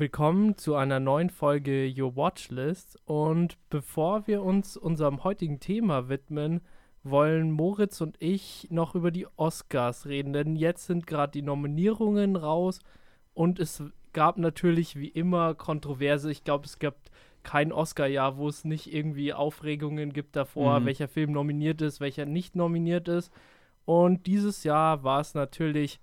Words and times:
Willkommen 0.00 0.56
zu 0.56 0.76
einer 0.76 1.00
neuen 1.00 1.28
Folge 1.28 1.92
Your 1.92 2.14
Watchlist. 2.14 3.00
Und 3.04 3.58
bevor 3.68 4.28
wir 4.28 4.44
uns 4.44 4.76
unserem 4.76 5.24
heutigen 5.24 5.58
Thema 5.58 6.08
widmen, 6.08 6.60
wollen 7.02 7.50
Moritz 7.50 8.00
und 8.00 8.14
ich 8.20 8.68
noch 8.70 8.94
über 8.94 9.10
die 9.10 9.26
Oscars 9.34 10.06
reden. 10.06 10.32
Denn 10.32 10.54
jetzt 10.54 10.86
sind 10.86 11.08
gerade 11.08 11.32
die 11.32 11.42
Nominierungen 11.42 12.36
raus 12.36 12.78
und 13.34 13.58
es 13.58 13.82
gab 14.12 14.38
natürlich 14.38 14.94
wie 14.94 15.08
immer 15.08 15.56
Kontroverse. 15.56 16.30
Ich 16.30 16.44
glaube, 16.44 16.66
es 16.66 16.78
gab 16.78 16.94
kein 17.42 17.72
Oscar-Jahr, 17.72 18.36
wo 18.36 18.46
es 18.46 18.64
nicht 18.64 18.94
irgendwie 18.94 19.32
Aufregungen 19.32 20.12
gibt 20.12 20.36
davor, 20.36 20.78
mhm. 20.78 20.86
welcher 20.86 21.08
Film 21.08 21.32
nominiert 21.32 21.82
ist, 21.82 21.98
welcher 21.98 22.24
nicht 22.24 22.54
nominiert 22.54 23.08
ist. 23.08 23.32
Und 23.84 24.28
dieses 24.28 24.62
Jahr 24.62 25.02
war 25.02 25.22
es 25.22 25.34
natürlich 25.34 25.98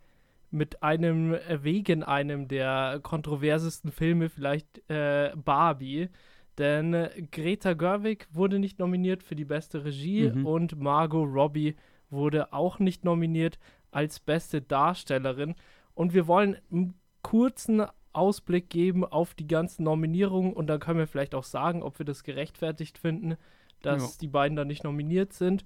mit 0.55 0.81
einem, 0.81 1.33
äh, 1.33 1.63
wegen 1.63 2.03
einem 2.03 2.47
der 2.47 2.99
kontroversesten 3.03 3.91
Filme, 3.91 4.29
vielleicht 4.29 4.89
äh, 4.89 5.31
Barbie. 5.35 6.09
Denn 6.57 7.09
Greta 7.31 7.73
Gerwig 7.73 8.27
wurde 8.31 8.59
nicht 8.59 8.79
nominiert 8.79 9.23
für 9.23 9.35
die 9.35 9.45
beste 9.45 9.83
Regie 9.83 10.31
mhm. 10.31 10.45
und 10.45 10.79
Margot 10.79 11.27
Robbie 11.27 11.75
wurde 12.09 12.53
auch 12.53 12.79
nicht 12.79 13.03
nominiert 13.03 13.59
als 13.91 14.21
beste 14.21 14.61
Darstellerin. 14.61 15.55
Und 15.93 16.13
wir 16.13 16.27
wollen 16.27 16.55
einen 16.71 16.93
kurzen 17.21 17.85
Ausblick 18.13 18.69
geben 18.69 19.03
auf 19.03 19.33
die 19.33 19.47
ganzen 19.47 19.83
Nominierungen 19.83 20.53
und 20.53 20.67
dann 20.67 20.79
können 20.79 20.99
wir 20.99 21.07
vielleicht 21.07 21.35
auch 21.35 21.43
sagen, 21.43 21.83
ob 21.83 21.99
wir 21.99 22.05
das 22.05 22.23
gerechtfertigt 22.23 22.97
finden, 22.97 23.35
dass 23.81 24.01
ja. 24.01 24.19
die 24.21 24.27
beiden 24.27 24.55
da 24.55 24.63
nicht 24.63 24.85
nominiert 24.85 25.33
sind. 25.33 25.65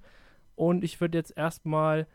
Und 0.56 0.84
ich 0.84 1.00
würde 1.00 1.18
jetzt 1.18 1.38
erstmal 1.38 2.08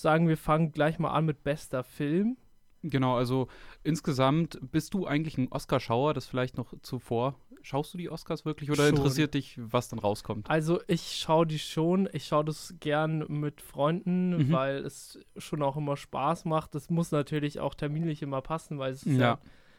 sagen, 0.00 0.28
wir 0.28 0.36
fangen 0.36 0.72
gleich 0.72 0.98
mal 0.98 1.10
an 1.10 1.24
mit 1.26 1.42
bester 1.42 1.82
Film. 1.82 2.36
Genau, 2.82 3.16
also 3.16 3.48
insgesamt 3.82 4.58
bist 4.60 4.94
du 4.94 5.06
eigentlich 5.06 5.36
ein 5.36 5.48
Oscarschauer, 5.50 6.14
das 6.14 6.26
vielleicht 6.26 6.56
noch 6.56 6.74
zuvor. 6.82 7.34
Schaust 7.62 7.92
du 7.92 7.98
die 7.98 8.08
Oscars 8.08 8.44
wirklich 8.44 8.70
oder 8.70 8.86
schon. 8.86 8.96
interessiert 8.96 9.34
dich, 9.34 9.58
was 9.60 9.88
dann 9.88 9.98
rauskommt? 9.98 10.48
Also 10.48 10.80
ich 10.86 11.16
schaue 11.16 11.46
die 11.46 11.58
schon. 11.58 12.08
Ich 12.12 12.26
schaue 12.26 12.44
das 12.44 12.74
gern 12.78 13.24
mit 13.28 13.60
Freunden, 13.60 14.36
mhm. 14.36 14.52
weil 14.52 14.76
es 14.78 15.18
schon 15.36 15.62
auch 15.62 15.76
immer 15.76 15.96
Spaß 15.96 16.44
macht. 16.44 16.74
Das 16.76 16.88
muss 16.88 17.10
natürlich 17.10 17.58
auch 17.58 17.74
terminlich 17.74 18.22
immer 18.22 18.40
passen, 18.42 18.78
weil 18.78 18.92
es 18.92 19.02
ist 19.02 19.16
ja, 19.16 19.20
ja 19.20 19.38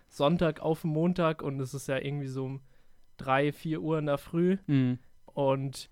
Sonntag 0.09 0.59
auf 0.59 0.83
Montag 0.83 1.41
und 1.41 1.59
es 1.61 1.73
ist 1.73 1.87
ja 1.87 1.97
irgendwie 1.97 2.27
so 2.27 2.45
um 2.45 2.61
drei, 3.15 3.53
vier 3.53 3.81
Uhr 3.81 3.97
in 3.97 4.07
der 4.07 4.17
Früh. 4.17 4.57
Mhm. 4.67 4.99
Und 5.25 5.89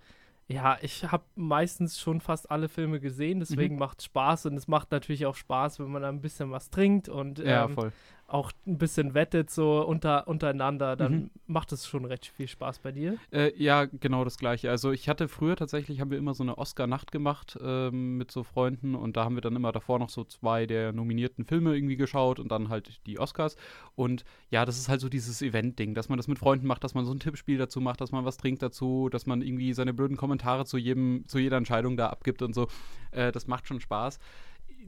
ja, 0.48 0.78
ich 0.82 1.04
habe 1.12 1.26
meistens 1.36 2.00
schon 2.00 2.22
fast 2.22 2.50
alle 2.50 2.70
Filme 2.70 3.00
gesehen, 3.00 3.40
deswegen 3.40 3.76
mhm. 3.76 3.80
macht 3.80 4.00
es 4.00 4.06
Spaß 4.06 4.46
und 4.46 4.56
es 4.56 4.68
macht 4.68 4.92
natürlich 4.92 5.26
auch 5.26 5.36
Spaß, 5.36 5.80
wenn 5.80 5.92
man 5.92 6.04
ein 6.06 6.22
bisschen 6.22 6.52
was 6.52 6.70
trinkt 6.70 7.10
und 7.10 7.40
ja, 7.40 7.66
ähm, 7.66 7.74
voll 7.74 7.92
auch 8.28 8.52
ein 8.66 8.78
bisschen 8.78 9.14
wettet 9.14 9.50
so 9.50 9.86
unter, 9.86 10.28
untereinander, 10.28 10.98
dann 10.98 11.14
mhm. 11.14 11.30
macht 11.48 11.72
es 11.72 11.88
schon 11.88 12.04
recht 12.04 12.26
viel 12.26 12.48
Spaß 12.48 12.80
bei 12.80 12.92
dir. 12.92 13.18
Äh, 13.32 13.52
ja, 13.56 13.86
genau 13.86 14.26
das 14.26 14.38
gleiche. 14.38 14.70
Also 14.70 14.92
ich 14.92 15.08
hatte 15.08 15.30
früher 15.30 15.56
tatsächlich, 15.56 16.02
haben 16.02 16.12
wir 16.12 16.18
immer 16.18 16.34
so 16.34 16.44
eine 16.44 16.58
Oscar-Nacht 16.58 17.14
gemacht 17.14 17.58
ähm, 17.62 18.18
mit 18.18 18.30
so 18.30 18.44
Freunden 18.44 18.96
und 18.96 19.16
da 19.16 19.24
haben 19.24 19.36
wir 19.36 19.42
dann 19.42 19.56
immer 19.56 19.72
davor 19.72 19.98
noch 19.98 20.10
so 20.10 20.26
zwei 20.26 20.66
der 20.66 20.92
nominierten 20.92 21.46
Filme 21.46 21.74
irgendwie 21.74 21.96
geschaut 21.96 22.40
und 22.42 22.52
dann 22.52 22.68
halt 22.68 23.00
die 23.08 23.18
Oscars. 23.18 23.56
Und 23.96 24.26
ja, 24.50 24.66
das 24.66 24.78
ist 24.78 24.90
halt 24.90 25.00
so 25.00 25.08
dieses 25.08 25.42
Event-Ding, 25.42 25.94
dass 25.94 26.10
man 26.10 26.18
das 26.18 26.28
mit 26.28 26.38
Freunden 26.38 26.68
macht, 26.68 26.84
dass 26.84 26.94
man 26.94 27.06
so 27.06 27.14
ein 27.14 27.22
Tippspiel 27.22 27.58
dazu 27.58 27.80
macht, 27.80 28.02
dass 28.02 28.12
man 28.12 28.26
was 28.26 28.36
trinkt 28.36 28.62
dazu, 28.62 29.08
dass 29.10 29.26
man 29.26 29.42
irgendwie 29.42 29.74
seine 29.74 29.94
blöden 29.94 30.18
Kommentare 30.18 30.66
zu 30.66 30.78
jedem, 30.78 31.24
zu 31.28 31.40
jeder 31.40 31.56
Entscheidung 31.56 31.96
da 31.96 32.08
abgibt 32.10 32.42
und 32.42 32.54
so. 32.54 32.68
Äh, 33.12 33.32
das 33.32 33.48
macht 33.48 33.68
schon 33.68 33.80
Spaß 33.80 34.20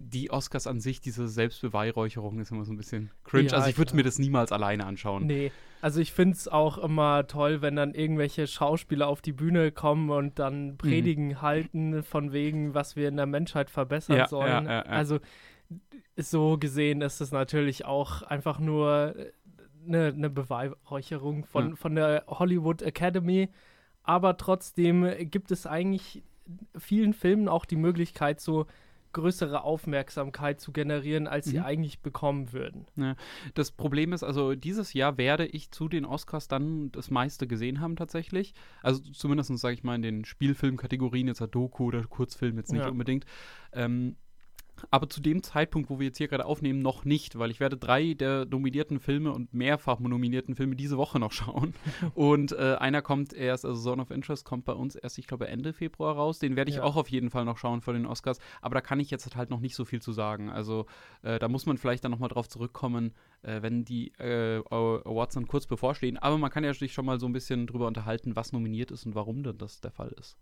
die 0.01 0.31
Oscars 0.31 0.65
an 0.65 0.79
sich, 0.79 1.01
diese 1.01 1.27
Selbstbeweihräucherung 1.27 2.39
ist 2.39 2.51
immer 2.51 2.65
so 2.65 2.71
ein 2.71 2.77
bisschen 2.77 3.11
cringe. 3.23 3.49
Ja, 3.49 3.57
also 3.57 3.69
ich 3.69 3.77
würde 3.77 3.95
mir 3.95 4.03
das 4.03 4.17
niemals 4.17 4.51
alleine 4.51 4.85
anschauen. 4.85 5.27
Nee, 5.27 5.51
also 5.81 5.99
ich 5.99 6.13
finde 6.13 6.35
es 6.35 6.47
auch 6.47 6.77
immer 6.77 7.27
toll, 7.27 7.61
wenn 7.61 7.75
dann 7.75 7.93
irgendwelche 7.93 8.47
Schauspieler 8.47 9.07
auf 9.07 9.21
die 9.21 9.33
Bühne 9.33 9.71
kommen 9.71 10.09
und 10.09 10.39
dann 10.39 10.71
mhm. 10.71 10.77
Predigen 10.77 11.27
mhm. 11.27 11.41
halten, 11.41 12.03
von 12.03 12.31
wegen, 12.31 12.73
was 12.73 12.95
wir 12.95 13.07
in 13.07 13.17
der 13.17 13.25
Menschheit 13.25 13.69
verbessern 13.69 14.17
ja, 14.17 14.27
sollen. 14.27 14.65
Ja, 14.65 14.81
also 14.83 15.19
so 16.15 16.57
gesehen 16.57 17.01
ist 17.01 17.21
es 17.21 17.31
natürlich 17.31 17.85
auch 17.85 18.21
einfach 18.23 18.59
nur 18.59 19.15
eine, 19.85 20.07
eine 20.07 20.29
Beweihräucherung 20.29 21.45
von, 21.45 21.75
von 21.75 21.95
der 21.95 22.23
Hollywood 22.27 22.81
Academy. 22.81 23.49
Aber 24.03 24.37
trotzdem 24.37 25.07
gibt 25.29 25.51
es 25.51 25.67
eigentlich 25.67 26.23
vielen 26.77 27.13
Filmen 27.13 27.47
auch 27.47 27.65
die 27.65 27.75
Möglichkeit, 27.75 28.39
so 28.39 28.65
größere 29.13 29.63
Aufmerksamkeit 29.63 30.59
zu 30.59 30.71
generieren, 30.71 31.27
als 31.27 31.47
mhm. 31.47 31.51
sie 31.51 31.59
eigentlich 31.59 32.01
bekommen 32.01 32.53
würden. 32.53 32.87
Ja. 32.95 33.15
Das 33.53 33.71
Problem 33.71 34.13
ist 34.13 34.23
also, 34.23 34.55
dieses 34.55 34.93
Jahr 34.93 35.17
werde 35.17 35.45
ich 35.45 35.71
zu 35.71 35.87
den 35.87 36.05
Oscars 36.05 36.47
dann 36.47 36.91
das 36.91 37.09
meiste 37.09 37.47
gesehen 37.47 37.79
haben 37.79 37.95
tatsächlich. 37.95 38.53
Also 38.81 39.01
zumindest, 39.11 39.57
sage 39.57 39.73
ich 39.73 39.83
mal, 39.83 39.95
in 39.95 40.01
den 40.01 40.25
Spielfilmkategorien, 40.25 41.27
jetzt 41.27 41.41
Doku 41.51 41.85
oder 41.85 42.03
Kurzfilm 42.03 42.57
jetzt 42.57 42.71
nicht 42.71 42.81
ja. 42.81 42.89
unbedingt. 42.89 43.25
Ähm, 43.73 44.15
aber 44.91 45.09
zu 45.09 45.21
dem 45.21 45.43
Zeitpunkt, 45.43 45.89
wo 45.89 45.99
wir 45.99 46.07
jetzt 46.07 46.17
hier 46.17 46.27
gerade 46.27 46.45
aufnehmen, 46.45 46.79
noch 46.79 47.05
nicht, 47.05 47.37
weil 47.37 47.51
ich 47.51 47.59
werde 47.59 47.77
drei 47.77 48.13
der 48.13 48.45
nominierten 48.45 48.99
Filme 48.99 49.31
und 49.31 49.53
mehrfach 49.53 49.99
nominierten 49.99 50.55
Filme 50.55 50.75
diese 50.75 50.97
Woche 50.97 51.19
noch 51.19 51.31
schauen. 51.31 51.73
und 52.13 52.51
äh, 52.51 52.75
einer 52.79 53.01
kommt 53.01 53.33
erst, 53.33 53.65
also 53.65 53.81
Zone 53.81 54.01
of 54.01 54.11
Interest 54.11 54.45
kommt 54.45 54.65
bei 54.65 54.73
uns 54.73 54.95
erst, 54.95 55.17
ich 55.17 55.27
glaube, 55.27 55.47
Ende 55.47 55.73
Februar 55.73 56.15
raus. 56.15 56.39
Den 56.39 56.55
werde 56.55 56.71
ich 56.71 56.77
ja. 56.77 56.83
auch 56.83 56.95
auf 56.95 57.09
jeden 57.09 57.29
Fall 57.29 57.45
noch 57.45 57.57
schauen 57.57 57.81
vor 57.81 57.93
den 57.93 58.05
Oscars. 58.05 58.39
Aber 58.61 58.75
da 58.75 58.81
kann 58.81 58.99
ich 58.99 59.11
jetzt 59.11 59.35
halt 59.35 59.49
noch 59.49 59.59
nicht 59.59 59.75
so 59.75 59.85
viel 59.85 60.01
zu 60.01 60.11
sagen. 60.11 60.49
Also 60.49 60.85
äh, 61.21 61.39
da 61.39 61.47
muss 61.47 61.65
man 61.65 61.77
vielleicht 61.77 62.03
dann 62.03 62.11
nochmal 62.11 62.29
drauf 62.29 62.47
zurückkommen, 62.47 63.13
äh, 63.41 63.61
wenn 63.61 63.85
die 63.85 64.13
äh, 64.19 64.61
Awards 64.69 65.35
dann 65.35 65.47
kurz 65.47 65.67
bevorstehen. 65.67 66.17
Aber 66.17 66.37
man 66.37 66.51
kann 66.51 66.63
ja 66.63 66.73
sich 66.73 66.93
schon 66.93 67.05
mal 67.05 67.19
so 67.19 67.25
ein 67.25 67.33
bisschen 67.33 67.67
drüber 67.67 67.87
unterhalten, 67.87 68.35
was 68.35 68.51
nominiert 68.51 68.91
ist 68.91 69.05
und 69.05 69.15
warum 69.15 69.43
denn 69.43 69.57
das 69.57 69.81
der 69.81 69.91
Fall 69.91 70.13
ist. 70.19 70.37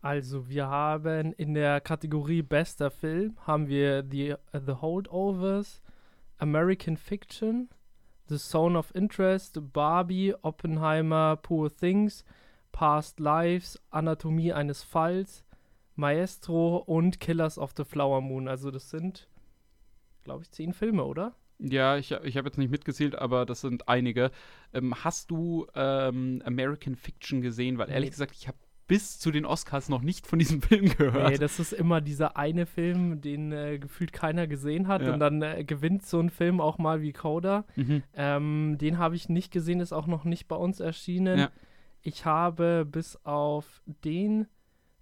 Also 0.00 0.48
wir 0.48 0.68
haben 0.68 1.32
in 1.32 1.54
der 1.54 1.80
Kategorie 1.80 2.42
bester 2.42 2.90
Film 2.90 3.36
haben 3.46 3.66
wir 3.66 4.04
The, 4.08 4.34
uh, 4.54 4.60
The 4.64 4.72
Holdovers, 4.80 5.80
American 6.38 6.96
Fiction, 6.96 7.68
The 8.28 8.38
Zone 8.38 8.78
of 8.78 8.94
Interest, 8.94 9.58
Barbie, 9.72 10.34
Oppenheimer, 10.42 11.36
Poor 11.36 11.74
Things, 11.74 12.24
Past 12.70 13.18
Lives, 13.18 13.80
Anatomie 13.90 14.52
eines 14.52 14.84
Falls, 14.84 15.44
Maestro 15.96 16.76
und 16.76 17.18
Killers 17.18 17.58
of 17.58 17.72
the 17.76 17.84
Flower 17.84 18.20
Moon. 18.20 18.46
Also 18.46 18.70
das 18.70 18.90
sind, 18.90 19.28
glaube 20.22 20.44
ich, 20.44 20.50
zehn 20.52 20.72
Filme, 20.72 21.04
oder? 21.04 21.34
Ja, 21.58 21.96
ich, 21.96 22.12
ich 22.12 22.36
habe 22.36 22.46
jetzt 22.46 22.58
nicht 22.58 22.70
mitgezählt, 22.70 23.16
aber 23.16 23.44
das 23.44 23.62
sind 23.62 23.88
einige. 23.88 24.30
Ähm, 24.72 24.94
hast 25.02 25.32
du 25.32 25.66
ähm, 25.74 26.40
American 26.44 26.94
Fiction 26.94 27.40
gesehen? 27.40 27.78
Weil 27.78 27.90
ehrlich 27.90 28.10
nee. 28.10 28.12
gesagt, 28.12 28.32
ich 28.36 28.46
habe 28.46 28.58
bis 28.88 29.18
zu 29.18 29.30
den 29.30 29.44
Oscars 29.44 29.88
noch 29.88 30.02
nicht 30.02 30.26
von 30.26 30.40
diesem 30.40 30.60
Film 30.62 30.88
gehört. 30.96 31.30
Nee, 31.30 31.38
das 31.38 31.60
ist 31.60 31.72
immer 31.72 32.00
dieser 32.00 32.36
eine 32.36 32.66
Film, 32.66 33.20
den 33.20 33.52
äh, 33.52 33.78
gefühlt 33.78 34.12
keiner 34.12 34.48
gesehen 34.48 34.88
hat. 34.88 35.02
Ja. 35.02 35.12
Und 35.12 35.20
dann 35.20 35.40
äh, 35.42 35.62
gewinnt 35.62 36.04
so 36.04 36.18
ein 36.18 36.30
Film 36.30 36.60
auch 36.60 36.78
mal 36.78 37.00
wie 37.00 37.12
Coda. 37.12 37.64
Mhm. 37.76 38.02
Ähm, 38.14 38.76
den 38.80 38.98
habe 38.98 39.14
ich 39.14 39.28
nicht 39.28 39.52
gesehen, 39.52 39.80
ist 39.80 39.92
auch 39.92 40.06
noch 40.06 40.24
nicht 40.24 40.48
bei 40.48 40.56
uns 40.56 40.80
erschienen. 40.80 41.38
Ja. 41.38 41.50
Ich 42.00 42.24
habe 42.24 42.86
bis 42.90 43.16
auf 43.24 43.82
den 43.86 44.46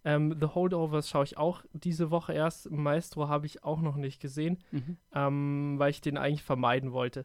ähm, 0.05 0.37
The 0.39 0.47
Holdovers 0.47 1.09
schaue 1.09 1.25
ich 1.25 1.37
auch 1.37 1.63
diese 1.73 2.11
Woche 2.11 2.33
erst. 2.33 2.71
Maestro 2.71 3.29
habe 3.29 3.47
ich 3.47 3.65
auch 3.65 3.81
noch 3.81 3.97
nicht 3.97 4.21
gesehen, 4.21 4.59
mhm. 4.71 4.97
ähm, 5.13 5.75
weil 5.79 5.91
ich 5.91 6.01
den 6.01 6.17
eigentlich 6.17 6.45
vermeiden 6.45 6.93
wollte. 6.93 7.25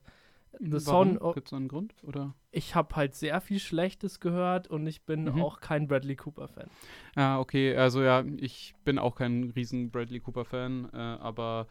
The 0.59 0.85
Warum? 0.85 1.17
Son 1.17 1.34
Gibt 1.34 1.47
es 1.47 1.53
einen 1.53 1.67
Grund? 1.67 1.94
Oder? 2.03 2.35
Ich 2.51 2.75
habe 2.75 2.95
halt 2.95 3.16
sehr 3.16 3.39
viel 3.41 3.59
Schlechtes 3.59 4.19
gehört 4.19 4.67
und 4.67 4.85
ich 4.85 5.06
bin 5.06 5.23
mhm. 5.23 5.41
auch 5.41 5.62
kein 5.62 5.88
Bradley 5.88 6.16
Cooper-Fan. 6.16 6.69
Ja, 7.16 7.39
okay. 7.39 7.75
Also 7.75 8.03
ja, 8.03 8.23
ich 8.38 8.73
bin 8.84 9.00
auch 9.00 9.16
kein 9.16 9.51
riesen 9.56 9.91
Bradley 9.91 10.19
Cooper-Fan, 10.19 10.89
äh, 10.94 10.97
aber 10.97 11.67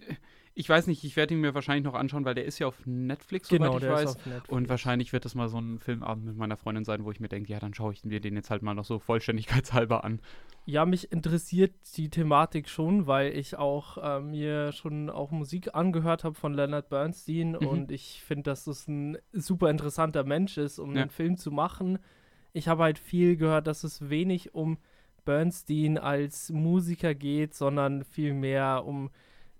äh, 0.00 0.14
ich 0.56 0.68
weiß 0.68 0.86
nicht, 0.86 1.02
ich 1.02 1.16
werde 1.16 1.34
ihn 1.34 1.40
mir 1.40 1.54
wahrscheinlich 1.54 1.84
noch 1.84 1.94
anschauen, 1.94 2.24
weil 2.24 2.36
der 2.36 2.44
ist 2.44 2.60
ja 2.60 2.68
auf 2.68 2.86
Netflix, 2.86 3.48
genau, 3.48 3.66
soweit 3.66 3.74
ich 3.74 3.80
der 3.82 3.92
weiß. 3.92 4.10
Ist 4.10 4.16
auf 4.16 4.26
Netflix. 4.26 4.48
Und 4.50 4.68
wahrscheinlich 4.68 5.12
wird 5.12 5.24
das 5.24 5.34
mal 5.34 5.48
so 5.48 5.58
ein 5.58 5.80
Filmabend 5.80 6.26
mit 6.26 6.36
meiner 6.36 6.56
Freundin 6.56 6.84
sein, 6.84 7.04
wo 7.04 7.10
ich 7.10 7.18
mir 7.18 7.28
denke, 7.28 7.52
ja, 7.52 7.58
dann 7.58 7.74
schaue 7.74 7.92
ich 7.92 8.04
mir 8.04 8.20
den 8.20 8.36
jetzt 8.36 8.50
halt 8.50 8.62
mal 8.62 8.74
noch 8.74 8.84
so 8.84 9.00
vollständigkeitshalber 9.00 10.04
an. 10.04 10.20
Ja, 10.64 10.86
mich 10.86 11.10
interessiert 11.10 11.74
die 11.96 12.08
Thematik 12.08 12.68
schon, 12.68 13.08
weil 13.08 13.36
ich 13.36 13.56
auch 13.56 13.98
äh, 13.98 14.20
mir 14.20 14.70
schon 14.72 15.10
auch 15.10 15.32
Musik 15.32 15.74
angehört 15.74 16.22
habe 16.22 16.36
von 16.36 16.54
Leonard 16.54 16.88
Bernstein 16.88 17.50
mhm. 17.50 17.66
und 17.66 17.90
ich 17.90 18.22
finde, 18.24 18.44
dass 18.44 18.64
das 18.64 18.86
ein 18.86 19.18
super 19.32 19.70
interessanter 19.70 20.22
Mensch 20.22 20.56
ist, 20.56 20.78
um 20.78 20.94
ja. 20.94 21.02
einen 21.02 21.10
Film 21.10 21.36
zu 21.36 21.50
machen. 21.50 21.98
Ich 22.52 22.68
habe 22.68 22.84
halt 22.84 23.00
viel 23.00 23.36
gehört, 23.36 23.66
dass 23.66 23.82
es 23.82 24.08
wenig 24.08 24.54
um 24.54 24.78
Bernstein 25.24 25.98
als 25.98 26.50
Musiker 26.50 27.14
geht, 27.14 27.54
sondern 27.54 28.04
vielmehr 28.04 28.84
um 28.86 29.10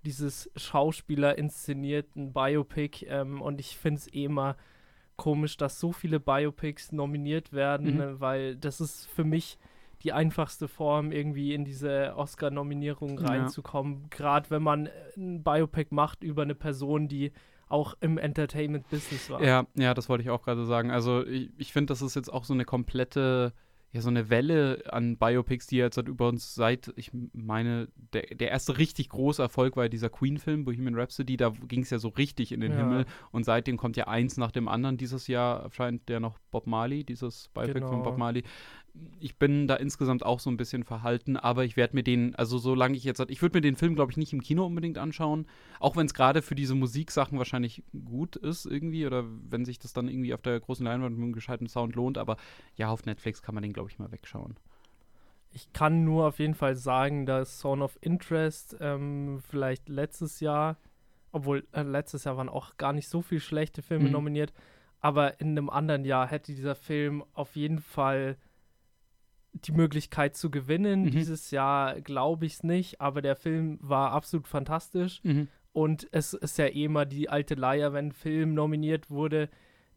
dieses 0.04 0.50
Schauspieler 0.56 1.38
inszenierten 1.38 2.32
Biopic 2.32 3.06
ähm, 3.08 3.40
und 3.40 3.60
ich 3.60 3.76
finde 3.76 3.98
es 4.00 4.12
eh 4.12 4.24
immer 4.24 4.56
komisch, 5.16 5.56
dass 5.56 5.80
so 5.80 5.92
viele 5.92 6.20
Biopics 6.20 6.92
nominiert 6.92 7.52
werden, 7.52 7.96
mhm. 7.96 8.20
Weil 8.20 8.56
das 8.56 8.80
ist 8.80 9.06
für 9.06 9.24
mich 9.24 9.58
die 10.02 10.12
einfachste 10.12 10.68
Form, 10.68 11.12
irgendwie 11.12 11.54
in 11.54 11.64
diese 11.64 12.14
Oscar-Nominierung 12.16 13.18
reinzukommen. 13.18 14.02
Ja. 14.02 14.08
Gerade 14.10 14.50
wenn 14.50 14.62
man 14.62 14.90
ein 15.16 15.42
Biopic 15.42 15.94
macht 15.94 16.22
über 16.22 16.42
eine 16.42 16.54
Person, 16.54 17.08
die 17.08 17.32
auch 17.68 17.94
im 18.00 18.18
Entertainment-Business 18.18 19.30
war. 19.30 19.42
Ja, 19.42 19.66
ja, 19.74 19.94
das 19.94 20.10
wollte 20.10 20.22
ich 20.22 20.30
auch 20.30 20.42
gerade 20.42 20.66
sagen. 20.66 20.90
Also 20.90 21.26
ich, 21.26 21.50
ich 21.56 21.72
finde, 21.72 21.92
das 21.92 22.02
ist 22.02 22.14
jetzt 22.14 22.30
auch 22.30 22.44
so 22.44 22.52
eine 22.52 22.66
komplette 22.66 23.54
ja, 23.94 24.00
so 24.00 24.08
eine 24.08 24.28
Welle 24.28 24.82
an 24.90 25.16
Biopics, 25.18 25.68
die 25.68 25.76
jetzt 25.76 25.96
über 25.98 26.26
uns 26.26 26.56
seit, 26.56 26.92
ich 26.96 27.12
meine, 27.32 27.86
der, 28.12 28.22
der 28.22 28.50
erste 28.50 28.76
richtig 28.76 29.08
große 29.08 29.40
Erfolg 29.40 29.76
war 29.76 29.84
ja 29.84 29.88
dieser 29.88 30.10
Queen-Film, 30.10 30.64
Bohemian 30.64 30.96
Rhapsody, 30.96 31.36
da 31.36 31.50
ging 31.68 31.82
es 31.82 31.90
ja 31.90 32.00
so 32.00 32.08
richtig 32.08 32.50
in 32.50 32.58
den 32.58 32.72
ja. 32.72 32.78
Himmel 32.78 33.06
und 33.30 33.44
seitdem 33.44 33.76
kommt 33.76 33.96
ja 33.96 34.08
eins 34.08 34.36
nach 34.36 34.50
dem 34.50 34.66
anderen. 34.66 34.96
Dieses 34.96 35.28
Jahr 35.28 35.62
erscheint 35.62 36.08
der 36.08 36.18
noch 36.18 36.40
Bob 36.50 36.66
Marley, 36.66 37.04
dieses 37.04 37.48
Biopic 37.54 37.74
genau. 37.74 37.86
von 37.86 38.02
Bob 38.02 38.18
Marley 38.18 38.42
ich 39.18 39.38
bin 39.38 39.66
da 39.66 39.74
insgesamt 39.74 40.24
auch 40.24 40.38
so 40.38 40.50
ein 40.50 40.56
bisschen 40.56 40.84
verhalten, 40.84 41.36
aber 41.36 41.64
ich 41.64 41.76
werde 41.76 41.96
mir 41.96 42.04
den, 42.04 42.34
also 42.36 42.58
solange 42.58 42.96
ich 42.96 43.04
jetzt, 43.04 43.20
ich 43.28 43.42
würde 43.42 43.56
mir 43.56 43.62
den 43.62 43.76
Film, 43.76 43.94
glaube 43.94 44.12
ich, 44.12 44.16
nicht 44.16 44.32
im 44.32 44.40
Kino 44.40 44.64
unbedingt 44.64 44.98
anschauen, 44.98 45.46
auch 45.80 45.96
wenn 45.96 46.06
es 46.06 46.14
gerade 46.14 46.42
für 46.42 46.54
diese 46.54 46.74
Musiksachen 46.74 47.38
wahrscheinlich 47.38 47.82
gut 48.04 48.36
ist 48.36 48.66
irgendwie 48.66 49.06
oder 49.06 49.24
wenn 49.50 49.64
sich 49.64 49.78
das 49.78 49.92
dann 49.92 50.08
irgendwie 50.08 50.32
auf 50.32 50.42
der 50.42 50.60
großen 50.60 50.84
Leinwand 50.84 51.16
mit 51.16 51.24
einem 51.24 51.32
gescheiten 51.32 51.68
Sound 51.68 51.96
lohnt, 51.96 52.18
aber 52.18 52.36
ja, 52.76 52.88
auf 52.88 53.04
Netflix 53.04 53.42
kann 53.42 53.54
man 53.54 53.62
den, 53.62 53.72
glaube 53.72 53.90
ich, 53.90 53.98
mal 53.98 54.12
wegschauen. 54.12 54.56
Ich 55.50 55.72
kann 55.72 56.04
nur 56.04 56.26
auf 56.26 56.38
jeden 56.38 56.54
Fall 56.54 56.76
sagen, 56.76 57.26
dass 57.26 57.58
Zone 57.58 57.82
of 57.82 57.98
Interest 58.00 58.76
ähm, 58.80 59.40
vielleicht 59.48 59.88
letztes 59.88 60.40
Jahr, 60.40 60.76
obwohl 61.32 61.66
äh, 61.72 61.82
letztes 61.82 62.24
Jahr 62.24 62.36
waren 62.36 62.48
auch 62.48 62.76
gar 62.76 62.92
nicht 62.92 63.08
so 63.08 63.22
viele 63.22 63.40
schlechte 63.40 63.82
Filme 63.82 64.06
mhm. 64.06 64.12
nominiert, 64.12 64.52
aber 65.00 65.40
in 65.40 65.50
einem 65.50 65.70
anderen 65.70 66.04
Jahr 66.04 66.28
hätte 66.28 66.52
dieser 66.52 66.74
Film 66.74 67.24
auf 67.34 67.56
jeden 67.56 67.78
Fall 67.78 68.36
die 69.54 69.72
Möglichkeit 69.72 70.36
zu 70.36 70.50
gewinnen. 70.50 71.04
Mhm. 71.04 71.10
Dieses 71.10 71.50
Jahr 71.50 72.00
glaube 72.00 72.46
ich 72.46 72.54
es 72.54 72.62
nicht, 72.64 73.00
aber 73.00 73.22
der 73.22 73.36
Film 73.36 73.78
war 73.80 74.12
absolut 74.12 74.48
fantastisch. 74.48 75.20
Mhm. 75.22 75.48
Und 75.72 76.08
es 76.12 76.34
ist 76.34 76.58
ja 76.58 76.66
eh 76.66 76.84
immer 76.84 77.04
die 77.04 77.28
alte 77.28 77.54
Leier, 77.54 77.92
wenn 77.92 78.08
ein 78.08 78.12
Film 78.12 78.54
nominiert 78.54 79.10
wurde, 79.10 79.48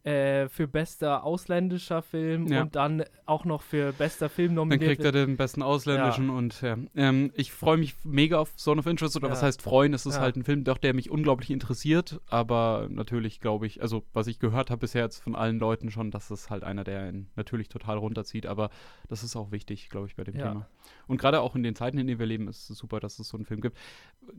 äh, 0.04 0.48
für 0.48 0.68
bester 0.68 1.24
ausländischer 1.24 2.02
Film 2.02 2.46
ja. 2.46 2.62
und 2.62 2.76
dann 2.76 3.04
auch 3.26 3.44
noch 3.44 3.62
für 3.62 3.92
bester 3.92 4.28
Film 4.28 4.54
nominiert. 4.54 4.82
Dann 4.82 4.88
kriegt 4.88 5.04
er 5.04 5.12
den 5.12 5.36
besten 5.36 5.62
ausländischen 5.62 6.28
ja. 6.28 6.34
und 6.34 6.60
ja. 6.62 6.76
Ähm, 6.94 7.32
ich 7.34 7.52
freue 7.52 7.76
mich 7.76 7.94
mega 8.04 8.38
auf 8.38 8.56
Zone 8.56 8.78
of 8.78 8.86
Interest 8.86 9.16
oder 9.16 9.28
was 9.28 9.42
heißt 9.42 9.60
freuen? 9.60 9.92
Es 9.94 10.06
ist 10.06 10.20
halt 10.20 10.36
ein 10.36 10.44
Film, 10.44 10.64
doch 10.64 10.78
der 10.78 10.94
mich 10.94 11.10
unglaublich 11.10 11.50
interessiert, 11.50 12.20
aber 12.28 12.86
natürlich 12.90 13.40
glaube 13.40 13.66
ich, 13.66 13.82
also 13.82 14.04
was 14.12 14.28
ich 14.28 14.38
gehört 14.38 14.70
habe 14.70 14.80
bisher 14.80 15.02
jetzt 15.02 15.22
von 15.22 15.34
allen 15.34 15.58
Leuten 15.58 15.90
schon, 15.90 16.10
dass 16.10 16.30
es 16.30 16.48
halt 16.48 16.64
einer, 16.64 16.84
der 16.84 17.08
ihn 17.08 17.28
natürlich 17.36 17.68
total 17.68 17.98
runterzieht, 17.98 18.46
aber 18.46 18.70
das 19.08 19.22
ist 19.22 19.36
auch 19.36 19.50
wichtig, 19.50 19.88
glaube 19.90 20.06
ich, 20.06 20.16
bei 20.16 20.24
dem 20.24 20.34
Thema. 20.34 20.68
Und 21.06 21.20
gerade 21.20 21.40
auch 21.40 21.54
in 21.56 21.62
den 21.62 21.74
Zeiten, 21.74 21.98
in 21.98 22.06
denen 22.06 22.20
wir 22.20 22.26
leben, 22.26 22.48
ist 22.48 22.70
es 22.70 22.78
super, 22.78 23.00
dass 23.00 23.18
es 23.18 23.28
so 23.28 23.36
einen 23.36 23.46
Film 23.46 23.60
gibt. 23.60 23.76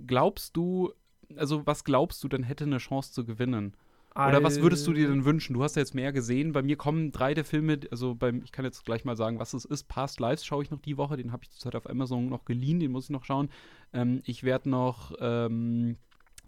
Glaubst 0.07 0.55
du, 0.55 0.93
also 1.35 1.65
was 1.67 1.83
glaubst 1.83 2.23
du 2.23 2.27
denn 2.27 2.43
hätte 2.43 2.63
eine 2.63 2.77
Chance 2.77 3.11
zu 3.11 3.25
gewinnen? 3.25 3.75
Oder 4.15 4.43
was 4.43 4.61
würdest 4.61 4.85
du 4.87 4.93
dir 4.93 5.07
denn 5.07 5.23
wünschen? 5.23 5.53
Du 5.53 5.63
hast 5.63 5.75
ja 5.75 5.81
jetzt 5.81 5.95
mehr 5.95 6.11
gesehen. 6.11 6.51
Bei 6.51 6.61
mir 6.61 6.75
kommen 6.75 7.11
drei 7.11 7.33
der 7.33 7.45
Filme, 7.45 7.79
also 7.91 8.15
beim, 8.15 8.41
ich 8.43 8.51
kann 8.51 8.65
jetzt 8.65 8.83
gleich 8.83 9.05
mal 9.05 9.15
sagen, 9.15 9.39
was 9.39 9.53
es 9.53 9.65
ist. 9.65 9.87
Past 9.87 10.19
Lives 10.19 10.45
schaue 10.45 10.63
ich 10.63 10.71
noch 10.71 10.79
die 10.79 10.97
Woche, 10.97 11.15
den 11.15 11.31
habe 11.31 11.43
ich 11.43 11.51
zurzeit 11.51 11.75
auf 11.75 11.89
Amazon 11.89 12.27
noch 12.27 12.45
geliehen, 12.45 12.79
den 12.79 12.91
muss 12.91 13.05
ich 13.05 13.09
noch 13.11 13.23
schauen. 13.23 13.49
Ähm, 13.93 14.21
ich 14.25 14.43
werde 14.43 14.69
noch 14.69 15.13
ähm, 15.19 15.97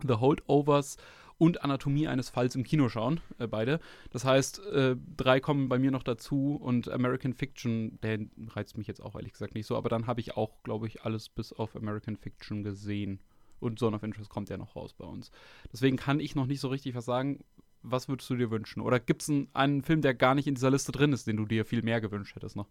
The 0.06 0.16
Holdovers 0.16 0.98
und 1.38 1.64
Anatomie 1.64 2.08
eines 2.08 2.30
Falls 2.30 2.56
im 2.56 2.64
Kino 2.64 2.88
schauen, 2.90 3.20
äh, 3.40 3.48
beide. 3.48 3.80
Das 4.12 4.26
heißt, 4.26 4.60
äh, 4.68 4.96
drei 5.18 5.40
kommen 5.40 5.70
bei 5.70 5.80
mir 5.80 5.92
noch 5.92 6.04
dazu 6.04 6.56
und 6.62 6.88
American 6.90 7.34
Fiction, 7.34 8.00
der 8.04 8.20
reizt 8.50 8.78
mich 8.78 8.86
jetzt 8.88 9.02
auch 9.02 9.16
ehrlich 9.16 9.34
gesagt 9.34 9.56
nicht 9.56 9.66
so, 9.66 9.76
aber 9.76 9.90
dann 9.90 10.08
habe 10.08 10.20
ich 10.20 10.38
auch, 10.38 10.62
glaube 10.64 10.86
ich, 10.88 11.04
alles 11.04 11.30
bis 11.30 11.54
auf 11.54 11.76
American 11.76 12.16
Fiction 12.16 12.64
gesehen. 12.64 13.20
Und 13.62 13.80
Zone 13.80 13.96
of 13.96 14.04
Interest 14.04 14.30
kommt 14.30 14.50
ja 14.50 14.58
noch 14.58 14.76
raus 14.76 14.94
bei 14.94 15.06
uns. 15.06 15.32
Deswegen 15.72 15.98
kann 15.98 16.20
ich 16.20 16.36
noch 16.36 16.48
nicht 16.48 16.60
so 16.60 16.68
richtig 16.68 16.96
was 16.96 17.06
sagen. 17.06 17.40
Was 17.84 18.10
würdest 18.10 18.30
du 18.30 18.36
dir 18.36 18.52
wünschen? 18.52 18.82
Oder 18.82 19.00
gibt 19.00 19.22
es 19.24 19.30
einen, 19.30 19.48
einen 19.54 19.82
Film, 19.82 20.02
der 20.02 20.14
gar 20.14 20.36
nicht 20.36 20.48
in 20.48 20.56
dieser 20.56 20.70
Liste 20.70 20.92
drin 20.92 21.14
ist, 21.14 21.28
den 21.28 21.38
du 21.38 21.46
dir 21.46 21.66
viel 21.66 21.82
mehr 21.82 22.02
gewünscht 22.02 22.36
hättest 22.36 22.56
noch? 22.56 22.68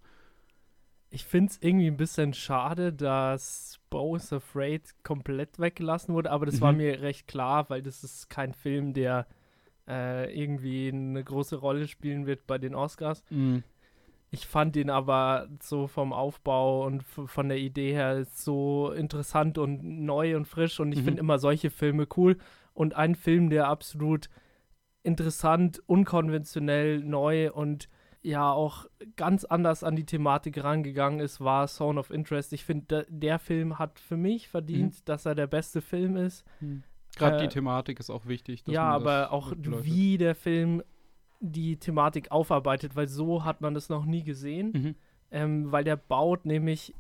Ich 1.12 1.24
finde 1.24 1.50
es 1.50 1.58
irgendwie 1.60 1.88
ein 1.88 1.96
bisschen 1.96 2.34
schade, 2.34 2.92
dass 2.92 3.80
Bo 3.90 4.14
is 4.14 4.32
Afraid 4.32 4.82
komplett 5.02 5.58
weggelassen 5.58 6.14
wurde, 6.14 6.30
aber 6.30 6.46
das 6.46 6.56
mhm. 6.56 6.60
war 6.60 6.72
mir 6.72 7.00
recht 7.02 7.26
klar, 7.26 7.68
weil 7.68 7.82
das 7.82 8.04
ist 8.04 8.30
kein 8.30 8.54
Film, 8.54 8.92
der 8.92 9.26
äh, 9.88 10.32
irgendwie 10.32 10.88
eine 10.88 11.24
große 11.24 11.56
Rolle 11.56 11.88
spielen 11.88 12.26
wird 12.26 12.46
bei 12.46 12.58
den 12.58 12.76
Oscars. 12.76 13.24
Mhm. 13.30 13.64
Ich 14.32 14.46
fand 14.46 14.76
ihn 14.76 14.90
aber 14.90 15.48
so 15.60 15.88
vom 15.88 16.12
Aufbau 16.12 16.86
und 16.86 17.02
von 17.02 17.48
der 17.48 17.58
Idee 17.58 17.92
her 17.92 18.24
so 18.24 18.92
interessant 18.92 19.58
und 19.58 19.82
neu 19.82 20.36
und 20.36 20.46
frisch 20.46 20.78
und 20.78 20.92
ich 20.92 21.00
mhm. 21.00 21.04
finde 21.04 21.20
immer 21.20 21.38
solche 21.38 21.70
Filme 21.70 22.06
cool. 22.16 22.36
Und 22.72 22.94
ein 22.94 23.16
Film, 23.16 23.50
der 23.50 23.66
absolut 23.66 24.30
interessant, 25.02 25.82
unkonventionell, 25.86 27.00
neu 27.00 27.50
und 27.50 27.88
ja 28.22 28.52
auch 28.52 28.86
ganz 29.16 29.44
anders 29.44 29.82
an 29.82 29.96
die 29.96 30.04
Thematik 30.04 30.62
rangegangen 30.62 31.20
ist, 31.20 31.40
war 31.40 31.66
Zone 31.66 31.98
of 31.98 32.10
Interest. 32.10 32.52
Ich 32.52 32.64
finde, 32.64 33.06
der 33.08 33.38
Film 33.38 33.78
hat 33.78 33.98
für 33.98 34.16
mich 34.16 34.48
verdient, 34.48 34.94
mhm. 34.94 35.04
dass 35.06 35.26
er 35.26 35.34
der 35.34 35.46
beste 35.46 35.80
Film 35.80 36.16
ist. 36.16 36.44
Mhm. 36.60 36.84
Gerade 37.16 37.38
äh, 37.38 37.40
die 37.42 37.48
Thematik 37.48 37.98
ist 37.98 38.10
auch 38.10 38.26
wichtig. 38.26 38.62
ja, 38.66 38.84
aber 38.84 39.32
auch 39.32 39.52
wie 39.56 40.18
der 40.18 40.34
Film 40.34 40.82
die 41.40 41.78
Thematik 41.78 42.30
aufarbeitet, 42.30 42.96
weil 42.96 43.08
so 43.08 43.44
hat 43.44 43.60
man 43.60 43.74
das 43.74 43.88
noch 43.88 44.04
nie 44.04 44.22
gesehen. 44.22 44.72
Mhm. 44.72 44.94
Ähm, 45.32 45.72
weil 45.72 45.84
der 45.84 45.96
baut 45.96 46.44
nämlich 46.44 46.94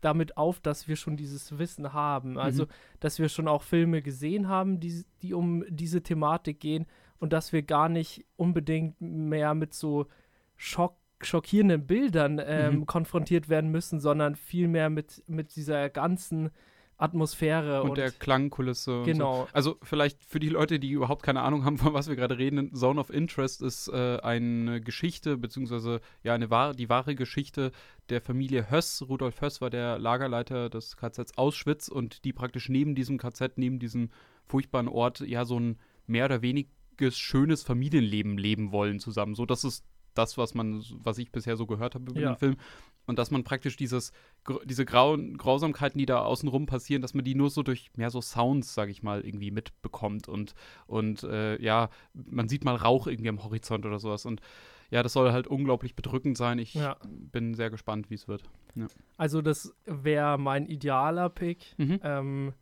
damit 0.00 0.36
auf, 0.36 0.60
dass 0.60 0.88
wir 0.88 0.96
schon 0.96 1.16
dieses 1.16 1.58
Wissen 1.58 1.92
haben. 1.92 2.38
Also, 2.38 2.64
mhm. 2.64 2.68
dass 3.00 3.18
wir 3.18 3.28
schon 3.28 3.48
auch 3.48 3.62
Filme 3.62 4.02
gesehen 4.02 4.48
haben, 4.48 4.80
die, 4.80 5.04
die 5.22 5.34
um 5.34 5.64
diese 5.68 6.02
Thematik 6.02 6.60
gehen 6.60 6.86
und 7.18 7.32
dass 7.32 7.52
wir 7.52 7.62
gar 7.62 7.88
nicht 7.88 8.24
unbedingt 8.36 9.00
mehr 9.00 9.54
mit 9.54 9.74
so 9.74 10.06
Schock, 10.56 10.96
schockierenden 11.20 11.86
Bildern 11.86 12.40
ähm, 12.44 12.76
mhm. 12.76 12.86
konfrontiert 12.86 13.48
werden 13.48 13.70
müssen, 13.70 14.00
sondern 14.00 14.36
vielmehr 14.36 14.90
mit, 14.90 15.22
mit 15.28 15.54
dieser 15.56 15.90
ganzen 15.90 16.50
Atmosphäre 16.98 17.82
und, 17.82 17.90
und 17.90 17.98
der 17.98 18.10
Klangkulisse. 18.10 19.02
Genau. 19.04 19.42
So. 19.42 19.48
Also 19.52 19.76
vielleicht 19.82 20.24
für 20.24 20.40
die 20.40 20.48
Leute, 20.48 20.78
die 20.78 20.90
überhaupt 20.90 21.22
keine 21.22 21.42
Ahnung 21.42 21.64
haben, 21.64 21.76
von 21.78 21.92
was 21.92 22.08
wir 22.08 22.16
gerade 22.16 22.38
reden, 22.38 22.74
Zone 22.74 22.98
of 22.98 23.10
Interest 23.10 23.60
ist 23.62 23.88
äh, 23.88 24.18
eine 24.22 24.80
Geschichte, 24.80 25.36
beziehungsweise 25.36 26.00
ja, 26.22 26.34
eine 26.34 26.50
wahr, 26.50 26.74
die 26.74 26.88
wahre 26.88 27.14
Geschichte 27.14 27.72
der 28.08 28.20
Familie 28.20 28.70
Höss. 28.70 29.04
Rudolf 29.06 29.40
Höss 29.42 29.60
war 29.60 29.68
der 29.68 29.98
Lagerleiter 29.98 30.70
des 30.70 30.96
KZs 30.96 31.36
Auschwitz 31.36 31.88
und 31.88 32.24
die 32.24 32.32
praktisch 32.32 32.68
neben 32.68 32.94
diesem 32.94 33.18
KZ, 33.18 33.58
neben 33.58 33.78
diesem 33.78 34.10
furchtbaren 34.46 34.88
Ort, 34.88 35.20
ja, 35.20 35.44
so 35.44 35.60
ein 35.60 35.78
mehr 36.06 36.24
oder 36.24 36.40
weniger 36.40 37.10
schönes 37.10 37.62
Familienleben 37.62 38.38
leben 38.38 38.72
wollen 38.72 39.00
zusammen. 39.00 39.34
So, 39.34 39.44
das 39.44 39.64
ist 39.64 39.84
das, 40.14 40.38
was 40.38 40.54
man, 40.54 40.82
was 41.02 41.18
ich 41.18 41.30
bisher 41.30 41.56
so 41.56 41.66
gehört 41.66 41.94
habe 41.94 42.10
über 42.10 42.20
ja. 42.20 42.32
den 42.32 42.38
Film. 42.38 42.56
Und 43.06 43.18
dass 43.18 43.30
man 43.30 43.44
praktisch 43.44 43.76
dieses, 43.76 44.12
diese 44.64 44.84
Grau 44.84 45.16
Grausamkeiten, 45.16 45.98
die 45.98 46.06
da 46.06 46.20
außenrum 46.20 46.66
passieren, 46.66 47.02
dass 47.02 47.14
man 47.14 47.24
die 47.24 47.34
nur 47.34 47.50
so 47.50 47.62
durch 47.62 47.90
mehr 47.96 48.10
so 48.10 48.20
Sounds, 48.20 48.74
sage 48.74 48.90
ich 48.90 49.02
mal, 49.02 49.20
irgendwie 49.20 49.50
mitbekommt. 49.50 50.28
Und, 50.28 50.54
und 50.86 51.22
äh, 51.22 51.60
ja, 51.62 51.88
man 52.14 52.48
sieht 52.48 52.64
mal 52.64 52.74
Rauch 52.74 53.06
irgendwie 53.06 53.28
am 53.28 53.42
Horizont 53.44 53.86
oder 53.86 53.98
sowas. 53.98 54.26
Und 54.26 54.40
ja, 54.90 55.02
das 55.02 55.12
soll 55.12 55.32
halt 55.32 55.46
unglaublich 55.46 55.94
bedrückend 55.94 56.36
sein. 56.36 56.58
Ich 56.58 56.74
ja. 56.74 56.96
bin 57.04 57.54
sehr 57.54 57.70
gespannt, 57.70 58.10
wie 58.10 58.14
es 58.14 58.28
wird. 58.28 58.42
Ja. 58.74 58.86
Also, 59.16 59.42
das 59.42 59.74
wäre 59.84 60.38
mein 60.38 60.66
idealer 60.66 61.28
Pick. 61.28 61.74
Mhm. 61.76 62.00
Ähm, 62.02 62.52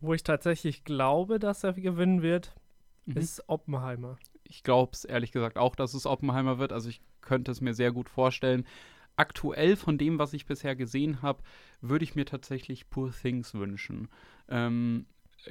wo 0.00 0.14
ich 0.14 0.24
tatsächlich 0.24 0.82
glaube, 0.82 1.38
dass 1.38 1.62
er 1.62 1.74
gewinnen 1.74 2.22
wird, 2.22 2.56
mhm. 3.06 3.16
ist 3.16 3.48
Oppenheimer 3.48 4.18
ich 4.52 4.62
glaube 4.62 4.92
es 4.92 5.04
ehrlich 5.04 5.32
gesagt 5.32 5.56
auch, 5.56 5.74
dass 5.74 5.94
es 5.94 6.06
Oppenheimer 6.06 6.58
wird. 6.58 6.72
Also 6.72 6.88
ich 6.90 7.00
könnte 7.22 7.50
es 7.50 7.60
mir 7.60 7.74
sehr 7.74 7.90
gut 7.90 8.08
vorstellen. 8.08 8.66
Aktuell 9.16 9.76
von 9.76 9.98
dem, 9.98 10.18
was 10.18 10.32
ich 10.32 10.46
bisher 10.46 10.74
gesehen 10.74 11.22
habe, 11.22 11.42
würde 11.80 12.04
ich 12.04 12.14
mir 12.14 12.24
tatsächlich 12.24 12.88
Poor 12.88 13.12
Things 13.12 13.54
wünschen. 13.54 14.08
Ähm, 14.48 15.06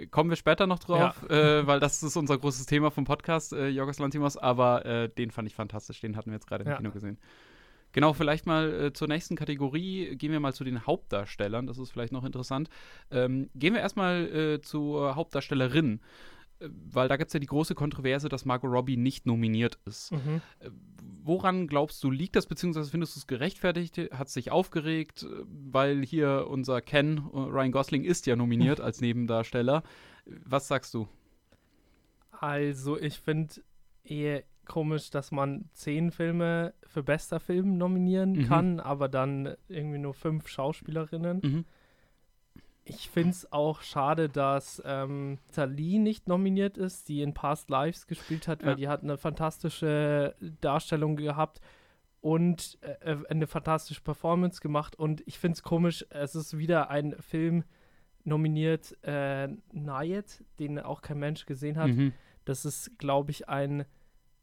kommen 0.09 0.29
wir 0.29 0.37
später 0.37 0.67
noch 0.67 0.79
drauf, 0.79 1.25
ja. 1.29 1.59
äh, 1.59 1.67
weil 1.67 1.79
das 1.79 2.01
ist 2.01 2.15
unser 2.15 2.37
großes 2.37 2.65
Thema 2.65 2.91
vom 2.91 3.03
Podcast, 3.03 3.53
äh, 3.53 3.67
Jorgos 3.67 3.99
Lantimos, 3.99 4.37
aber 4.37 4.85
äh, 4.85 5.09
den 5.09 5.31
fand 5.31 5.47
ich 5.47 5.55
fantastisch, 5.55 5.99
den 6.01 6.15
hatten 6.15 6.31
wir 6.31 6.35
jetzt 6.35 6.47
gerade 6.47 6.63
im 6.63 6.69
ja. 6.69 6.77
Kino 6.77 6.91
gesehen. 6.91 7.17
Genau, 7.93 8.13
vielleicht 8.13 8.45
mal 8.45 8.85
äh, 8.85 8.93
zur 8.93 9.07
nächsten 9.07 9.35
Kategorie. 9.35 10.15
Gehen 10.15 10.31
wir 10.31 10.39
mal 10.39 10.53
zu 10.53 10.63
den 10.63 10.85
Hauptdarstellern. 10.87 11.67
Das 11.67 11.77
ist 11.77 11.91
vielleicht 11.91 12.13
noch 12.13 12.23
interessant. 12.23 12.69
Ähm, 13.11 13.49
gehen 13.53 13.73
wir 13.73 13.81
erstmal 13.81 14.27
äh, 14.33 14.61
zur 14.61 15.15
Hauptdarstellerin 15.15 15.99
weil 16.69 17.07
da 17.07 17.17
gibt 17.17 17.29
es 17.29 17.33
ja 17.33 17.39
die 17.39 17.47
große 17.47 17.75
Kontroverse, 17.75 18.29
dass 18.29 18.45
Margot 18.45 18.71
Robbie 18.71 18.97
nicht 18.97 19.25
nominiert 19.25 19.79
ist. 19.85 20.11
Mhm. 20.11 20.41
Äh, 20.59 20.69
woran 21.23 21.67
glaubst 21.67 22.03
du, 22.03 22.11
liegt 22.11 22.35
das, 22.35 22.45
beziehungsweise 22.45 22.91
findest 22.91 23.15
du 23.15 23.19
es 23.19 23.27
gerechtfertigt? 23.27 23.97
Hat 24.11 24.27
es 24.27 24.33
sich 24.33 24.51
aufgeregt, 24.51 25.25
weil 25.45 26.03
hier 26.05 26.47
unser 26.49 26.81
Ken, 26.81 27.17
äh, 27.17 27.37
Ryan 27.37 27.71
Gosling, 27.71 28.03
ist 28.03 28.25
ja 28.27 28.35
nominiert 28.35 28.79
als 28.81 29.01
Nebendarsteller. 29.01 29.83
Was 30.25 30.67
sagst 30.67 30.93
du? 30.93 31.07
Also, 32.31 32.97
ich 32.97 33.19
finde 33.19 33.55
eher 34.03 34.43
komisch, 34.65 35.09
dass 35.09 35.31
man 35.31 35.65
zehn 35.73 36.11
Filme 36.11 36.73
für 36.87 37.03
bester 37.03 37.39
Film 37.39 37.77
nominieren 37.77 38.33
mhm. 38.33 38.45
kann, 38.45 38.79
aber 38.79 39.09
dann 39.09 39.55
irgendwie 39.67 39.97
nur 39.97 40.13
fünf 40.13 40.47
Schauspielerinnen. 40.47 41.41
Mhm 41.43 41.65
ich 42.95 43.09
finde 43.09 43.31
es 43.31 43.51
auch 43.51 43.81
schade, 43.81 44.27
dass 44.29 44.81
ähm, 44.85 45.39
Tali 45.53 45.97
nicht 45.97 46.27
nominiert 46.27 46.77
ist, 46.77 47.07
die 47.07 47.21
in 47.21 47.33
Past 47.33 47.69
Lives 47.69 48.05
gespielt 48.05 48.47
hat, 48.47 48.61
weil 48.63 48.71
ja. 48.71 48.75
die 48.75 48.87
hat 48.89 49.03
eine 49.03 49.17
fantastische 49.17 50.35
Darstellung 50.59 51.15
gehabt 51.15 51.61
und 52.19 52.77
äh, 52.81 53.13
äh 53.13 53.17
eine 53.29 53.47
fantastische 53.47 54.01
Performance 54.01 54.61
gemacht. 54.61 54.95
Und 54.97 55.23
ich 55.25 55.39
finde 55.39 55.55
es 55.55 55.63
komisch, 55.63 56.05
es 56.09 56.35
ist 56.35 56.57
wieder 56.57 56.89
ein 56.89 57.15
Film 57.19 57.63
nominiert, 58.23 58.97
äh, 59.03 59.47
Nayet, 59.71 60.43
den 60.59 60.77
auch 60.77 61.01
kein 61.01 61.19
Mensch 61.19 61.45
gesehen 61.45 61.77
hat. 61.77 61.89
Mhm. 61.89 62.13
Das 62.45 62.65
ist, 62.65 62.97
glaube 62.99 63.31
ich, 63.31 63.47
ein 63.47 63.85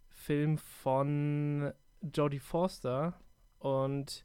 Film 0.08 0.58
von 0.58 1.72
Jodie 2.02 2.40
Forster. 2.40 3.20
Und 3.58 4.24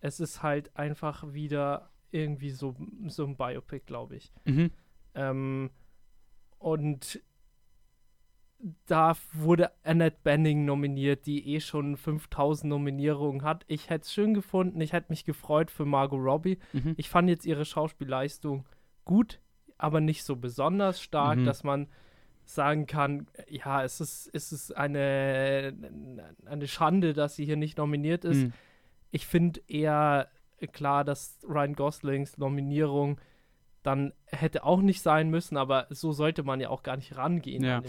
es 0.00 0.20
ist 0.20 0.42
halt 0.42 0.76
einfach 0.76 1.32
wieder 1.32 1.90
irgendwie 2.16 2.50
so, 2.50 2.74
so 3.06 3.24
ein 3.24 3.36
Biopic, 3.36 3.84
glaube 3.86 4.16
ich. 4.16 4.32
Mhm. 4.44 4.70
Ähm, 5.14 5.70
und 6.58 7.20
da 8.86 9.14
wurde 9.32 9.70
Annette 9.84 10.18
Benning 10.22 10.64
nominiert, 10.64 11.26
die 11.26 11.54
eh 11.54 11.60
schon 11.60 11.96
5000 11.96 12.70
Nominierungen 12.70 13.42
hat. 13.42 13.64
Ich 13.68 13.90
hätte 13.90 14.04
es 14.04 14.12
schön 14.12 14.34
gefunden, 14.34 14.80
ich 14.80 14.92
hätte 14.92 15.10
mich 15.10 15.24
gefreut 15.24 15.70
für 15.70 15.84
Margot 15.84 16.20
Robbie. 16.20 16.58
Mhm. 16.72 16.94
Ich 16.96 17.08
fand 17.08 17.28
jetzt 17.28 17.46
ihre 17.46 17.64
Schauspielleistung 17.64 18.66
gut, 19.04 19.40
aber 19.78 20.00
nicht 20.00 20.24
so 20.24 20.36
besonders 20.36 21.00
stark, 21.02 21.38
mhm. 21.38 21.44
dass 21.44 21.64
man 21.64 21.88
sagen 22.44 22.86
kann, 22.86 23.26
ja, 23.48 23.82
es 23.84 24.00
ist, 24.00 24.30
es 24.32 24.52
ist 24.52 24.76
eine, 24.76 25.74
eine 26.44 26.68
Schande, 26.68 27.12
dass 27.12 27.36
sie 27.36 27.44
hier 27.44 27.56
nicht 27.56 27.76
nominiert 27.78 28.24
ist. 28.24 28.44
Mhm. 28.44 28.52
Ich 29.10 29.26
finde 29.26 29.60
eher 29.66 30.28
klar, 30.72 31.04
dass 31.04 31.38
Ryan 31.46 31.74
Goslings 31.74 32.38
Nominierung 32.38 33.20
dann 33.82 34.12
hätte 34.26 34.64
auch 34.64 34.80
nicht 34.80 35.00
sein 35.00 35.30
müssen, 35.30 35.56
aber 35.56 35.86
so 35.90 36.10
sollte 36.10 36.42
man 36.42 36.60
ja 36.60 36.70
auch 36.70 36.82
gar 36.82 36.96
nicht 36.96 37.16
rangehen. 37.16 37.62
Ja. 37.62 37.82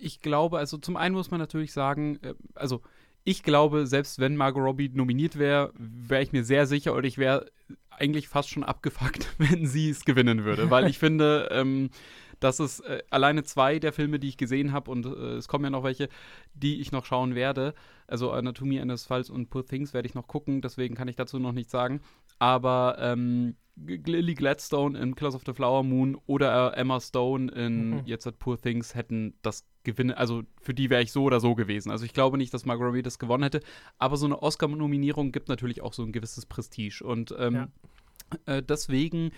Ich 0.00 0.22
glaube, 0.22 0.58
also 0.58 0.78
zum 0.78 0.96
einen 0.96 1.14
muss 1.14 1.30
man 1.30 1.38
natürlich 1.38 1.74
sagen, 1.74 2.18
äh, 2.22 2.34
also 2.54 2.80
ich 3.22 3.42
glaube, 3.42 3.86
selbst 3.86 4.18
wenn 4.18 4.36
Margot 4.36 4.62
Robbie 4.62 4.88
nominiert 4.88 5.36
wäre, 5.36 5.72
wäre 5.76 6.22
ich 6.22 6.32
mir 6.32 6.44
sehr 6.44 6.66
sicher 6.66 6.94
oder 6.94 7.06
ich 7.06 7.18
wäre 7.18 7.46
eigentlich 7.90 8.28
fast 8.28 8.50
schon 8.50 8.64
abgefuckt, 8.64 9.34
wenn 9.38 9.66
sie 9.66 9.90
es 9.90 10.04
gewinnen 10.04 10.44
würde, 10.44 10.70
weil 10.70 10.86
ich 10.86 10.98
finde, 11.00 11.48
ähm, 11.50 11.90
dass 12.40 12.60
es 12.60 12.80
äh, 12.80 13.02
alleine 13.10 13.44
zwei 13.44 13.78
der 13.78 13.92
Filme, 13.92 14.18
die 14.18 14.28
ich 14.28 14.36
gesehen 14.36 14.72
habe, 14.72 14.90
und 14.90 15.06
äh, 15.06 15.36
es 15.36 15.48
kommen 15.48 15.64
ja 15.64 15.70
noch 15.70 15.84
welche, 15.84 16.08
die 16.54 16.80
ich 16.80 16.92
noch 16.92 17.04
schauen 17.04 17.34
werde, 17.34 17.74
also 18.06 18.30
Anatomie 18.30 18.80
eines 18.80 19.04
Falls 19.04 19.30
und 19.30 19.50
Poor 19.50 19.64
Things 19.64 19.94
werde 19.94 20.08
ich 20.08 20.14
noch 20.14 20.26
gucken, 20.26 20.60
deswegen 20.60 20.94
kann 20.94 21.08
ich 21.08 21.16
dazu 21.16 21.38
noch 21.38 21.52
nichts 21.52 21.72
sagen. 21.72 22.00
Aber 22.38 22.96
ähm, 23.00 23.56
Lily 23.76 24.34
Gladstone 24.34 24.98
in 24.98 25.14
Killers 25.14 25.34
of 25.34 25.42
the 25.44 25.52
Flower 25.52 25.82
Moon 25.82 26.16
oder 26.26 26.72
äh, 26.72 26.80
Emma 26.80 26.98
Stone 27.00 27.52
in 27.52 27.90
mhm. 27.90 28.02
jetzt 28.06 28.26
at 28.26 28.38
Poor 28.38 28.60
Things 28.60 28.94
hätten 28.94 29.34
das 29.42 29.66
Gewinne, 29.84 30.16
also 30.16 30.42
für 30.60 30.74
die 30.74 30.90
wäre 30.90 31.02
ich 31.02 31.12
so 31.12 31.24
oder 31.24 31.40
so 31.40 31.54
gewesen. 31.54 31.90
Also 31.90 32.04
ich 32.04 32.12
glaube 32.12 32.38
nicht, 32.38 32.52
dass 32.54 32.64
Margot 32.64 32.86
Robbie 32.86 33.02
das 33.02 33.18
gewonnen 33.18 33.44
hätte, 33.44 33.60
aber 33.98 34.16
so 34.16 34.26
eine 34.26 34.42
Oscar-Nominierung 34.42 35.30
gibt 35.30 35.48
natürlich 35.48 35.82
auch 35.82 35.92
so 35.92 36.02
ein 36.02 36.12
gewisses 36.12 36.46
Prestige 36.46 37.04
und 37.04 37.34
ähm, 37.38 37.54
ja. 37.54 38.56
äh, 38.56 38.62
deswegen 38.62 39.30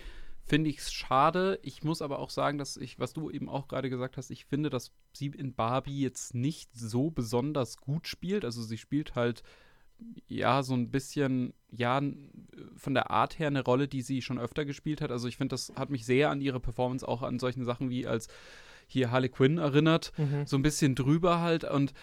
finde 0.49 0.69
ich 0.69 0.79
es 0.79 0.91
schade. 0.91 1.59
Ich 1.61 1.83
muss 1.83 2.01
aber 2.01 2.19
auch 2.19 2.31
sagen, 2.31 2.57
dass 2.57 2.75
ich, 2.75 2.99
was 2.99 3.13
du 3.13 3.29
eben 3.29 3.47
auch 3.47 3.67
gerade 3.67 3.89
gesagt 3.89 4.17
hast, 4.17 4.31
ich 4.31 4.45
finde, 4.45 4.69
dass 4.69 4.91
sie 5.13 5.27
in 5.27 5.53
Barbie 5.53 6.01
jetzt 6.01 6.33
nicht 6.33 6.69
so 6.73 7.11
besonders 7.11 7.77
gut 7.77 8.07
spielt. 8.07 8.43
Also 8.43 8.63
sie 8.63 8.77
spielt 8.77 9.15
halt 9.15 9.43
ja, 10.27 10.63
so 10.63 10.73
ein 10.73 10.91
bisschen, 10.91 11.53
ja, 11.69 12.01
von 12.75 12.93
der 12.93 13.11
Art 13.11 13.37
her 13.37 13.47
eine 13.47 13.63
Rolle, 13.63 13.87
die 13.87 14.01
sie 14.01 14.21
schon 14.21 14.39
öfter 14.39 14.65
gespielt 14.65 15.01
hat. 15.01 15.11
Also 15.11 15.27
ich 15.27 15.37
finde, 15.37 15.53
das 15.53 15.73
hat 15.75 15.89
mich 15.89 16.05
sehr 16.05 16.29
an 16.29 16.41
ihre 16.41 16.59
Performance 16.59 17.07
auch 17.07 17.21
an 17.21 17.39
solchen 17.39 17.65
Sachen 17.65 17.89
wie 17.89 18.07
als 18.07 18.27
hier 18.87 19.11
Harley 19.11 19.29
Quinn 19.29 19.57
erinnert. 19.57 20.11
Mhm. 20.17 20.45
So 20.47 20.57
ein 20.57 20.63
bisschen 20.63 20.95
drüber 20.95 21.41
halt 21.41 21.63
und 21.63 21.93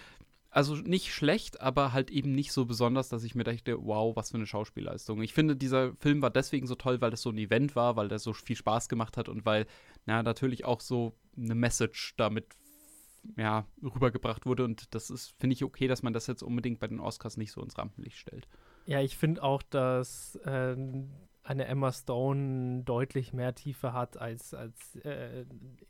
also 0.56 0.75
nicht 0.75 1.12
schlecht, 1.12 1.60
aber 1.60 1.92
halt 1.92 2.10
eben 2.10 2.32
nicht 2.32 2.50
so 2.50 2.64
besonders, 2.64 3.10
dass 3.10 3.25
ich 3.25 3.34
mir 3.34 3.44
dachte, 3.44 3.76
wow, 3.78 4.16
was 4.16 4.30
für 4.30 4.38
eine 4.38 4.46
Schauspielleistung. 4.46 5.20
Ich 5.20 5.34
finde, 5.34 5.54
dieser 5.54 5.94
Film 5.96 6.22
war 6.22 6.30
deswegen 6.30 6.66
so 6.66 6.75
toll, 6.75 6.98
weil 7.02 7.10
das 7.10 7.20
so 7.20 7.28
ein 7.28 7.36
Event 7.36 7.76
war, 7.76 7.96
weil 7.96 8.08
der 8.08 8.18
so 8.18 8.32
viel 8.32 8.56
Spaß 8.56 8.88
gemacht 8.88 9.18
hat 9.18 9.28
und 9.28 9.44
weil, 9.44 9.66
na, 10.06 10.22
natürlich 10.22 10.64
auch 10.64 10.80
so 10.80 11.14
eine 11.36 11.54
Message 11.54 12.14
damit 12.16 12.46
ja, 13.36 13.66
rübergebracht 13.82 14.46
wurde. 14.46 14.64
Und 14.64 14.94
das 14.94 15.10
ist, 15.10 15.34
finde 15.38 15.52
ich, 15.52 15.62
okay, 15.62 15.88
dass 15.88 16.02
man 16.02 16.14
das 16.14 16.26
jetzt 16.26 16.42
unbedingt 16.42 16.80
bei 16.80 16.86
den 16.86 17.00
Oscars 17.00 17.36
nicht 17.36 17.52
so 17.52 17.62
ins 17.62 17.76
Rampenlicht 17.76 18.16
stellt. 18.16 18.48
Ja, 18.86 19.02
ich 19.02 19.18
finde 19.18 19.42
auch, 19.42 19.62
dass 19.62 20.36
äh, 20.36 20.75
eine 21.46 21.66
Emma 21.66 21.92
Stone 21.92 22.82
deutlich 22.82 23.32
mehr 23.32 23.54
Tiefe 23.54 23.92
hat 23.92 24.20
als, 24.20 24.52
als 24.52 24.96
äh, 24.96 25.44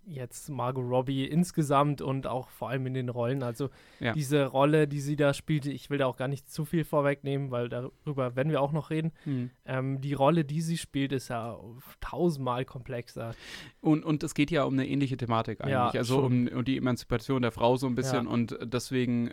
jetzt 0.05 0.51
Margot 0.51 0.85
Robbie 0.85 1.25
insgesamt 1.25 2.03
und 2.03 2.27
auch 2.27 2.51
vor 2.51 2.69
allem 2.69 2.87
in 2.87 2.95
den 2.95 3.09
Rollen. 3.09 3.43
Also 3.43 3.71
ja. 3.99 4.13
diese 4.13 4.45
Rolle, 4.45 4.87
die 4.87 5.01
sie 5.01 5.17
da 5.17 5.33
spielte, 5.33 5.73
ich 5.73 5.89
will 5.89 5.97
da 5.97 6.07
auch 6.07 6.19
gar 6.19 6.29
nicht 6.29 6.51
zu 6.51 6.67
viel 6.67 6.85
vorwegnehmen, 6.85 7.51
weil 7.51 7.71
darüber 7.71 8.37
werden 8.37 8.51
wir 8.51 8.61
auch 8.61 8.73
noch 8.73 8.91
reden. 8.91 9.13
Mhm. 9.25 9.51
Ähm, 9.65 10.01
die 10.03 10.13
Rolle, 10.13 10.45
die 10.45 10.61
sie 10.61 10.77
spielt, 10.77 11.13
ist 11.13 11.29
ja 11.29 11.59
tausendmal 12.01 12.67
komplexer. 12.67 13.35
Und, 13.81 14.05
und 14.05 14.23
es 14.23 14.35
geht 14.35 14.51
ja 14.51 14.65
um 14.65 14.75
eine 14.75 14.87
ähnliche 14.87 15.17
Thematik 15.17 15.63
eigentlich. 15.63 15.73
Ja, 15.73 15.89
also 15.89 16.19
um, 16.19 16.49
um, 16.49 16.65
die 16.67 16.77
Emanzipation 16.77 17.41
der 17.41 17.53
Frau 17.53 17.77
so 17.77 17.87
ein 17.87 17.95
bisschen. 17.95 18.27
Ja. 18.27 18.31
Und 18.31 18.59
deswegen 18.63 19.31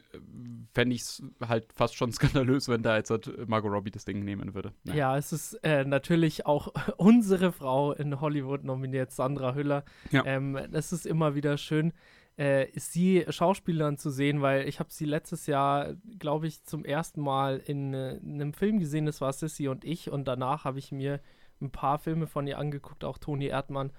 fände 0.74 0.96
ich 0.96 1.02
es 1.02 1.24
halt 1.46 1.74
fast 1.74 1.96
schon 1.96 2.12
skandalös, 2.14 2.70
wenn 2.70 2.82
da 2.82 2.96
jetzt 2.96 3.10
halt 3.10 3.50
Margot 3.50 3.72
Robbie 3.72 3.92
das 3.92 4.06
Ding 4.06 4.24
nehmen 4.24 4.54
würde. 4.54 4.72
Ja, 4.86 5.18
es 5.18 5.34
ist 5.34 5.56
äh, 5.64 5.84
natürlich 5.84 6.13
natürlich 6.14 6.46
auch 6.46 6.68
unsere 6.98 7.52
Frau 7.52 7.94
in 7.94 8.22
Hollywood 8.22 8.64
nominiert, 8.64 9.12
Sandra 9.12 9.56
Hüller. 9.56 9.84
Ja. 10.12 10.24
Ähm, 10.26 10.56
es 10.56 10.94
ist 10.94 11.08
immer 11.08 11.34
wieder 11.34 11.58
schön, 11.58 11.92
äh, 12.38 12.68
sie 12.76 13.26
Schauspielern 13.28 13.98
zu 13.98 14.12
sehen, 14.12 14.42
weil 14.42 14.68
ich 14.68 14.80
habe 14.80 14.92
sie 14.92 15.06
letztes 15.06 15.48
Jahr, 15.48 15.94
glaube 16.20 16.48
ich, 16.48 16.64
zum 16.64 16.86
ersten 16.86 17.22
Mal 17.22 17.62
in, 17.66 17.94
äh, 17.94 18.18
in, 18.18 18.36
einem 18.36 18.54
Film 18.54 18.80
gesehen, 18.80 19.06
das 19.06 19.22
war 19.22 19.34
Sissy 19.34 19.68
und 19.68 19.84
ich 19.86 20.12
und 20.12 20.28
danach 20.28 20.66
habe 20.66 20.80
ich 20.80 20.92
mir 20.92 21.20
ein 21.62 21.72
paar 21.72 21.98
Filme 21.98 22.28
von 22.28 22.46
ihr 22.46 22.60
angeguckt, 22.60 23.04
auch 23.04 23.18
Toni 23.18 23.48
Erdmann 23.48 23.92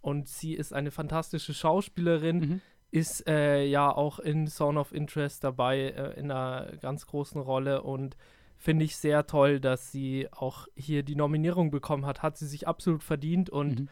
und 0.00 0.28
sie 0.28 0.54
ist 0.54 0.72
eine 0.72 0.90
fantastische 0.90 1.54
Schauspielerin, 1.54 2.38
mhm. 2.38 2.60
ist 2.90 3.26
äh, 3.28 3.64
ja 3.64 3.90
auch 3.94 4.18
in 4.18 4.46
Zone 4.46 4.78
of 4.78 4.92
Interest 4.92 5.44
dabei 5.44 5.90
äh, 5.90 6.18
in 6.18 6.30
einer 6.30 6.76
ganz 6.80 7.06
großen 7.06 7.40
Rolle 7.40 7.82
und 7.82 8.16
finde 8.62 8.84
ich 8.84 8.96
sehr 8.96 9.26
toll, 9.26 9.58
dass 9.58 9.90
sie 9.90 10.28
auch 10.30 10.68
hier 10.76 11.02
die 11.02 11.16
Nominierung 11.16 11.72
bekommen 11.72 12.06
hat. 12.06 12.22
Hat 12.22 12.38
sie 12.38 12.46
sich 12.46 12.68
absolut 12.68 13.02
verdient 13.02 13.50
und 13.50 13.80
mhm. 13.80 13.88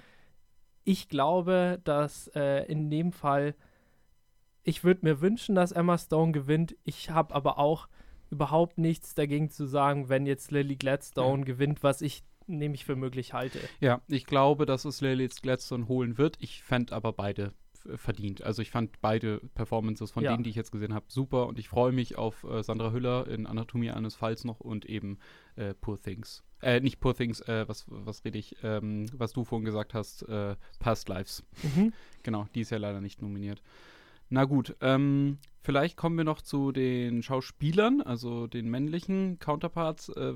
ich 0.85 1.09
glaube, 1.09 1.81
dass 1.83 2.29
äh, 2.37 2.65
in 2.71 2.89
dem 2.89 3.11
Fall, 3.11 3.57
ich 4.63 4.85
würde 4.85 5.01
mir 5.03 5.21
wünschen, 5.21 5.57
dass 5.57 5.73
Emma 5.73 5.99
Stone 5.99 6.31
gewinnt. 6.31 6.77
Ich 6.85 7.11
habe 7.11 7.35
aber 7.35 7.59
auch 7.59 7.89
überhaupt 8.31 8.79
nichts 8.79 9.17
dagegen 9.17 9.51
zu 9.51 9.67
sagen, 9.67 10.09
wenn 10.09 10.25
jetzt 10.25 10.53
Lily 10.53 10.77
Gladstone 10.77 11.41
ja. 11.41 11.45
gewinnt, 11.47 11.83
was 11.83 12.01
ich 12.01 12.23
nämlich 12.47 12.85
für 12.85 12.95
möglich 12.95 13.33
halte. 13.33 13.59
Ja, 13.81 14.03
ich 14.07 14.25
glaube, 14.25 14.67
dass 14.67 14.85
es 14.85 15.01
Lily 15.01 15.29
Gladstone 15.43 15.89
holen 15.89 16.17
wird. 16.17 16.37
Ich 16.39 16.63
fände 16.63 16.95
aber 16.95 17.13
beide 17.13 17.53
verdient. 17.97 18.43
Also 18.43 18.63
ich 18.63 18.71
fand 18.71 19.01
beide 19.01 19.39
Performances 19.55 20.11
von 20.11 20.23
ja. 20.23 20.33
denen, 20.33 20.45
die 20.45 20.51
ich 20.51 20.57
jetzt 20.57 20.73
gesehen 20.73 20.95
habe, 20.95 21.07
super 21.09 21.47
und 21.47 21.59
ich 21.59 21.69
freue 21.69 21.93
mich 21.93 22.17
auf 22.17 22.45
äh, 22.45 22.63
Sandra 22.63 22.93
Hüller 22.93 23.27
in 23.29 23.47
Anatomie 23.47 23.91
eines 23.91 24.15
Falls 24.15 24.45
noch 24.45 24.61
und 24.61 24.85
eben 24.87 25.19
äh, 25.57 25.75
Poor 25.75 26.01
Things. 26.01 26.43
Äh, 26.63 26.81
nicht 26.81 27.01
Poor 27.01 27.15
Things, 27.15 27.41
äh, 27.43 27.67
was, 27.69 27.87
was 27.89 28.25
rede 28.25 28.39
ich, 28.39 28.57
ähm, 28.63 29.07
was 29.15 29.33
du 29.33 29.45
vorhin 29.45 29.65
gesagt 29.65 29.95
hast, 29.95 30.23
äh, 30.23 30.57
Past 30.79 31.09
Lives. 31.09 31.43
Mhm. 31.63 31.93
Genau, 32.23 32.47
die 32.55 32.61
ist 32.61 32.71
ja 32.71 32.79
leider 32.79 33.01
nicht 33.01 33.23
nominiert. 33.23 33.63
Na 34.29 34.45
gut, 34.45 34.77
ähm, 34.81 35.39
vielleicht 35.61 35.97
kommen 35.97 36.17
wir 36.17 36.25
noch 36.25 36.41
zu 36.41 36.71
den 36.71 37.23
Schauspielern, 37.23 38.01
also 38.01 38.47
den 38.47 38.69
männlichen 38.69 39.39
Counterparts. 39.41 40.09
Äh, 40.11 40.35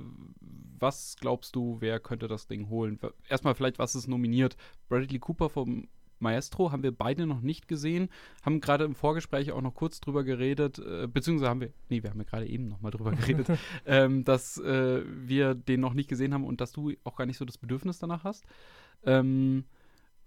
was 0.79 1.17
glaubst 1.21 1.55
du, 1.55 1.77
wer 1.81 2.01
könnte 2.01 2.27
das 2.27 2.49
Ding 2.49 2.69
holen? 2.69 2.99
Erstmal 3.29 3.55
vielleicht, 3.55 3.79
was 3.79 3.95
ist 3.95 4.09
nominiert? 4.09 4.57
Bradley 4.89 5.21
Cooper 5.21 5.49
vom 5.49 5.89
Maestro 6.25 6.73
haben 6.73 6.83
wir 6.83 6.91
beide 6.91 7.27
noch 7.27 7.41
nicht 7.41 7.69
gesehen, 7.69 8.09
haben 8.43 8.61
gerade 8.61 8.85
im 8.85 8.97
Vorgespräch 8.97 9.53
auch 9.53 9.63
noch 9.63 9.75
kurz 9.75 10.01
drüber 10.01 10.25
geredet, 10.25 10.81
äh, 10.81 11.07
beziehungsweise 11.07 11.51
haben 11.51 11.61
wir, 11.61 11.73
nee, 11.89 12.03
wir 12.03 12.11
haben 12.11 12.19
ja 12.19 12.25
gerade 12.25 12.47
eben 12.47 12.69
noch 12.69 12.81
mal 12.81 12.91
drüber 12.91 13.13
geredet, 13.13 13.47
ähm, 13.87 14.25
dass 14.25 14.59
äh, 14.59 15.03
wir 15.07 15.55
den 15.55 15.81
noch 15.81 15.95
nicht 15.95 16.09
gesehen 16.09 16.35
haben 16.35 16.45
und 16.45 16.61
dass 16.61 16.73
du 16.73 16.93
auch 17.05 17.17
gar 17.17 17.27
nicht 17.27 17.39
so 17.39 17.45
das 17.45 17.59
Bedürfnis 17.59 17.99
danach 17.99 18.25
hast. 18.25 18.45
Ähm, 19.05 19.65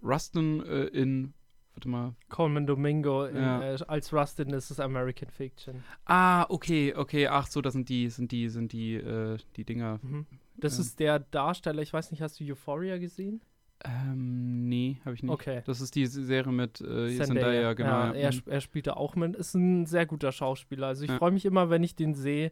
Rustin 0.01 0.63
äh, 0.65 0.85
in 0.85 1.33
warte 1.77 1.89
mal. 1.89 2.15
Coleman 2.29 2.65
Domingo 2.65 3.25
in, 3.25 3.35
ja. 3.35 3.61
äh, 3.61 3.77
als 3.87 4.11
Rustin 4.11 4.49
ist 4.49 4.71
es 4.71 4.79
American 4.79 5.29
Fiction. 5.29 5.83
Ah, 6.05 6.45
okay, 6.49 6.93
okay. 6.95 7.27
Ach 7.27 7.47
so, 7.47 7.61
das 7.61 7.73
sind 7.73 7.89
die, 7.89 8.09
sind 8.09 8.31
die, 8.31 8.49
sind 8.49 8.71
die, 8.71 8.95
äh, 8.95 9.37
die 9.55 9.63
Dinger. 9.63 9.99
Mhm. 10.01 10.25
Das 10.55 10.79
ist 10.79 10.99
der 10.99 11.19
Darsteller, 11.19 11.83
ich 11.83 11.93
weiß 11.93 12.09
nicht, 12.09 12.21
hast 12.21 12.39
du 12.39 12.43
Euphoria 12.43 12.97
gesehen? 12.97 13.41
Ähm, 13.85 14.67
nee, 14.67 14.99
habe 15.05 15.15
ich 15.15 15.23
nicht. 15.23 15.31
Okay. 15.31 15.61
Das 15.65 15.81
ist 15.81 15.95
die 15.95 16.07
Serie 16.07 16.51
mit 16.51 16.81
äh, 16.81 17.15
Zendaya, 17.17 17.73
genau. 17.73 17.89
Ja, 17.89 18.13
er, 18.13 18.33
mhm. 18.33 18.41
er 18.45 18.61
spielt 18.61 18.87
da 18.87 18.93
auch 18.93 19.15
mit. 19.15 19.35
Ist 19.35 19.53
ein 19.53 19.85
sehr 19.85 20.05
guter 20.05 20.31
Schauspieler. 20.31 20.87
Also 20.87 21.03
ich 21.03 21.11
ja. 21.11 21.17
freue 21.17 21.31
mich 21.31 21.45
immer, 21.45 21.69
wenn 21.69 21.83
ich 21.83 21.95
den 21.95 22.15
sehe. 22.15 22.51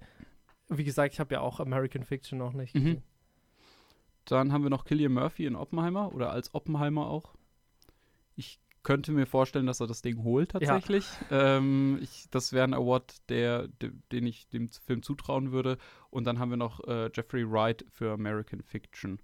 Wie 0.69 0.83
gesagt, 0.83 1.13
ich 1.13 1.19
habe 1.19 1.33
ja 1.35 1.41
auch 1.41 1.59
American 1.59 2.03
Fiction 2.03 2.37
noch 2.37 2.53
nicht 2.53 2.75
mhm. 2.75 2.79
gesehen. 2.79 3.03
Dann 4.25 4.51
haben 4.51 4.63
wir 4.63 4.69
noch 4.69 4.85
Killian 4.85 5.13
Murphy 5.13 5.45
in 5.45 5.55
Oppenheimer 5.55 6.13
oder 6.13 6.31
als 6.31 6.53
Oppenheimer 6.53 7.07
auch. 7.07 7.35
Ich 8.35 8.59
könnte 8.81 9.11
mir 9.11 9.25
vorstellen, 9.25 9.65
dass 9.65 9.79
er 9.79 9.87
das 9.87 10.01
Ding 10.01 10.23
holt 10.23 10.51
tatsächlich. 10.51 11.07
Ja. 11.29 11.57
Ähm, 11.57 11.99
ich, 12.01 12.27
das 12.29 12.53
wäre 12.53 12.65
ein 12.65 12.73
Award, 12.73 13.29
der, 13.29 13.67
den 14.11 14.27
ich 14.27 14.47
dem 14.49 14.69
Film 14.69 15.01
zutrauen 15.01 15.51
würde. 15.51 15.77
Und 16.11 16.25
dann 16.25 16.39
haben 16.39 16.51
wir 16.51 16.57
noch 16.57 16.83
äh, 16.87 17.09
Jeffrey 17.13 17.49
Wright 17.49 17.83
für 17.89 18.13
American 18.13 18.61
Fiction. 18.61 19.19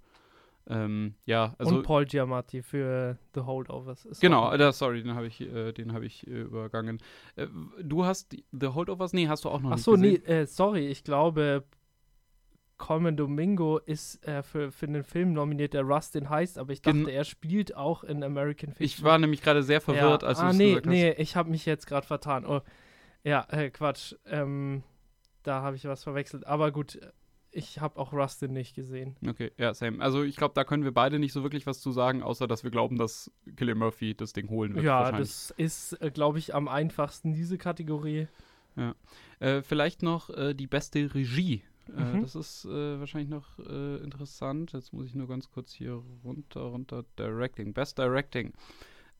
Ähm, 0.67 1.15
ja, 1.25 1.55
also 1.57 1.75
und 1.75 1.83
Paul 1.83 2.05
Giamatti 2.05 2.61
für 2.61 3.17
The 3.33 3.41
Holdovers. 3.41 4.07
genau, 4.19 4.51
äh, 4.53 4.71
sorry, 4.71 5.03
den 5.03 5.15
habe 5.15 5.27
ich, 5.27 5.41
äh, 5.41 5.71
den 5.71 5.93
habe 5.93 6.05
ich 6.05 6.27
äh, 6.27 6.41
übergangen. 6.41 6.99
Äh, 7.35 7.47
du 7.81 8.05
hast 8.05 8.35
The 8.51 8.67
Holdovers? 8.67 9.13
Nee, 9.13 9.27
hast 9.27 9.45
du 9.45 9.49
auch 9.49 9.61
noch 9.61 9.71
Ach 9.71 9.75
nicht 9.75 9.83
so, 9.83 9.93
gesehen. 9.93 10.21
nee, 10.25 10.33
äh, 10.33 10.45
sorry, 10.45 10.87
ich 10.87 11.03
glaube 11.03 11.63
Colman 12.81 13.15
Domingo 13.15 13.77
ist 13.77 14.25
äh, 14.27 14.41
für, 14.41 14.71
für 14.71 14.87
den 14.87 15.03
Film 15.03 15.33
nominiert, 15.33 15.73
der 15.75 15.83
Rustin 15.83 16.29
heißt, 16.29 16.57
aber 16.57 16.73
ich 16.73 16.81
dachte, 16.81 16.97
Gen 16.97 17.07
er 17.07 17.23
spielt 17.25 17.75
auch 17.75 18.03
in 18.03 18.23
American 18.23 18.69
Fiction. 18.69 18.85
Ich 18.85 19.03
war 19.03 19.19
nämlich 19.19 19.43
gerade 19.43 19.61
sehr 19.61 19.81
verwirrt, 19.81 20.23
ja. 20.23 20.27
als 20.27 20.39
du 20.39 20.45
ah, 20.45 20.53
nee, 20.53 20.81
nee, 20.83 21.11
ich 21.11 21.35
habe 21.35 21.51
mich 21.51 21.67
jetzt 21.67 21.85
gerade 21.85 22.07
vertan. 22.07 22.43
Oh, 22.43 22.61
ja, 23.23 23.45
äh, 23.51 23.69
Quatsch. 23.69 24.15
Ähm, 24.25 24.83
da 25.43 25.61
habe 25.61 25.75
ich 25.75 25.85
was 25.85 26.03
verwechselt. 26.03 26.47
Aber 26.47 26.71
gut, 26.71 26.99
ich 27.51 27.79
habe 27.79 27.99
auch 27.99 28.13
Rustin 28.13 28.53
nicht 28.53 28.75
gesehen. 28.75 29.15
Okay, 29.27 29.51
ja, 29.57 29.73
same. 29.73 30.01
Also 30.01 30.23
ich 30.23 30.35
glaube, 30.35 30.53
da 30.55 30.63
können 30.63 30.83
wir 30.83 30.93
beide 30.93 31.19
nicht 31.19 31.33
so 31.33 31.43
wirklich 31.43 31.65
was 31.65 31.81
zu 31.81 31.91
sagen, 31.91 32.23
außer 32.23 32.47
dass 32.47 32.63
wir 32.63 32.71
glauben, 32.71 32.97
dass 32.97 33.31
Killian 33.55 33.77
Murphy 33.77 34.15
das 34.15 34.33
Ding 34.33 34.49
holen 34.49 34.73
wird. 34.75 34.85
Ja, 34.85 35.11
das 35.11 35.53
ist, 35.57 35.93
äh, 36.01 36.11
glaube 36.11 36.39
ich, 36.39 36.55
am 36.55 36.67
einfachsten, 36.67 37.33
diese 37.33 37.57
Kategorie. 37.57 38.27
Ja. 38.75 38.95
Äh, 39.39 39.61
vielleicht 39.61 40.01
noch 40.01 40.29
äh, 40.29 40.53
die 40.53 40.67
beste 40.67 41.13
Regie. 41.13 41.63
Äh, 41.95 42.03
mhm. 42.03 42.21
das 42.21 42.35
ist 42.35 42.65
äh, 42.65 42.99
wahrscheinlich 42.99 43.29
noch 43.29 43.59
äh, 43.59 43.97
interessant. 43.97 44.71
Jetzt 44.73 44.93
muss 44.93 45.07
ich 45.07 45.15
nur 45.15 45.27
ganz 45.27 45.49
kurz 45.49 45.73
hier 45.73 46.01
runter, 46.23 46.61
runter. 46.61 47.03
Directing. 47.17 47.73
Best 47.73 47.97
Directing. 47.97 48.53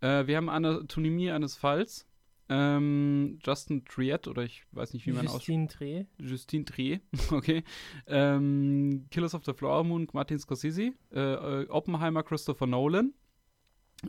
wir 0.01 0.35
haben 0.35 0.49
Anatomie 0.49 1.29
eines 1.29 1.55
Falls. 1.55 2.07
Ähm, 2.53 3.39
Justin 3.41 3.85
Triet, 3.85 4.27
oder 4.27 4.43
ich 4.43 4.63
weiß 4.73 4.93
nicht, 4.93 5.05
wie 5.05 5.13
man 5.13 5.25
ausspricht. 5.25 5.47
Justine 5.47 5.67
Triet. 5.69 6.07
Justine 6.19 6.65
Triet, 6.65 7.01
okay. 7.31 7.63
Ähm, 8.07 9.05
Killers 9.09 9.33
of 9.33 9.45
the 9.45 9.53
Flower 9.53 9.85
Moon, 9.85 10.05
Martin 10.11 10.37
Scorsese. 10.37 10.91
Äh, 11.11 11.65
Oppenheimer, 11.69 12.23
Christopher 12.23 12.67
Nolan. 12.67 13.13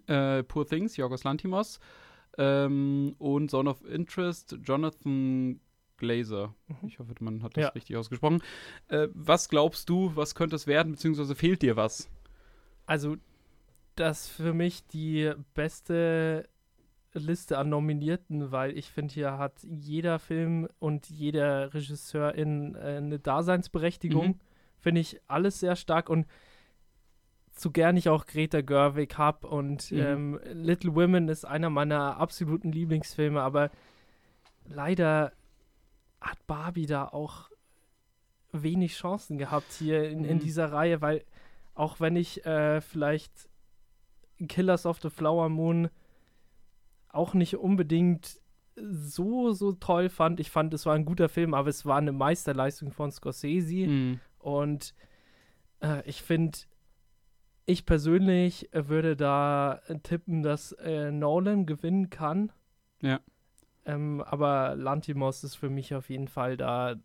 Äh, 0.09 0.43
Poor 0.43 0.67
Things, 0.67 0.97
Yorgos 0.97 1.23
Lantimos. 1.23 1.79
Ähm, 2.37 3.15
und 3.19 3.53
Zone 3.53 3.71
of 3.71 3.85
Interest, 3.85 4.59
Jonathan 4.61 5.61
Glazer. 5.97 6.53
Mhm. 6.67 6.89
Ich 6.89 6.99
hoffe, 6.99 7.15
man 7.21 7.45
hat 7.45 7.57
das 7.57 7.63
ja. 7.63 7.69
richtig 7.69 7.97
ausgesprochen. 7.97 8.43
Äh, 8.89 9.07
was 9.15 9.49
glaubst 9.51 9.89
du, 9.89 10.17
was 10.17 10.35
könnte 10.35 10.57
es 10.57 10.67
werden, 10.67 10.93
beziehungsweise 10.93 11.37
fehlt 11.37 11.63
dir 11.63 11.77
was? 11.77 12.11
Also, 12.87 13.19
das 13.95 14.27
für 14.27 14.53
mich 14.53 14.85
die 14.89 15.33
beste 15.55 16.49
Liste 17.15 17.59
an 17.59 17.69
Nominierten, 17.69 18.53
weil 18.53 18.77
ich 18.77 18.91
finde, 18.91 19.15
hier 19.15 19.39
hat 19.39 19.63
jeder 19.63 20.19
Film 20.19 20.69
und 20.79 21.09
jeder 21.09 21.73
Regisseur 21.75 22.35
in, 22.35 22.75
äh, 22.75 22.97
eine 22.97 23.19
Daseinsberechtigung. 23.19 24.27
Mhm. 24.29 24.41
Finde 24.79 25.01
ich 25.01 25.21
alles 25.29 25.61
sehr 25.61 25.77
stark 25.77 26.09
und 26.09 26.27
zu 27.53 27.71
gern 27.71 27.97
ich 27.97 28.09
auch 28.09 28.27
Greta 28.27 28.63
Gerwig 28.63 29.19
habe 29.19 29.47
und 29.47 29.91
mhm. 29.93 29.99
ähm, 29.99 30.41
Little 30.53 30.95
Women 30.95 31.29
ist 31.29 31.45
einer 31.45 31.71
meiner 31.71 32.17
absoluten 32.17 32.73
Lieblingsfilme, 32.73 33.41
aber 33.41 33.71
leider 34.65 35.33
hat 36.21 36.47
Barbie 36.47 36.87
da 36.87 37.07
auch 37.07 37.51
wenig 38.53 38.95
Chancen 38.95 39.39
gehabt 39.39 39.73
hier 39.73 40.09
in, 40.09 40.25
in 40.25 40.37
mhm. 40.37 40.41
dieser 40.41 40.73
Reihe, 40.73 41.01
weil 41.01 41.25
auch 41.75 42.01
wenn 42.01 42.17
ich 42.17 42.45
äh, 42.45 42.81
vielleicht 42.81 43.49
Killers 44.49 44.87
of 44.87 45.01
the 45.01 45.11
Flower 45.11 45.49
Moon 45.49 45.89
auch 47.13 47.35
nicht 47.35 47.57
unbedingt 47.57 48.41
so, 48.75 49.53
so 49.53 49.73
toll 49.73 50.09
fand. 50.09 50.41
Ich 50.41 50.51
fand, 50.51 50.73
es 50.75 50.87
war 50.87 50.95
ein 50.95 51.05
guter 51.05 51.29
Film, 51.29 51.55
aber 51.55 51.69
es 51.69 51.85
war 51.85 51.99
eine 51.99 52.13
Meisterleistung 52.13 52.91
von 52.91 53.11
Scorsese. 53.11 53.87
Mhm. 53.87 54.21
Und 54.39 54.95
äh, 55.81 56.03
ich 56.09 56.23
finde, 56.23 56.59
ich 57.67 57.87
persönlich 57.87 58.71
würde 58.73 59.17
da 59.17 59.81
tippen, 60.03 60.43
dass 60.43 60.73
äh, 60.73 61.11
Nolan 61.13 61.67
gewinnen 61.67 62.11
kann. 62.11 62.51
Ja. 63.03 63.21
Ähm, 63.85 64.23
aber 64.23 64.75
Lantimos 64.77 65.45
ist 65.45 65.57
für 65.57 65.71
mich 65.71 65.95
auf 65.95 66.09
jeden 66.09 66.29
Fall 66.29 66.57
da 66.57 66.97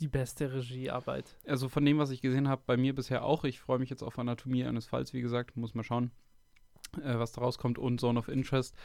die 0.00 0.08
beste 0.08 0.52
Regiearbeit. 0.52 1.36
Also 1.46 1.68
von 1.68 1.84
dem, 1.84 1.98
was 1.98 2.10
ich 2.10 2.20
gesehen 2.20 2.48
habe, 2.48 2.62
bei 2.66 2.76
mir 2.76 2.94
bisher 2.94 3.24
auch. 3.24 3.44
Ich 3.44 3.60
freue 3.60 3.78
mich 3.78 3.90
jetzt 3.90 4.02
auf 4.02 4.18
Anatomie 4.18 4.64
eines 4.64 4.86
Falls, 4.86 5.12
wie 5.12 5.22
gesagt. 5.22 5.56
Muss 5.56 5.74
mal 5.74 5.82
schauen, 5.82 6.10
äh, 7.02 7.18
was 7.18 7.32
da 7.32 7.40
rauskommt. 7.40 7.78
Und 7.78 8.00
Zone 8.00 8.18
of 8.18 8.28
Interest 8.28 8.76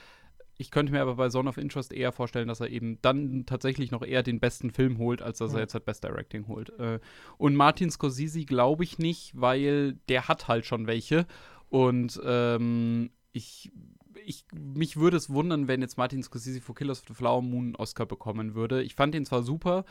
ich 0.62 0.70
könnte 0.70 0.92
mir 0.92 1.02
aber 1.02 1.16
bei 1.16 1.30
Zone 1.30 1.50
of 1.50 1.58
Interest 1.58 1.92
eher 1.92 2.12
vorstellen, 2.12 2.48
dass 2.48 2.60
er 2.60 2.70
eben 2.70 3.00
dann 3.02 3.46
tatsächlich 3.48 3.90
noch 3.90 4.04
eher 4.04 4.22
den 4.22 4.40
besten 4.40 4.70
Film 4.70 5.00
holt, 5.00 5.22
als 5.22 5.40
dass 5.40 5.54
er 5.54 5.62
jetzt 5.62 5.74
halt 5.74 5.86
Best 5.86 6.04
Directing 6.04 6.48
holt. 6.48 6.70
Äh, 6.80 7.00
und 7.38 7.56
Martin 7.56 7.90
Scorsese 7.90 8.46
glaube 8.46 8.84
ich 8.84 9.00
nicht, 9.00 9.34
weil 9.34 9.94
der 10.08 10.28
hat 10.28 10.48
halt 10.48 10.68
schon 10.68 10.86
welche. 10.86 11.26
Und 11.70 12.22
ähm, 12.24 13.10
ich, 13.32 13.72
ich, 14.24 14.46
mich 14.54 14.98
würde 14.98 15.18
es 15.18 15.32
wundern, 15.32 15.68
wenn 15.68 15.82
jetzt 15.82 15.98
Martin 15.98 16.22
Scorsese 16.22 16.62
für 16.62 16.76
Killers 16.76 17.02
of 17.02 17.08
the 17.08 17.14
Flower 17.16 17.42
Moon 17.42 17.66
einen 17.66 17.76
Oscar 17.76 18.06
bekommen 18.06 18.54
würde. 18.54 18.84
Ich 18.84 18.94
fand 18.94 19.16
ihn 19.16 19.26
zwar 19.26 19.42
super, 19.42 19.84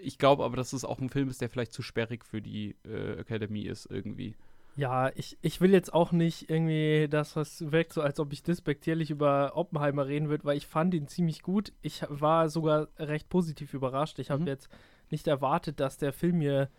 ich 0.00 0.18
glaube 0.18 0.44
aber, 0.44 0.56
dass 0.56 0.72
es 0.72 0.84
auch 0.84 1.00
ein 1.00 1.10
Film 1.10 1.28
ist, 1.28 1.40
der 1.40 1.48
vielleicht 1.48 1.72
zu 1.72 1.82
sperrig 1.82 2.24
für 2.24 2.40
die 2.40 2.76
äh, 2.84 3.18
Academy 3.18 3.62
ist 3.62 3.86
irgendwie. 3.90 4.36
Ja, 4.76 5.10
ich, 5.14 5.36
ich 5.42 5.60
will 5.60 5.72
jetzt 5.72 5.92
auch 5.92 6.12
nicht 6.12 6.48
irgendwie 6.48 7.06
das, 7.08 7.36
was 7.36 7.70
wirkt, 7.72 7.92
so 7.92 8.00
als 8.00 8.18
ob 8.20 8.32
ich 8.32 8.42
despektierlich 8.42 9.10
über 9.10 9.52
Oppenheimer 9.54 10.06
reden 10.06 10.28
würde, 10.28 10.44
weil 10.44 10.56
ich 10.56 10.66
fand 10.66 10.94
ihn 10.94 11.08
ziemlich 11.08 11.42
gut. 11.42 11.72
Ich 11.82 12.02
war 12.08 12.48
sogar 12.48 12.88
recht 12.98 13.28
positiv 13.28 13.74
überrascht. 13.74 14.18
Ich 14.18 14.30
habe 14.30 14.42
mhm. 14.42 14.48
jetzt 14.48 14.70
nicht 15.10 15.26
erwartet, 15.26 15.78
dass 15.78 15.98
der 15.98 16.12
Film 16.12 16.38
mir 16.38 16.70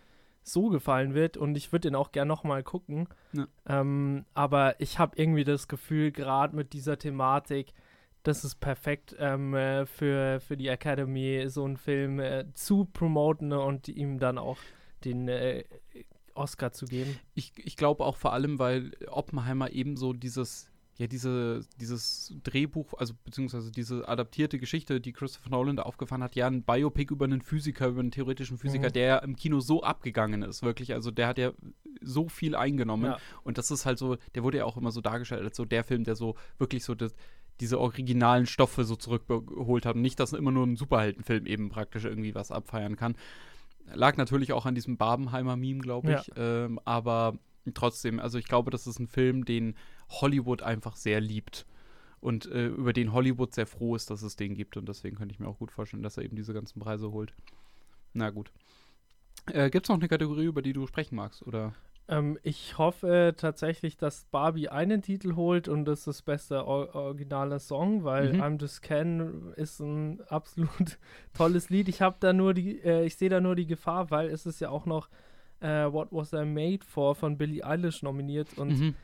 so 0.41 0.69
gefallen 0.69 1.13
wird 1.13 1.37
und 1.37 1.55
ich 1.55 1.71
würde 1.71 1.87
ihn 1.87 1.95
auch 1.95 2.11
gern 2.11 2.27
nochmal 2.27 2.63
gucken. 2.63 3.07
Ja. 3.31 3.47
Ähm, 3.67 4.25
aber 4.33 4.79
ich 4.81 4.99
habe 4.99 5.15
irgendwie 5.15 5.43
das 5.45 5.67
Gefühl, 5.67 6.11
gerade 6.11 6.55
mit 6.55 6.73
dieser 6.73 6.97
Thematik, 6.97 7.73
das 8.23 8.43
ist 8.43 8.55
perfekt 8.55 9.15
ähm, 9.19 9.53
äh, 9.53 9.85
für, 9.85 10.39
für 10.39 10.57
die 10.57 10.67
Academy, 10.67 11.45
so 11.47 11.63
einen 11.63 11.77
Film 11.77 12.19
äh, 12.19 12.45
zu 12.53 12.85
promoten 12.85 13.53
und 13.53 13.87
ihm 13.87 14.19
dann 14.19 14.37
auch 14.37 14.57
den 15.05 15.27
äh, 15.27 15.63
Oscar 16.35 16.71
zu 16.71 16.85
geben. 16.85 17.17
Ich, 17.33 17.53
ich 17.57 17.77
glaube 17.77 18.03
auch 18.03 18.17
vor 18.17 18.33
allem, 18.33 18.59
weil 18.59 18.91
Oppenheimer 19.07 19.71
eben 19.71 19.97
so 19.97 20.13
dieses, 20.13 20.69
ja, 20.97 21.07
diese, 21.07 21.61
dieses 21.79 22.33
Drehbuch, 22.43 22.93
also 22.95 23.13
beziehungsweise 23.25 23.71
diese 23.71 24.07
adaptierte 24.07 24.59
Geschichte, 24.59 25.01
die 25.01 25.13
Christopher 25.13 25.49
Nolan 25.49 25.75
da 25.75 25.83
aufgefahren 25.83 26.23
hat, 26.23 26.35
ja, 26.35 26.47
ein 26.47 26.63
Biopic 26.63 27.11
über 27.11 27.25
einen 27.25 27.41
Physiker, 27.41 27.87
über 27.87 28.01
einen 28.01 28.11
theoretischen 28.11 28.57
Physiker, 28.57 28.89
mhm. 28.89 28.93
der 28.93 29.23
im 29.23 29.35
Kino 29.35 29.59
so 29.59 29.83
abgegangen 29.83 30.43
ist, 30.43 30.61
wirklich. 30.61 30.93
Also 30.93 31.11
der 31.11 31.27
hat 31.27 31.37
ja 31.37 31.51
so 32.01 32.29
viel 32.29 32.55
eingenommen. 32.55 33.05
Ja. 33.05 33.17
Und 33.43 33.57
das 33.57 33.71
ist 33.71 33.85
halt 33.85 33.97
so, 33.97 34.17
der 34.35 34.43
wurde 34.43 34.59
ja 34.59 34.65
auch 34.65 34.77
immer 34.77 34.91
so 34.91 35.01
dargestellt 35.01 35.43
als 35.43 35.57
so 35.57 35.65
der 35.65 35.83
Film, 35.83 36.03
der 36.03 36.15
so 36.15 36.35
wirklich 36.57 36.83
so 36.83 36.93
das, 36.95 37.15
diese 37.59 37.79
originalen 37.79 38.45
Stoffe 38.45 38.83
so 38.83 38.95
zurückgeholt 38.95 39.85
hat 39.85 39.95
und 39.95 40.01
nicht, 40.01 40.19
dass 40.19 40.33
immer 40.33 40.51
nur 40.51 40.65
ein 40.65 40.75
Superheldenfilm 40.75 41.45
eben 41.45 41.69
praktisch 41.69 42.05
irgendwie 42.05 42.35
was 42.35 42.51
abfeiern 42.51 42.95
kann. 42.95 43.15
Lag 43.93 44.17
natürlich 44.17 44.53
auch 44.53 44.65
an 44.65 44.75
diesem 44.75 44.97
Barbenheimer-Meme, 44.97 45.79
glaube 45.79 46.13
ich. 46.13 46.27
Ja. 46.35 46.65
Ähm, 46.65 46.79
aber 46.85 47.37
trotzdem, 47.73 48.19
also 48.19 48.37
ich 48.37 48.45
glaube, 48.45 48.71
das 48.71 48.87
ist 48.87 48.99
ein 48.99 49.07
Film, 49.07 49.45
den 49.45 49.75
Hollywood 50.09 50.61
einfach 50.61 50.95
sehr 50.95 51.21
liebt. 51.21 51.65
Und 52.19 52.45
äh, 52.45 52.67
über 52.67 52.93
den 52.93 53.11
Hollywood 53.11 53.53
sehr 53.53 53.67
froh 53.67 53.95
ist, 53.95 54.09
dass 54.09 54.21
es 54.21 54.37
den 54.37 54.55
gibt. 54.55 54.77
Und 54.77 54.87
deswegen 54.87 55.17
könnte 55.17 55.33
ich 55.33 55.39
mir 55.39 55.47
auch 55.47 55.59
gut 55.59 55.71
vorstellen, 55.71 56.03
dass 56.03 56.17
er 56.17 56.23
eben 56.23 56.37
diese 56.37 56.53
ganzen 56.53 56.79
Preise 56.79 57.11
holt. 57.11 57.33
Na 58.13 58.29
gut. 58.29 58.51
Äh, 59.47 59.69
Gibt 59.69 59.85
es 59.85 59.89
noch 59.89 59.97
eine 59.97 60.07
Kategorie, 60.07 60.45
über 60.45 60.61
die 60.61 60.73
du 60.73 60.87
sprechen 60.87 61.15
magst? 61.15 61.45
Oder? 61.45 61.73
Ähm, 62.07 62.37
ich 62.43 62.77
hoffe 62.77 63.33
tatsächlich, 63.37 63.95
dass 63.95 64.25
Barbie 64.25 64.69
einen 64.69 65.01
Titel 65.01 65.35
holt 65.35 65.67
und 65.69 65.85
das 65.85 65.99
ist 65.99 66.07
das 66.07 66.21
beste 66.21 66.65
or 66.65 66.93
originale 66.95 67.59
Song, 67.59 68.03
weil 68.03 68.33
mhm. 68.33 68.41
I'm 68.41 68.59
Just 68.59 68.81
Ken 68.81 69.53
ist 69.55 69.79
ein 69.79 70.21
absolut 70.27 70.97
tolles 71.33 71.69
Lied. 71.69 71.87
Ich 71.87 72.01
habe 72.01 72.17
da 72.19 72.33
nur 72.33 72.53
die, 72.53 72.79
äh, 72.81 73.05
ich 73.05 73.15
sehe 73.15 73.29
da 73.29 73.39
nur 73.39 73.55
die 73.55 73.67
Gefahr, 73.67 74.11
weil 74.11 74.29
es 74.29 74.45
ist 74.45 74.59
ja 74.59 74.69
auch 74.69 74.85
noch 74.85 75.09
äh, 75.61 75.91
What 75.91 76.09
Was 76.11 76.33
I 76.33 76.45
Made 76.45 76.85
For 76.85 77.15
von 77.15 77.37
Billie 77.37 77.63
Eilish 77.63 78.03
nominiert 78.03 78.57
und 78.57 78.79
mhm. 78.79 78.95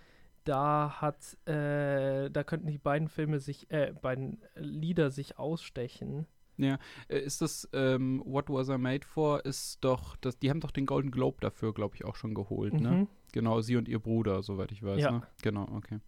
da 0.43 0.97
hat, 0.99 1.38
äh, 1.47 2.29
da 2.29 2.43
könnten 2.43 2.67
die 2.67 2.77
beiden 2.77 3.07
Filme 3.07 3.39
sich, 3.39 3.71
äh, 3.71 3.93
beiden 4.01 4.41
Lieder 4.55 5.09
sich 5.09 5.39
ausstechen. 5.39 6.27
Ja, 6.60 6.78
äh, 7.08 7.19
ist 7.19 7.41
das 7.41 7.67
ähm, 7.74 8.22
What 8.26 8.50
Was 8.50 8.69
I 8.69 8.78
Made 8.78 9.06
For? 9.06 9.43
Ist 9.45 9.78
doch, 9.82 10.15
das, 10.17 10.38
die 10.39 10.50
haben 10.50 10.60
doch 10.60 10.72
den 10.72 10.86
Golden 10.86 11.10
Globe 11.10 11.38
dafür, 11.39 11.74
glaube 11.74 11.95
ich, 11.95 12.06
auch 12.06 12.15
schon 12.15 12.34
geholt, 12.34 12.74
ne? 12.74 12.91
mhm. 12.91 12.98
ne? 12.98 13.08
Genau, 13.32 13.62
sie 13.62 13.78
und 13.78 13.88
ihr 13.88 14.00
Bruder, 14.00 14.43
soweit 14.43 14.72
ich 14.72 14.84
weiß, 14.84 15.00
ja. 15.00 15.12
ne? 15.12 15.22
Genau, 15.41 15.67
okay. 15.76 16.00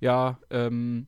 Ja, 0.00 0.40
ähm, 0.50 1.06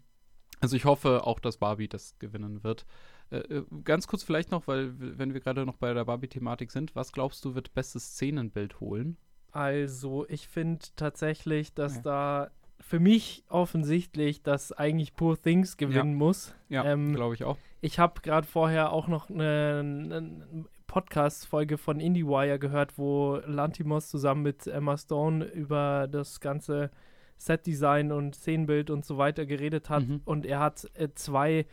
also 0.61 0.77
ich 0.77 0.85
hoffe 0.85 1.27
auch, 1.27 1.41
dass 1.41 1.57
Barbie 1.57 1.89
das 1.89 2.19
gewinnen 2.19 2.63
wird. 2.63 2.87
Äh, 3.31 3.39
äh 3.39 3.65
ganz 3.83 4.07
kurz 4.07 4.23
vielleicht 4.23 4.51
noch, 4.51 4.69
weil 4.69 4.95
wenn 4.99 5.35
wir 5.35 5.41
gerade 5.41 5.67
noch 5.67 5.77
bei 5.77 5.93
der 5.93 6.05
Barbie-Thematik 6.05 6.71
sind, 6.71 6.95
was 6.95 7.13
glaubst 7.13 7.45
du, 7.45 7.55
wird 7.55 7.75
bestes 7.75 8.13
Szenenbild 8.13 8.81
holen? 8.81 9.17
Also, 9.51 10.27
ich 10.29 10.49
finde 10.49 10.85
tatsächlich, 10.97 11.75
dass 11.75 11.97
ja. 11.97 12.03
da 12.03 12.51
für 12.81 13.01
mich 13.01 13.45
offensichtlich, 13.49 14.43
dass 14.43 14.73
eigentlich 14.73 15.15
Poor 15.15 15.41
Things 15.41 15.77
gewinnen 15.77 16.13
ja. 16.13 16.17
muss. 16.17 16.55
Ja, 16.69 16.85
ähm, 16.85 17.15
glaube 17.15 17.35
ich 17.35 17.45
auch. 17.45 17.57
Ich 17.85 17.99
habe 17.99 18.23
gerade 18.23 18.47
vorher 18.47 18.93
auch 18.95 19.09
noch 19.09 19.29
eine, 19.29 19.81
eine 19.81 20.65
Podcast-Folge 20.87 21.77
von 21.77 22.01
IndieWire 22.01 22.59
gehört, 22.59 22.97
wo 22.97 23.43
Lantimos 23.45 24.09
zusammen 24.09 24.41
mit 24.41 24.67
Emma 24.67 24.97
Stone 24.97 25.45
über 25.45 26.09
das 26.11 26.41
ganze 26.41 26.91
Set-Design 27.37 28.11
und 28.11 28.37
Szenenbild 28.37 28.89
und 28.89 29.05
so 29.05 29.19
weiter 29.19 29.45
geredet 29.45 29.91
hat. 29.91 30.09
Mhm. 30.09 30.23
Und 30.25 30.47
er 30.47 30.61
hat 30.61 30.91
äh, 30.95 31.11
zwei 31.15 31.67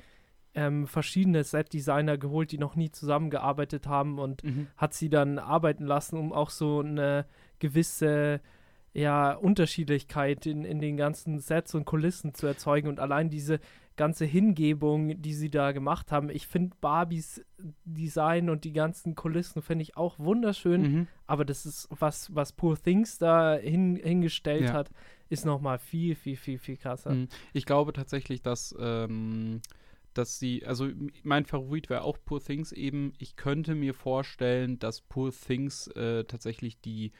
ähm, 0.54 0.86
verschiedene 0.86 1.46
Set-Designer 1.46 2.18
geholt, 2.18 2.52
die 2.52 2.58
noch 2.58 2.76
nie 2.76 2.92
zusammengearbeitet 2.92 3.88
haben 3.88 4.20
und 4.20 4.44
mhm. 4.44 4.68
hat 4.76 4.94
sie 4.94 5.08
dann 5.08 5.40
arbeiten 5.40 5.86
lassen, 5.86 6.18
um 6.18 6.34
auch 6.34 6.50
so 6.50 6.82
eine 6.82 7.26
gewisse 7.60 8.42
ja, 8.92 9.32
Unterschiedlichkeit 9.32 10.46
in, 10.46 10.66
in 10.66 10.82
den 10.82 10.98
ganzen 10.98 11.40
Sets 11.40 11.74
und 11.74 11.86
Kulissen 11.86 12.34
zu 12.34 12.48
erzeugen. 12.48 12.90
Und 12.90 13.00
allein 13.00 13.30
diese 13.30 13.62
ganze 13.98 14.26
Hingebung, 14.26 15.22
die 15.22 15.34
sie 15.34 15.50
da 15.50 15.72
gemacht 15.72 16.12
haben, 16.12 16.30
ich 16.30 16.48
finde 16.48 16.76
Barbies 16.82 17.44
Design 17.86 18.50
und 18.50 18.64
die 18.64 18.74
ganzen 18.74 19.16
Kulissen 19.16 19.62
finde 19.62 19.84
ich 19.84 19.98
auch 19.98 20.18
wunderschön. 20.18 20.82
Mhm. 20.82 21.08
Aber 21.28 21.46
das 21.46 21.66
ist, 21.66 21.88
was, 21.92 22.34
was 22.34 22.54
Poor 22.54 22.82
Things 22.82 23.18
da 23.18 23.56
hin, 23.56 23.96
hingestellt 23.96 24.70
ja. 24.70 24.74
hat, 24.74 24.90
ist 25.30 25.46
nochmal 25.46 25.78
viel, 25.78 26.16
viel, 26.16 26.36
viel, 26.36 26.58
viel 26.58 26.78
krasser. 26.78 27.14
Mhm. 27.14 27.28
Ich 27.54 27.66
glaube 27.66 27.94
tatsächlich, 27.94 28.42
dass. 28.42 28.76
Ähm 28.80 29.62
dass 30.14 30.40
sie, 30.40 30.66
also 30.66 30.90
mein 31.24 31.46
Favorit 31.46 31.90
wäre 31.90 32.04
auch 32.04 32.18
Poor 32.26 32.42
Things 32.42 32.74
eben. 32.74 33.14
Ich 33.18 33.38
könnte 33.38 33.76
mir 33.76 33.94
vorstellen, 33.94 34.78
dass 34.78 35.00
Poor 35.00 35.32
Things 35.32 35.88
äh, 35.88 36.26
tatsächlich 36.26 36.82
die 36.82 37.14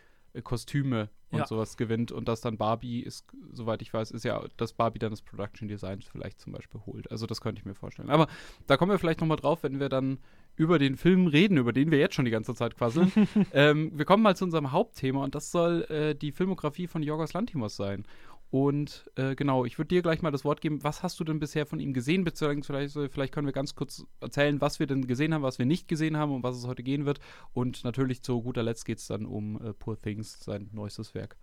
Kostüme 0.44 1.10
und 1.32 1.40
ja. 1.40 1.48
sowas 1.48 1.78
gewinnt 1.78 2.12
und 2.12 2.28
dass 2.28 2.42
dann 2.42 2.58
Barbie 2.58 3.00
ist, 3.00 3.26
soweit 3.52 3.82
ich 3.82 3.94
weiß, 3.94 4.12
ist 4.12 4.26
ja, 4.26 4.44
dass 4.58 4.74
Barbie 4.74 5.00
dann 5.00 5.12
das 5.12 5.22
Production 5.22 5.68
Design 5.68 6.02
vielleicht 6.02 6.40
zum 6.40 6.54
Beispiel 6.54 6.82
holt. 6.86 7.10
Also 7.10 7.26
das 7.26 7.42
könnte 7.42 7.60
ich 7.60 7.66
mir 7.66 7.74
vorstellen. 7.74 8.10
Aber 8.10 8.28
da 8.68 8.78
kommen 8.78 8.92
wir 8.92 9.00
vielleicht 9.00 9.22
nochmal 9.22 9.38
drauf, 9.38 9.64
wenn 9.64 9.80
wir 9.80 9.90
dann 9.90 10.20
über 10.58 10.78
den 10.78 10.98
Film 10.98 11.28
reden, 11.28 11.58
über 11.58 11.72
den 11.72 11.92
wir 11.92 12.00
jetzt 12.00 12.16
schon 12.16 12.26
die 12.26 12.32
ganze 12.32 12.54
Zeit 12.54 12.76
quasseln. 12.76 13.12
ähm, 13.54 13.92
wir 13.96 14.06
kommen 14.06 14.24
mal 14.24 14.36
zu 14.36 14.44
unserem 14.44 14.72
Hauptthema 14.72 15.24
und 15.24 15.34
das 15.34 15.52
soll 15.52 15.84
äh, 15.84 16.16
die 16.16 16.32
Filmografie 16.32 16.88
von 16.88 17.02
Jorgos 17.02 17.34
Lantimos 17.34 17.76
sein. 17.78 18.06
Und 18.52 19.10
äh, 19.16 19.34
genau, 19.34 19.64
ich 19.64 19.78
würde 19.78 19.88
dir 19.88 20.02
gleich 20.02 20.22
mal 20.22 20.30
das 20.30 20.44
Wort 20.44 20.60
geben. 20.60 20.84
Was 20.84 21.04
hast 21.04 21.18
du 21.22 21.24
denn 21.24 21.40
bisher 21.40 21.66
von 21.66 21.80
ihm 21.80 21.94
gesehen? 21.94 22.26
Beziehungsweise 22.26 23.08
vielleicht 23.08 23.34
können 23.34 23.48
wir 23.48 23.54
ganz 23.54 23.76
kurz 23.76 24.06
erzählen, 24.20 24.60
was 24.60 24.80
wir 24.80 24.88
denn 24.88 25.08
gesehen 25.08 25.34
haben, 25.34 25.42
was 25.42 25.58
wir 25.58 25.66
nicht 25.66 25.88
gesehen 25.88 26.18
haben 26.18 26.34
und 26.36 26.44
was 26.44 26.58
es 26.58 26.68
heute 26.68 26.84
gehen 26.84 27.06
wird. 27.06 27.20
Und 27.54 27.86
natürlich 27.86 28.24
zu 28.24 28.42
guter 28.42 28.62
Letzt 28.62 28.86
geht 28.86 28.98
es 28.98 29.08
dann 29.08 29.26
um 29.26 29.56
äh, 29.62 29.74
Poor 29.74 29.98
Things, 29.98 30.44
sein 30.44 30.70
neuestes 30.74 31.16
Werk. 31.16 31.38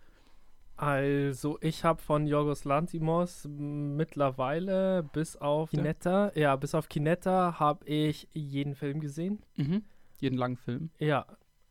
Also, 0.77 1.59
ich 1.61 1.83
habe 1.83 2.01
von 2.01 2.27
Jorgos 2.27 2.65
Lantimos 2.65 3.49
mittlerweile 3.49 5.03
bis 5.03 5.35
auf 5.35 5.73
ja. 5.73 5.79
Kinetta, 5.79 6.33
ja, 6.37 6.55
bis 6.57 6.75
auf 6.75 6.89
Kinetta 6.89 7.59
habe 7.59 7.85
ich 7.87 8.29
jeden 8.33 8.77
Film 8.77 9.01
gesehen. 9.01 9.43
Mhm. 9.57 9.83
Jeden 10.21 10.37
langen 10.37 10.57
Film. 10.57 10.91
Ja, 10.99 11.27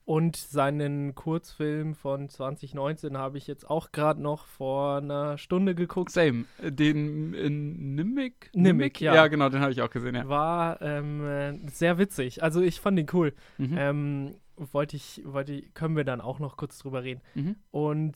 und 0.07 0.37
seinen 0.37 1.15
Kurzfilm 1.15 1.93
von 1.93 2.29
2019 2.29 3.17
habe 3.17 3.37
ich 3.37 3.45
jetzt 3.45 3.69
auch 3.69 3.91
gerade 3.91 4.21
noch 4.21 4.45
vor 4.45 4.99
einer 4.99 5.37
Stunde 5.37 5.75
geguckt. 5.75 6.13
Same. 6.13 6.45
Den 6.63 7.33
äh, 7.33 7.49
Nimic? 7.49 8.49
Nimic, 8.53 9.01
ja. 9.01 9.13
Ja, 9.13 9.27
genau, 9.27 9.49
den 9.49 9.59
habe 9.59 9.73
ich 9.73 9.81
auch 9.81 9.89
gesehen, 9.89 10.15
ja. 10.15 10.29
War 10.29 10.81
ähm, 10.81 11.27
äh, 11.27 11.57
sehr 11.69 11.97
witzig. 11.97 12.41
Also 12.41 12.61
ich 12.61 12.79
fand 12.79 12.97
ihn 12.97 13.07
cool. 13.11 13.33
Mhm. 13.57 13.75
Ähm, 13.77 14.35
wollte 14.55 14.95
ich, 14.95 15.21
wollte 15.25 15.51
ich, 15.51 15.73
können 15.73 15.97
wir 15.97 16.05
dann 16.05 16.21
auch 16.21 16.39
noch 16.39 16.55
kurz 16.55 16.79
drüber 16.79 17.03
reden. 17.03 17.19
Mhm. 17.35 17.57
Und 17.71 18.15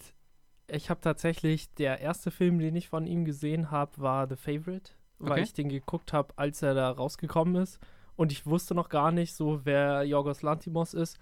ich 0.67 0.89
habe 0.89 1.01
tatsächlich, 1.01 1.73
der 1.73 1.99
erste 1.99 2.31
Film, 2.31 2.59
den 2.59 2.77
ich 2.77 2.87
von 2.87 3.05
ihm 3.05 3.25
gesehen 3.25 3.69
habe, 3.69 3.91
war 3.97 4.29
The 4.29 4.37
Favorite, 4.37 4.93
weil 5.19 5.33
okay. 5.33 5.41
ich 5.41 5.53
den 5.53 5.67
geguckt 5.67 6.13
habe, 6.13 6.31
als 6.37 6.61
er 6.61 6.73
da 6.73 6.89
rausgekommen 6.89 7.61
ist. 7.61 7.81
Und 8.15 8.31
ich 8.31 8.45
wusste 8.45 8.75
noch 8.75 8.87
gar 8.87 9.11
nicht 9.11 9.33
so, 9.33 9.65
wer 9.65 10.03
Jorgos 10.03 10.41
Lantimos 10.41 10.93
ist 10.93 11.19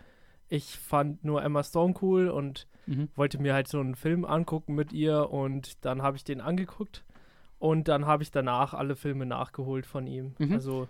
ich 0.50 0.78
fand 0.78 1.24
nur 1.24 1.44
Emma 1.44 1.64
Stone 1.64 1.94
cool 2.02 2.28
und 2.28 2.68
mhm. 2.86 3.10
wollte 3.16 3.40
mir 3.40 3.54
halt 3.54 3.68
so 3.68 3.80
einen 3.80 3.96
Film 3.96 4.26
angucken 4.26 4.76
mit 4.76 4.92
ihr 4.92 5.30
und 5.30 5.86
dann 5.86 6.02
habe 6.02 6.18
ich 6.18 6.24
den 6.24 6.42
angeguckt 6.42 7.06
und 7.60 7.88
dann 7.88 8.06
habe 8.06 8.24
ich 8.24 8.32
danach 8.32 8.74
alle 8.74 8.96
Filme 8.96 9.26
nachgeholt 9.26 9.86
von 9.86 10.08
ihm. 10.08 10.34
Mhm. 10.40 10.54
Also 10.54 10.88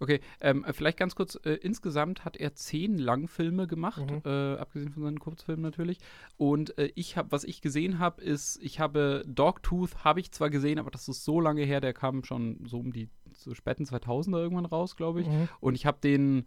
Okay, 0.00 0.20
ähm, 0.40 0.64
vielleicht 0.70 0.96
ganz 0.96 1.14
kurz, 1.16 1.38
äh, 1.44 1.54
insgesamt 1.54 2.24
hat 2.24 2.36
er 2.36 2.54
zehn 2.54 2.98
Langfilme 2.98 3.66
gemacht, 3.66 4.08
mhm. 4.08 4.22
äh, 4.24 4.56
abgesehen 4.56 4.92
von 4.92 5.02
seinen 5.02 5.18
Kurzfilmen 5.18 5.62
natürlich. 5.62 5.98
Und 6.36 6.78
äh, 6.78 6.92
ich 6.94 7.16
habe, 7.16 7.32
was 7.32 7.42
ich 7.44 7.60
gesehen 7.60 7.98
habe, 7.98 8.22
ist, 8.22 8.60
ich 8.62 8.78
habe 8.78 9.24
Dogtooth, 9.26 10.04
habe 10.04 10.20
ich 10.20 10.30
zwar 10.30 10.50
gesehen, 10.50 10.78
aber 10.78 10.90
das 10.90 11.08
ist 11.08 11.24
so 11.24 11.40
lange 11.40 11.62
her, 11.62 11.80
der 11.80 11.94
kam 11.94 12.22
schon 12.22 12.64
so 12.64 12.78
um 12.78 12.92
die 12.92 13.08
so 13.34 13.54
späten 13.54 13.84
2000er 13.84 14.38
irgendwann 14.38 14.66
raus, 14.66 14.94
glaube 14.94 15.22
ich. 15.22 15.26
Mhm. 15.26 15.48
Und 15.60 15.74
ich 15.74 15.84
habe 15.84 15.98
den 16.00 16.46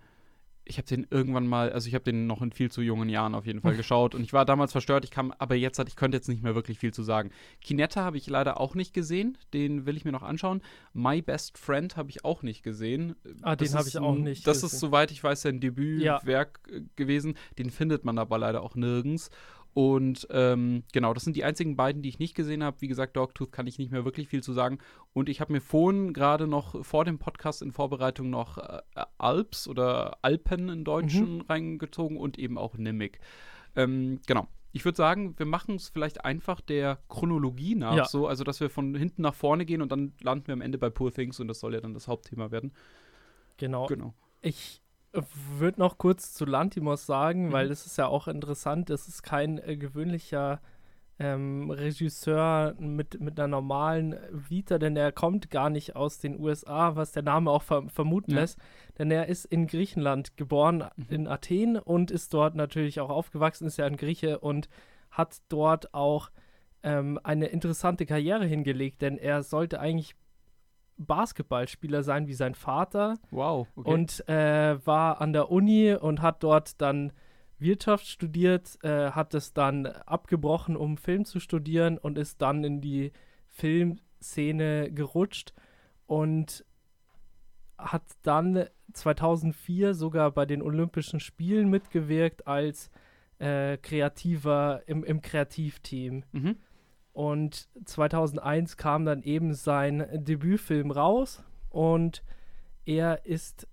ich 0.64 0.78
habe 0.78 0.88
den 0.88 1.08
irgendwann 1.10 1.48
mal, 1.48 1.72
also 1.72 1.88
ich 1.88 1.96
habe 1.96 2.04
den 2.04 2.28
noch 2.28 2.42
in 2.42 2.52
viel 2.52 2.72
zu 2.72 2.82
jungen 2.82 3.10
Jahren 3.10 3.36
auf 3.36 3.46
jeden 3.46 3.62
Fall 3.62 3.76
geschaut 3.76 4.16
und 4.16 4.24
ich 4.24 4.34
war 4.34 4.46
damals 4.46 4.72
verstört, 4.72 5.04
ich 5.04 5.12
kam, 5.12 5.34
aber 5.38 5.56
jetzt 5.56 5.80
hat, 5.80 5.88
ich 5.88 5.96
könnte 5.96 6.18
jetzt 6.18 6.30
nicht 6.30 6.44
mehr 6.44 6.56
wirklich 6.56 6.80
viel 6.80 6.94
zu 6.94 7.04
sagen. 7.04 7.32
Kinetta 7.62 8.04
habe 8.04 8.18
ich 8.18 8.28
leider 8.28 8.60
auch 8.60 8.76
nicht 8.76 8.94
gesehen, 8.94 9.38
den 9.54 9.86
will 9.86 9.98
ich 9.98 10.06
mir 10.06 10.12
noch 10.12 10.24
anschauen. 10.24 10.62
My 10.94 11.22
Best 11.22 11.58
Friend 11.58 11.98
habe 11.98 12.10
ich 12.10 12.24
auch 12.24 12.44
nicht 12.44 12.64
gesehen. 12.64 13.16
Ah, 13.42 13.56
das 13.56 13.70
den 13.70 13.78
habe 13.78 13.90
ich 13.90 13.98
auch 13.98 14.16
nicht. 14.16 14.46
Das 14.46 14.62
gesehen. 14.62 14.76
ist, 14.76 14.80
soweit 14.80 15.12
ich 15.12 15.24
weiß, 15.24 15.42
sein 15.42 15.60
Debütwerk 15.60 16.60
ja. 16.68 16.78
Äh, 16.78 16.84
gewesen. 16.96 17.36
Den 17.58 17.70
findet 17.72 18.06
man 18.06 18.18
aber 18.18 18.38
leider 18.38 18.62
auch 18.62 18.76
nirgends. 18.76 19.30
Und 19.74 20.28
ähm, 20.32 20.84
genau, 20.92 21.14
das 21.14 21.24
sind 21.24 21.36
die 21.36 21.46
einzigen 21.46 21.78
beiden, 21.78 22.02
die 22.02 22.10
ich 22.10 22.20
nicht 22.20 22.36
gesehen 22.36 22.64
habe. 22.64 22.82
Wie 22.82 22.88
gesagt, 22.88 23.16
Dogtooth 23.16 23.52
kann 23.52 23.68
ich 23.68 23.78
nicht 23.78 23.92
mehr 23.92 24.04
wirklich 24.04 24.28
viel 24.28 24.44
zu 24.44 24.52
sagen. 24.52 24.80
Und 25.14 25.30
ich 25.30 25.40
habe 25.40 25.54
mir 25.54 25.62
vorhin 25.62 26.14
gerade 26.14 26.48
noch 26.48 26.84
vor 26.86 27.06
dem 27.06 27.20
Podcast 27.20 27.62
in 27.62 27.72
Vorbereitung 27.72 28.30
noch 28.30 28.58
äh, 28.58 28.82
Alps 29.18 29.68
oder 29.68 30.18
Alpen 30.24 30.70
in 30.70 30.84
Deutschen 30.84 31.36
mhm. 31.36 31.42
reingezogen 31.42 32.18
und 32.18 32.38
eben 32.38 32.58
auch 32.58 32.78
Nimic. 32.78 33.20
Ähm, 33.76 34.20
genau. 34.28 34.48
Ich 34.74 34.86
würde 34.86 34.96
sagen, 34.96 35.38
wir 35.38 35.46
machen 35.46 35.76
es 35.76 35.90
vielleicht 35.90 36.24
einfach 36.24 36.62
der 36.62 37.00
Chronologie 37.10 37.76
nach, 37.76 37.96
ja. 37.96 38.06
so, 38.06 38.28
also 38.28 38.46
dass 38.46 38.62
wir 38.62 38.70
von 38.70 38.96
hinten 38.96 39.22
nach 39.22 39.34
vorne 39.36 39.66
gehen 39.66 39.82
und 39.82 39.92
dann 39.92 40.14
landen 40.22 40.48
wir 40.48 40.54
am 40.54 40.62
Ende 40.62 40.78
bei 40.78 40.90
Poor 40.90 41.12
Things 41.12 41.42
und 41.42 41.50
das 41.50 41.60
soll 41.60 41.74
ja 41.74 41.82
dann 41.82 41.94
das 41.94 42.08
Hauptthema 42.08 42.52
werden. 42.52 42.72
Genau. 43.58 43.86
Genau. 43.88 44.14
Ich 44.42 44.82
würde 45.14 45.80
noch 45.80 45.98
kurz 45.98 46.34
zu 46.34 46.46
Lantimos 46.46 47.06
sagen, 47.06 47.48
mhm. 47.48 47.52
weil 47.52 47.70
das 47.70 47.86
ist 47.86 47.98
ja 47.98 48.08
auch 48.08 48.28
interessant. 48.28 48.90
Das 48.90 49.08
ist 49.08 49.24
kein 49.24 49.58
äh, 49.58 49.78
gewöhnlicher 49.78 50.62
ähm, 51.20 51.70
Regisseur 51.70 52.76
mit, 52.80 53.20
mit 53.20 53.40
einer 53.40 53.48
normalen 53.48 54.16
Vita, 54.32 54.80
denn 54.80 54.96
er 54.96 55.12
kommt 55.12 55.52
gar 55.52 55.70
nicht 55.70 55.96
aus 55.96 56.20
den 56.20 56.40
USA, 56.40 56.96
was 56.96 57.12
der 57.12 57.24
Name 57.24 57.52
auch 57.52 57.62
ver 57.62 57.84
vermuten 57.90 58.32
ja. 58.32 58.42
lässt. 58.42 58.60
Denn 58.98 59.12
er 59.12 59.28
ist 59.28 59.46
in 59.46 59.68
Griechenland 59.68 60.38
geboren, 60.38 60.86
mhm. 60.96 61.06
in 61.10 61.28
Athen 61.28 61.78
und 61.78 62.10
ist 62.10 62.34
dort 62.34 62.56
natürlich 62.56 63.00
auch 63.00 63.10
aufgewachsen, 63.10 63.68
ist 63.68 63.78
ja 63.78 63.86
ein 63.86 63.98
Grieche 63.98 64.40
und 64.40 64.70
hat 65.12 65.42
dort 65.50 65.94
auch 65.94 66.32
ähm, 66.84 67.20
eine 67.24 67.48
interessante 67.48 68.06
Karriere 68.06 68.46
hingelegt, 68.46 69.02
denn 69.02 69.18
er 69.18 69.44
sollte 69.44 69.80
eigentlich 69.80 70.16
Basketballspieler 71.06 72.04
sein 72.04 72.28
wie 72.28 72.34
sein 72.34 72.56
Vater. 72.56 73.16
Wow. 73.32 73.68
Okay. 73.76 73.92
Und 73.92 74.28
äh, 74.30 74.86
war 74.86 75.22
an 75.22 75.34
der 75.34 75.52
Uni 75.52 75.94
und 75.94 76.22
hat 76.22 76.44
dort 76.44 76.82
dann 76.82 77.12
Wirtschaft 77.60 78.08
studiert, 78.08 78.78
äh, 78.84 79.12
hat 79.12 79.34
es 79.34 79.54
dann 79.54 79.86
abgebrochen, 79.86 80.76
um 80.76 80.98
Film 80.98 81.26
zu 81.26 81.40
studieren 81.40 81.98
und 81.98 82.18
ist 82.18 82.42
dann 82.42 82.64
in 82.64 82.82
die 82.82 83.12
Filmszene 83.50 84.92
gerutscht 84.92 85.54
und 86.08 86.66
hat 87.78 88.04
dann 88.24 88.66
2004 88.94 89.94
sogar 89.94 90.32
bei 90.32 90.46
den 90.46 90.62
Olympischen 90.62 91.20
Spielen 91.20 91.70
mitgewirkt 91.70 92.48
als 92.48 92.90
äh, 93.40 93.78
Kreativer 93.78 94.82
im, 94.88 95.04
im 95.04 95.22
Kreativteam. 95.22 96.24
Mhm. 96.32 96.58
Und 97.14 97.68
2001 97.86 98.78
kam 98.78 99.06
dann 99.06 99.22
eben 99.22 99.54
sein 99.54 100.08
Debütfilm 100.14 100.92
raus 100.92 101.44
und 101.70 102.24
er 102.86 103.26
ist 103.26 103.68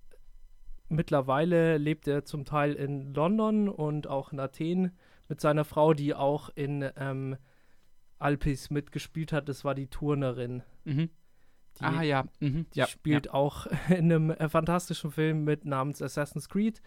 mittlerweile 0.89 1.77
lebt 1.77 2.07
er 2.07 2.25
zum 2.25 2.45
Teil 2.45 2.73
in 2.73 3.13
London 3.13 3.69
und 3.69 4.07
auch 4.07 4.33
in 4.33 4.39
Athen 4.39 4.91
mit 5.27 5.39
seiner 5.39 5.63
Frau, 5.63 5.93
die 5.93 6.15
auch 6.15 6.49
in 6.55 6.89
ähm, 6.97 7.37
Alpis 8.17 8.69
mitgespielt 8.69 9.31
hat. 9.31 9.47
Das 9.47 9.63
war 9.63 9.75
die 9.75 9.87
Turnerin. 9.87 10.63
Mhm. 10.83 11.09
Die, 11.79 11.83
ah 11.83 12.01
ja. 12.01 12.25
Mhm. 12.39 12.65
Die 12.73 12.79
ja, 12.79 12.87
spielt 12.87 13.27
ja. 13.27 13.33
auch 13.33 13.67
in 13.89 14.11
einem 14.11 14.31
äh, 14.31 14.49
fantastischen 14.49 15.11
Film 15.11 15.43
mit 15.43 15.65
namens 15.65 16.01
Assassin's 16.01 16.49
Creed. 16.49 16.81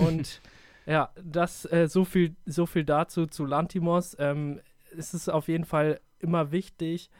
Und 0.00 0.40
ja, 0.86 1.10
das 1.22 1.70
äh, 1.70 1.86
so 1.86 2.04
viel 2.04 2.34
so 2.46 2.66
viel 2.66 2.84
dazu 2.84 3.26
zu 3.26 3.44
Lantimos. 3.44 4.16
Ähm, 4.18 4.60
es 4.96 5.14
ist 5.14 5.28
auf 5.28 5.48
jeden 5.48 5.64
Fall 5.64 6.00
immer 6.18 6.52
wichtig. 6.52 7.10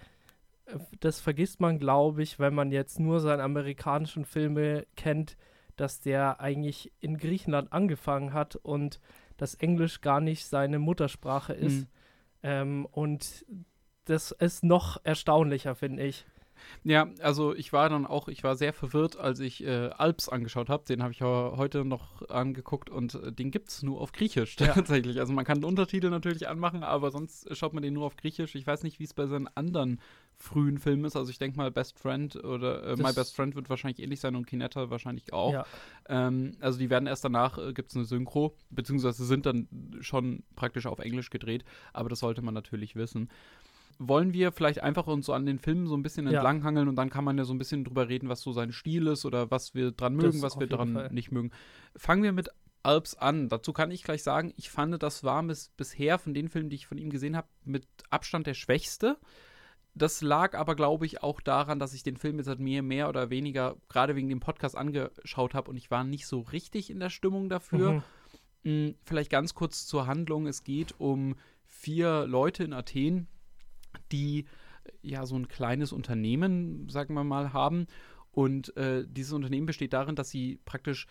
Das 1.01 1.21
vergisst 1.21 1.61
man, 1.61 1.79
glaube 1.79 2.23
ich, 2.23 2.39
wenn 2.39 2.55
man 2.55 2.71
jetzt 2.73 2.99
nur 2.99 3.21
seine 3.21 3.43
amerikanischen 3.43 4.25
Filme 4.25 4.87
kennt, 4.97 5.37
dass 5.77 6.01
der 6.01 6.41
eigentlich 6.41 6.93
in 7.01 7.19
Griechenland 7.19 7.73
angefangen 7.73 8.33
hat 8.33 8.57
und 8.57 9.01
dass 9.37 9.55
Englisch 9.55 10.01
gar 10.01 10.21
nicht 10.21 10.47
seine 10.47 10.79
Muttersprache 10.79 11.53
ist. 11.53 11.81
Mhm. 11.81 11.87
Ähm, 12.43 12.87
und 12.87 13.45
das 14.05 14.31
ist 14.33 14.65
noch 14.65 15.05
erstaunlicher, 15.05 15.75
finde 15.75 16.05
ich. 16.05 16.27
Ja, 16.83 17.09
also 17.21 17.55
ich 17.55 17.73
war 17.73 17.89
dann 17.89 18.07
auch, 18.07 18.29
ich 18.29 18.45
war 18.45 18.57
sehr 18.57 18.73
verwirrt, 18.73 19.17
als 19.17 19.41
ich 19.41 19.65
äh, 19.65 19.91
Alps 19.97 20.29
angeschaut 20.29 20.69
habe. 20.69 20.85
Den 20.85 21.03
habe 21.03 21.13
ich 21.13 21.23
heute 21.23 21.85
noch 21.85 22.29
angeguckt 22.29 22.91
und 22.91 23.15
äh, 23.15 23.33
den 23.33 23.51
gibt 23.51 23.71
es 23.71 23.83
nur 23.83 24.01
auf 24.01 24.13
Griechisch 24.13 24.57
ja. 24.59 24.73
tatsächlich. 24.75 25.21
Also 25.21 25.33
man 25.33 25.45
kann 25.45 25.59
den 25.61 25.65
Untertitel 25.65 26.11
natürlich 26.11 26.49
anmachen, 26.49 26.83
aber 26.83 27.11
sonst 27.11 27.55
schaut 27.57 27.73
man 27.73 27.83
den 27.83 27.95
nur 27.95 28.07
auf 28.07 28.17
Griechisch. 28.17 28.55
Ich 28.55 28.67
weiß 28.67 28.83
nicht, 28.83 28.99
wie 28.99 29.05
es 29.05 29.15
bei 29.15 29.27
seinen 29.27 29.49
anderen 29.55 30.01
frühen 30.37 30.79
Filmen 30.79 31.05
ist. 31.05 31.17
Also 31.17 31.31
ich 31.31 31.39
denke 31.39 31.57
mal, 31.57 31.71
Best 31.71 31.99
Friend 31.99 32.37
oder 32.37 32.85
äh, 32.85 32.97
My 32.97 33.13
Best 33.13 33.35
Friend 33.37 33.55
wird 33.55 33.71
wahrscheinlich 33.71 34.03
ähnlich 34.03 34.21
sein 34.21 34.37
und 34.37 34.47
Kinetta 34.47 34.91
wahrscheinlich 34.91 35.33
auch. 35.33 35.53
Ja. 35.53 35.67
Ähm, 36.09 36.53
also 36.61 36.79
die 36.79 36.91
werden 36.91 37.07
erst 37.07 37.25
danach, 37.25 37.59
äh, 37.59 37.73
gibt 37.73 37.91
es 37.91 37.97
eine 37.97 38.05
Synchro, 38.05 38.57
beziehungsweise 38.71 39.25
sind 39.25 39.47
dann 39.47 39.69
schon 40.01 40.43
praktisch 40.57 40.87
auf 40.87 40.99
Englisch 40.99 41.31
gedreht, 41.31 41.65
aber 41.93 42.09
das 42.09 42.19
sollte 42.19 42.43
man 42.43 42.55
natürlich 42.55 42.97
wissen 42.97 43.31
wollen 43.99 44.33
wir 44.33 44.53
vielleicht 44.53 44.83
einfach 44.83 45.07
uns 45.07 45.27
so 45.27 45.33
an 45.33 45.47
den 45.47 45.59
Filmen 45.59 45.87
so 45.87 45.97
ein 45.97 46.03
bisschen 46.03 46.27
ja. 46.27 46.35
entlanghangeln 46.35 46.89
und 46.89 46.97
dann 46.97 47.11
kann 47.11 47.25
man 47.25 47.39
ja 47.39 47.45
so 47.45 47.55
ein 47.55 47.59
bisschen 47.59 47.85
drüber 47.85 48.09
reden, 48.09 48.29
was 48.29 48.41
so 48.41 48.53
sein 48.53 48.73
Stil 48.73 49.07
ist 49.07 49.25
oder 49.25 49.51
was 49.51 49.75
wir 49.75 49.93
dran 49.93 50.15
mögen, 50.15 50.41
das 50.41 50.43
was 50.43 50.61
wir 50.61 50.67
dran 50.67 50.95
Fall. 50.95 51.13
nicht 51.13 51.33
mögen. 51.33 51.51
Fangen 51.97 52.23
wir 52.23 52.33
mit 52.33 52.51
Alps 52.83 53.15
an. 53.15 53.49
Dazu 53.49 53.73
kann 53.73 53.91
ich 53.91 54.05
gleich 54.05 54.23
sagen, 54.23 54.53
ich 54.57 54.71
fand, 54.71 55.03
das 55.03 55.25
war 55.25 55.43
bis, 55.43 55.71
bisher 55.71 56.19
von 56.19 56.35
den 56.35 56.49
Filmen, 56.49 56.71
die 56.71 56.77
ich 56.77 56.87
von 56.87 56.99
ihm 56.99 57.11
gesehen 57.11 57.37
habe, 57.37 57.49
mit 57.65 57.87
Abstand 58.11 58.47
der 58.47 58.55
schwächste. 58.55 59.17
Das 59.95 60.23
lag 60.23 60.59
aber, 60.59 60.75
glaube 60.75 61.07
ich, 61.07 61.23
auch 61.23 61.41
daran, 61.41 61.79
dass 61.79 61.95
ich 61.95 62.03
den 62.03 62.17
Film 62.17 62.39
jetzt 62.39 62.49
halt 62.49 62.59
mir 62.59 62.83
mehr 62.83 63.09
oder 63.09 63.31
weniger 63.31 63.77
gerade 63.89 64.17
wegen 64.17 64.29
dem 64.29 64.41
Podcast 64.41 64.77
angeschaut 64.77 65.55
habe 65.55 65.71
und 65.71 65.77
ich 65.77 65.91
war 65.91 66.05
nicht 66.05 66.27
so 66.27 66.41
richtig 66.41 66.91
in 66.91 66.99
der 66.99 67.11
Stimmung 67.11 67.49
dafür. 67.49 67.93
Mhm. 67.93 68.03
Hm, 68.65 68.95
vielleicht 69.05 69.31
ganz 69.31 69.55
kurz 69.55 69.87
zur 69.87 70.07
Handlung. 70.07 70.47
Es 70.47 70.65
geht 70.65 70.95
um 70.99 71.37
vier 71.67 72.27
Leute 72.27 72.65
in 72.65 72.73
Athen, 72.73 73.29
die 74.15 74.45
ja 75.03 75.27
so 75.27 75.37
ein 75.37 75.49
kleines 75.49 75.93
Unternehmen, 75.93 76.89
sagen 76.89 77.15
wir 77.15 77.25
mal, 77.25 77.53
haben. 77.53 77.87
Und 78.31 78.77
äh, 78.77 79.05
dieses 79.07 79.33
Unternehmen 79.33 79.67
besteht 79.67 79.93
darin, 79.93 80.17
dass 80.17 80.31
sie 80.31 80.61
praktisch 80.65 81.07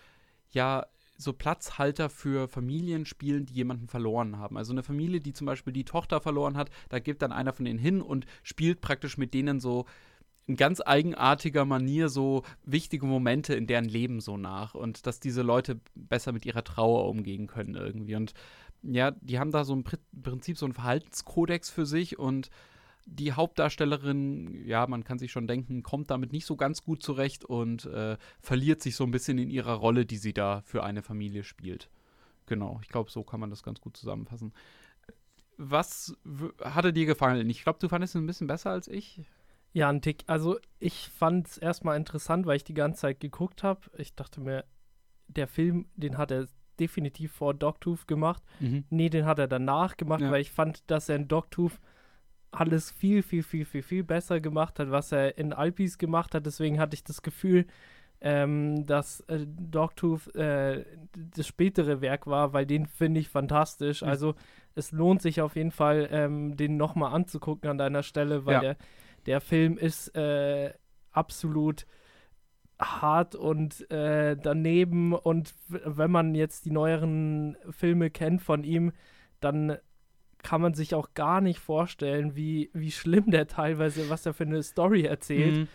ja 0.52 0.86
so 1.18 1.34
Platzhalter 1.34 2.10
für 2.10 2.48
Familien 2.48 3.06
spielen, 3.06 3.46
die 3.46 3.54
jemanden 3.54 3.88
verloren 3.88 4.38
haben. 4.38 4.58
Also 4.58 4.72
eine 4.72 4.84
Familie, 4.84 5.20
die 5.20 5.34
zum 5.34 5.46
Beispiel 5.46 5.74
die 5.74 5.86
Tochter 5.86 6.22
verloren 6.22 6.58
hat, 6.58 6.70
da 6.90 7.00
gibt 7.00 7.22
dann 7.22 7.32
einer 7.32 7.54
von 7.54 7.66
denen 7.66 7.80
hin 7.80 8.02
und 8.02 8.26
spielt 8.42 8.82
praktisch 8.82 9.18
mit 9.18 9.34
denen 9.34 9.60
so 9.60 9.86
in 10.46 10.58
ganz 10.58 10.82
eigenartiger 10.86 11.64
Manier 11.66 12.10
so 12.10 12.44
wichtige 12.66 13.06
Momente 13.06 13.54
in 13.54 13.68
deren 13.68 13.86
Leben 13.86 14.20
so 14.20 14.36
nach 14.36 14.76
und 14.76 15.06
dass 15.08 15.20
diese 15.20 15.42
Leute 15.42 15.80
besser 15.96 16.34
mit 16.34 16.46
ihrer 16.46 16.64
Trauer 16.64 17.08
umgehen 17.08 17.48
können 17.48 17.76
irgendwie. 17.76 18.16
Und 18.16 18.34
ja, 18.82 19.12
die 19.12 19.40
haben 19.40 19.52
da 19.52 19.64
so 19.64 19.74
im 19.74 19.86
Prinzip 20.22 20.58
so 20.58 20.66
einen 20.66 20.74
Verhaltenskodex 20.74 21.70
für 21.70 21.86
sich 21.86 22.20
und 22.20 22.50
die 23.06 23.34
Hauptdarstellerin, 23.34 24.66
ja, 24.66 24.88
man 24.88 25.04
kann 25.04 25.20
sich 25.20 25.32
schon 25.32 25.48
denken, 25.48 25.84
kommt 25.84 26.10
damit 26.10 26.32
nicht 26.32 26.46
so 26.46 26.56
ganz 26.56 26.84
gut 26.84 27.04
zurecht 27.04 27.46
und 27.46 27.86
äh, 27.86 28.18
verliert 28.42 28.82
sich 28.82 28.96
so 28.96 29.04
ein 29.04 29.12
bisschen 29.12 29.38
in 29.38 29.50
ihrer 29.50 29.74
Rolle, 29.74 30.06
die 30.06 30.18
sie 30.18 30.34
da 30.34 30.62
für 30.62 30.84
eine 30.84 31.02
Familie 31.02 31.44
spielt. 31.44 31.90
Genau, 32.46 32.80
ich 32.82 32.90
glaube, 32.90 33.12
so 33.12 33.24
kann 33.24 33.40
man 33.40 33.50
das 33.50 33.64
ganz 33.64 33.82
gut 33.82 33.98
zusammenfassen. 33.98 34.54
Was 35.58 36.16
hatte 36.62 36.94
dir 36.94 37.06
gefallen? 37.06 37.50
Ich 37.50 37.64
glaube, 37.64 37.80
du 37.80 37.88
fandest 37.88 38.16
es 38.16 38.22
ein 38.22 38.26
bisschen 38.26 38.48
besser 38.48 38.72
als 38.72 38.88
ich. 38.88 39.22
Ja, 39.72 39.90
ein 39.90 40.02
Tick. 40.02 40.24
Also, 40.28 40.58
ich 40.80 41.10
fand 41.10 41.48
es 41.48 41.58
erstmal 41.58 41.98
interessant, 41.98 42.46
weil 42.46 42.58
ich 42.58 42.64
die 42.64 42.74
ganze 42.74 43.02
Zeit 43.02 43.20
geguckt 43.20 43.64
habe. 43.64 43.82
Ich 43.98 44.16
dachte 44.16 44.42
mir, 44.42 44.66
der 45.28 45.48
Film, 45.48 45.88
den 45.96 46.18
hat 46.18 46.32
er 46.32 46.48
definitiv 46.80 47.32
vor 47.32 47.54
Dogtooth 47.54 48.08
gemacht. 48.08 48.44
Mhm. 48.60 48.86
Nee, 48.90 49.10
den 49.10 49.26
hat 49.26 49.40
er 49.40 49.48
danach 49.48 49.98
gemacht, 49.98 50.22
ja. 50.22 50.32
weil 50.32 50.42
ich 50.42 50.52
fand, 50.52 50.90
dass 50.90 51.10
er 51.10 51.16
in 51.16 51.28
Dogtooth 51.28 51.80
alles 52.54 52.92
viel, 52.92 53.24
viel, 53.24 53.44
viel, 53.44 53.66
viel, 53.66 53.82
viel 53.84 54.04
besser 54.04 54.40
gemacht 54.40 54.80
hat, 54.80 54.92
was 54.92 55.12
er 55.12 55.38
in 55.38 55.54
Alpis 55.54 55.98
gemacht 55.98 56.36
hat. 56.36 56.46
Deswegen 56.46 56.80
hatte 56.80 56.96
ich 56.96 57.04
das 57.04 57.22
Gefühl, 57.22 57.66
ähm, 58.22 58.86
dass 58.86 59.20
äh, 59.22 59.46
Dogtooth 59.46 60.34
äh, 60.36 60.86
das 61.36 61.46
spätere 61.46 62.00
Werk 62.02 62.26
war, 62.26 62.54
weil 62.54 62.66
den 62.66 62.86
finde 62.86 63.20
ich 63.20 63.30
fantastisch. 63.30 64.02
Mhm. 64.02 64.08
Also 64.08 64.36
es 64.76 64.92
lohnt 64.92 65.22
sich 65.22 65.42
auf 65.42 65.56
jeden 65.56 65.72
Fall, 65.72 66.08
ähm, 66.12 66.56
den 66.56 66.78
nochmal 66.78 67.14
anzugucken 67.14 67.70
an 67.70 67.78
deiner 67.78 68.04
Stelle, 68.04 68.46
weil 68.46 68.54
ja. 68.56 68.62
der, 68.62 68.78
der 69.26 69.42
Film 69.42 69.78
ist 69.78 70.16
äh, 70.16 70.74
absolut 71.12 71.86
hart 72.80 73.36
und 73.36 73.90
äh, 73.92 74.36
daneben 74.36 75.14
und 75.14 75.54
wenn 75.68 76.12
man 76.12 76.34
jetzt 76.36 76.66
die 76.66 76.72
neueren 76.72 77.58
Filme 77.70 78.10
kennt 78.10 78.42
von 78.42 78.64
ihm, 78.64 78.94
dann 79.40 79.78
kann 80.44 80.62
man 80.62 80.74
sich 80.74 80.94
auch 80.94 81.14
gar 81.14 81.42
nicht 81.42 81.60
vorstellen, 81.60 82.36
wie, 82.36 82.70
wie 82.74 82.92
schlimm 82.92 83.32
der 83.32 83.48
teilweise, 83.48 84.10
was 84.10 84.26
er 84.26 84.34
für 84.34 84.44
eine 84.44 84.62
Story 84.62 85.04
erzählt. 85.04 85.56
Mhm. 85.56 85.68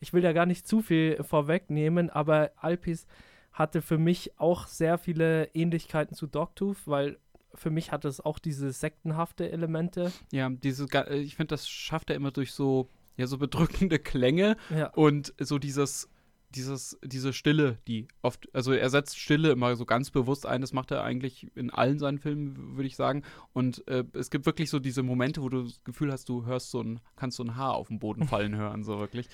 Ich 0.00 0.12
will 0.12 0.22
da 0.22 0.32
gar 0.32 0.46
nicht 0.46 0.66
zu 0.66 0.80
viel 0.80 1.22
vorwegnehmen, 1.22 2.10
aber 2.10 2.52
Alpis 2.56 3.06
hatte 3.52 3.82
für 3.82 3.98
mich 3.98 4.38
auch 4.38 4.66
sehr 4.66 4.98
viele 4.98 5.46
Ähnlichkeiten 5.54 6.16
zu 6.16 6.26
Dogtooth, 6.26 6.78
weil 6.86 7.18
für 7.54 7.70
mich 7.70 7.92
hat 7.92 8.04
es 8.04 8.20
auch 8.20 8.38
diese 8.38 8.72
sektenhafte 8.72 9.50
Elemente. 9.50 10.12
Ja, 10.32 10.50
diese, 10.50 10.86
ich 11.10 11.36
finde, 11.36 11.54
das 11.54 11.68
schafft 11.68 12.10
er 12.10 12.16
immer 12.16 12.32
durch 12.32 12.52
so, 12.52 12.88
ja, 13.16 13.26
so 13.26 13.38
bedrückende 13.38 13.98
Klänge 13.98 14.56
ja. 14.70 14.88
und 14.90 15.34
so 15.38 15.58
dieses 15.58 16.08
dieses, 16.54 16.98
diese 17.02 17.32
Stille, 17.32 17.78
die 17.88 18.08
oft, 18.22 18.48
also 18.54 18.72
er 18.72 18.90
setzt 18.90 19.18
Stille 19.18 19.50
immer 19.50 19.76
so 19.76 19.84
ganz 19.84 20.10
bewusst 20.10 20.46
ein, 20.46 20.60
das 20.60 20.72
macht 20.72 20.90
er 20.90 21.02
eigentlich 21.02 21.50
in 21.54 21.70
allen 21.70 21.98
seinen 21.98 22.18
Filmen, 22.18 22.76
würde 22.76 22.86
ich 22.86 22.96
sagen. 22.96 23.22
Und 23.52 23.86
äh, 23.88 24.04
es 24.12 24.30
gibt 24.30 24.46
wirklich 24.46 24.70
so 24.70 24.78
diese 24.78 25.02
Momente, 25.02 25.42
wo 25.42 25.48
du 25.48 25.64
das 25.64 25.82
Gefühl 25.84 26.12
hast, 26.12 26.28
du 26.28 26.46
hörst 26.46 26.70
so 26.70 26.80
ein, 26.82 27.00
kannst 27.16 27.36
so 27.36 27.44
ein 27.44 27.56
Haar 27.56 27.74
auf 27.74 27.88
den 27.88 27.98
Boden 27.98 28.26
fallen 28.28 28.56
hören, 28.56 28.84
so 28.84 28.98
wirklich. 28.98 29.28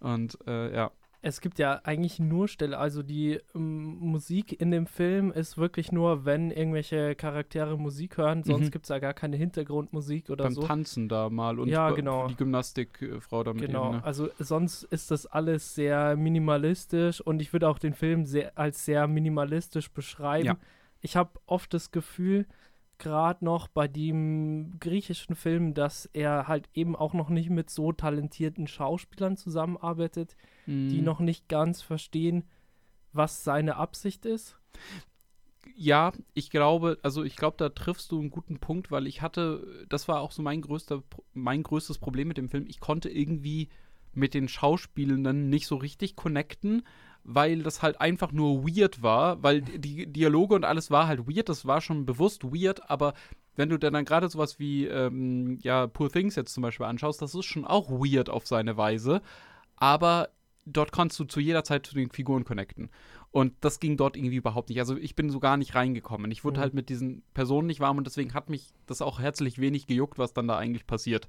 Und 0.00 0.38
äh, 0.46 0.74
ja 0.74 0.90
es 1.26 1.40
gibt 1.40 1.58
ja 1.58 1.80
eigentlich 1.84 2.18
nur 2.18 2.48
Stelle, 2.48 2.76
also 2.76 3.02
die 3.02 3.40
ähm, 3.54 3.96
Musik 3.98 4.60
in 4.60 4.70
dem 4.70 4.86
Film 4.86 5.32
ist 5.32 5.56
wirklich 5.56 5.90
nur, 5.90 6.26
wenn 6.26 6.50
irgendwelche 6.50 7.14
Charaktere 7.14 7.78
Musik 7.78 8.18
hören, 8.18 8.42
sonst 8.42 8.66
mhm. 8.66 8.70
gibt 8.70 8.84
es 8.84 8.88
da 8.88 8.98
gar 8.98 9.14
keine 9.14 9.36
Hintergrundmusik 9.36 10.28
oder 10.28 10.44
Beim 10.44 10.52
so. 10.52 10.60
Beim 10.60 10.68
Tanzen 10.68 11.08
da 11.08 11.30
mal 11.30 11.58
und 11.58 11.68
ja, 11.68 11.90
genau. 11.92 12.28
die 12.28 12.36
Gymnastikfrau 12.36 13.42
da 13.42 13.54
mit 13.54 13.62
Genau, 13.62 13.86
ihm, 13.86 13.96
ne? 13.96 14.04
also 14.04 14.28
sonst 14.38 14.82
ist 14.82 15.10
das 15.10 15.24
alles 15.24 15.74
sehr 15.74 16.14
minimalistisch 16.14 17.22
und 17.22 17.40
ich 17.40 17.54
würde 17.54 17.70
auch 17.70 17.78
den 17.78 17.94
Film 17.94 18.26
sehr, 18.26 18.52
als 18.58 18.84
sehr 18.84 19.08
minimalistisch 19.08 19.90
beschreiben. 19.90 20.46
Ja. 20.46 20.56
Ich 21.00 21.16
habe 21.16 21.30
oft 21.46 21.72
das 21.72 21.90
Gefühl, 21.90 22.46
gerade 22.98 23.42
noch 23.42 23.68
bei 23.68 23.88
dem 23.88 24.78
griechischen 24.78 25.36
Film, 25.36 25.72
dass 25.72 26.04
er 26.12 26.48
halt 26.48 26.68
eben 26.74 26.94
auch 26.94 27.14
noch 27.14 27.30
nicht 27.30 27.48
mit 27.48 27.70
so 27.70 27.92
talentierten 27.92 28.66
Schauspielern 28.66 29.38
zusammenarbeitet, 29.38 30.36
mm. 30.66 30.88
die 30.88 30.98
mhm. 30.98 31.04
noch 31.04 31.20
nicht 31.20 31.48
ganz 31.48 31.82
verstehen, 31.82 32.44
was 33.12 33.44
seine 33.44 33.76
Absicht 33.76 34.26
ist. 34.26 34.56
Ja, 35.76 36.12
ich 36.34 36.50
glaube, 36.50 36.98
also 37.02 37.24
ich 37.24 37.36
glaube, 37.36 37.56
da 37.58 37.68
triffst 37.68 38.12
du 38.12 38.20
einen 38.20 38.30
guten 38.30 38.58
Punkt, 38.58 38.90
weil 38.90 39.06
ich 39.06 39.22
hatte, 39.22 39.86
das 39.88 40.08
war 40.08 40.20
auch 40.20 40.32
so 40.32 40.42
mein 40.42 40.60
größter, 40.60 41.02
mein 41.32 41.62
größtes 41.62 41.98
Problem 41.98 42.28
mit 42.28 42.36
dem 42.36 42.48
Film. 42.48 42.66
Ich 42.68 42.80
konnte 42.80 43.08
irgendwie 43.08 43.70
mit 44.12 44.34
den 44.34 44.48
Schauspielenden 44.48 45.48
nicht 45.48 45.66
so 45.66 45.76
richtig 45.76 46.16
connecten, 46.16 46.82
weil 47.24 47.62
das 47.62 47.82
halt 47.82 48.00
einfach 48.00 48.32
nur 48.32 48.64
weird 48.64 49.02
war, 49.02 49.42
weil 49.42 49.62
die 49.62 50.06
Dialoge 50.06 50.54
und 50.54 50.64
alles 50.64 50.90
war 50.90 51.06
halt 51.06 51.26
weird, 51.26 51.48
das 51.48 51.66
war 51.66 51.80
schon 51.80 52.06
bewusst 52.06 52.44
weird, 52.44 52.88
aber 52.90 53.14
wenn 53.56 53.70
du 53.70 53.78
dann, 53.78 53.94
dann 53.94 54.04
gerade 54.04 54.28
sowas 54.28 54.58
wie, 54.58 54.86
ähm, 54.86 55.58
ja, 55.62 55.86
Poor 55.86 56.10
Things 56.10 56.36
jetzt 56.36 56.52
zum 56.52 56.62
Beispiel 56.62 56.86
anschaust, 56.86 57.22
das 57.22 57.34
ist 57.34 57.46
schon 57.46 57.64
auch 57.64 57.90
weird 57.90 58.28
auf 58.28 58.46
seine 58.46 58.76
Weise, 58.76 59.22
aber 59.76 60.28
dort 60.66 60.92
kannst 60.92 61.18
du 61.18 61.24
zu 61.24 61.40
jeder 61.40 61.64
Zeit 61.64 61.86
zu 61.86 61.94
den 61.94 62.10
Figuren 62.10 62.44
connecten. 62.44 62.90
Und 63.30 63.52
das 63.60 63.80
ging 63.80 63.96
dort 63.96 64.16
irgendwie 64.16 64.36
überhaupt 64.36 64.68
nicht. 64.68 64.78
Also 64.78 64.96
ich 64.96 65.16
bin 65.16 65.30
so 65.30 65.40
gar 65.40 65.56
nicht 65.56 65.74
reingekommen. 65.74 66.30
Ich 66.30 66.44
wurde 66.44 66.58
mhm. 66.58 66.62
halt 66.62 66.74
mit 66.74 66.88
diesen 66.88 67.22
Personen 67.34 67.66
nicht 67.66 67.80
warm 67.80 67.98
und 67.98 68.06
deswegen 68.06 68.34
hat 68.34 68.48
mich 68.48 68.72
das 68.86 69.02
auch 69.02 69.20
herzlich 69.20 69.58
wenig 69.58 69.86
gejuckt, 69.86 70.18
was 70.18 70.32
dann 70.32 70.48
da 70.48 70.56
eigentlich 70.56 70.86
passiert. 70.86 71.28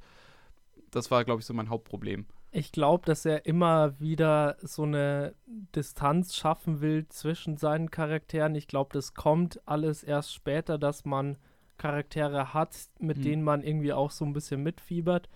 Das 0.92 1.12
war, 1.12 1.26
glaube 1.26 1.42
ich, 1.42 1.46
so 1.46 1.54
mein 1.54 1.70
Hauptproblem 1.70 2.26
ich 2.56 2.72
glaube, 2.72 3.06
dass 3.06 3.26
er 3.26 3.46
immer 3.46 4.00
wieder 4.00 4.56
so 4.62 4.84
eine 4.84 5.36
Distanz 5.46 6.36
schaffen 6.36 6.80
will 6.80 7.06
zwischen 7.10 7.58
seinen 7.58 7.92
Charakteren. 7.92 8.56
Ich 8.56 8.68
glaube, 8.68 8.92
das 8.94 9.14
kommt 9.14 9.60
alles 9.68 10.04
erst 10.04 10.34
später, 10.34 10.78
dass 10.78 11.04
man 11.04 11.38
Charaktere 11.78 12.54
hat, 12.54 12.78
mit 13.00 13.18
mhm. 13.18 13.22
denen 13.24 13.44
man 13.44 13.62
irgendwie 13.62 13.92
auch 13.92 14.10
so 14.10 14.24
ein 14.24 14.32
bisschen 14.32 14.64
mitfiebert. 14.64 15.30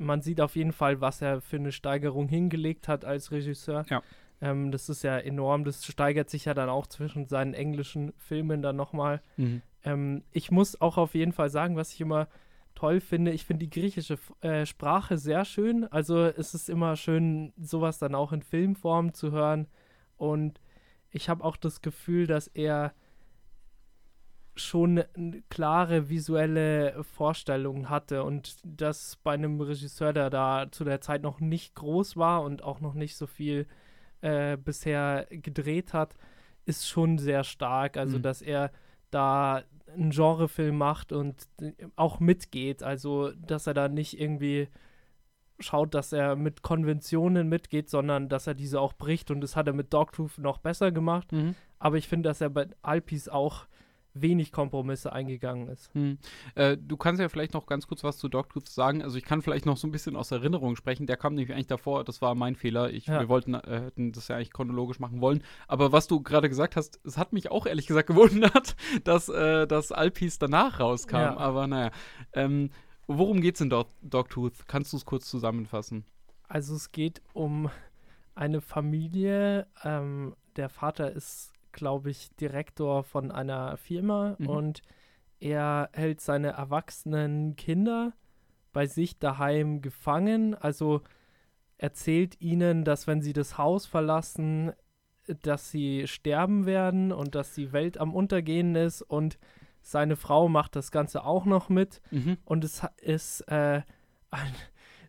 Man 0.00 0.22
sieht 0.22 0.40
auf 0.40 0.56
jeden 0.56 0.72
Fall, 0.72 1.00
was 1.00 1.20
er 1.20 1.40
für 1.40 1.56
eine 1.56 1.72
Steigerung 1.72 2.28
hingelegt 2.28 2.88
hat 2.88 3.04
als 3.04 3.30
Regisseur. 3.32 3.84
Ja. 3.88 4.02
Ähm, 4.40 4.72
das 4.72 4.88
ist 4.88 5.02
ja 5.02 5.18
enorm. 5.18 5.64
Das 5.64 5.84
steigert 5.84 6.30
sich 6.30 6.46
ja 6.46 6.54
dann 6.54 6.68
auch 6.68 6.86
zwischen 6.86 7.26
seinen 7.26 7.54
englischen 7.54 8.12
Filmen 8.16 8.62
dann 8.62 8.76
nochmal. 8.76 9.20
Mhm. 9.36 9.62
Ähm, 9.84 10.24
ich 10.32 10.50
muss 10.50 10.80
auch 10.80 10.96
auf 10.96 11.14
jeden 11.14 11.32
Fall 11.32 11.50
sagen, 11.50 11.76
was 11.76 11.92
ich 11.92 12.00
immer 12.00 12.28
toll 12.74 13.00
finde. 13.00 13.32
Ich 13.32 13.44
finde 13.44 13.66
die 13.66 13.80
griechische 13.80 14.18
äh, 14.40 14.64
Sprache 14.64 15.18
sehr 15.18 15.44
schön. 15.44 15.84
Also 15.92 16.24
es 16.24 16.54
ist 16.54 16.70
immer 16.70 16.96
schön, 16.96 17.52
sowas 17.58 17.98
dann 17.98 18.14
auch 18.14 18.32
in 18.32 18.42
Filmform 18.42 19.12
zu 19.12 19.32
hören. 19.32 19.66
Und 20.16 20.60
ich 21.10 21.28
habe 21.28 21.44
auch 21.44 21.56
das 21.56 21.82
Gefühl, 21.82 22.26
dass 22.26 22.46
er 22.46 22.94
schon 24.56 25.04
eine 25.16 25.42
klare 25.48 26.08
visuelle 26.08 27.02
Vorstellung 27.04 27.88
hatte 27.88 28.24
und 28.24 28.56
das 28.64 29.16
bei 29.22 29.32
einem 29.32 29.60
Regisseur, 29.60 30.12
der 30.12 30.30
da 30.30 30.66
zu 30.70 30.84
der 30.84 31.00
Zeit 31.00 31.22
noch 31.22 31.40
nicht 31.40 31.74
groß 31.74 32.16
war 32.16 32.42
und 32.42 32.62
auch 32.62 32.80
noch 32.80 32.94
nicht 32.94 33.16
so 33.16 33.26
viel 33.26 33.66
äh, 34.20 34.56
bisher 34.56 35.26
gedreht 35.30 35.94
hat, 35.94 36.14
ist 36.66 36.88
schon 36.88 37.18
sehr 37.18 37.44
stark. 37.44 37.96
Also, 37.96 38.18
mhm. 38.18 38.22
dass 38.22 38.42
er 38.42 38.70
da 39.10 39.62
einen 39.94 40.10
Genrefilm 40.10 40.76
macht 40.76 41.12
und 41.12 41.48
auch 41.96 42.20
mitgeht. 42.20 42.82
Also, 42.82 43.32
dass 43.32 43.66
er 43.66 43.74
da 43.74 43.88
nicht 43.88 44.20
irgendwie 44.20 44.68
schaut, 45.58 45.94
dass 45.94 46.12
er 46.12 46.36
mit 46.36 46.62
Konventionen 46.62 47.48
mitgeht, 47.48 47.90
sondern 47.90 48.28
dass 48.28 48.46
er 48.46 48.54
diese 48.54 48.80
auch 48.80 48.92
bricht. 48.94 49.30
Und 49.30 49.40
das 49.40 49.56
hat 49.56 49.66
er 49.66 49.72
mit 49.72 49.92
Dogtooth 49.92 50.38
noch 50.38 50.58
besser 50.58 50.92
gemacht. 50.92 51.32
Mhm. 51.32 51.54
Aber 51.78 51.96
ich 51.96 52.08
finde, 52.08 52.28
dass 52.28 52.40
er 52.40 52.50
bei 52.50 52.68
Alpis 52.82 53.28
auch 53.28 53.66
wenig 54.14 54.52
Kompromisse 54.52 55.12
eingegangen 55.12 55.68
ist. 55.68 55.92
Hm. 55.94 56.18
Äh, 56.54 56.76
du 56.76 56.96
kannst 56.96 57.20
ja 57.20 57.28
vielleicht 57.28 57.54
noch 57.54 57.66
ganz 57.66 57.86
kurz 57.86 58.02
was 58.02 58.18
zu 58.18 58.28
Dogtooth 58.28 58.68
sagen. 58.68 59.02
Also 59.02 59.16
ich 59.16 59.24
kann 59.24 59.42
vielleicht 59.42 59.66
noch 59.66 59.76
so 59.76 59.86
ein 59.86 59.92
bisschen 59.92 60.16
aus 60.16 60.30
Erinnerung 60.30 60.76
sprechen. 60.76 61.06
Der 61.06 61.16
kam 61.16 61.34
nämlich 61.34 61.54
eigentlich 61.54 61.68
davor, 61.68 62.04
das 62.04 62.20
war 62.20 62.34
mein 62.34 62.56
Fehler. 62.56 62.90
Ich, 62.90 63.06
ja. 63.06 63.20
Wir 63.20 63.28
wollten, 63.28 63.54
äh, 63.54 63.82
hätten 63.84 64.12
das 64.12 64.28
ja 64.28 64.36
eigentlich 64.36 64.52
chronologisch 64.52 64.98
machen 64.98 65.20
wollen. 65.20 65.42
Aber 65.68 65.92
was 65.92 66.06
du 66.06 66.22
gerade 66.22 66.48
gesagt 66.48 66.76
hast, 66.76 67.00
es 67.04 67.18
hat 67.18 67.32
mich 67.32 67.50
auch 67.50 67.66
ehrlich 67.66 67.86
gesagt 67.86 68.06
gewundert, 68.08 68.76
dass 69.04 69.28
äh, 69.28 69.66
das 69.66 69.92
Alpis 69.92 70.38
danach 70.38 70.80
rauskam. 70.80 71.16
Ja. 71.16 71.36
Aber 71.36 71.66
naja. 71.66 71.90
Ähm, 72.32 72.70
worum 73.06 73.40
geht 73.40 73.56
es 73.56 73.60
in 73.60 73.70
Dog 73.70 73.88
Dogtooth? 74.02 74.66
Kannst 74.66 74.92
du 74.92 74.96
es 74.96 75.04
kurz 75.04 75.28
zusammenfassen? 75.28 76.04
Also 76.48 76.74
es 76.74 76.90
geht 76.90 77.22
um 77.32 77.70
eine 78.34 78.60
Familie. 78.60 79.66
Ähm, 79.84 80.34
der 80.56 80.68
Vater 80.68 81.12
ist 81.12 81.52
glaube 81.72 82.10
ich, 82.10 82.34
Direktor 82.36 83.02
von 83.02 83.30
einer 83.30 83.76
Firma 83.76 84.36
mhm. 84.38 84.46
und 84.48 84.82
er 85.38 85.88
hält 85.92 86.20
seine 86.20 86.48
erwachsenen 86.48 87.56
Kinder 87.56 88.12
bei 88.72 88.86
sich 88.86 89.18
daheim 89.18 89.80
gefangen. 89.80 90.54
Also 90.54 91.02
erzählt 91.78 92.40
ihnen, 92.40 92.84
dass 92.84 93.06
wenn 93.06 93.22
sie 93.22 93.32
das 93.32 93.56
Haus 93.56 93.86
verlassen, 93.86 94.72
dass 95.42 95.70
sie 95.70 96.06
sterben 96.06 96.66
werden 96.66 97.12
und 97.12 97.34
dass 97.34 97.54
die 97.54 97.72
Welt 97.72 97.98
am 97.98 98.14
Untergehen 98.14 98.74
ist 98.74 99.02
und 99.02 99.38
seine 99.82 100.16
Frau 100.16 100.48
macht 100.48 100.76
das 100.76 100.90
Ganze 100.90 101.24
auch 101.24 101.46
noch 101.46 101.68
mit. 101.68 102.02
Mhm. 102.10 102.36
Und 102.44 102.64
es 102.64 102.82
ist 103.00 103.40
äh, 103.48 103.82
ein 104.30 104.54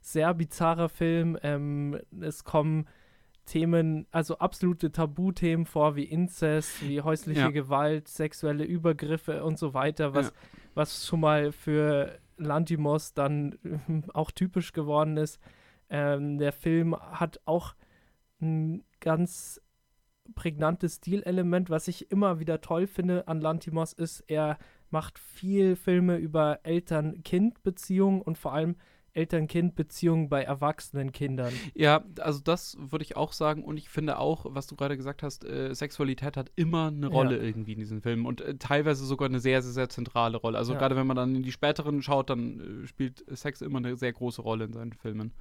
sehr 0.01 0.33
bizarrer 0.33 0.89
Film. 0.89 1.37
Ähm, 1.43 1.99
es 2.21 2.43
kommen 2.43 2.87
Themen, 3.45 4.07
also 4.11 4.37
absolute 4.37 4.91
Tabuthemen 4.91 5.65
vor, 5.65 5.95
wie 5.95 6.03
Inzest, 6.03 6.87
wie 6.87 7.01
häusliche 7.01 7.41
ja. 7.41 7.49
Gewalt, 7.49 8.07
sexuelle 8.07 8.63
Übergriffe 8.63 9.43
und 9.43 9.57
so 9.57 9.73
weiter, 9.73 10.13
was, 10.13 10.27
ja. 10.27 10.33
was 10.73 11.05
schon 11.05 11.19
mal 11.19 11.51
für 11.51 12.19
Lantimos 12.37 13.13
dann 13.13 13.57
auch 14.13 14.31
typisch 14.31 14.73
geworden 14.73 15.17
ist. 15.17 15.39
Ähm, 15.89 16.37
der 16.37 16.53
Film 16.53 16.95
hat 16.95 17.39
auch 17.45 17.75
ein 18.41 18.83
ganz 18.99 19.61
prägnantes 20.35 20.95
Stilelement, 20.95 21.69
was 21.69 21.87
ich 21.87 22.11
immer 22.11 22.39
wieder 22.39 22.61
toll 22.61 22.87
finde 22.87 23.27
an 23.27 23.41
Lantimos, 23.41 23.93
ist, 23.93 24.23
er 24.27 24.57
macht 24.89 25.19
viel 25.19 25.75
Filme 25.75 26.17
über 26.17 26.59
Eltern-Kind-Beziehungen 26.63 28.21
und 28.21 28.37
vor 28.37 28.53
allem 28.53 28.75
Eltern-Kind-Beziehungen 29.13 30.29
bei 30.29 30.43
erwachsenen 30.43 31.11
Kindern. 31.11 31.53
Ja, 31.73 32.03
also 32.19 32.39
das 32.39 32.77
würde 32.79 33.03
ich 33.03 33.15
auch 33.17 33.33
sagen 33.33 33.63
und 33.63 33.77
ich 33.77 33.89
finde 33.89 34.17
auch, 34.17 34.45
was 34.49 34.67
du 34.67 34.75
gerade 34.75 34.97
gesagt 34.97 35.23
hast, 35.23 35.43
äh, 35.45 35.73
Sexualität 35.73 36.37
hat 36.37 36.51
immer 36.55 36.87
eine 36.87 37.07
Rolle 37.07 37.37
ja. 37.37 37.43
irgendwie 37.43 37.73
in 37.73 37.79
diesen 37.79 38.01
Filmen 38.01 38.25
und 38.25 38.41
äh, 38.41 38.55
teilweise 38.55 39.05
sogar 39.05 39.27
eine 39.27 39.39
sehr, 39.39 39.61
sehr, 39.61 39.73
sehr 39.73 39.89
zentrale 39.89 40.37
Rolle. 40.37 40.57
Also 40.57 40.73
ja. 40.73 40.79
gerade 40.79 40.95
wenn 40.95 41.07
man 41.07 41.17
dann 41.17 41.35
in 41.35 41.43
die 41.43 41.51
späteren 41.51 42.01
schaut, 42.01 42.29
dann 42.29 42.83
äh, 42.83 42.87
spielt 42.87 43.23
Sex 43.27 43.61
immer 43.61 43.79
eine 43.79 43.95
sehr 43.97 44.13
große 44.13 44.41
Rolle 44.41 44.65
in 44.65 44.73
seinen 44.73 44.93
Filmen. 44.93 45.33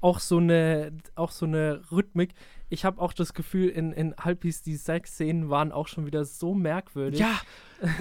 Auch 0.00 0.20
so 0.20 0.38
eine, 0.38 0.92
auch 1.14 1.30
so 1.30 1.46
eine 1.46 1.80
Rhythmik. 1.90 2.34
Ich 2.68 2.84
habe 2.84 3.00
auch 3.00 3.12
das 3.12 3.32
Gefühl, 3.32 3.68
in, 3.68 3.92
in 3.92 4.14
Halbis 4.16 4.62
die 4.62 4.76
Sexszenen 4.76 5.48
waren 5.48 5.72
auch 5.72 5.88
schon 5.88 6.06
wieder 6.06 6.24
so 6.24 6.54
merkwürdig. 6.54 7.20
Ja, 7.20 7.40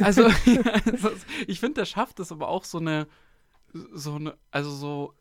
also 0.01 0.27
ich 1.47 1.59
finde, 1.59 1.81
der 1.81 1.85
schafft 1.85 2.19
es 2.19 2.31
aber 2.31 2.49
auch 2.49 2.65
so 2.65 2.79
eine 2.79 3.07
so 3.93 4.15
eine, 4.15 4.35
also 4.51 4.71
so, 4.71 5.13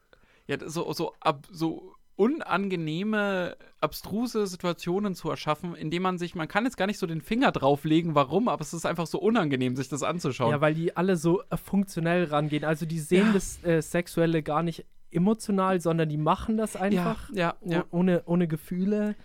ja, 0.47 0.57
so, 0.67 0.93
so, 0.93 1.13
ab, 1.21 1.47
so 1.51 1.95
unangenehme, 2.17 3.57
abstruse 3.81 4.47
Situationen 4.47 5.15
zu 5.15 5.31
erschaffen, 5.31 5.75
indem 5.75 6.03
man 6.03 6.19
sich, 6.19 6.35
man 6.35 6.47
kann 6.47 6.65
jetzt 6.65 6.77
gar 6.77 6.87
nicht 6.87 6.99
so 6.99 7.07
den 7.07 7.21
Finger 7.21 7.51
drauflegen, 7.51 8.15
warum, 8.15 8.49
aber 8.49 8.63
es 8.63 8.73
ist 8.73 8.87
einfach 8.87 9.07
so 9.07 9.19
unangenehm, 9.19 9.75
sich 9.75 9.89
das 9.89 10.03
anzuschauen. 10.03 10.53
Ja, 10.53 10.61
weil 10.61 10.75
die 10.75 10.97
alle 10.97 11.17
so 11.17 11.43
äh, 11.51 11.57
funktionell 11.57 12.25
rangehen. 12.25 12.65
Also 12.65 12.87
die 12.87 13.01
sehen 13.01 13.29
ja. 13.29 13.33
das 13.33 13.65
äh, 13.65 13.83
Sexuelle 13.83 14.43
gar 14.43 14.63
nicht 14.63 14.85
emotional, 15.11 15.81
sondern 15.81 16.09
die 16.09 16.17
machen 16.17 16.57
das 16.57 16.77
einfach 16.77 17.31
ja, 17.31 17.55
ja, 17.63 17.77
ja. 17.77 17.85
Ohne, 17.91 18.23
ohne 18.27 18.49
Gefühle 18.49 19.17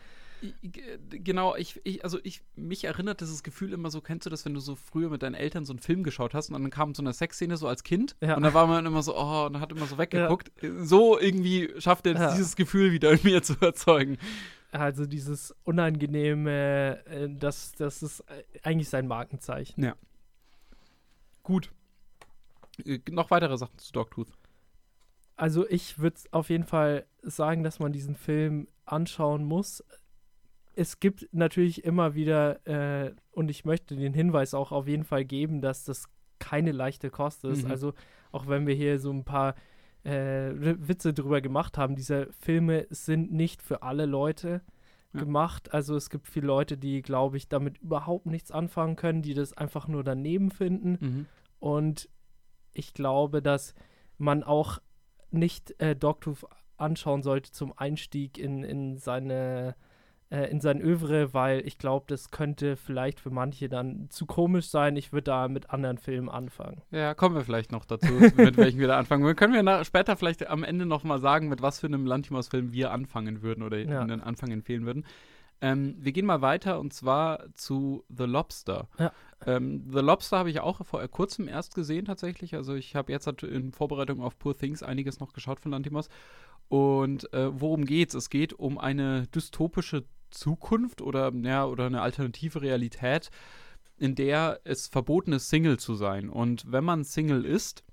genau, 1.10 1.56
ich, 1.56 1.80
ich, 1.84 2.04
also 2.04 2.20
ich, 2.24 2.42
mich 2.56 2.84
erinnert 2.86 3.22
dieses 3.22 3.44
Gefühl 3.44 3.74
immer 3.74 3.90
so, 3.90 4.02
kennst 4.02 4.26
du 4.26 4.30
das, 4.30 4.46
wenn 4.46 4.54
du 4.54 4.60
so 4.60 4.76
früher 4.76 5.10
mit 5.10 5.24
deinen 5.24 5.36
Eltern 5.36 5.66
so 5.66 5.74
einen 5.74 5.80
Film 5.80 6.04
geschaut 6.04 6.34
hast 6.34 6.50
und 6.50 6.62
dann 6.62 6.72
kam 6.72 6.96
so 6.96 7.02
eine 7.02 7.14
Sexszene 7.14 7.58
so 7.58 7.68
als 7.68 7.84
Kind 7.84 8.16
ja. 8.22 8.36
und 8.36 8.44
da 8.44 8.54
war 8.54 8.68
man 8.68 8.86
immer 8.86 9.04
so, 9.04 9.16
oh, 9.18 9.48
und 9.48 9.60
hat 9.60 9.72
immer 9.72 9.86
so 9.86 9.98
weggeguckt. 9.98 10.52
Ja. 10.62 10.84
So 10.84 11.20
irgendwie 11.20 11.74
schafft 11.80 12.06
er 12.06 12.14
ja. 12.14 12.32
dieses 12.32 12.56
Gefühl 12.56 12.92
wieder 12.92 13.12
in 13.12 13.20
mir 13.24 13.42
zu 13.44 13.56
erzeugen. 13.62 14.18
Also 14.72 15.06
dieses 15.06 15.56
unangenehme, 15.64 17.04
äh, 17.06 17.28
das, 17.30 17.74
das 17.74 18.04
ist 18.04 18.24
eigentlich 18.64 18.90
sein 18.90 19.08
Markenzeichen. 19.08 19.84
Ja. 19.84 19.96
Gut. 21.44 21.72
Äh, 22.86 23.00
noch 23.10 23.32
weitere 23.32 23.58
Sachen 23.58 23.78
zu 23.78 23.92
Dogtooth. 23.92 24.30
Also 25.36 25.68
ich 25.70 26.00
würde 26.00 26.18
auf 26.32 26.50
jeden 26.50 26.66
Fall 26.66 27.06
sagen, 27.24 27.64
dass 27.64 27.80
man 27.80 27.94
diesen 27.94 28.16
Film 28.16 28.68
anschauen 28.86 29.46
muss 29.46 29.84
es 30.80 31.02
gibt 31.02 31.28
natürlich 31.34 31.84
immer 31.84 32.16
wieder, 32.16 32.66
äh, 32.66 33.14
und 33.32 33.52
ich 33.52 33.66
möchte 33.66 33.98
den 33.98 34.14
Hinweis 34.14 34.54
auch 34.54 34.72
auf 34.72 34.88
jeden 34.88 35.04
Fall 35.04 35.26
geben, 35.26 35.60
dass 35.60 35.84
das 35.84 36.08
keine 36.40 36.72
leichte 36.72 37.10
Kost 37.10 37.44
ist. 37.44 37.66
Mhm. 37.66 37.72
Also 37.72 37.94
auch 38.32 38.48
wenn 38.48 38.66
wir 38.66 38.76
hier 38.76 38.98
so 38.98 39.12
ein 39.12 39.26
paar 39.26 39.56
äh, 40.04 40.52
Witze 40.54 41.14
drüber 41.14 41.42
gemacht 41.42 41.78
haben, 41.78 41.98
diese 41.98 42.32
Filme 42.32 42.88
sind 42.90 43.34
nicht 43.34 43.62
für 43.62 43.84
alle 43.84 44.06
Leute 44.06 44.62
ja. 45.12 45.20
gemacht. 45.20 45.74
Also 45.74 45.98
es 45.98 46.10
gibt 46.10 46.30
viele 46.30 46.48
Leute, 46.48 46.78
die, 46.78 47.02
glaube 47.02 47.36
ich, 47.36 47.50
damit 47.50 47.80
überhaupt 47.80 48.26
nichts 48.26 48.50
anfangen 48.50 48.96
können, 48.96 49.22
die 49.22 49.34
das 49.34 49.52
einfach 49.52 49.90
nur 49.90 50.06
daneben 50.06 50.50
finden. 50.50 50.98
Mhm. 51.02 51.26
Und 51.60 52.10
ich 52.72 52.94
glaube, 52.94 53.42
dass 53.42 53.76
man 54.18 54.44
auch 54.44 54.80
nicht 55.30 55.78
äh, 55.82 55.94
Dogtooth 55.94 56.46
anschauen 56.78 57.22
sollte 57.22 57.52
zum 57.52 57.78
Einstieg 57.78 58.38
in, 58.38 58.64
in 58.64 58.98
seine 58.98 59.76
äh, 60.30 60.46
in 60.52 60.62
sein 60.62 60.82
Övre, 60.82 61.34
weil 61.34 61.66
ich 61.66 61.78
glaube, 61.78 62.06
das 62.08 62.30
könnte 62.30 62.76
vielleicht 62.76 63.20
für 63.20 63.32
manche 63.32 63.68
dann 63.68 64.08
zu 64.10 64.26
komisch 64.26 64.70
sein. 64.70 64.96
Ich 64.96 65.12
würde 65.12 65.26
da 65.26 65.48
mit 65.48 65.72
anderen 65.72 65.98
Filmen 65.98 66.30
anfangen. 66.30 66.82
Ja, 66.92 67.14
kommen 67.16 67.36
wir 67.36 67.44
vielleicht 67.44 67.72
noch 67.72 67.86
dazu, 67.86 68.14
mit 68.38 68.58
welchen 68.58 68.80
wir 68.80 68.88
da 68.88 69.00
anfangen 69.00 69.24
würden. 69.24 69.36
Können 69.36 69.54
wir 69.54 69.64
nach, 69.64 69.84
später 69.86 70.16
vielleicht 70.16 70.48
am 70.48 70.64
Ende 70.64 70.86
noch 70.86 71.04
mal 71.04 71.20
sagen, 71.20 71.50
mit 71.50 71.62
was 71.62 71.80
für 71.80 71.88
einem 71.88 72.06
Lantimos-Film 72.06 72.74
wir 72.74 72.92
anfangen 72.92 73.42
würden 73.42 73.64
oder 73.64 73.78
ja. 73.78 74.04
den 74.06 74.22
Anfang 74.22 74.52
empfehlen 74.52 74.86
würden. 74.86 75.06
Ähm, 75.62 75.96
wir 76.00 76.12
gehen 76.14 76.26
mal 76.26 76.42
weiter 76.42 76.80
und 76.80 76.94
zwar 76.94 77.54
zu 77.54 78.06
The 78.16 78.24
Lobster. 78.24 78.88
Ja. 78.98 79.12
Ähm, 79.46 79.90
The 79.92 80.00
Lobster 80.00 80.38
habe 80.38 80.50
ich 80.50 80.62
auch 80.62 80.86
vor 80.86 81.06
kurzem 81.08 81.48
erst 81.48 81.76
gesehen 81.76 82.06
tatsächlich. 82.06 82.56
Also 82.56 82.76
ich 82.76 82.96
habe 82.96 83.12
jetzt 83.12 83.28
in 83.44 83.74
Vorbereitung 83.74 84.22
auf 84.22 84.38
Poor 84.38 84.56
Things 84.56 84.84
einiges 84.84 85.20
noch 85.20 85.34
geschaut 85.34 85.60
von 85.60 85.72
Lantimos. 85.72 86.08
Und 86.70 87.34
äh, 87.34 87.50
worum 87.60 87.86
geht's? 87.86 88.14
Es 88.14 88.30
geht 88.30 88.54
um 88.54 88.78
eine 88.78 89.28
dystopische 89.28 90.06
Zukunft 90.32 91.02
oder, 91.02 91.32
ja, 91.34 91.66
oder 91.66 91.86
eine 91.86 92.02
alternative 92.02 92.62
Realität, 92.62 93.30
in 93.98 94.16
der 94.16 94.62
es 94.64 94.88
verboten 94.88 95.34
ist, 95.34 95.50
Single 95.50 95.78
zu 95.78 95.96
sein. 95.96 96.30
Und 96.30 96.72
wenn 96.72 96.84
man 96.84 97.04
Single 97.04 97.46
ist, 97.46 97.84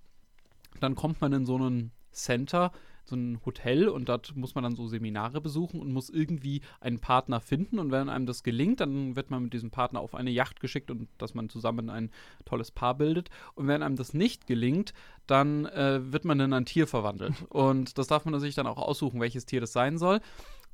dann 0.81 0.94
kommt 0.94 1.20
man 1.20 1.33
in 1.33 1.46
so 1.46 1.57
einen 1.57 1.92
Center, 2.12 2.72
so 3.05 3.14
ein 3.14 3.40
Hotel 3.46 3.89
und 3.89 4.09
dort 4.09 4.34
muss 4.34 4.55
man 4.55 4.64
dann 4.64 4.74
so 4.74 4.89
Seminare 4.89 5.41
besuchen 5.41 5.80
und 5.80 5.93
muss 5.93 6.11
irgendwie 6.11 6.62
einen 6.80 6.99
Partner 6.99 7.41
finden. 7.41 7.78
Und 7.78 7.93
wenn 7.93 8.09
einem 8.09 8.26
das 8.26 8.43
gelingt, 8.43 8.80
dann 8.80 9.14
wird 9.14 9.30
man 9.30 9.45
mit 9.45 9.53
diesem 9.53 9.70
Partner 9.70 10.01
auf 10.01 10.14
eine 10.14 10.30
Yacht 10.30 10.61
geschickt 10.61 10.91
und 10.91 11.09
dass 11.18 11.34
man 11.34 11.49
zusammen 11.49 11.89
ein 11.89 12.11
tolles 12.45 12.70
Paar 12.72 12.97
bildet. 12.97 13.30
Und 13.55 13.68
wenn 13.68 13.82
einem 13.82 13.97
das 13.97 14.12
nicht 14.12 14.47
gelingt, 14.47 14.93
dann 15.26 15.66
äh, 15.66 16.12
wird 16.12 16.24
man 16.24 16.41
in 16.41 16.53
ein 16.53 16.66
Tier 16.66 16.87
verwandelt. 16.87 17.34
Und 17.49 17.97
das 17.97 18.09
darf 18.09 18.24
man 18.24 18.39
sich 18.41 18.57
dann 18.57 18.66
auch 18.66 18.78
aussuchen, 18.78 19.20
welches 19.20 19.47
Tier 19.47 19.61
das 19.61 19.72
sein 19.72 19.99
soll. 19.99 20.20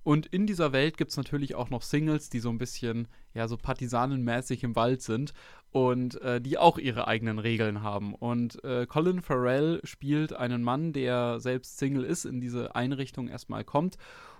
Und 0.05 0.27
in 0.27 0.47
dieser 0.47 0.73
Welt 0.73 0.97
gibt 0.97 1.13
es 1.13 1.17
natürlich 1.17 1.55
auch 1.55 1.71
noch 1.71 1.83
Singles, 1.83 2.29
die 2.29 2.41
so 2.41 2.51
ein 2.51 2.59
bisschen, 2.59 3.09
ja, 3.35 3.47
so 3.47 3.57
partisanenmäßig 3.57 4.65
im 4.65 4.75
Wald 4.75 5.03
sind 5.03 5.33
und 5.71 6.21
äh, 6.23 6.41
die 6.41 6.59
auch 6.59 6.79
ihre 6.79 7.07
eigenen 7.07 7.39
Regeln 7.39 7.83
haben. 7.83 8.15
Und 8.15 8.63
äh, 8.65 8.87
Colin 8.87 9.23
Farrell 9.23 9.81
spielt 9.85 10.33
einen 10.33 10.63
Mann, 10.63 10.93
der 10.93 11.39
selbst 11.41 11.79
Single 11.79 12.05
ist, 12.05 12.25
in 12.25 12.41
diese 12.41 12.75
Einrichtung 12.75 13.29
erstmal 13.29 13.65
kommt 13.65 13.97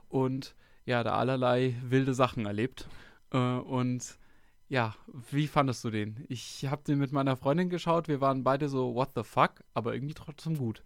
und 0.09 0.55
ja, 0.85 1.05
da 1.05 1.17
allerlei 1.17 1.77
wilde 1.83 2.15
Sachen 2.15 2.45
erlebt. 2.45 2.89
Äh, 3.33 3.39
und 3.39 4.19
ja, 4.69 4.95
wie 5.31 5.49
fandest 5.49 5.85
du 5.85 5.91
den? 5.91 6.25
Ich 6.29 6.65
habe 6.67 6.83
den 6.83 6.99
mit 6.99 7.13
meiner 7.13 7.37
Freundin 7.37 7.69
geschaut, 7.69 8.09
wir 8.09 8.21
waren 8.21 8.43
beide 8.43 8.69
so, 8.69 8.95
what 8.95 9.11
the 9.15 9.23
fuck, 9.23 9.63
aber 9.75 9.95
irgendwie 9.95 10.15
trotzdem 10.15 10.57
gut. 10.57 10.83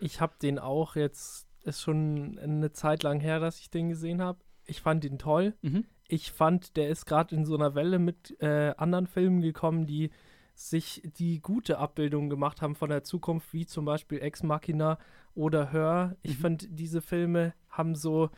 Ich 0.00 0.20
habe 0.20 0.34
den 0.40 0.58
auch 0.58 0.96
jetzt, 0.96 1.45
ist 1.66 1.82
schon 1.82 2.38
eine 2.38 2.72
Zeit 2.72 3.02
lang 3.02 3.20
her, 3.20 3.40
dass 3.40 3.60
ich 3.60 3.70
den 3.70 3.88
gesehen 3.88 4.22
habe. 4.22 4.38
Ich 4.64 4.80
fand 4.82 5.04
ihn 5.04 5.18
toll. 5.18 5.54
Mhm. 5.62 5.84
Ich 6.08 6.32
fand, 6.32 6.76
der 6.76 6.88
ist 6.88 7.06
gerade 7.06 7.34
in 7.34 7.44
so 7.44 7.54
einer 7.54 7.74
Welle 7.74 7.98
mit 7.98 8.40
äh, 8.40 8.74
anderen 8.76 9.06
Filmen 9.06 9.40
gekommen, 9.40 9.86
die 9.86 10.10
sich 10.54 11.02
die 11.18 11.40
gute 11.40 11.78
Abbildung 11.78 12.30
gemacht 12.30 12.62
haben 12.62 12.74
von 12.74 12.88
der 12.88 13.04
Zukunft, 13.04 13.52
wie 13.52 13.66
zum 13.66 13.84
Beispiel 13.84 14.20
Ex 14.20 14.42
Machina 14.42 14.98
oder 15.34 15.72
Hör. 15.72 16.16
Ich 16.22 16.38
mhm. 16.38 16.42
finde, 16.42 16.68
diese 16.68 17.02
Filme 17.02 17.52
haben 17.68 17.94
so 17.94 18.30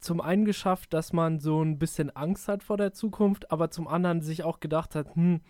zum 0.00 0.20
einen 0.20 0.44
geschafft, 0.44 0.92
dass 0.92 1.12
man 1.12 1.38
so 1.38 1.62
ein 1.62 1.78
bisschen 1.78 2.14
Angst 2.14 2.48
hat 2.48 2.62
vor 2.62 2.76
der 2.76 2.92
Zukunft, 2.92 3.50
aber 3.50 3.70
zum 3.70 3.88
anderen 3.88 4.20
sich 4.20 4.42
auch 4.42 4.60
gedacht 4.60 4.94
hat, 4.94 5.14
hm, 5.14 5.40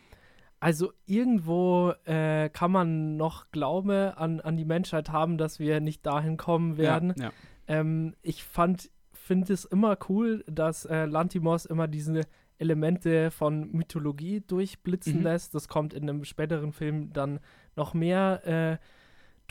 also 0.62 0.92
irgendwo 1.06 1.92
äh, 2.04 2.48
kann 2.48 2.70
man 2.70 3.16
noch 3.16 3.50
Glaube 3.50 4.14
an, 4.16 4.38
an 4.38 4.56
die 4.56 4.64
Menschheit 4.64 5.10
haben, 5.10 5.36
dass 5.36 5.58
wir 5.58 5.80
nicht 5.80 6.06
dahin 6.06 6.36
kommen 6.36 6.76
werden. 6.76 7.14
Ja, 7.16 7.24
ja. 7.24 7.32
Ähm, 7.66 8.14
ich 8.22 8.44
fand, 8.44 8.88
finde 9.12 9.52
es 9.52 9.64
immer 9.64 9.98
cool, 10.08 10.44
dass 10.46 10.84
äh, 10.84 11.06
Lantimos 11.06 11.66
immer 11.66 11.88
diese 11.88 12.20
Elemente 12.58 13.32
von 13.32 13.72
Mythologie 13.72 14.40
durchblitzen 14.40 15.16
mhm. 15.16 15.22
lässt. 15.24 15.52
Das 15.56 15.66
kommt 15.66 15.94
in 15.94 16.08
einem 16.08 16.24
späteren 16.24 16.70
Film 16.70 17.12
dann 17.12 17.40
noch 17.74 17.92
mehr 17.92 18.78
äh, 18.78 18.86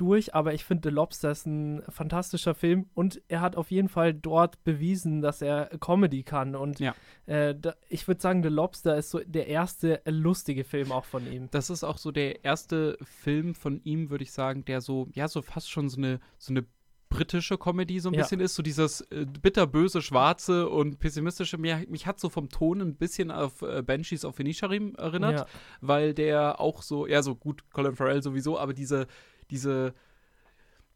durch, 0.01 0.33
aber 0.33 0.53
ich 0.53 0.65
finde 0.65 0.89
The 0.89 0.95
Lobster 0.95 1.31
ist 1.31 1.45
ein 1.45 1.83
fantastischer 1.87 2.55
Film 2.55 2.89
und 2.95 3.21
er 3.27 3.41
hat 3.41 3.55
auf 3.55 3.69
jeden 3.69 3.87
Fall 3.87 4.15
dort 4.15 4.63
bewiesen, 4.63 5.21
dass 5.21 5.43
er 5.43 5.69
Comedy 5.79 6.23
kann. 6.23 6.55
Und 6.55 6.79
ja. 6.79 6.95
äh, 7.27 7.53
da, 7.55 7.75
ich 7.87 8.07
würde 8.07 8.19
sagen, 8.19 8.41
The 8.41 8.49
Lobster 8.49 8.97
ist 8.97 9.11
so 9.11 9.19
der 9.19 9.47
erste 9.47 10.01
lustige 10.05 10.63
Film 10.63 10.91
auch 10.91 11.05
von 11.05 11.31
ihm. 11.31 11.49
Das 11.51 11.69
ist 11.69 11.83
auch 11.83 11.99
so 11.99 12.11
der 12.11 12.43
erste 12.43 12.97
Film 13.03 13.53
von 13.53 13.79
ihm, 13.83 14.09
würde 14.09 14.23
ich 14.23 14.31
sagen, 14.31 14.65
der 14.65 14.81
so, 14.81 15.07
ja, 15.13 15.27
so 15.27 15.43
fast 15.43 15.69
schon 15.69 15.87
so 15.87 15.97
eine, 15.97 16.19
so 16.39 16.51
eine 16.51 16.65
britische 17.11 17.57
Comedy 17.59 17.99
so 17.99 18.09
ein 18.09 18.15
ja. 18.15 18.21
bisschen 18.21 18.39
ist, 18.39 18.55
so 18.55 18.63
dieses 18.63 19.01
äh, 19.11 19.25
bitterböse, 19.25 20.01
schwarze 20.01 20.67
und 20.67 20.97
pessimistische. 20.97 21.59
Mir, 21.59 21.85
mich 21.87 22.07
hat 22.07 22.19
so 22.19 22.29
vom 22.29 22.49
Ton 22.49 22.81
ein 22.81 22.95
bisschen 22.95 23.29
auf 23.29 23.61
äh, 23.61 23.83
Banshees 23.83 24.25
of 24.25 24.39
Inisherim 24.39 24.95
erinnert, 24.95 25.39
ja. 25.39 25.45
weil 25.81 26.15
der 26.15 26.59
auch 26.59 26.81
so, 26.81 27.05
ja, 27.05 27.21
so 27.21 27.35
gut, 27.35 27.69
Colin 27.71 27.95
Farrell 27.95 28.23
sowieso, 28.23 28.57
aber 28.57 28.73
diese, 28.73 29.05
diese, 29.51 29.93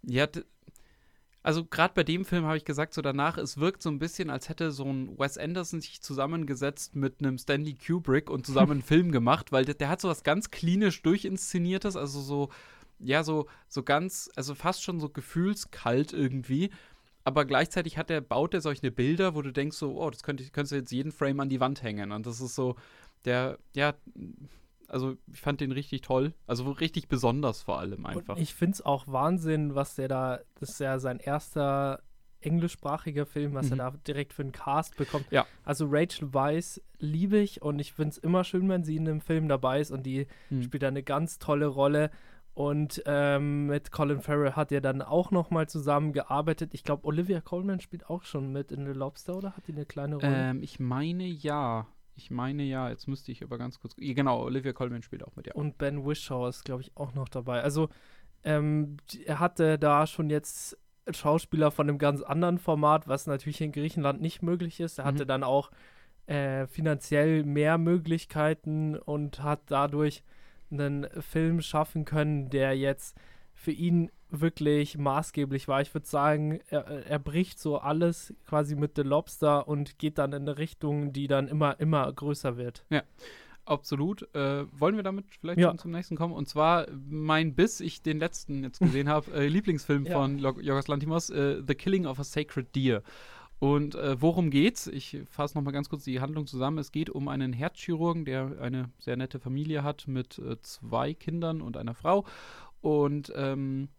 ja, 0.03 0.28
also 1.43 1.64
gerade 1.64 1.93
bei 1.93 2.03
dem 2.03 2.26
Film 2.26 2.45
habe 2.45 2.58
ich 2.58 2.66
gesagt, 2.66 2.95
so 2.95 3.03
danach, 3.03 3.38
es 3.38 3.58
wirkt 3.58 3.84
so 3.84 3.89
ein 3.89 3.99
bisschen, 3.99 4.32
als 4.32 4.49
hätte 4.49 4.72
so 4.72 4.86
ein 4.86 5.18
Wes 5.20 5.38
Anderson 5.38 5.80
sich 5.80 6.01
zusammengesetzt 6.01 6.95
mit 6.95 7.20
einem 7.20 7.38
Stanley 7.38 7.76
Kubrick 7.76 8.32
und 8.32 8.47
zusammen 8.47 8.72
einen 8.72 8.82
Film 8.84 9.12
gemacht, 9.12 9.51
weil 9.51 9.66
der, 9.66 9.76
der 9.76 9.89
hat 9.89 10.01
so 10.01 10.10
was 10.10 10.24
ganz 10.24 10.49
klinisch 10.49 11.03
durchinszeniertes, 11.03 11.95
also 11.95 12.20
so 12.20 12.49
ja, 12.99 13.24
so, 13.24 13.47
so 13.68 13.84
ganz, 13.84 14.30
also 14.36 14.56
fast 14.56 14.84
schon 14.84 14.99
so 14.99 15.10
gefühlskalt 15.10 16.14
irgendwie. 16.14 16.72
Aber 17.24 17.45
gleichzeitig 17.45 17.97
hat 17.97 18.12
er, 18.12 18.22
baut 18.22 18.53
er 18.53 18.62
solche 18.62 18.91
Bilder, 18.91 19.36
wo 19.36 19.41
du 19.41 19.51
denkst 19.51 19.78
so, 19.78 19.99
oh, 19.99 20.10
das 20.10 20.24
könnte, 20.24 20.43
könntest 20.51 20.72
du 20.74 20.76
jetzt 20.78 20.91
jeden 20.91 21.12
Frame 21.12 21.41
an 21.41 21.49
die 21.49 21.60
Wand 21.60 21.82
hängen. 21.84 22.12
Und 22.12 22.26
das 22.26 22.39
ist 22.39 22.56
so, 22.56 22.76
der, 23.26 23.58
ja, 23.74 23.95
also 24.96 25.18
ich 25.32 25.41
fand 25.41 25.60
den 25.60 25.74
richtig 25.74 26.02
toll. 26.02 26.34
Also 26.48 26.72
richtig 26.72 27.10
besonders 27.10 27.64
vor 27.64 27.80
allem 27.80 28.06
einfach. 28.06 28.38
Und 28.38 28.41
ich 28.41 28.56
finde 28.56 28.76
es 28.76 28.82
auch 28.82 29.08
Wahnsinn, 29.08 29.76
was 29.76 29.96
der 29.96 30.08
da, 30.08 30.39
das 30.58 30.70
ist 30.70 30.80
ja 30.80 31.00
sein 31.00 31.20
erster 31.20 32.02
englischsprachiger 32.39 33.26
Film, 33.26 33.56
was 33.56 33.66
mhm. 33.66 33.74
er 33.74 33.91
da 33.91 33.98
direkt 34.08 34.32
für 34.32 34.43
einen 34.43 34.54
Cast 34.54 34.96
bekommt. 34.96 35.26
Ja. 35.32 35.46
Also 35.66 35.88
Rachel 35.89 36.34
Weisz 36.34 36.82
liebe 36.98 37.38
ich 37.39 37.62
und 37.62 37.80
ich 37.80 37.91
finde 37.91 38.12
es 38.12 38.18
immer 38.20 38.46
schön, 38.46 38.70
wenn 38.70 38.86
sie 38.86 38.96
in 38.96 39.06
einem 39.06 39.20
Film 39.20 39.50
dabei 39.50 39.82
ist 39.82 39.91
und 39.91 40.06
die 40.06 40.28
mhm. 40.50 40.62
spielt 40.62 40.84
da 40.84 40.88
eine 40.88 41.04
ganz 41.04 41.39
tolle 41.39 41.68
Rolle. 41.68 42.10
Und 42.54 43.04
ähm, 43.06 43.66
mit 43.66 43.91
Colin 43.91 44.22
Farrell 44.22 44.54
hat 44.54 44.72
er 44.72 44.80
dann 44.80 45.02
auch 45.02 45.30
noch 45.30 45.50
mal 45.52 45.68
zusammengearbeitet. 45.68 46.74
Ich 46.74 46.86
glaube, 46.86 47.06
Olivia 47.06 47.41
Colman 47.41 47.82
spielt 47.82 48.10
auch 48.10 48.24
schon 48.24 48.54
mit 48.54 48.72
in 48.72 48.86
The 48.86 48.98
Lobster, 48.98 49.36
oder 49.36 49.58
hat 49.58 49.68
die 49.68 49.74
eine 49.74 49.86
kleine 49.86 50.16
Rolle? 50.16 50.52
Ähm, 50.52 50.64
ich 50.64 50.80
meine 50.80 51.26
ja. 51.26 51.86
Ich 52.16 52.32
meine 52.32 52.63
ja. 52.63 52.89
Jetzt 52.89 53.07
müsste 53.07 53.32
ich 53.32 53.43
aber 53.43 53.57
ganz 53.57 53.80
kurz. 53.80 53.95
Genau, 53.97 54.43
Olivia 54.43 54.74
Colman 54.74 55.03
spielt 55.03 55.24
auch 55.24 55.36
mit, 55.36 55.47
ja. 55.47 55.53
Und 55.53 55.78
Ben 55.78 56.05
Wishaw 56.05 56.47
ist, 56.47 56.66
glaube 56.66 56.82
ich, 56.82 56.95
auch 56.95 57.13
noch 57.13 57.30
dabei. 57.30 57.61
Also, 57.61 57.89
ähm, 58.43 58.97
er 59.26 59.39
hatte 59.39 59.78
da 59.78 60.07
schon 60.07 60.30
jetzt 60.30 60.78
Schauspieler 61.11 61.72
von 61.72 61.89
einem 61.89 61.97
ganz 61.97 62.22
anderen 62.22 62.57
Format, 62.57 63.07
was 63.07 63.28
natürlich 63.28 63.61
in 63.61 63.72
Griechenland 63.72 64.22
nicht 64.22 64.41
möglich 64.41 64.80
ist. 64.80 64.97
Er 64.97 65.05
mhm. 65.05 65.07
hatte 65.09 65.26
dann 65.26 65.43
auch 65.43 65.72
äh, 66.28 66.66
finanziell 66.68 67.43
mehr 67.43 67.78
Möglichkeiten 67.78 68.97
und 68.97 69.43
hat 69.43 69.61
dadurch 69.68 70.24
einen 70.72 71.07
Film 71.22 71.61
schaffen 71.61 72.05
können, 72.05 72.49
der 72.49 72.76
jetzt 72.76 73.16
für 73.56 73.72
ihn 73.72 74.12
wirklich 74.30 74.97
maßgeblich 74.97 75.68
war. 75.68 75.82
Ich 75.82 75.93
würde 75.93 76.08
sagen, 76.08 76.60
er, 76.70 76.86
er, 77.06 77.20
bricht 77.20 77.58
so 77.58 77.78
alles 77.78 78.34
quasi 78.45 78.76
mit 78.76 78.95
The 78.95 79.01
Lobster 79.01 79.68
und 79.68 79.97
geht 79.97 80.18
dann 80.18 80.34
in 80.34 80.43
eine 80.43 80.58
Richtung, 80.58 81.14
die 81.14 81.28
dann 81.28 81.47
immer, 81.47 81.80
immer 81.80 82.12
größer 82.12 82.58
wird. 82.58 82.86
Ja. 82.89 83.03
Absolut. 83.66 84.28
Äh, 84.36 84.66
wollen 84.80 84.95
wir 84.95 85.01
damit 85.01 85.26
vielleicht 85.39 85.60
ja. 85.60 85.70
schon 85.70 85.80
zum 85.80 85.91
nächsten 85.91 86.16
kommen? 86.16 86.34
Und 86.34 86.47
zwar 86.47 86.86
mein, 87.10 87.56
bis 87.56 87.80
ich 87.80 88.03
den 88.03 88.20
letzten 88.20 88.64
jetzt 88.64 88.80
gesehen 88.80 89.10
habe, 89.10 89.32
äh, 89.34 89.47
Lieblingsfilm 89.47 90.06
ja. 90.06 90.14
von 90.14 90.38
Jorgos 90.38 90.88
Lantimos, 90.88 91.32
äh, 91.32 91.64
The 91.68 91.74
Killing 91.74 92.06
of 92.06 92.20
a 92.20 92.24
Sacred 92.24 92.76
Deer. 92.76 93.01
Und 93.58 93.95
äh, 93.95 94.22
worum 94.22 94.51
geht's? 94.51 94.86
Ich 94.86 95.18
fasse 95.30 95.58
nochmal 95.58 95.74
ganz 95.74 95.89
kurz 95.89 96.03
die 96.03 96.20
Handlung 96.20 96.45
zusammen. 96.45 96.78
Es 96.78 96.91
geht 96.91 97.10
um 97.10 97.28
einen 97.28 97.53
Herzchirurgen, 97.53 98.26
der 98.26 98.60
eine 98.60 98.89
sehr 98.99 99.16
nette 99.16 99.39
Familie 99.39 99.84
hat 99.84 100.08
mit 100.08 100.38
äh, 100.39 100.60
zwei 100.62 101.14
Kindern 101.14 101.62
und 101.62 101.78
einer 101.78 101.95
Frau. 101.95 102.26
Und 102.82 103.32
ähm, 103.36 103.89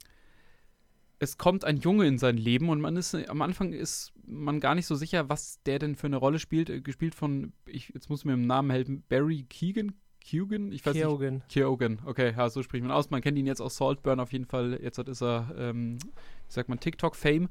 es 1.19 1.39
kommt 1.39 1.65
ein 1.65 1.79
Junge 1.79 2.07
in 2.07 2.19
sein 2.19 2.37
Leben 2.37 2.69
und 2.69 2.81
man 2.81 2.97
ist 2.97 3.15
am 3.15 3.43
Anfang 3.43 3.73
ist 3.73 4.13
man 4.27 4.61
gar 4.61 4.75
nicht 4.75 4.87
so 4.87 4.95
sicher, 4.95 5.29
was 5.29 5.63
der 5.65 5.79
denn 5.79 5.97
für 5.97 6.07
eine 6.07 6.17
Rolle 6.17 6.39
spielt. 6.39 6.71
Äh, 6.71 6.81
gespielt 6.81 7.15
von, 7.15 7.53
ich, 7.67 7.91
jetzt 7.95 8.11
muss 8.11 8.25
mir 8.25 8.35
im 8.35 8.47
Namen 8.47 8.71
helfen, 8.71 9.03
Barry 9.09 9.45
Keegan. 9.49 9.95
Keoghan? 10.21 10.73
Ich 10.73 10.85
weiß 10.85 10.95
Keoghan. 10.95 11.35
nicht. 11.35 11.49
Keoghan, 11.51 12.01
okay, 12.05 12.35
ja, 12.37 12.51
so 12.51 12.63
spricht 12.63 12.83
man 12.83 12.91
aus. 12.91 13.11
Man 13.11 13.23
kennt 13.23 13.39
ihn 13.39 13.47
jetzt 13.47 13.61
aus 13.61 13.77
Saltburn 13.77 14.19
auf 14.19 14.33
jeden 14.33 14.45
Fall. 14.47 14.79
Jetzt 14.83 14.99
ist 14.99 15.23
er, 15.23 15.55
ähm, 15.57 15.99
wie 16.01 16.53
sagt 16.53 16.69
man, 16.69 16.81
TikTok-Fame. 16.81 17.49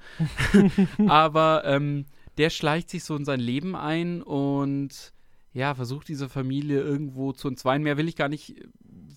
Aber 1.07 1.63
ähm, 1.65 2.05
der 2.37 2.49
schleicht 2.49 2.89
sich 2.89 3.05
so 3.05 3.15
in 3.15 3.23
sein 3.23 3.39
Leben 3.39 3.77
ein 3.77 4.21
und 4.21 5.13
ja, 5.55 5.73
versucht 5.73 6.09
diese 6.09 6.27
Familie 6.27 6.81
irgendwo 6.81 7.31
zu 7.31 7.47
entzweien. 7.47 7.81
Mehr 7.81 7.95
will 7.95 8.09
ich 8.09 8.17
gar 8.17 8.27
nicht 8.27 8.59
äh, 8.59 8.67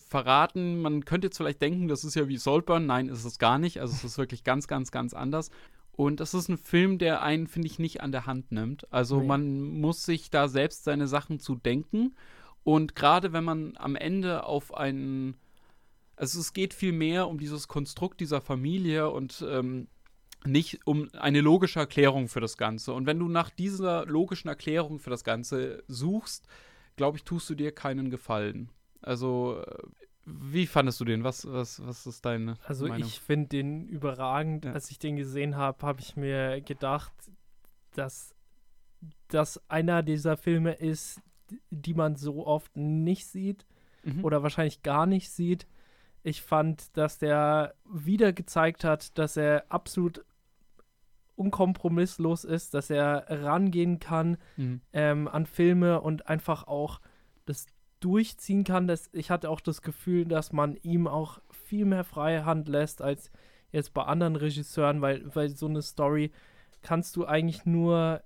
verraten. 0.09 0.80
Man 0.80 1.05
könnte 1.05 1.26
jetzt 1.26 1.36
vielleicht 1.36 1.61
denken, 1.61 1.89
das 1.89 2.05
ist 2.05 2.14
ja 2.14 2.28
wie 2.28 2.36
Saltburn. 2.36 2.86
Nein, 2.86 3.09
ist 3.09 3.24
es 3.24 3.41
gar 3.41 3.59
nicht. 3.59 3.80
Also 3.80 3.93
es 3.93 4.05
ist 4.05 4.18
wirklich 4.18 4.45
ganz, 4.45 4.68
ganz, 4.68 4.93
ganz 4.93 5.14
anders. 5.14 5.51
Und 5.91 6.20
das 6.20 6.34
ist 6.34 6.49
ein 6.49 6.57
Film, 6.57 6.99
der 6.99 7.22
einen, 7.22 7.49
finde 7.49 7.66
ich, 7.66 7.80
nicht 7.80 8.03
an 8.03 8.12
der 8.12 8.26
Hand 8.26 8.53
nimmt. 8.53 8.91
Also 8.93 9.18
nee. 9.18 9.26
man 9.26 9.61
muss 9.80 10.05
sich 10.05 10.30
da 10.30 10.47
selbst 10.47 10.84
seine 10.84 11.09
Sachen 11.09 11.41
zu 11.41 11.57
denken. 11.57 12.14
Und 12.62 12.95
gerade 12.95 13.32
wenn 13.32 13.43
man 13.43 13.72
am 13.76 13.97
Ende 13.97 14.45
auf 14.45 14.72
einen, 14.72 15.36
also 16.14 16.39
es 16.39 16.53
geht 16.53 16.72
viel 16.72 16.93
mehr 16.93 17.26
um 17.26 17.39
dieses 17.39 17.66
Konstrukt 17.66 18.20
dieser 18.20 18.41
Familie 18.41 19.11
und 19.11 19.45
ähm, 19.51 19.89
nicht 20.45 20.86
um 20.86 21.09
eine 21.14 21.41
logische 21.41 21.80
Erklärung 21.80 22.28
für 22.28 22.41
das 22.41 22.57
Ganze. 22.57 22.93
Und 22.93 23.07
wenn 23.07 23.18
du 23.18 23.28
nach 23.28 23.51
dieser 23.51 24.07
logischen 24.07 24.49
Erklärung 24.49 24.99
für 24.99 25.11
das 25.11 25.24
Ganze 25.24 25.82
suchst, 25.89 26.47
glaube 26.97 27.18
ich, 27.18 27.24
tust 27.24 27.49
du 27.51 27.55
dir 27.55 27.72
keinen 27.72 28.11
Gefallen. 28.11 28.70
Also, 29.03 29.62
äh, 29.64 29.82
wie 30.26 30.66
fandest 30.66 31.01
du 31.01 31.05
den? 31.05 31.24
Was, 31.24 31.51
was, 31.51 31.84
was 31.86 32.07
ist 32.07 32.24
deine 32.24 32.57
Also, 32.64 32.86
Meinung? 32.86 33.07
ich 33.09 33.20
finde 33.20 33.49
den 33.49 33.89
überragend. 33.89 34.64
Ja. 34.64 34.72
Als 34.72 34.91
ich 34.91 34.99
den 34.99 35.16
gesehen 35.16 35.57
habe, 35.57 35.86
habe 35.86 36.01
ich 36.01 36.16
mir 36.16 36.61
gedacht, 36.61 37.12
dass 37.95 38.34
das 39.28 39.61
einer 39.68 40.03
dieser 40.03 40.36
Filme 40.36 40.72
ist, 40.72 41.20
die 41.70 41.95
man 41.95 42.16
so 42.16 42.47
oft 42.47 42.76
nicht 42.76 43.26
sieht 43.26 43.64
mhm. 44.05 44.24
oder 44.24 44.43
wahrscheinlich 44.43 44.82
gar 44.82 45.07
nicht 45.07 45.30
sieht. 45.30 45.66
Ich 46.29 46.43
fand, 46.43 46.95
dass 46.95 47.16
der 47.16 47.74
wieder 47.91 48.35
gezeigt 48.35 48.85
hat, 48.85 49.16
dass 49.16 49.39
er 49.39 49.64
absolut 49.70 50.26
unkompromisslos 51.37 52.45
ist, 52.45 52.74
dass 52.74 52.91
er 52.91 53.24
rangehen 53.31 53.99
kann 53.99 54.37
mhm. 54.57 54.83
ähm, 54.93 55.26
an 55.26 55.47
Filme 55.47 56.03
und 56.03 56.26
einfach 56.29 56.66
auch 56.66 57.01
das 57.47 57.64
durchziehen 58.01 58.64
kann. 58.64 58.87
Das, 58.87 59.09
ich 59.14 59.31
hatte 59.31 59.49
auch 59.49 59.62
das 59.62 59.81
Gefühl, 59.81 60.26
dass 60.26 60.53
man 60.53 60.76
ihm 60.83 61.07
auch 61.07 61.41
viel 61.51 61.87
mehr 61.87 62.05
freie 62.05 62.45
Hand 62.45 62.68
lässt 62.68 63.01
als 63.01 63.31
jetzt 63.72 63.95
bei 63.95 64.03
anderen 64.03 64.37
Regisseuren, 64.37 65.01
weil, 65.01 65.35
weil 65.35 65.49
so 65.49 65.66
eine 65.66 65.81
Story 65.81 66.31
kannst 66.83 67.16
du 67.16 67.24
eigentlich 67.24 67.64
nur 67.64 68.22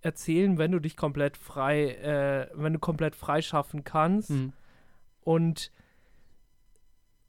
erzählen, 0.00 0.58
wenn 0.58 0.72
du 0.72 0.80
dich 0.80 0.96
komplett 0.96 1.36
frei, 1.36 1.92
äh, 1.92 2.48
wenn 2.54 2.72
du 2.72 2.80
komplett 2.80 3.14
frei 3.14 3.42
schaffen 3.42 3.84
kannst. 3.84 4.30
Mhm. 4.30 4.52
Und 5.20 5.70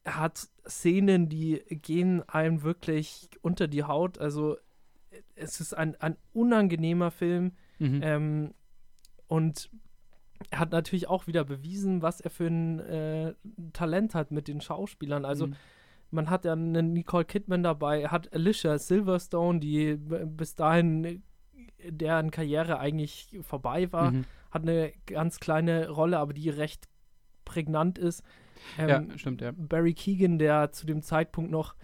hat 0.05 0.47
Szenen, 0.67 1.29
die 1.29 1.63
gehen 1.69 2.21
einem 2.29 2.63
wirklich 2.63 3.29
unter 3.41 3.67
die 3.67 3.83
Haut. 3.83 4.19
Also 4.19 4.57
es 5.35 5.59
ist 5.59 5.73
ein, 5.73 5.95
ein 5.99 6.17
unangenehmer 6.33 7.11
Film. 7.11 7.53
Mhm. 7.79 7.99
Ähm, 8.03 8.53
und 9.27 9.69
er 10.49 10.59
hat 10.59 10.71
natürlich 10.71 11.07
auch 11.07 11.27
wieder 11.27 11.43
bewiesen, 11.43 12.01
was 12.01 12.21
er 12.21 12.29
für 12.29 12.47
ein 12.47 12.79
äh, 12.79 13.33
Talent 13.73 14.15
hat 14.15 14.31
mit 14.31 14.47
den 14.47 14.61
Schauspielern. 14.61 15.25
Also 15.25 15.47
mhm. 15.47 15.55
man 16.11 16.29
hat 16.29 16.45
ja 16.45 16.53
eine 16.53 16.83
Nicole 16.83 17.25
Kidman 17.25 17.63
dabei, 17.63 18.01
er 18.01 18.11
hat 18.11 18.31
Alicia 18.33 18.77
Silverstone, 18.77 19.59
die 19.59 19.95
bis 19.95 20.55
dahin 20.55 21.23
deren 21.83 22.31
Karriere 22.31 22.79
eigentlich 22.79 23.37
vorbei 23.41 23.91
war, 23.91 24.11
mhm. 24.11 24.25
hat 24.51 24.63
eine 24.63 24.93
ganz 25.05 25.39
kleine 25.39 25.89
Rolle, 25.89 26.19
aber 26.19 26.33
die 26.33 26.49
recht 26.49 26.87
prägnant 27.43 27.97
ist. 27.97 28.23
Ähm, 28.77 28.89
ja, 28.89 29.17
stimmt, 29.17 29.41
ja. 29.41 29.51
Barry 29.55 29.93
Keegan, 29.93 30.39
der 30.39 30.71
zu 30.71 30.85
dem 30.85 31.01
Zeitpunkt 31.01 31.51
noch 31.51 31.75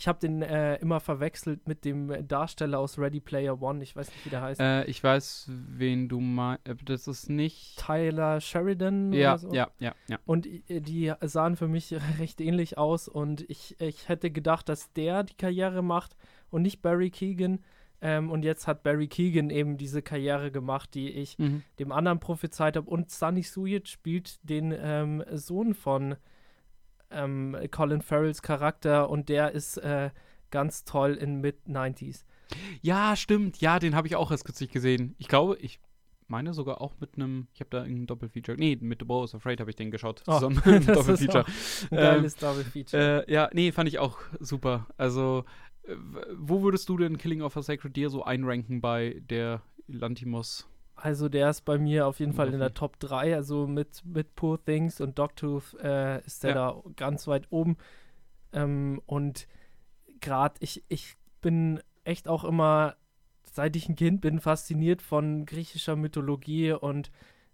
ich 0.00 0.08
habe 0.08 0.18
den 0.18 0.40
äh, 0.40 0.76
immer 0.76 0.98
verwechselt 0.98 1.68
mit 1.68 1.84
dem 1.84 2.26
Darsteller 2.26 2.78
aus 2.78 2.98
Ready 2.98 3.20
Player 3.20 3.60
One. 3.60 3.82
Ich 3.82 3.94
weiß 3.94 4.08
nicht, 4.08 4.24
wie 4.24 4.30
der 4.30 4.40
heißt. 4.40 4.58
Äh, 4.58 4.84
ich 4.84 5.04
weiß, 5.04 5.50
wen 5.50 6.08
du 6.08 6.20
meinst. 6.20 6.66
Äh, 6.66 6.76
das 6.86 7.06
ist 7.06 7.28
nicht. 7.28 7.76
Tyler 7.78 8.40
Sheridan 8.40 9.12
ja, 9.12 9.32
oder 9.32 9.38
so. 9.38 9.52
Ja, 9.52 9.68
ja, 9.78 9.94
ja. 10.08 10.18
Und 10.24 10.46
äh, 10.46 10.80
die 10.80 11.12
sahen 11.20 11.54
für 11.56 11.68
mich 11.68 11.94
recht 12.18 12.40
ähnlich 12.40 12.78
aus. 12.78 13.08
Und 13.08 13.44
ich, 13.50 13.78
ich 13.78 14.08
hätte 14.08 14.30
gedacht, 14.30 14.70
dass 14.70 14.90
der 14.94 15.22
die 15.22 15.34
Karriere 15.34 15.82
macht 15.82 16.16
und 16.48 16.62
nicht 16.62 16.80
Barry 16.80 17.10
Keegan. 17.10 17.62
Ähm, 18.02 18.30
und 18.30 18.44
jetzt 18.44 18.66
hat 18.66 18.82
Barry 18.82 19.08
Keegan 19.08 19.50
eben 19.50 19.76
diese 19.76 20.02
Karriere 20.02 20.50
gemacht, 20.50 20.94
die 20.94 21.10
ich 21.10 21.38
mhm. 21.38 21.62
dem 21.78 21.92
anderen 21.92 22.20
prophezeit 22.20 22.76
habe. 22.76 22.88
Und 22.88 23.10
Sunny 23.10 23.42
Suyet 23.42 23.88
spielt 23.88 24.38
den 24.48 24.74
ähm, 24.76 25.22
Sohn 25.32 25.74
von 25.74 26.16
ähm, 27.10 27.56
Colin 27.70 28.02
Farrells 28.02 28.42
Charakter 28.42 29.10
und 29.10 29.28
der 29.28 29.52
ist 29.52 29.76
äh, 29.78 30.10
ganz 30.50 30.84
toll 30.84 31.14
in 31.14 31.40
Mid-90s. 31.40 32.24
Ja, 32.82 33.14
stimmt. 33.16 33.60
Ja, 33.60 33.78
den 33.78 33.94
habe 33.94 34.08
ich 34.08 34.16
auch 34.16 34.30
erst 34.30 34.44
kürzlich 34.44 34.70
gesehen. 34.70 35.14
Ich 35.18 35.28
glaube, 35.28 35.56
ich 35.60 35.80
meine 36.30 36.54
sogar 36.54 36.80
auch 36.80 36.94
mit 37.00 37.16
einem, 37.16 37.48
ich 37.52 37.60
habe 37.60 37.70
da 37.70 37.82
irgendein 37.82 38.06
Doppelfeature. 38.06 38.56
Nee, 38.56 38.78
mit 38.80 39.00
The 39.00 39.04
Bow 39.04 39.24
is 39.24 39.34
Afraid 39.34 39.60
habe 39.60 39.70
ich 39.70 39.76
den 39.76 39.90
geschaut. 39.90 40.22
Oh, 40.26 40.34
zusammen 40.34 40.56
Doppelfeature. 40.86 41.44
Ein 41.90 41.96
geiles 41.96 42.34
ähm, 42.34 42.40
Doppelfeature. 42.40 43.26
Äh, 43.26 43.32
ja, 43.32 43.50
nee, 43.52 43.72
fand 43.72 43.88
ich 43.88 43.98
auch 43.98 44.18
super. 44.38 44.86
Also, 44.96 45.44
wo 46.36 46.62
würdest 46.62 46.88
du 46.88 46.96
denn 46.96 47.18
Killing 47.18 47.42
of 47.42 47.56
a 47.56 47.62
Sacred 47.62 47.96
Deer 47.96 48.10
so 48.10 48.22
einranken 48.24 48.80
bei 48.80 49.22
der 49.28 49.62
Lantimos? 49.86 50.68
Also 50.94 51.28
der 51.28 51.50
ist 51.50 51.62
bei 51.62 51.78
mir 51.78 52.06
auf 52.06 52.20
jeden 52.20 52.34
Fall 52.34 52.52
in 52.52 52.60
der 52.60 52.74
Top 52.74 53.00
3. 53.00 53.34
Also 53.34 53.66
mit, 53.66 54.04
mit 54.04 54.34
Poor 54.34 54.62
Things 54.62 55.00
und 55.00 55.18
Dogtooth 55.18 55.74
äh, 55.82 56.24
ist 56.26 56.44
der 56.44 56.50
ja. 56.50 56.54
da 56.54 56.82
ganz 56.96 57.26
weit 57.26 57.46
oben. 57.50 57.78
Ähm, 58.52 59.00
und 59.06 59.48
gerade 60.20 60.56
ich, 60.60 60.84
ich 60.88 61.16
bin 61.40 61.80
echt 62.04 62.28
auch 62.28 62.44
immer, 62.44 62.96
seit 63.44 63.76
ich 63.76 63.88
ein 63.88 63.96
Kind 63.96 64.20
bin, 64.20 64.40
fasziniert 64.40 65.00
von 65.00 65.46
griechischer 65.46 65.96
Mythologie 65.96 66.72
und 66.72 67.10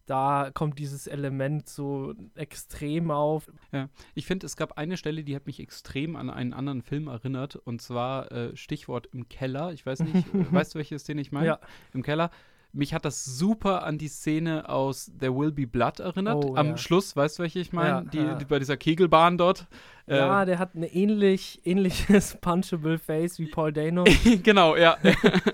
da 0.06 0.50
kommt 0.54 0.78
dieses 0.78 1.06
Element 1.06 1.68
so 1.68 2.14
extrem 2.34 3.10
auf. 3.10 3.50
Ja, 3.72 3.88
ich 4.14 4.26
finde, 4.26 4.46
es 4.46 4.56
gab 4.56 4.78
eine 4.78 4.96
Stelle, 4.96 5.24
die 5.24 5.36
hat 5.36 5.46
mich 5.46 5.60
extrem 5.60 6.16
an 6.16 6.30
einen 6.30 6.52
anderen 6.52 6.82
Film 6.82 7.08
erinnert 7.08 7.56
und 7.56 7.82
zwar 7.82 8.30
äh, 8.32 8.56
Stichwort 8.56 9.08
im 9.12 9.28
Keller. 9.28 9.72
Ich 9.72 9.84
weiß 9.84 10.00
nicht, 10.00 10.26
weißt 10.52 10.74
du, 10.74 10.78
welches 10.78 11.04
den 11.04 11.18
ich 11.18 11.32
meine? 11.32 11.46
Ja. 11.46 11.60
Im 11.92 12.02
Keller 12.02 12.30
mich 12.76 12.94
hat 12.94 13.04
das 13.04 13.24
super 13.24 13.84
an 13.84 13.98
die 13.98 14.08
Szene 14.08 14.68
aus 14.68 15.10
There 15.18 15.34
Will 15.34 15.50
Be 15.50 15.66
Blood 15.66 16.00
erinnert. 16.00 16.44
Oh, 16.44 16.56
Am 16.56 16.68
ja. 16.68 16.76
Schluss, 16.76 17.16
weißt 17.16 17.38
du, 17.38 17.42
welche 17.42 17.58
ich 17.58 17.72
meine? 17.72 17.88
Ja, 17.88 18.00
die, 18.02 18.38
die, 18.38 18.44
bei 18.44 18.58
dieser 18.58 18.76
Kegelbahn 18.76 19.38
dort. 19.38 19.66
Ja, 20.06 20.42
äh, 20.42 20.46
der 20.46 20.58
hat 20.58 20.74
ein 20.74 20.84
ähnlich, 20.84 21.60
ähnliches 21.64 22.36
Punchable 22.40 22.98
Face 22.98 23.38
wie 23.38 23.46
Paul 23.46 23.72
Dano. 23.72 24.04
genau, 24.42 24.76
ja. 24.76 24.96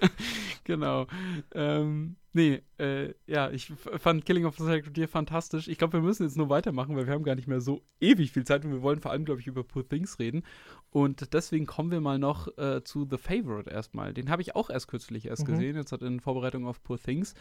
genau. 0.64 1.06
Ähm, 1.54 2.16
nee, 2.34 2.60
äh, 2.78 3.14
ja, 3.26 3.50
ich 3.50 3.72
fand 3.96 4.26
Killing 4.26 4.44
of 4.44 4.58
the 4.58 4.64
Sacred 4.64 4.96
Deer 4.96 5.08
fantastisch. 5.08 5.68
Ich 5.68 5.78
glaube, 5.78 5.94
wir 5.94 6.02
müssen 6.02 6.24
jetzt 6.24 6.36
nur 6.36 6.50
weitermachen, 6.50 6.94
weil 6.96 7.06
wir 7.06 7.14
haben 7.14 7.24
gar 7.24 7.34
nicht 7.34 7.48
mehr 7.48 7.62
so 7.62 7.82
ewig 8.00 8.32
viel 8.32 8.44
Zeit 8.44 8.64
und 8.64 8.72
wir 8.72 8.82
wollen 8.82 9.00
vor 9.00 9.10
allem, 9.10 9.24
glaube 9.24 9.40
ich, 9.40 9.46
über 9.46 9.64
Poor 9.64 9.88
Things 9.88 10.18
reden. 10.18 10.42
Und 10.90 11.32
deswegen 11.32 11.64
kommen 11.64 11.90
wir 11.90 12.02
mal 12.02 12.18
noch 12.18 12.48
äh, 12.58 12.84
zu 12.84 13.06
The 13.10 13.16
Favorite 13.16 13.70
erstmal. 13.70 14.12
Den 14.12 14.28
habe 14.28 14.42
ich 14.42 14.54
auch 14.54 14.68
erst 14.68 14.88
kürzlich 14.88 15.26
erst 15.26 15.48
mhm. 15.48 15.52
gesehen, 15.52 15.76
jetzt 15.76 15.92
hat 15.92 16.02
in 16.02 16.20
Vorbereitung 16.20 16.66
auf 16.66 16.82
Poor 16.82 16.98
Things. 16.98 17.34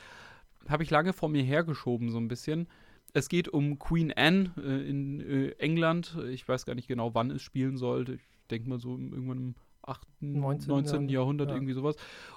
Habe 0.69 0.83
ich 0.83 0.89
lange 0.91 1.11
vor 1.11 1.27
mir 1.27 1.43
hergeschoben, 1.43 2.09
so 2.09 2.19
ein 2.19 2.29
bisschen. 2.29 2.67
Es 3.13 3.29
geht 3.29 3.49
um 3.49 3.79
Queen 3.79 4.11
Anne 4.13 4.51
äh, 4.57 4.89
in 4.89 5.19
äh, 5.19 5.49
England. 5.57 6.17
Ich 6.29 6.47
weiß 6.47 6.65
gar 6.65 6.75
nicht 6.75 6.87
genau, 6.87 7.13
wann 7.13 7.31
es 7.31 7.41
spielen 7.41 7.77
sollte. 7.77 8.13
Ich 8.13 8.21
denke 8.49 8.69
mal 8.69 8.79
so 8.79 8.91
irgendwann 8.91 9.37
im 9.37 9.55
8., 9.83 10.07
19. 10.21 10.69
19. 10.69 11.09
Jahrhundert, 11.09 11.49
ja. 11.49 11.55
irgendwie 11.55 11.73
sowas. 11.73 11.95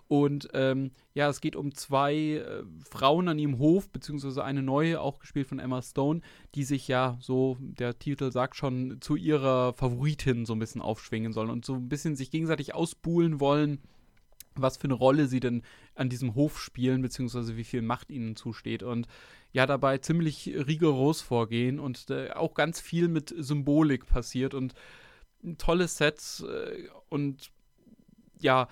Und 0.09 0.49
ähm, 0.55 0.91
ja, 1.13 1.29
es 1.29 1.41
geht 1.41 1.57
um 1.57 1.75
zwei 1.75 2.15
äh, 2.15 2.65
Frauen 2.91 3.29
an 3.29 3.39
ihrem 3.39 3.59
Hof, 3.59 3.89
beziehungsweise 3.91 4.43
eine 4.43 4.63
neue, 4.63 5.01
auch 5.01 5.19
gespielt 5.19 5.47
von 5.47 5.59
Emma 5.59 5.83
Stone, 5.83 6.21
die 6.55 6.65
sich 6.65 6.89
ja, 6.89 7.17
so 7.21 7.57
der 7.61 7.99
Titel 7.99 8.33
sagt 8.33 8.57
schon, 8.57 8.99
zu 9.01 9.17
ihrer 9.17 9.75
Favoritin 9.75 10.47
so 10.47 10.55
ein 10.55 10.59
bisschen 10.59 10.81
aufschwingen 10.81 11.33
sollen 11.33 11.51
und 11.51 11.65
so 11.65 11.75
ein 11.75 11.89
bisschen 11.89 12.17
sich 12.17 12.31
gegenseitig 12.31 12.75
ausbuhlen 12.75 13.41
wollen, 13.41 13.79
was 14.55 14.77
für 14.77 14.85
eine 14.85 14.95
Rolle 14.95 15.27
sie 15.27 15.41
denn 15.41 15.63
an 15.95 16.09
diesem 16.09 16.35
Hof 16.35 16.61
spielen, 16.61 17.03
beziehungsweise 17.03 17.57
wie 17.57 17.65
viel 17.65 17.83
Macht 17.83 18.11
ihnen 18.11 18.37
zusteht. 18.37 18.83
Und 18.83 19.07
ja, 19.55 19.67
dabei 19.67 19.99
ziemlich 19.99 20.49
rigoros 20.49 21.23
vorgehen 21.23 21.79
und 21.79 22.11
äh, 22.11 22.31
auch 22.33 22.55
ganz 22.55 22.81
viel 22.81 23.07
mit 23.07 23.33
Symbolik 23.39 24.05
passiert 24.07 24.53
und 24.53 24.75
tolle 25.59 25.87
Sets 25.87 26.41
äh, 26.41 26.89
und 27.09 27.53
ja, 28.41 28.69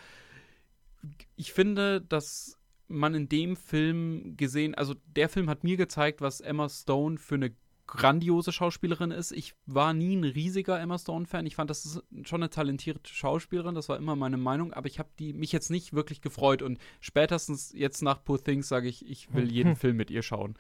ich 1.37 1.53
finde, 1.53 2.01
dass 2.01 2.59
man 2.89 3.15
in 3.15 3.29
dem 3.29 3.55
Film 3.55 4.37
gesehen, 4.37 4.75
also 4.75 4.95
der 5.07 5.29
Film 5.29 5.49
hat 5.49 5.63
mir 5.63 5.77
gezeigt, 5.77 6.21
was 6.21 6.41
Emma 6.41 6.69
Stone 6.69 7.17
für 7.17 7.37
eine 7.37 7.55
grandiose 7.93 8.53
Schauspielerin 8.53 9.11
ist. 9.11 9.33
Ich 9.33 9.55
war 9.67 9.93
nie 9.93 10.17
ein 10.17 10.25
riesiger 10.25 10.81
Emma 10.81 10.99
Stone-Fan. 10.99 11.45
Ich 11.45 11.57
fand, 11.57 11.69
das 11.69 11.85
ist 11.85 12.03
schon 12.27 12.43
eine 12.43 12.49
talentierte 12.49 13.13
Schauspielerin, 13.13 13.75
das 13.75 13.91
war 13.91 13.99
immer 13.99 14.17
meine 14.17 14.39
Meinung, 14.39 14.73
aber 14.73 14.87
ich 14.87 14.99
habe 14.99 15.11
mich 15.19 15.53
jetzt 15.53 15.71
nicht 15.71 15.93
wirklich 15.93 16.23
gefreut 16.23 16.63
und 16.63 16.79
spätestens 17.01 17.71
jetzt 17.75 18.01
nach 18.01 18.25
Poor 18.25 18.43
Things 18.43 18.67
sage 18.67 18.89
ich, 18.89 19.07
ich 19.07 19.35
will 19.35 19.53
jeden 19.53 19.77
Film 19.77 19.99
mit 19.99 20.11
ihr 20.11 20.23
schauen. 20.23 20.57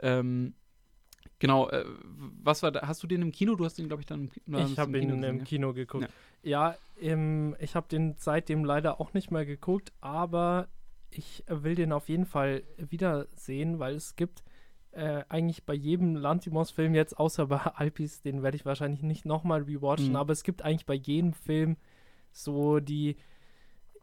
Ähm, 0.00 0.54
Genau, 1.38 1.68
äh, 1.70 1.84
was 2.42 2.62
war 2.62 2.70
da? 2.70 2.86
Hast 2.86 3.02
du 3.02 3.08
den 3.08 3.20
im 3.22 3.32
Kino? 3.32 3.56
Du 3.56 3.64
hast 3.64 3.76
den, 3.76 3.88
glaube 3.88 4.02
ich, 4.02 4.06
dann 4.06 4.30
im, 4.46 4.54
Ich 4.54 4.78
habe 4.78 4.96
ihn 4.98 5.10
Kino 5.10 5.26
im 5.26 5.44
Kino 5.44 5.72
geguckt. 5.72 6.08
Ja, 6.42 6.70
ja 6.70 6.76
im, 6.96 7.56
ich 7.58 7.74
habe 7.74 7.88
den 7.88 8.14
seitdem 8.16 8.64
leider 8.64 9.00
auch 9.00 9.12
nicht 9.12 9.32
mehr 9.32 9.44
geguckt, 9.44 9.92
aber 10.00 10.68
ich 11.10 11.42
will 11.48 11.74
den 11.74 11.92
auf 11.92 12.08
jeden 12.08 12.26
Fall 12.26 12.62
wiedersehen, 12.76 13.80
weil 13.80 13.96
es 13.96 14.14
gibt 14.14 14.44
äh, 14.92 15.24
eigentlich 15.28 15.64
bei 15.64 15.74
jedem 15.74 16.16
Lantimos-Film 16.16 16.94
jetzt, 16.94 17.18
außer 17.18 17.46
bei 17.46 17.56
Alpis, 17.74 18.22
den 18.22 18.42
werde 18.42 18.56
ich 18.56 18.64
wahrscheinlich 18.64 19.02
nicht 19.02 19.24
nochmal 19.24 19.62
rewatchen, 19.62 20.10
mhm. 20.10 20.16
aber 20.16 20.32
es 20.32 20.42
gibt 20.42 20.62
eigentlich 20.62 20.86
bei 20.86 20.94
jedem 20.94 21.32
Film 21.32 21.76
so 22.32 22.80
die 22.80 23.16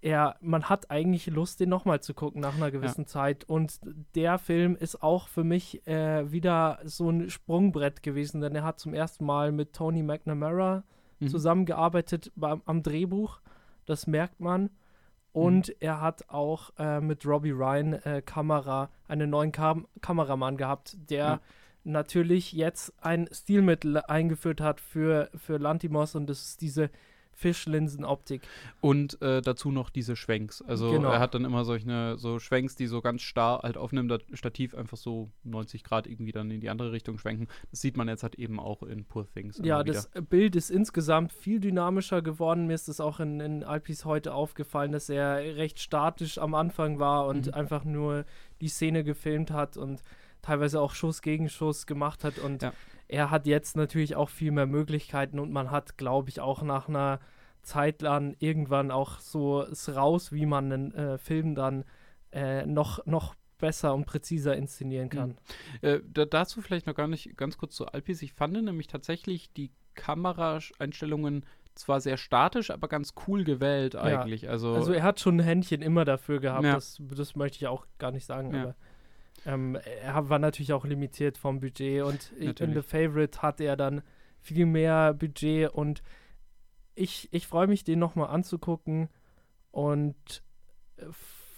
er, 0.01 0.37
man 0.39 0.69
hat 0.69 0.89
eigentlich 0.91 1.27
Lust, 1.27 1.59
den 1.59 1.67
nochmal 1.69 1.99
zu 1.99 2.13
gucken 2.13 2.41
nach 2.41 2.55
einer 2.55 2.71
gewissen 2.71 3.01
ja. 3.01 3.07
Zeit. 3.07 3.43
Und 3.43 3.81
der 4.15 4.37
Film 4.37 4.77
ist 4.77 5.03
auch 5.03 5.27
für 5.27 5.43
mich 5.43 5.85
äh, 5.87 6.31
wieder 6.31 6.79
so 6.85 7.09
ein 7.09 7.29
Sprungbrett 7.29 8.01
gewesen, 8.01 8.39
denn 8.39 8.55
er 8.55 8.63
hat 8.63 8.79
zum 8.79 8.93
ersten 8.93 9.25
Mal 9.25 9.51
mit 9.51 9.73
Tony 9.73 10.01
McNamara 10.01 10.83
mhm. 11.19 11.27
zusammengearbeitet 11.27 12.31
beim, 12.35 12.61
am 12.65 12.81
Drehbuch. 12.81 13.41
Das 13.85 14.07
merkt 14.07 14.39
man. 14.39 14.69
Und 15.32 15.69
mhm. 15.69 15.75
er 15.80 16.01
hat 16.01 16.30
auch 16.30 16.71
äh, 16.77 16.99
mit 17.01 17.25
Robbie 17.25 17.51
Ryan 17.51 17.93
äh, 17.93 18.21
Kamera, 18.25 18.89
einen 19.07 19.30
neuen 19.30 19.51
Kam 19.51 19.88
Kameramann 20.01 20.57
gehabt, 20.57 20.97
der 21.09 21.25
ja. 21.25 21.41
natürlich 21.84 22.53
jetzt 22.53 22.93
ein 23.03 23.30
Stilmittel 23.32 23.97
eingeführt 23.97 24.61
hat 24.61 24.82
für, 24.82 25.30
für 25.36 25.57
Lantimos 25.57 26.15
und 26.15 26.30
das 26.30 26.41
ist 26.43 26.61
diese 26.61 26.89
Fischlinsenoptik. 27.39 28.41
Und 28.81 29.21
äh, 29.21 29.41
dazu 29.41 29.71
noch 29.71 29.89
diese 29.89 30.15
Schwenks. 30.15 30.61
Also 30.61 30.91
genau. 30.91 31.09
er 31.09 31.19
hat 31.19 31.33
dann 31.33 31.45
immer 31.45 31.63
solche 31.63 32.17
so 32.17 32.39
Schwenks, 32.39 32.75
die 32.75 32.87
so 32.87 33.01
ganz 33.01 33.21
starr 33.21 33.61
halt 33.63 33.77
auf 33.77 33.93
einem 33.93 34.11
Stativ 34.33 34.75
einfach 34.75 34.97
so 34.97 35.29
90 35.45 35.83
Grad 35.83 36.05
irgendwie 36.05 36.33
dann 36.33 36.51
in 36.51 36.59
die 36.59 36.69
andere 36.69 36.91
Richtung 36.91 37.17
schwenken. 37.17 37.47
Das 37.71 37.79
sieht 37.79 37.95
man 37.95 38.09
jetzt 38.09 38.23
halt 38.23 38.35
eben 38.35 38.59
auch 38.59 38.83
in 38.83 39.05
Poor 39.05 39.25
Things. 39.33 39.59
Ja, 39.63 39.83
das 39.83 40.09
Bild 40.29 40.55
ist 40.57 40.69
insgesamt 40.69 41.31
viel 41.31 41.61
dynamischer 41.61 42.21
geworden. 42.21 42.67
Mir 42.67 42.73
ist 42.73 42.89
es 42.89 42.99
auch 42.99 43.21
in, 43.21 43.39
in 43.39 43.63
Alpis 43.63 44.03
heute 44.03 44.33
aufgefallen, 44.33 44.91
dass 44.91 45.09
er 45.09 45.55
recht 45.55 45.79
statisch 45.79 46.37
am 46.37 46.53
Anfang 46.55 46.99
war 46.99 47.27
und 47.27 47.47
mhm. 47.47 47.53
einfach 47.53 47.85
nur 47.85 48.25
die 48.59 48.67
Szene 48.67 49.05
gefilmt 49.05 49.51
hat 49.51 49.77
und 49.77 50.01
teilweise 50.41 50.81
auch 50.81 50.93
Schuss 50.93 51.21
gegen 51.21 51.47
Schuss 51.47 51.87
gemacht 51.87 52.23
hat 52.25 52.37
und 52.37 52.63
ja 52.63 52.73
er 53.10 53.32
hat 53.32 53.47
jetzt 53.47 53.76
natürlich 53.76 54.16
auch 54.16 54.30
viel 54.30 54.51
mehr 54.51 54.68
Möglichkeiten 54.68 55.39
und 55.39 55.51
man 55.51 55.72
hat, 55.72 55.97
glaube 55.97 56.30
ich, 56.30 56.39
auch 56.39 56.62
nach 56.62 56.88
einer 56.88 57.20
Zeit 57.64 58.01
lang 58.01 58.36
irgendwann 58.39 58.91
auch 58.91 59.20
so 59.20 59.64
es 59.64 59.93
raus, 59.93 60.32
wie 60.32 60.45
man 60.45 60.72
einen 60.72 60.93
äh, 60.93 61.18
Film 61.18 61.55
dann 61.55 61.84
äh, 62.32 62.66
noch, 62.66 63.05
noch 63.05 63.36
besser 63.57 63.93
und 63.93 64.05
präziser 64.05 64.55
inszenieren 64.55 65.10
kann. 65.10 65.30
Mhm. 65.30 65.36
Äh, 65.88 65.99
da, 66.07 66.26
dazu 66.26 66.62
vielleicht 66.62 66.86
noch 66.88 66.95
gar 66.95 67.07
nicht 67.07 67.36
ganz 67.36 67.57
kurz 67.57 67.76
zu 67.76 67.88
Alpis. 67.88 68.22
Ich 68.22 68.34
fand 68.34 68.53
nämlich 68.53 68.88
tatsächlich 68.88 69.51
die 69.53 69.72
Kameraeinstellungen 69.95 71.45
zwar 71.74 72.01
sehr 72.01 72.18
statisch, 72.18 72.70
aber 72.70 72.88
ganz 72.88 73.14
cool 73.28 73.43
gewählt 73.43 73.95
eigentlich. 73.95 74.43
Ja. 74.43 74.51
Also, 74.51 74.76
also 74.76 74.93
er 74.93 75.03
hat 75.03 75.20
schon 75.20 75.38
ein 75.38 75.43
Händchen 75.43 75.82
immer 75.82 76.05
dafür 76.05 76.39
gehabt, 76.39 76.64
ja. 76.64 76.76
das, 76.76 77.01
das 77.16 77.36
möchte 77.36 77.57
ich 77.57 77.68
auch 77.68 77.88
gar 77.97 78.12
nicht 78.12 78.26
sagen, 78.26 78.53
ja. 78.53 78.62
aber 78.62 78.76
Ähm, 79.45 79.77
er 80.03 80.29
war 80.29 80.39
natürlich 80.39 80.73
auch 80.73 80.85
limitiert 80.85 81.37
vom 81.37 81.59
Budget 81.59 82.03
und 82.03 82.31
natürlich. 82.37 82.61
in 82.61 82.73
The 82.73 82.81
Favorite 82.81 83.41
hat 83.41 83.61
er 83.61 83.75
dann 83.77 84.01
viel 84.39 84.65
mehr 84.65 85.13
Budget 85.13 85.69
und 85.71 86.01
ich, 86.95 87.29
ich 87.31 87.47
freue 87.47 87.67
mich, 87.67 87.83
den 87.83 87.99
nochmal 87.99 88.29
anzugucken 88.29 89.09
und 89.71 90.43
äh, 90.97 91.05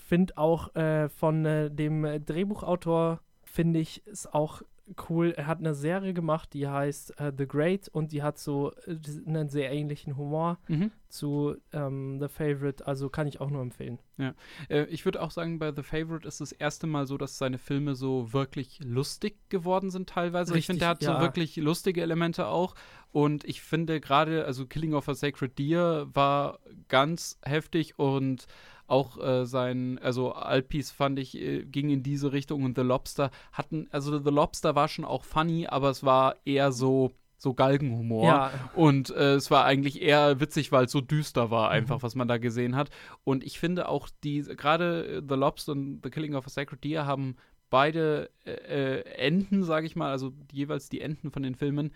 finde 0.08 0.38
auch 0.38 0.76
äh, 0.76 1.10
von 1.10 1.46
äh, 1.46 1.72
dem 1.72 2.26
Drehbuchautor, 2.26 3.22
finde 3.44 3.80
ich 3.80 4.04
es 4.06 4.28
auch 4.28 4.62
cool. 5.10 5.34
Er 5.36 5.48
hat 5.48 5.60
eine 5.60 5.74
Serie 5.74 6.14
gemacht, 6.14 6.54
die 6.54 6.68
heißt 6.68 7.16
uh, 7.20 7.32
The 7.38 7.48
Great 7.48 7.88
und 7.90 8.12
die 8.12 8.24
hat 8.24 8.38
so 8.38 8.72
äh, 8.86 8.98
einen 9.26 9.50
sehr 9.50 9.72
ähnlichen 9.72 10.18
Humor 10.18 10.60
mhm. 10.68 10.92
zu 11.10 11.56
ähm, 11.74 12.20
The 12.20 12.28
Favorite. 12.28 12.86
Also 12.86 13.10
kann 13.10 13.28
ich 13.28 13.42
auch 13.42 13.50
nur 13.50 13.62
empfehlen. 13.62 14.00
Ja, 14.18 14.34
äh, 14.70 14.86
ich 14.86 15.06
würde 15.06 15.22
auch 15.22 15.32
sagen, 15.32 15.60
bei 15.60 15.74
The 15.74 15.84
Favorite 15.84 16.28
ist 16.28 16.42
das 16.42 16.52
erste 16.52 16.88
Mal 16.88 17.08
so, 17.08 17.18
dass 17.18 17.38
seine 17.38 17.58
Filme 17.58 17.96
so 17.96 18.34
wirklich 18.34 18.80
lustig 18.84 19.38
geworden 19.50 19.90
sind 19.90 20.10
teilweise. 20.10 20.54
Richtig, 20.54 20.60
ich 20.60 20.66
finde, 20.68 20.80
der 20.80 20.90
hat 20.90 21.04
ja. 21.04 21.16
so 21.16 21.22
wirklich 21.22 21.56
lustige 21.58 22.02
Elemente 22.02 22.48
auch. 22.48 22.76
Und 23.12 23.44
ich 23.44 23.62
finde 23.62 24.00
gerade, 24.00 24.46
also 24.46 24.66
Killing 24.66 24.94
of 24.94 25.10
a 25.10 25.16
Sacred 25.16 25.58
Deer 25.60 26.08
war 26.14 26.60
ganz 26.88 27.40
heftig 27.44 28.00
und 28.00 28.48
auch 28.92 29.18
äh, 29.18 29.46
sein, 29.46 30.00
also 30.04 30.34
Alpis 30.34 30.92
fand 30.92 31.18
ich, 31.18 31.36
äh, 31.36 31.64
ging 31.64 31.90
in 31.90 32.04
diese 32.04 32.34
Richtung 32.34 32.64
und 32.64 32.76
The 32.78 32.84
Lobster 32.84 33.32
hatten, 33.54 33.88
also 33.92 34.20
The 34.20 34.30
Lobster 34.30 34.76
war 34.76 34.88
schon 34.88 35.06
auch 35.06 35.24
funny, 35.24 35.66
aber 35.66 35.90
es 35.90 36.04
war 36.04 36.36
eher 36.46 36.72
so, 36.72 37.12
so 37.38 37.54
Galgenhumor. 37.54 38.26
Ja. 38.26 38.52
Und 38.76 39.10
äh, 39.10 39.36
es 39.36 39.50
war 39.50 39.64
eigentlich 39.64 40.02
eher 40.02 40.40
witzig, 40.42 40.72
weil 40.72 40.86
es 40.86 40.92
so 40.92 41.00
düster 41.02 41.50
war, 41.50 41.70
mhm. 41.70 41.76
einfach, 41.76 41.98
mhm. 42.00 42.04
was 42.04 42.16
man 42.16 42.28
da 42.28 42.38
gesehen 42.38 42.76
hat. 42.76 42.90
Und 43.24 43.44
ich 43.44 43.60
finde 43.60 43.88
auch 43.88 44.10
die, 44.24 44.42
gerade 44.42 45.24
The 45.28 45.36
Lobster 45.36 45.72
und 45.72 46.02
The 46.04 46.10
Killing 46.10 46.36
of 46.36 46.46
a 46.46 46.50
Sacred 46.50 46.84
Deer 46.84 47.06
haben 47.06 47.38
beide 47.70 48.30
äh, 48.46 48.52
äh, 48.52 49.02
Enden, 49.16 49.64
sage 49.64 49.88
ich 49.88 49.96
mal, 49.96 50.12
also 50.12 50.34
jeweils 50.52 50.90
die 50.90 51.00
Enden 51.00 51.32
von 51.32 51.44
den 51.44 51.56
Filmen. 51.56 51.94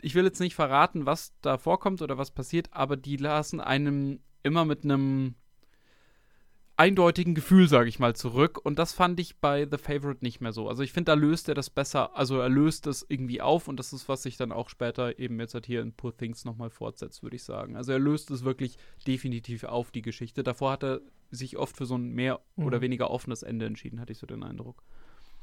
Ich 0.00 0.16
will 0.16 0.24
jetzt 0.24 0.40
nicht 0.40 0.56
verraten, 0.56 1.06
was 1.06 1.32
da 1.42 1.58
vorkommt 1.58 2.02
oder 2.02 2.18
was 2.18 2.32
passiert, 2.32 2.70
aber 2.72 2.96
die 2.96 3.16
lassen 3.16 3.60
einem 3.60 4.18
immer 4.42 4.64
mit 4.64 4.82
einem 4.82 5.36
eindeutigen 6.76 7.34
Gefühl, 7.34 7.68
sage 7.68 7.88
ich 7.88 7.98
mal, 7.98 8.14
zurück. 8.14 8.58
Und 8.62 8.78
das 8.78 8.92
fand 8.92 9.20
ich 9.20 9.36
bei 9.38 9.66
The 9.70 9.78
Favorite 9.78 10.24
nicht 10.24 10.40
mehr 10.40 10.52
so. 10.52 10.68
Also 10.68 10.82
ich 10.82 10.92
finde, 10.92 11.12
da 11.12 11.14
löst 11.14 11.48
er 11.48 11.54
das 11.54 11.70
besser, 11.70 12.16
also 12.16 12.38
er 12.40 12.48
löst 12.48 12.86
es 12.86 13.04
irgendwie 13.08 13.40
auf 13.40 13.68
und 13.68 13.76
das 13.78 13.92
ist, 13.92 14.08
was 14.08 14.22
sich 14.22 14.36
dann 14.36 14.52
auch 14.52 14.68
später 14.68 15.18
eben 15.18 15.38
jetzt 15.40 15.54
halt 15.54 15.66
hier 15.66 15.82
in 15.82 15.92
Poor 15.92 16.16
Things 16.16 16.44
nochmal 16.44 16.70
fortsetzt, 16.70 17.22
würde 17.22 17.36
ich 17.36 17.44
sagen. 17.44 17.76
Also 17.76 17.92
er 17.92 17.98
löst 17.98 18.30
es 18.30 18.44
wirklich 18.44 18.76
definitiv 19.06 19.64
auf, 19.64 19.90
die 19.90 20.02
Geschichte. 20.02 20.42
Davor 20.42 20.72
hat 20.72 20.84
er 20.84 21.00
sich 21.30 21.56
oft 21.56 21.76
für 21.76 21.86
so 21.86 21.96
ein 21.96 22.10
mehr 22.12 22.40
mhm. 22.56 22.66
oder 22.66 22.80
weniger 22.80 23.10
offenes 23.10 23.42
Ende 23.42 23.66
entschieden, 23.66 24.00
hatte 24.00 24.12
ich 24.12 24.18
so 24.18 24.26
den 24.26 24.42
Eindruck. 24.42 24.82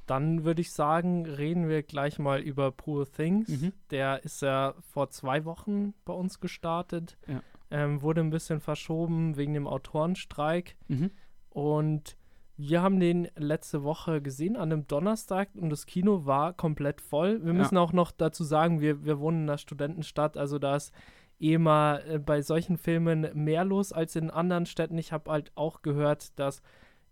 Dann 0.09 0.43
würde 0.43 0.61
ich 0.61 0.71
sagen, 0.71 1.27
reden 1.27 1.69
wir 1.69 1.83
gleich 1.83 2.17
mal 2.17 2.41
über 2.41 2.71
Poor 2.71 3.05
Things. 3.05 3.47
Mhm. 3.47 3.73
Der 3.91 4.23
ist 4.23 4.41
ja 4.41 4.73
vor 4.91 5.11
zwei 5.11 5.45
Wochen 5.45 5.93
bei 6.03 6.13
uns 6.13 6.39
gestartet. 6.39 7.15
Ja. 7.27 7.43
Ähm, 7.71 8.01
wurde 8.01 8.21
ein 8.21 8.31
bisschen 8.31 8.61
verschoben 8.61 9.37
wegen 9.37 9.53
dem 9.53 9.67
Autorenstreik. 9.67 10.75
Mhm. 10.87 11.11
Und 11.49 12.17
wir 12.57 12.81
haben 12.81 12.99
den 12.99 13.29
letzte 13.37 13.83
Woche 13.83 14.21
gesehen 14.21 14.57
an 14.57 14.71
einem 14.71 14.85
Donnerstag 14.85 15.49
und 15.55 15.69
das 15.69 15.85
Kino 15.85 16.25
war 16.25 16.51
komplett 16.53 16.99
voll. 16.99 17.43
Wir 17.43 17.53
müssen 17.53 17.75
ja. 17.75 17.81
auch 17.81 17.93
noch 17.93 18.11
dazu 18.11 18.43
sagen, 18.43 18.81
wir, 18.81 19.05
wir 19.05 19.19
wohnen 19.19 19.43
in 19.43 19.49
einer 19.49 19.57
Studentenstadt, 19.57 20.35
also 20.35 20.59
da 20.59 20.75
ist 20.75 20.93
eh 21.39 21.57
mal 21.57 22.03
äh, 22.07 22.19
bei 22.19 22.41
solchen 22.41 22.77
Filmen 22.77 23.29
mehr 23.33 23.63
los 23.63 23.93
als 23.93 24.17
in 24.17 24.29
anderen 24.29 24.65
Städten. 24.65 24.97
Ich 24.97 25.13
habe 25.13 25.31
halt 25.31 25.53
auch 25.55 25.81
gehört, 25.81 26.37
dass 26.37 26.61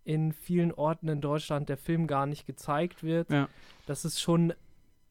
in 0.03 0.33
vielen 0.33 0.73
Orten 0.73 1.07
in 1.07 1.21
Deutschland 1.21 1.69
der 1.69 1.77
Film 1.77 2.07
gar 2.07 2.25
nicht 2.25 2.45
gezeigt 2.45 3.03
wird. 3.03 3.29
Ja. 3.29 3.47
Das 3.85 4.05
ist 4.05 4.19
schon 4.19 4.53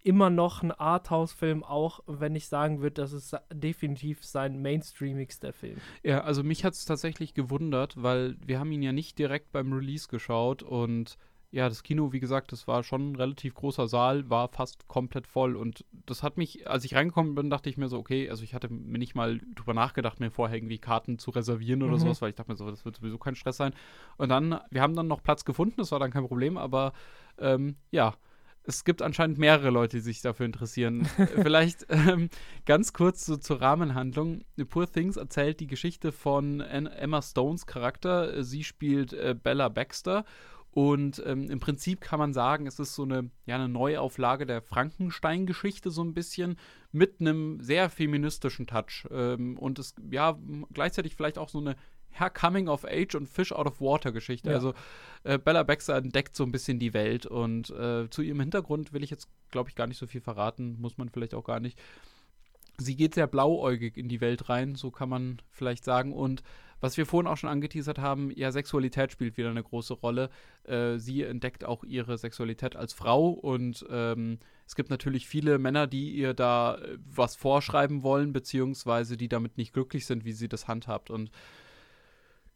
immer 0.07 0.31
noch 0.31 0.63
ein 0.63 0.71
Arthouse-Film, 0.71 1.65
auch 1.65 1.99
wenn 2.07 2.37
ich 2.37 2.47
sagen 2.47 2.81
würde, 2.81 3.03
das 3.03 3.13
ist 3.13 3.37
definitiv 3.53 4.25
sein 4.25 4.63
mainstreamigster 4.63 5.53
Film. 5.53 5.79
Ja, 6.05 6.21
also 6.21 6.45
mich 6.45 6.65
hat 6.65 6.75
es 6.75 6.85
tatsächlich 6.85 7.35
gewundert, 7.35 8.01
weil 8.01 8.37
wir 8.45 8.61
haben 8.61 8.71
ihn 8.71 8.83
ja 8.83 8.93
nicht 8.93 9.19
direkt 9.19 9.51
beim 9.51 9.73
Release 9.73 10.07
geschaut 10.07 10.63
und 10.63 11.19
ja, 11.51 11.69
das 11.69 11.83
Kino, 11.83 12.13
wie 12.13 12.21
gesagt, 12.21 12.53
das 12.53 12.69
war 12.69 12.83
schon 12.83 13.13
ein 13.13 13.17
relativ 13.17 13.55
großer 13.55 13.89
Saal, 13.89 14.29
war 14.31 14.49
fast 14.49 14.89
komplett 14.89 15.27
voll. 15.27 15.57
Und 15.57 15.85
das 15.93 16.23
hat 16.23 16.37
mich, 16.37 16.69
als 16.69 16.85
ich 16.85 16.95
reingekommen 16.95 17.35
bin, 17.35 17.51
dachte 17.51 17.71
ich 17.71 17.77
mir 17.77 17.89
so, 17.89 17.99
okay, 17.99 18.29
also 18.29 18.43
ich 18.43 18.53
hatte 18.53 18.69
mir 18.69 18.99
nicht 18.99 19.15
mal 19.15 19.41
drüber 19.55 19.73
nachgedacht, 19.73 20.21
mir 20.21 20.31
vorher 20.31 20.57
irgendwie 20.57 20.79
Karten 20.79 21.19
zu 21.19 21.31
reservieren 21.31 21.83
oder 21.83 21.95
mhm. 21.95 22.01
sowas, 22.01 22.21
weil 22.21 22.31
ich 22.31 22.37
dachte 22.37 22.51
mir 22.51 22.57
so, 22.57 22.69
das 22.69 22.85
wird 22.85 22.97
sowieso 22.97 23.17
kein 23.17 23.37
Stress 23.37 23.57
sein. 23.57 23.73
Und 24.19 24.29
dann, 24.29 24.61
wir 24.71 24.83
haben 24.83 24.95
dann 24.95 25.07
noch 25.07 25.23
Platz 25.23 25.45
gefunden, 25.45 25.77
das 25.79 25.93
war 25.93 25.99
dann 25.99 26.11
kein 26.11 26.27
Problem, 26.27 26.59
aber 26.59 26.93
ähm, 27.39 27.77
ja, 27.91 28.15
es 28.67 28.85
gibt 28.85 29.03
anscheinend 29.03 29.39
mehrere 29.39 29.71
Leute, 29.71 29.97
die 29.97 30.03
sich 30.03 30.23
dafür 30.23 30.47
interessieren. 30.47 31.07
Vielleicht 31.43 31.87
ähm, 31.89 32.29
ganz 32.65 32.93
kurz 32.93 33.25
so 33.25 33.37
zur 33.37 33.61
Rahmenhandlung. 33.61 34.43
Poor 34.69 34.91
Things 34.91 35.17
erzählt 35.17 35.61
die 35.61 35.67
Geschichte 35.67 36.13
von 36.13 36.61
Emma 36.61 37.23
Stones 37.23 37.67
Charakter. 37.67 38.43
Sie 38.43 38.65
spielt 38.65 39.13
äh, 39.13 39.35
Bella 39.41 39.69
Baxter. 39.69 40.25
Und 40.73 41.23
ähm, 41.25 41.51
im 41.51 41.59
Prinzip 41.59 42.03
kann 42.03 42.19
man 42.19 42.35
sagen, 42.35 42.67
es 42.67 42.79
ist 42.79 42.95
so 42.95 43.05
eine, 43.05 43.31
ja, 43.47 43.55
eine 43.55 43.69
Neuauflage 43.69 44.45
der 44.45 44.61
Frankenstein-Geschichte, 44.61 45.91
so 45.91 46.05
ein 46.05 46.13
bisschen, 46.13 46.57
mit 46.93 47.19
einem 47.19 47.61
sehr 47.63 47.89
feministischen 47.89 48.67
Touch. 48.67 49.07
Ähm, 49.11 49.59
und 49.59 49.79
es, 49.79 49.95
ja, 50.11 50.39
gleichzeitig 50.75 51.15
vielleicht 51.15 51.39
auch 51.39 51.49
so 51.49 51.61
eine 51.61 51.77
ja, 52.19 52.31
Coming 52.31 52.69
of 52.69 52.85
Age 52.85 53.15
und 53.15 53.29
Fish 53.29 53.53
out 53.53 53.67
of 53.67 53.81
Water 53.81 54.13
Geschichte. 54.13 54.51
Ja. 54.51 54.57
Also 54.57 54.75
äh, 55.25 55.39
Bella 55.39 55.63
Baxter 55.63 55.97
entdeckt 55.97 56.37
so 56.37 56.45
ein 56.45 56.53
bisschen 56.53 56.79
die 56.79 56.95
Welt 56.95 57.27
und 57.27 57.71
äh, 57.71 58.09
zu 58.11 58.23
ihrem 58.23 58.41
Hintergrund 58.41 58.93
will 58.93 59.03
ich 59.03 59.11
jetzt, 59.11 59.29
glaube 59.51 59.69
ich, 59.69 59.77
gar 59.77 59.87
nicht 59.87 59.99
so 59.99 60.07
viel 60.07 60.21
verraten, 60.21 60.81
muss 60.81 60.99
man 60.99 61.09
vielleicht 61.09 61.35
auch 61.35 61.45
gar 61.45 61.61
nicht. 61.61 61.79
Sie 62.79 62.97
geht 62.97 63.15
sehr 63.15 63.27
blauäugig 63.27 63.97
in 63.97 64.09
die 64.09 64.21
Welt 64.21 64.49
rein, 64.49 64.75
so 64.75 64.91
kann 64.91 65.09
man 65.09 65.41
vielleicht 65.51 65.85
sagen. 65.85 66.13
Und 66.13 66.43
was 66.81 66.99
wir 66.99 67.07
vorhin 67.07 67.27
auch 67.27 67.39
schon 67.39 67.49
angeteasert 67.49 67.99
haben, 67.99 68.31
ja, 68.35 68.53
Sexualität 68.53 69.11
spielt 69.11 69.39
wieder 69.39 69.49
eine 69.49 69.63
große 69.63 69.95
Rolle. 69.95 70.29
Äh, 70.65 70.99
sie 70.99 71.23
entdeckt 71.23 71.65
auch 71.65 71.85
ihre 71.85 72.19
Sexualität 72.19 72.77
als 72.77 72.93
Frau 72.93 73.31
und 73.31 73.87
ähm, 73.91 74.39
es 74.67 74.75
gibt 74.75 74.91
natürlich 74.91 75.27
viele 75.27 75.59
Männer, 75.59 75.87
die 75.87 76.11
ihr 76.11 76.35
da 76.35 76.77
äh, 76.77 76.99
was 76.99 77.35
vorschreiben 77.35 78.03
wollen, 78.03 78.33
beziehungsweise 78.33 79.17
die 79.17 79.29
damit 79.29 79.57
nicht 79.57 79.73
glücklich 79.73 80.05
sind, 80.05 80.25
wie 80.27 80.33
sie 80.33 80.49
das 80.49 80.69
handhabt. 80.69 81.11
Und 81.11 81.31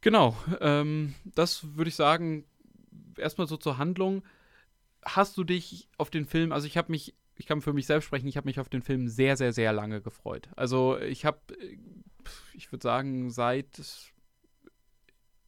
Genau, 0.01 0.37
ähm, 0.61 1.15
das 1.25 1.77
würde 1.77 1.89
ich 1.89 1.95
sagen, 1.95 2.45
erstmal 3.17 3.47
so 3.47 3.57
zur 3.57 3.79
Handlung. 3.79 4.23
Hast 5.03 5.37
du 5.37 5.45
dich 5.45 5.89
auf 5.99 6.11
den 6.11 6.25
Film, 6.25 6.53
also 6.53 6.67
ich 6.67 6.77
habe 6.77 6.91
mich, 6.91 7.15
ich 7.37 7.47
kann 7.47 7.61
für 7.61 7.73
mich 7.73 7.87
selbst 7.87 8.07
sprechen, 8.07 8.27
ich 8.29 8.37
habe 8.37 8.47
mich 8.47 8.61
auf 8.61 8.69
den 8.69 8.83
Film 8.83 9.09
sehr, 9.09 9.37
sehr, 9.37 9.53
sehr 9.53 9.73
lange 9.73 10.01
gefreut. 10.01 10.49
Also 10.57 10.99
ich 10.99 11.25
habe, 11.25 11.39
ich 12.55 12.71
würde 12.73 12.83
sagen, 12.83 13.31
seit, 13.31 13.81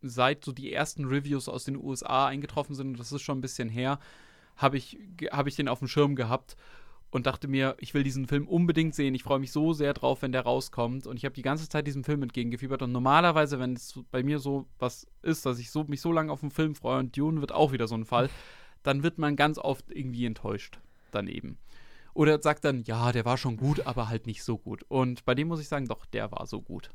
seit 0.03 0.45
so 0.45 0.53
die 0.53 0.73
ersten 0.73 1.07
Reviews 1.07 1.49
aus 1.49 1.65
den 1.65 1.77
USA 1.77 2.27
eingetroffen 2.27 2.75
sind, 2.75 2.99
das 2.99 3.13
ist 3.13 3.23
schon 3.23 3.39
ein 3.39 3.43
bisschen 3.43 3.69
her, 3.69 3.99
habe 4.57 4.77
ich, 4.77 4.99
hab 5.31 5.47
ich 5.47 5.57
den 5.57 5.69
auf 5.69 5.79
dem 5.79 5.89
Schirm 5.89 6.15
gehabt 6.15 6.57
und 7.13 7.27
dachte 7.27 7.47
mir, 7.47 7.77
ich 7.79 7.93
will 7.93 8.03
diesen 8.03 8.27
Film 8.27 8.49
unbedingt 8.49 8.95
sehen. 8.95 9.15
Ich 9.15 9.23
freue 9.23 9.39
mich 9.39 9.53
so 9.53 9.75
sehr 9.75 9.93
drauf, 9.93 10.23
wenn 10.23 10.33
der 10.33 10.41
rauskommt. 10.41 11.07
Und 11.07 11.19
ich 11.19 11.27
habe 11.27 11.35
die 11.35 11.43
ganze 11.43 11.69
Zeit 11.69 11.87
diesem 11.87 12.05
Film 12.05 12.23
entgegengefiebert. 12.23 12.81
Und 12.81 12.91
normalerweise, 12.91 13.61
wenn 13.61 13.75
es 13.75 14.01
bei 14.11 14.23
mir 14.23 14.39
so 14.39 14.67
was 14.79 15.07
ist, 15.21 15.45
dass 15.45 15.59
ich 15.59 15.71
so, 15.71 15.85
mich 15.85 16.01
so 16.01 16.11
lange 16.11 16.33
auf 16.33 16.41
den 16.41 16.51
Film 16.51 16.75
freue, 16.75 16.99
und 16.99 17.15
Dune 17.15 17.43
wird 17.43 17.53
auch 17.53 17.71
wieder 17.71 17.87
so 17.87 17.95
ein 17.95 18.07
Fall, 18.07 18.31
dann 18.83 19.03
wird 19.03 19.19
man 19.19 19.37
ganz 19.37 19.59
oft 19.59 19.91
irgendwie 19.91 20.25
enttäuscht 20.25 20.81
daneben. 21.11 21.59
Oder 22.15 22.41
sagt 22.41 22.65
dann, 22.65 22.83
ja, 22.85 23.13
der 23.13 23.27
war 23.27 23.37
schon 23.37 23.59
gut, 23.59 23.87
aber 23.87 24.09
halt 24.09 24.27
nicht 24.27 24.43
so 24.43 24.57
gut. 24.57 24.83
Und 24.89 25.27
bei 25.27 25.35
dem 25.35 25.49
muss 25.49 25.61
ich 25.61 25.69
sagen, 25.69 25.87
doch, 25.87 26.07
der 26.07 26.33
war 26.33 26.47
so 26.47 26.63
gut. 26.63 26.89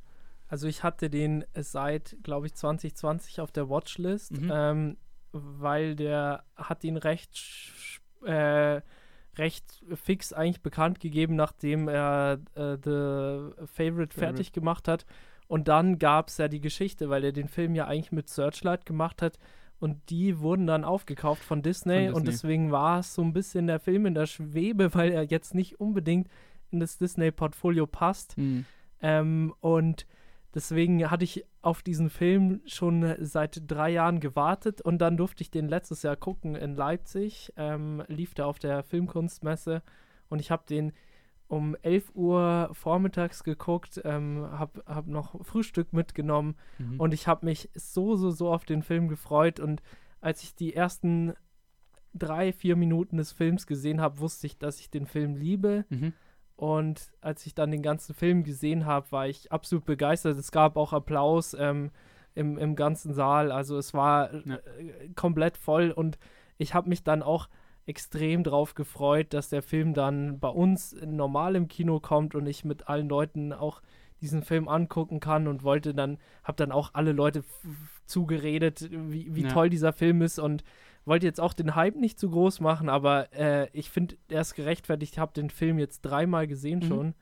Also 0.47 0.68
ich 0.68 0.82
hatte 0.82 1.11
den 1.11 1.45
seit, 1.53 2.18
glaube 2.24 2.47
ich, 2.47 2.55
2020 2.55 3.39
auf 3.39 3.51
der 3.51 3.70
Watchlist, 3.70 4.32
mhm. 4.32 4.51
ähm, 4.51 4.97
weil 5.32 5.95
der 5.95 6.43
hat 6.55 6.84
ihn 6.84 6.97
recht 6.97 7.39
äh, 8.26 8.82
recht 9.38 9.83
fix 9.95 10.33
eigentlich 10.33 10.61
bekannt 10.61 10.99
gegeben, 10.99 11.35
nachdem 11.35 11.88
er 11.88 12.39
äh, 12.55 12.77
The 12.83 13.65
Favorite 13.65 14.17
fertig 14.17 14.51
gemacht 14.51 14.88
hat. 14.88 15.05
Und 15.47 15.67
dann 15.67 15.97
gab 15.97 16.27
es 16.27 16.38
ja 16.38 16.47
die 16.47 16.59
Geschichte, 16.59 17.09
weil 17.09 17.23
er 17.23 17.31
den 17.31 17.47
Film 17.47 17.75
ja 17.75 17.85
eigentlich 17.88 18.11
mit 18.11 18.29
Searchlight 18.29 18.85
gemacht 18.85 19.21
hat. 19.21 19.39
Und 19.79 20.09
die 20.09 20.39
wurden 20.39 20.67
dann 20.67 20.83
aufgekauft 20.83 21.43
von 21.43 21.61
Disney, 21.61 21.93
von 21.93 21.99
Disney. 21.99 22.17
Und 22.17 22.27
deswegen 22.27 22.71
war 22.71 22.99
es 22.99 23.13
so 23.13 23.21
ein 23.21 23.33
bisschen 23.33 23.67
der 23.67 23.79
Film 23.79 24.05
in 24.05 24.15
der 24.15 24.25
Schwebe, 24.25 24.93
weil 24.93 25.11
er 25.11 25.23
jetzt 25.23 25.55
nicht 25.55 25.79
unbedingt 25.79 26.27
in 26.71 26.79
das 26.79 26.97
Disney-Portfolio 26.97 27.88
passt. 27.88 28.38
Mhm. 28.38 28.65
Ähm, 29.01 29.53
und 29.61 30.05
Deswegen 30.54 31.12
hatte 31.12 31.24
ich 31.24 31.45
auf 31.62 31.84
diesen 31.84 32.10
Film 32.10 32.62
schon 32.66 33.16
seit 33.20 33.62
drei 33.68 33.91
Jahren 33.91 34.20
gewartet 34.20 34.82
und 34.82 35.00
dann 35.00 35.18
durfte 35.18 35.41
ich 35.41 35.52
den 35.52 35.68
letztes 35.68 36.04
Jahr 36.04 36.16
gucken 36.16 36.56
in 36.56 36.76
Leipzig. 36.76 37.54
Ähm, 37.58 38.04
lief 38.08 38.34
der 38.34 38.48
auf 38.48 38.60
der 38.60 38.84
Filmkunstmesse 38.84 39.84
und 40.30 40.39
ich 40.39 40.52
habe 40.52 40.64
den 40.68 40.93
um 41.48 41.76
11 41.82 42.12
Uhr 42.14 42.70
vormittags 42.74 43.43
geguckt, 43.43 44.02
ähm, 44.04 44.48
habe 44.52 44.84
hab 44.86 45.08
noch 45.08 45.43
Frühstück 45.45 45.93
mitgenommen 45.93 46.56
mhm. 46.78 47.00
und 47.00 47.14
ich 47.14 47.28
habe 47.28 47.45
mich 47.45 47.70
so, 47.74 48.16
so, 48.16 48.32
so 48.32 48.52
auf 48.52 48.66
den 48.66 48.84
Film 48.84 49.08
gefreut 49.08 49.60
und 49.60 49.82
als 50.20 50.43
ich 50.43 50.56
die 50.56 50.74
ersten 50.74 51.34
drei, 52.14 52.52
vier 52.52 52.76
Minuten 52.76 53.18
des 53.18 53.32
Films 53.32 53.68
gesehen 53.68 54.02
habe, 54.02 54.20
wusste 54.20 54.48
ich, 54.48 54.58
dass 54.58 54.80
ich 54.80 54.89
den 54.89 55.06
Film 55.06 55.36
liebe. 55.36 55.86
Mhm. 55.89 56.14
Und 56.58 57.12
als 57.22 57.45
ich 57.45 57.53
dann 57.53 57.70
den 57.70 57.84
ganzen 57.84 58.16
Film 58.16 58.43
gesehen 58.43 58.86
habe, 58.88 59.12
war 59.12 59.28
ich 59.28 59.51
absolut 59.51 59.86
begeistert. 59.86 60.38
Es 60.38 60.51
gab 60.51 60.76
auch 60.76 60.91
Applaus 60.91 61.53
ähm, 61.53 61.91
im, 62.34 62.58
im 62.58 62.76
ganzen 62.76 63.14
Saal. 63.14 63.51
Also 63.51 63.78
es 63.78 63.93
war 63.93 64.34
ja. 64.34 64.55
äh, 64.55 65.10
komplett 65.16 65.55
voll 65.55 65.91
und 65.91 66.18
ich 66.58 66.74
habe 66.74 66.89
mich 66.89 67.03
dann 67.03 67.22
auch 67.22 67.47
extrem 67.86 68.43
drauf 68.43 68.74
gefreut, 68.74 69.34
dass 69.34 69.49
der 69.49 69.62
Film 69.62 69.93
dann 69.93 70.39
bei 70.39 70.49
uns 70.49 70.95
normal 71.05 71.55
im 71.55 71.68
Kino 71.68 71.99
kommt 71.99 72.34
und 72.34 72.47
ich 72.47 72.66
mit 72.66 72.89
allen 72.89 73.08
Leuten 73.08 73.53
auch 73.53 73.82
diesen 74.20 74.41
Film 74.41 74.68
angucken 74.68 75.20
kann 75.20 75.47
und 75.47 75.64
wollte 75.64 75.93
dann, 75.93 76.18
habe 76.43 76.58
dann 76.58 76.72
auch 76.72 76.95
alle 76.95 77.12
Leute 77.12 77.43
zugeredet, 78.05 78.89
wie, 78.91 79.34
wie 79.36 79.43
ja. 79.43 79.49
toll 79.49 79.70
dieser 79.70 79.93
Film 79.93 80.24
ist 80.24 80.39
und 80.39 80.64
wollte 81.08 81.26
jetzt 81.26 81.39
auch 81.39 81.53
den 81.53 81.76
Hype 81.76 81.95
nicht 81.95 82.20
zu 82.20 82.30
groß 82.30 82.60
machen, 82.60 82.89
aber 82.89 83.34
äh, 83.34 83.70
ich 83.74 83.89
finde, 83.89 84.18
er 84.30 84.41
ist 84.41 84.55
gerechtfertigt. 84.55 85.14
Ich 85.14 85.20
habe 85.20 85.34
den 85.34 85.49
Film 85.49 85.80
jetzt 85.80 86.01
dreimal 86.01 86.47
gesehen 86.47 86.80
mhm. 86.80 86.88
schon 86.88 87.16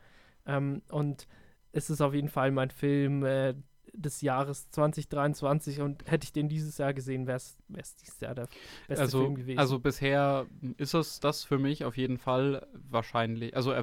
ähm, 0.46 0.82
und 0.90 1.28
es 1.72 1.90
ist 1.90 2.02
auf 2.02 2.14
jeden 2.14 2.30
Fall 2.30 2.52
mein 2.52 2.72
Film, 2.72 3.24
äh, 3.24 3.54
des 3.94 4.22
Jahres 4.22 4.70
2023 4.72 5.82
und 5.82 6.10
hätte 6.10 6.26
ich 6.26 6.34
den 6.34 6.50
dieses 6.50 6.78
Jahr 6.78 6.94
gesehen, 6.94 7.28
wäre 7.28 7.38
es 7.38 7.58
dieses 7.96 8.20
Jahr 8.20 8.36
der 8.36 8.48
beste 8.88 9.04
also, 9.04 9.22
Film 9.22 9.36
gewesen. 9.36 9.60
Also 9.60 9.80
bisher 9.80 10.46
ist 10.78 10.94
es 10.94 11.20
das 11.20 11.44
für 11.44 11.58
mich 11.58 11.86
auf 11.86 11.98
jeden 11.98 12.18
Fall 12.18 12.68
wahrscheinlich, 12.90 13.56
also, 13.56 13.74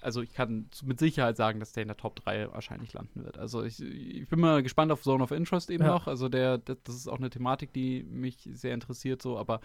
also 0.00 0.22
ich 0.22 0.32
kann 0.32 0.68
mit 0.84 0.98
Sicherheit 0.98 1.36
sagen, 1.36 1.60
dass 1.60 1.72
der 1.72 1.82
in 1.82 1.88
der 1.88 1.96
Top 1.96 2.16
3 2.16 2.52
wahrscheinlich 2.52 2.92
landen 2.92 3.24
wird. 3.24 3.38
Also 3.38 3.62
ich, 3.62 3.80
ich 3.80 4.28
bin 4.28 4.40
mal 4.40 4.62
gespannt 4.62 4.92
auf 4.92 5.02
Zone 5.02 5.22
of 5.22 5.30
Interest 5.30 5.70
eben 5.70 5.84
ja. 5.84 5.90
noch, 5.90 6.06
also 6.06 6.28
der, 6.28 6.58
das 6.58 6.94
ist 6.94 7.08
auch 7.08 7.18
eine 7.18 7.30
Thematik, 7.30 7.72
die 7.72 8.02
mich 8.02 8.48
sehr 8.52 8.74
interessiert 8.74 9.22
so, 9.22 9.38
aber 9.38 9.60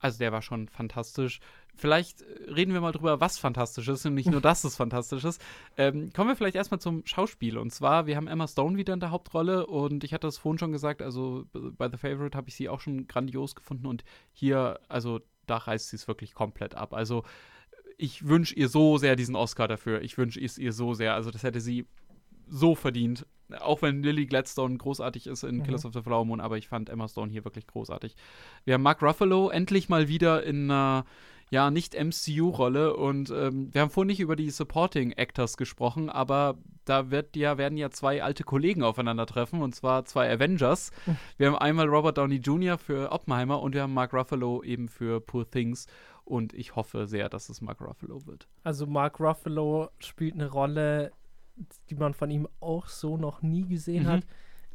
also 0.00 0.18
der 0.18 0.32
war 0.32 0.42
schon 0.42 0.68
fantastisch. 0.68 1.40
Vielleicht 1.74 2.22
äh, 2.22 2.50
reden 2.52 2.72
wir 2.72 2.80
mal 2.80 2.92
drüber, 2.92 3.20
was 3.20 3.38
fantastisch 3.38 3.88
ist 3.88 4.06
und 4.06 4.14
nicht 4.14 4.30
nur, 4.30 4.40
dass 4.40 4.64
es 4.64 4.76
fantastisch 4.76 5.24
ist. 5.24 5.40
Ähm, 5.76 6.12
kommen 6.12 6.30
wir 6.30 6.36
vielleicht 6.36 6.56
erstmal 6.56 6.80
zum 6.80 7.04
Schauspiel. 7.06 7.58
Und 7.58 7.72
zwar, 7.72 8.06
wir 8.06 8.16
haben 8.16 8.28
Emma 8.28 8.46
Stone 8.46 8.76
wieder 8.76 8.94
in 8.94 9.00
der 9.00 9.10
Hauptrolle 9.10 9.66
und 9.66 10.04
ich 10.04 10.12
hatte 10.14 10.26
das 10.26 10.38
vorhin 10.38 10.58
schon 10.58 10.72
gesagt, 10.72 11.02
also 11.02 11.46
bei 11.52 11.88
The 11.90 11.96
Favorite 11.96 12.36
habe 12.36 12.48
ich 12.48 12.54
sie 12.54 12.68
auch 12.68 12.80
schon 12.80 13.06
grandios 13.06 13.54
gefunden 13.54 13.86
und 13.86 14.04
hier, 14.32 14.80
also 14.88 15.20
da 15.46 15.56
reißt 15.56 15.90
sie 15.90 15.96
es 15.96 16.08
wirklich 16.08 16.34
komplett 16.34 16.74
ab. 16.74 16.94
Also 16.94 17.24
ich 17.96 18.26
wünsche 18.26 18.54
ihr 18.54 18.68
so 18.68 18.96
sehr 18.98 19.16
diesen 19.16 19.34
Oscar 19.34 19.66
dafür. 19.66 20.02
Ich 20.02 20.16
wünsche 20.18 20.40
es 20.40 20.58
ihr 20.58 20.72
so 20.72 20.94
sehr. 20.94 21.14
Also 21.14 21.30
das 21.30 21.42
hätte 21.42 21.60
sie 21.60 21.86
so 22.46 22.74
verdient. 22.74 23.26
Auch 23.60 23.82
wenn 23.82 24.02
Lily 24.02 24.26
Gladstone 24.26 24.76
großartig 24.76 25.26
ist 25.26 25.42
in 25.42 25.58
mhm. 25.58 25.62
Killers 25.62 25.84
of 25.84 25.94
the 25.94 26.02
Flower 26.02 26.24
Moon, 26.24 26.40
aber 26.40 26.58
ich 26.58 26.68
fand 26.68 26.90
Emma 26.90 27.08
Stone 27.08 27.32
hier 27.32 27.44
wirklich 27.44 27.66
großartig. 27.66 28.14
Wir 28.64 28.74
haben 28.74 28.82
Mark 28.82 29.02
Ruffalo 29.02 29.50
endlich 29.50 29.88
mal 29.88 30.08
wieder 30.08 30.42
in 30.42 30.70
einer 30.70 31.04
ja, 31.50 31.70
nicht 31.70 31.94
MCU-Rolle 31.94 32.94
und 32.94 33.30
ähm, 33.30 33.72
wir 33.72 33.80
haben 33.80 33.90
vorhin 33.90 34.08
nicht 34.08 34.20
über 34.20 34.36
die 34.36 34.50
Supporting 34.50 35.12
Actors 35.12 35.56
gesprochen, 35.56 36.10
aber 36.10 36.58
da 36.84 37.10
wird 37.10 37.36
ja, 37.36 37.56
werden 37.56 37.78
ja 37.78 37.90
zwei 37.90 38.22
alte 38.22 38.44
Kollegen 38.44 38.82
aufeinandertreffen 38.82 39.62
und 39.62 39.74
zwar 39.74 40.04
zwei 40.04 40.30
Avengers. 40.30 40.90
Mhm. 41.06 41.16
Wir 41.38 41.46
haben 41.48 41.56
einmal 41.56 41.88
Robert 41.88 42.18
Downey 42.18 42.36
Jr. 42.36 42.76
für 42.76 43.12
Oppenheimer 43.12 43.62
und 43.62 43.74
wir 43.74 43.82
haben 43.82 43.94
Mark 43.94 44.12
Ruffalo 44.12 44.62
eben 44.62 44.88
für 44.88 45.20
Poor 45.20 45.48
Things 45.48 45.86
und 46.24 46.52
ich 46.52 46.76
hoffe 46.76 47.06
sehr, 47.06 47.28
dass 47.28 47.48
es 47.48 47.60
Mark 47.60 47.80
Ruffalo 47.80 48.26
wird. 48.26 48.48
Also 48.62 48.86
Mark 48.86 49.18
Ruffalo 49.20 49.88
spielt 49.98 50.34
eine 50.34 50.50
Rolle, 50.50 51.12
die 51.90 51.94
man 51.94 52.14
von 52.14 52.30
ihm 52.30 52.48
auch 52.60 52.86
so 52.86 53.16
noch 53.16 53.42
nie 53.42 53.66
gesehen 53.66 54.04
mhm. 54.04 54.08
hat. 54.08 54.26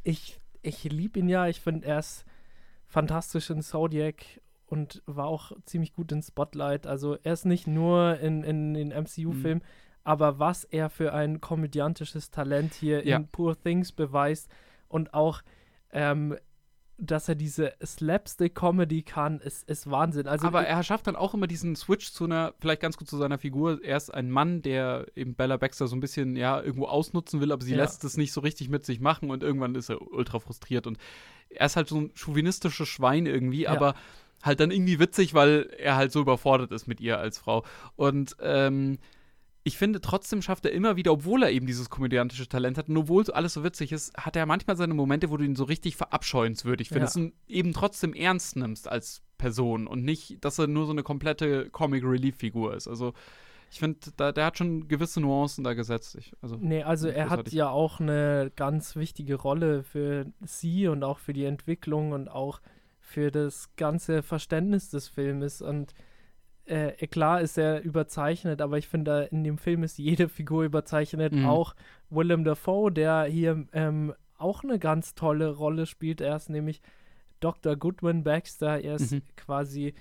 Ich, 0.02 0.40
ich 0.62 0.84
liebe 0.84 1.18
ihn 1.18 1.28
ja, 1.28 1.46
ich 1.46 1.60
finde, 1.60 1.86
er 1.86 1.98
ist 1.98 2.24
fantastisch 2.86 3.50
in 3.50 3.62
Zodiac 3.62 4.24
und 4.66 5.02
war 5.06 5.26
auch 5.26 5.52
ziemlich 5.64 5.92
gut 5.92 6.12
in 6.12 6.22
Spotlight. 6.22 6.86
Also 6.86 7.16
er 7.22 7.32
ist 7.32 7.44
nicht 7.44 7.66
nur 7.66 8.18
in, 8.20 8.42
in 8.42 8.74
den 8.74 8.88
MCU-Filmen, 8.88 9.62
mhm. 9.62 9.68
aber 10.04 10.38
was 10.38 10.64
er 10.64 10.90
für 10.90 11.12
ein 11.12 11.40
komödiantisches 11.40 12.30
Talent 12.30 12.74
hier 12.74 13.06
ja. 13.06 13.16
in 13.16 13.28
Poor 13.28 13.60
Things 13.60 13.92
beweist 13.92 14.50
und 14.88 15.14
auch 15.14 15.42
ähm, 15.92 16.36
dass 16.96 17.28
er 17.28 17.34
diese 17.34 17.72
Slapstick-Comedy 17.84 19.02
kann, 19.02 19.40
ist, 19.40 19.68
ist 19.68 19.90
Wahnsinn. 19.90 20.28
Also, 20.28 20.46
Aber 20.46 20.64
er 20.64 20.82
schafft 20.82 21.06
dann 21.06 21.16
auch 21.16 21.34
immer 21.34 21.46
diesen 21.46 21.74
Switch 21.74 22.12
zu 22.12 22.24
einer, 22.24 22.54
vielleicht 22.60 22.80
ganz 22.80 22.96
gut 22.96 23.08
zu 23.08 23.16
seiner 23.16 23.38
Figur. 23.38 23.82
Er 23.82 23.96
ist 23.96 24.14
ein 24.14 24.30
Mann, 24.30 24.62
der 24.62 25.06
eben 25.16 25.34
Bella 25.34 25.56
Baxter 25.56 25.88
so 25.88 25.96
ein 25.96 26.00
bisschen, 26.00 26.36
ja, 26.36 26.60
irgendwo 26.60 26.86
ausnutzen 26.86 27.40
will, 27.40 27.50
aber 27.50 27.64
sie 27.64 27.72
ja. 27.72 27.78
lässt 27.78 28.04
es 28.04 28.16
nicht 28.16 28.32
so 28.32 28.40
richtig 28.40 28.68
mit 28.68 28.86
sich 28.86 29.00
machen 29.00 29.30
und 29.30 29.42
irgendwann 29.42 29.74
ist 29.74 29.88
er 29.88 30.00
ultra 30.12 30.38
frustriert. 30.38 30.86
Und 30.86 30.98
er 31.50 31.66
ist 31.66 31.76
halt 31.76 31.88
so 31.88 31.98
ein 31.98 32.12
chauvinistisches 32.14 32.88
Schwein 32.88 33.26
irgendwie, 33.26 33.62
ja. 33.62 33.70
aber 33.70 33.94
halt 34.42 34.60
dann 34.60 34.70
irgendwie 34.70 35.00
witzig, 35.00 35.34
weil 35.34 35.70
er 35.78 35.96
halt 35.96 36.12
so 36.12 36.20
überfordert 36.20 36.70
ist 36.70 36.86
mit 36.86 37.00
ihr 37.00 37.18
als 37.18 37.38
Frau. 37.38 37.64
Und 37.96 38.36
ähm, 38.40 38.98
ich 39.66 39.78
finde, 39.78 40.02
trotzdem 40.02 40.42
schafft 40.42 40.66
er 40.66 40.72
immer 40.72 40.96
wieder, 40.96 41.12
obwohl 41.12 41.42
er 41.42 41.50
eben 41.50 41.66
dieses 41.66 41.88
komödiantische 41.88 42.46
Talent 42.46 42.76
hat, 42.76 42.90
und 42.90 42.96
obwohl 42.98 43.24
alles 43.30 43.54
so 43.54 43.64
witzig 43.64 43.92
ist, 43.92 44.14
hat 44.14 44.36
er 44.36 44.44
manchmal 44.44 44.76
seine 44.76 44.92
Momente, 44.92 45.30
wo 45.30 45.38
du 45.38 45.44
ihn 45.44 45.56
so 45.56 45.64
richtig 45.64 45.96
verabscheuenswürdig 45.96 46.90
findest 46.90 47.16
ja. 47.16 47.22
und 47.22 47.32
eben 47.48 47.72
trotzdem 47.72 48.12
ernst 48.12 48.56
nimmst 48.56 48.86
als 48.86 49.22
Person 49.38 49.86
und 49.86 50.04
nicht, 50.04 50.44
dass 50.44 50.58
er 50.58 50.66
nur 50.66 50.84
so 50.84 50.92
eine 50.92 51.02
komplette 51.02 51.70
Comic 51.70 52.04
Relief 52.04 52.36
Figur 52.36 52.74
ist. 52.74 52.86
Also 52.86 53.14
ich 53.70 53.78
finde, 53.78 53.98
der 54.18 54.44
hat 54.44 54.58
schon 54.58 54.86
gewisse 54.86 55.20
Nuancen 55.20 55.64
da 55.64 55.72
gesetzt. 55.72 56.14
Ich, 56.16 56.32
also, 56.42 56.56
nee, 56.60 56.82
also 56.82 57.08
er 57.08 57.30
hat 57.30 57.50
ja 57.50 57.70
auch 57.70 58.00
eine 58.00 58.52
ganz 58.54 58.96
wichtige 58.96 59.36
Rolle 59.36 59.82
für 59.82 60.26
sie 60.42 60.88
und 60.88 61.02
auch 61.02 61.18
für 61.18 61.32
die 61.32 61.46
Entwicklung 61.46 62.12
und 62.12 62.28
auch 62.28 62.60
für 63.00 63.30
das 63.30 63.74
ganze 63.76 64.22
Verständnis 64.22 64.90
des 64.90 65.08
Filmes 65.08 65.62
und 65.62 65.94
äh, 66.66 67.06
klar 67.06 67.40
ist 67.40 67.58
er 67.58 67.82
überzeichnet, 67.82 68.60
aber 68.60 68.78
ich 68.78 68.88
finde, 68.88 69.28
in 69.30 69.44
dem 69.44 69.58
Film 69.58 69.82
ist 69.82 69.98
jede 69.98 70.28
Figur 70.28 70.64
überzeichnet. 70.64 71.32
Mhm. 71.32 71.46
Auch 71.46 71.74
Willem 72.10 72.44
Dafoe, 72.44 72.90
der 72.90 73.24
hier 73.24 73.66
ähm, 73.72 74.14
auch 74.38 74.64
eine 74.64 74.78
ganz 74.78 75.14
tolle 75.14 75.50
Rolle 75.50 75.86
spielt. 75.86 76.20
Er 76.20 76.36
ist 76.36 76.50
nämlich 76.50 76.80
Dr. 77.40 77.76
Goodwin 77.76 78.24
Baxter. 78.24 78.80
Er 78.80 78.96
ist 78.96 79.12
mhm. 79.12 79.22
quasi 79.36 79.94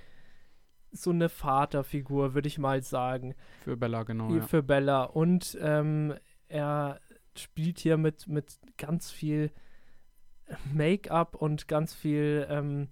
so 0.92 1.10
eine 1.10 1.30
Vaterfigur, 1.30 2.34
würde 2.34 2.48
ich 2.48 2.60
mal 2.60 2.82
sagen. 2.82 3.36
Für 3.64 3.76
Bella, 3.76 4.04
genau. 4.04 4.34
Ja. 4.34 4.42
Für 4.44 4.64
Bella. 4.64 5.04
Und 5.04 5.58
ähm, 5.62 6.14
er 6.48 7.00
spielt 7.36 7.80
hier 7.80 7.98
mit, 7.98 8.28
mit 8.28 8.60
ganz 8.78 9.12
viel 9.12 9.52
Make-up 10.74 11.36
und 11.36 11.68
ganz 11.68 11.94
viel 11.94 12.46
ähm, 12.50 12.90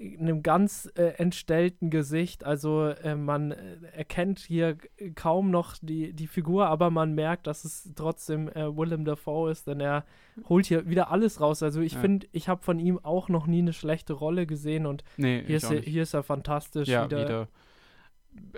einem 0.00 0.42
ganz 0.42 0.90
äh, 0.94 1.14
entstellten 1.16 1.90
Gesicht. 1.90 2.44
Also 2.44 2.86
äh, 2.86 3.16
man 3.16 3.52
äh, 3.52 3.76
erkennt 3.92 4.38
hier 4.38 4.76
kaum 5.16 5.50
noch 5.50 5.76
die, 5.82 6.12
die 6.12 6.28
Figur, 6.28 6.66
aber 6.66 6.90
man 6.90 7.14
merkt, 7.14 7.46
dass 7.46 7.64
es 7.64 7.90
trotzdem 7.96 8.48
äh, 8.48 8.76
Willem 8.76 9.04
Dafoe 9.04 9.50
ist, 9.50 9.66
denn 9.66 9.80
er 9.80 10.04
holt 10.48 10.66
hier 10.66 10.88
wieder 10.88 11.10
alles 11.10 11.40
raus. 11.40 11.62
Also 11.62 11.80
ich 11.80 11.94
ja. 11.94 12.00
finde, 12.00 12.28
ich 12.32 12.48
habe 12.48 12.62
von 12.62 12.78
ihm 12.78 12.98
auch 13.02 13.28
noch 13.28 13.46
nie 13.46 13.58
eine 13.58 13.72
schlechte 13.72 14.12
Rolle 14.12 14.46
gesehen 14.46 14.86
und 14.86 15.02
nee, 15.16 15.42
hier, 15.44 15.56
ist 15.56 15.70
er, 15.70 15.80
hier 15.80 16.02
ist 16.04 16.14
er 16.14 16.22
fantastisch 16.22 16.88
ja, 16.88 17.04
wieder. 17.04 17.24
wieder. 17.24 17.48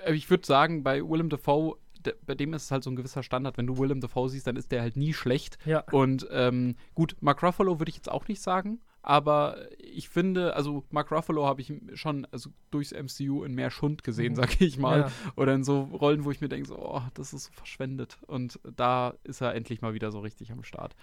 Äh, 0.04 0.14
ich 0.14 0.28
würde 0.28 0.46
sagen, 0.46 0.82
bei 0.82 1.00
Willem 1.00 1.30
Dafoe 1.30 1.76
bei 2.24 2.34
dem 2.34 2.54
ist 2.54 2.64
es 2.64 2.70
halt 2.70 2.82
so 2.82 2.90
ein 2.90 2.96
gewisser 2.96 3.22
Standard. 3.22 3.58
Wenn 3.58 3.66
du 3.66 3.76
Willem 3.76 4.00
Dafoe 4.00 4.30
siehst, 4.30 4.46
dann 4.46 4.56
ist 4.56 4.72
der 4.72 4.80
halt 4.80 4.96
nie 4.96 5.12
schlecht. 5.12 5.58
Ja. 5.66 5.84
Und 5.92 6.26
ähm, 6.30 6.76
gut, 6.94 7.14
Mark 7.20 7.42
Ruffalo 7.42 7.78
würde 7.78 7.90
ich 7.90 7.96
jetzt 7.96 8.10
auch 8.10 8.26
nicht 8.26 8.40
sagen. 8.40 8.80
Aber 9.02 9.56
ich 9.78 10.08
finde, 10.08 10.54
also 10.54 10.84
Mark 10.90 11.10
Ruffalo 11.10 11.46
habe 11.46 11.62
ich 11.62 11.72
schon 11.94 12.26
also 12.32 12.50
durchs 12.70 12.92
MCU 12.92 13.44
in 13.44 13.54
mehr 13.54 13.70
Schund 13.70 14.04
gesehen, 14.04 14.32
mhm. 14.32 14.36
sag 14.36 14.60
ich 14.60 14.78
mal. 14.78 15.00
Ja. 15.00 15.12
Oder 15.36 15.54
in 15.54 15.64
so 15.64 15.82
Rollen, 15.82 16.24
wo 16.24 16.30
ich 16.30 16.40
mir 16.40 16.48
denke, 16.48 16.68
so, 16.68 16.78
oh, 16.78 17.02
das 17.14 17.32
ist 17.32 17.44
so 17.44 17.52
verschwendet. 17.52 18.18
Und 18.26 18.60
da 18.76 19.14
ist 19.24 19.40
er 19.40 19.54
endlich 19.54 19.80
mal 19.80 19.94
wieder 19.94 20.12
so 20.12 20.20
richtig 20.20 20.52
am 20.52 20.62
Start. 20.62 20.94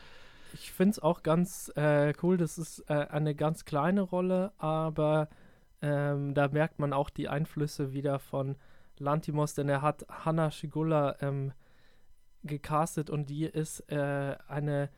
Ich 0.53 0.71
finde 0.71 0.91
es 0.91 0.99
auch 0.99 1.23
ganz 1.23 1.71
äh, 1.75 2.13
cool. 2.21 2.37
Das 2.37 2.57
ist 2.57 2.79
äh, 2.87 3.07
eine 3.09 3.33
ganz 3.33 3.65
kleine 3.65 4.01
Rolle, 4.01 4.51
aber 4.57 5.29
ähm, 5.81 6.33
da 6.33 6.47
merkt 6.49 6.79
man 6.79 6.93
auch 6.93 7.09
die 7.09 7.27
Einflüsse 7.27 7.93
wieder 7.93 8.19
von 8.19 8.55
Lantimos, 8.99 9.53
denn 9.53 9.69
er 9.69 9.81
hat 9.81 10.05
Hannah 10.09 10.51
Shigula 10.51 11.17
ähm, 11.21 11.51
gecastet 12.43 13.09
und 13.09 13.29
die 13.29 13.45
ist 13.45 13.81
äh, 13.91 14.35
eine 14.47 14.89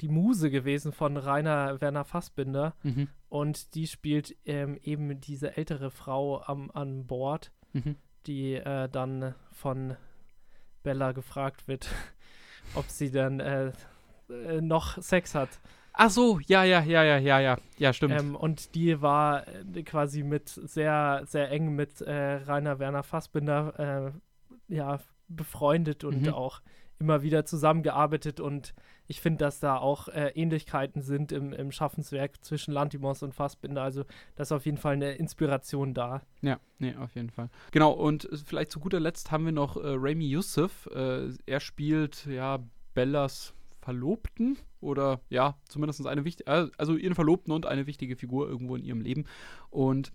die 0.00 0.08
Muse 0.08 0.50
gewesen 0.50 0.92
von 0.92 1.16
Rainer 1.16 1.80
Werner 1.80 2.04
Fassbinder. 2.04 2.74
Mhm. 2.82 3.08
Und 3.28 3.74
die 3.74 3.86
spielt 3.86 4.36
ähm, 4.44 4.78
eben 4.82 5.20
diese 5.20 5.56
ältere 5.56 5.90
Frau 5.90 6.42
am, 6.42 6.70
an 6.70 7.06
Bord, 7.06 7.52
mhm. 7.72 7.96
die 8.26 8.54
äh, 8.54 8.88
dann 8.88 9.34
von 9.52 9.96
Bella 10.82 11.12
gefragt 11.12 11.68
wird, 11.68 11.88
ob 12.74 12.86
sie 12.86 13.10
dann 13.10 13.40
äh, 13.40 13.72
äh, 14.28 14.60
noch 14.60 15.00
Sex 15.02 15.34
hat. 15.34 15.60
Ach 15.96 16.10
so, 16.10 16.40
ja, 16.46 16.64
ja, 16.64 16.82
ja, 16.82 17.04
ja, 17.04 17.18
ja, 17.18 17.38
ja, 17.38 17.56
ja, 17.78 17.92
stimmt. 17.92 18.20
Ähm, 18.20 18.34
und 18.34 18.74
die 18.74 19.00
war 19.00 19.46
äh, 19.46 19.82
quasi 19.84 20.24
mit 20.24 20.48
sehr, 20.48 21.22
sehr 21.26 21.50
eng 21.52 21.76
mit 21.76 22.00
äh, 22.00 22.34
Rainer 22.34 22.80
Werner 22.80 23.04
Fassbinder 23.04 24.12
äh, 24.68 24.74
ja, 24.74 24.98
befreundet 25.28 26.02
und 26.02 26.22
mhm. 26.22 26.34
auch 26.34 26.62
immer 26.98 27.22
wieder 27.22 27.44
zusammengearbeitet 27.44 28.40
und 28.40 28.74
ich 29.06 29.20
finde, 29.20 29.44
dass 29.44 29.60
da 29.60 29.76
auch 29.76 30.08
äh, 30.08 30.30
Ähnlichkeiten 30.34 31.02
sind 31.02 31.32
im, 31.32 31.52
im 31.52 31.72
Schaffenswerk 31.72 32.44
zwischen 32.44 32.72
Lantimos 32.72 33.22
und 33.22 33.34
Fassbinder. 33.34 33.82
Also 33.82 34.04
da 34.36 34.42
ist 34.42 34.52
auf 34.52 34.64
jeden 34.64 34.78
Fall 34.78 34.94
eine 34.94 35.12
Inspiration 35.12 35.94
da. 35.94 36.22
Ja, 36.42 36.58
nee, 36.78 36.94
auf 36.96 37.14
jeden 37.14 37.30
Fall. 37.30 37.50
Genau, 37.70 37.92
und 37.92 38.28
vielleicht 38.46 38.70
zu 38.70 38.80
guter 38.80 39.00
Letzt 39.00 39.30
haben 39.30 39.44
wir 39.44 39.52
noch 39.52 39.76
äh, 39.76 39.80
Rami 39.84 40.26
Youssef. 40.26 40.86
Äh, 40.94 41.30
er 41.46 41.60
spielt 41.60 42.26
ja 42.26 42.60
Bellas 42.94 43.54
Verlobten 43.80 44.56
oder 44.80 45.20
ja, 45.28 45.58
zumindest 45.68 46.06
eine 46.06 46.24
wichtige, 46.24 46.70
also 46.78 46.96
ihren 46.96 47.14
Verlobten 47.14 47.52
und 47.52 47.66
eine 47.66 47.86
wichtige 47.86 48.16
Figur 48.16 48.48
irgendwo 48.48 48.76
in 48.76 48.84
ihrem 48.84 49.02
Leben. 49.02 49.26
Und 49.68 50.12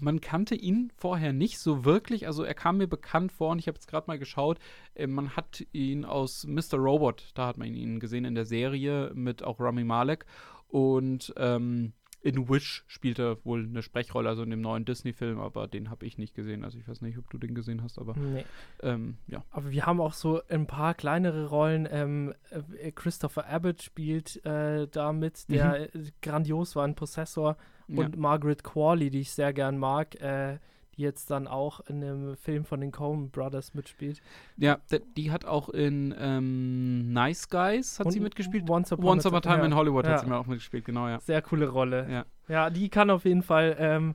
man 0.00 0.20
kannte 0.20 0.54
ihn 0.54 0.92
vorher 0.96 1.32
nicht 1.32 1.58
so 1.58 1.84
wirklich. 1.84 2.26
Also 2.26 2.42
er 2.42 2.54
kam 2.54 2.78
mir 2.78 2.86
bekannt 2.86 3.32
vor 3.32 3.50
und 3.50 3.58
ich 3.58 3.68
habe 3.68 3.76
jetzt 3.76 3.88
gerade 3.88 4.06
mal 4.06 4.18
geschaut. 4.18 4.58
Äh, 4.94 5.06
man 5.06 5.36
hat 5.36 5.66
ihn 5.72 6.04
aus 6.04 6.46
Mr. 6.46 6.76
Robot, 6.76 7.30
da 7.34 7.46
hat 7.46 7.58
man 7.58 7.72
ihn 7.74 8.00
gesehen 8.00 8.24
in 8.24 8.34
der 8.34 8.46
Serie 8.46 9.12
mit 9.14 9.42
auch 9.42 9.60
Rami 9.60 9.84
Malek. 9.84 10.26
Und 10.68 11.32
ähm, 11.36 11.92
in 12.26 12.48
Wish 12.48 12.84
spielt 12.88 13.20
er 13.20 13.44
wohl 13.44 13.64
eine 13.64 13.82
Sprechrolle, 13.82 14.28
also 14.28 14.42
in 14.42 14.50
dem 14.50 14.60
neuen 14.60 14.84
Disney-Film, 14.84 15.38
aber 15.38 15.68
den 15.68 15.90
habe 15.90 16.04
ich 16.06 16.18
nicht 16.18 16.34
gesehen. 16.34 16.64
Also 16.64 16.76
ich 16.76 16.88
weiß 16.88 17.00
nicht, 17.00 17.18
ob 17.18 17.30
du 17.30 17.38
den 17.38 17.54
gesehen 17.54 17.84
hast, 17.84 17.98
aber 17.98 18.16
nee. 18.16 18.44
ähm, 18.82 19.18
ja. 19.28 19.44
Aber 19.50 19.70
wir 19.70 19.86
haben 19.86 20.00
auch 20.00 20.12
so 20.12 20.42
ein 20.48 20.66
paar 20.66 20.94
kleinere 20.94 21.46
Rollen. 21.46 21.86
Ähm, 21.88 22.34
äh, 22.50 22.90
Christopher 22.90 23.46
Abbott 23.48 23.82
spielt 23.82 24.44
äh, 24.44 24.88
da 24.88 25.12
mit, 25.12 25.48
der 25.48 25.88
mhm. 25.92 26.08
grandios 26.20 26.74
war, 26.74 26.84
ein 26.84 26.96
Possessor. 26.96 27.56
Und 27.88 27.98
ja. 27.98 28.08
Margaret 28.16 28.64
Qualley, 28.64 29.10
die 29.10 29.20
ich 29.20 29.30
sehr 29.30 29.52
gern 29.52 29.78
mag, 29.78 30.20
äh, 30.20 30.58
die 30.96 31.02
jetzt 31.02 31.30
dann 31.30 31.46
auch 31.46 31.80
in 31.88 32.02
einem 32.02 32.36
Film 32.36 32.64
von 32.64 32.80
den 32.80 32.90
Coen 32.90 33.30
Brothers 33.30 33.74
mitspielt. 33.74 34.20
Ja, 34.56 34.78
die 35.16 35.30
hat 35.30 35.44
auch 35.44 35.68
in 35.68 36.14
ähm, 36.18 37.12
Nice 37.12 37.48
Guys 37.48 37.98
hat 37.98 38.06
Und 38.06 38.12
sie 38.12 38.20
mitgespielt. 38.20 38.68
Once 38.68 38.92
Upon, 38.92 39.06
Once 39.06 39.26
Upon 39.26 39.38
a 39.38 39.40
Time 39.40 39.58
ja. 39.58 39.64
in 39.66 39.74
Hollywood 39.74 40.06
ja. 40.06 40.12
hat 40.12 40.20
sie 40.20 40.26
mir 40.26 40.36
auch 40.36 40.46
mitgespielt, 40.46 40.84
genau, 40.84 41.08
ja. 41.08 41.20
Sehr 41.20 41.42
coole 41.42 41.68
Rolle. 41.68 42.06
Ja, 42.10 42.24
ja 42.48 42.70
die 42.70 42.88
kann 42.88 43.10
auf 43.10 43.24
jeden 43.24 43.42
Fall 43.42 43.76
ähm, 43.78 44.14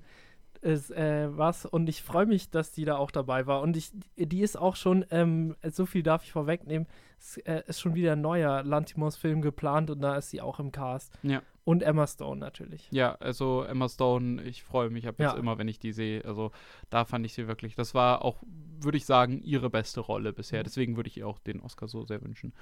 ist, 0.62 0.91
äh, 0.91 1.36
was 1.36 1.66
und 1.66 1.89
ich 1.89 2.03
freue 2.03 2.26
mich, 2.26 2.49
dass 2.49 2.72
die 2.72 2.86
da 2.86 2.97
auch 2.97 3.12
dabei 3.12 3.47
war. 3.47 3.62
Und 3.62 3.76
ich, 3.76 3.91
die 4.16 4.41
ist 4.41 4.57
auch 4.57 4.76
schon, 4.76 5.05
ähm, 5.09 5.55
so 5.64 5.86
viel 5.86 6.03
darf 6.03 6.24
ich 6.24 6.32
vorwegnehmen, 6.32 6.88
es 7.20 7.38
äh, 7.38 7.64
ist 7.68 7.82
schon 7.82 7.95
wieder 7.95 8.14
ein 8.14 8.22
neuer 8.22 8.64
Lantimos-Film 8.64 9.41
geplant 9.41 9.89
und 9.89 10.01
da 10.01 10.16
ist 10.16 10.30
sie 10.30 10.41
auch 10.41 10.59
im 10.59 10.72
Cast. 10.72 11.14
Ja. 11.24 11.41
Und 11.64 11.84
Emma 11.84 12.07
Stone 12.07 12.39
natürlich. 12.39 12.88
Ja, 12.91 13.16
also 13.20 13.64
Emma 13.64 13.88
Stone, 13.88 14.41
ich 14.43 14.64
freue 14.64 14.89
mich 14.89 15.07
ab 15.07 15.16
jetzt 15.20 15.34
ja. 15.34 15.38
immer, 15.38 15.59
wenn 15.59 15.68
ich 15.68 15.78
die 15.78 15.91
sehe. 15.91 16.26
Also 16.26 16.51
da 16.89 17.05
fand 17.05 17.26
ich 17.26 17.34
sie 17.34 17.47
wirklich, 17.47 17.76
das 17.76 17.93
war 17.93 18.26
auch, 18.26 18.41
würde 18.80 18.97
ich 18.97 19.05
sagen, 19.05 19.41
ihre 19.43 19.70
beste 19.70 19.99
Rolle 19.99 20.34
bisher. 20.34 20.62
Mhm. 20.62 20.64
Deswegen 20.64 20.95
würde 20.95 21.09
ich 21.09 21.18
ihr 21.18 21.28
auch 21.28 21.39
den 21.39 21.62
Oscar 21.62 21.88
so 21.88 22.03
sehr 22.03 22.22
wünschen. 22.24 22.53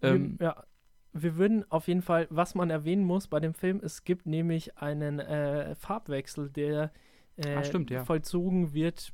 Ähm, 0.00 0.38
ja, 0.40 0.64
wir 1.12 1.36
würden 1.36 1.70
auf 1.70 1.86
jeden 1.86 2.02
Fall, 2.02 2.26
was 2.30 2.54
man 2.54 2.70
erwähnen 2.70 3.04
muss 3.04 3.28
bei 3.28 3.38
dem 3.38 3.54
Film, 3.54 3.80
es 3.82 4.04
gibt 4.04 4.26
nämlich 4.26 4.78
einen 4.78 5.20
äh, 5.20 5.74
Farbwechsel, 5.76 6.50
der 6.50 6.90
äh, 7.36 7.54
ah, 7.54 7.64
stimmt, 7.64 7.90
ja. 7.90 8.04
vollzogen 8.04 8.74
wird 8.74 9.12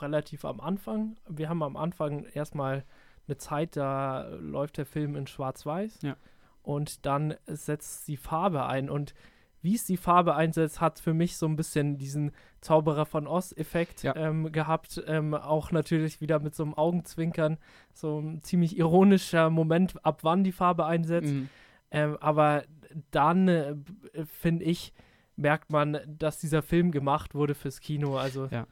relativ 0.00 0.44
am 0.44 0.60
Anfang. 0.60 1.16
Wir 1.28 1.48
haben 1.48 1.62
am 1.62 1.76
Anfang 1.76 2.24
erstmal 2.34 2.84
eine 3.26 3.36
Zeit, 3.36 3.76
da 3.76 4.28
läuft 4.40 4.78
der 4.78 4.86
Film 4.86 5.16
in 5.16 5.26
Schwarz-Weiß. 5.26 6.02
Ja. 6.02 6.16
Und 6.62 7.06
dann 7.06 7.34
setzt 7.46 8.08
die 8.08 8.16
Farbe 8.16 8.66
ein. 8.66 8.90
Und 8.90 9.14
wie 9.60 9.74
es 9.74 9.84
die 9.84 9.96
Farbe 9.96 10.34
einsetzt, 10.34 10.80
hat 10.80 10.98
für 10.98 11.14
mich 11.14 11.36
so 11.36 11.46
ein 11.46 11.56
bisschen 11.56 11.98
diesen 11.98 12.32
Zauberer 12.60 13.06
von 13.06 13.26
Oz-Effekt 13.26 14.02
ja. 14.02 14.14
ähm, 14.16 14.52
gehabt. 14.52 15.02
Ähm, 15.06 15.34
auch 15.34 15.72
natürlich 15.72 16.20
wieder 16.20 16.40
mit 16.40 16.54
so 16.54 16.62
einem 16.62 16.74
Augenzwinkern. 16.74 17.58
So 17.92 18.20
ein 18.20 18.42
ziemlich 18.42 18.78
ironischer 18.78 19.50
Moment, 19.50 20.04
ab 20.04 20.20
wann 20.22 20.44
die 20.44 20.52
Farbe 20.52 20.86
einsetzt. 20.86 21.32
Mhm. 21.32 21.48
Ähm, 21.90 22.16
aber 22.20 22.64
dann 23.10 23.48
äh, 23.48 23.74
finde 24.26 24.64
ich, 24.64 24.92
merkt 25.38 25.70
man, 25.70 25.98
dass 26.06 26.38
dieser 26.38 26.62
Film 26.62 26.90
gemacht 26.90 27.34
wurde 27.34 27.54
fürs 27.54 27.80
Kino. 27.80 28.16
Also 28.16 28.48
ja. 28.50 28.66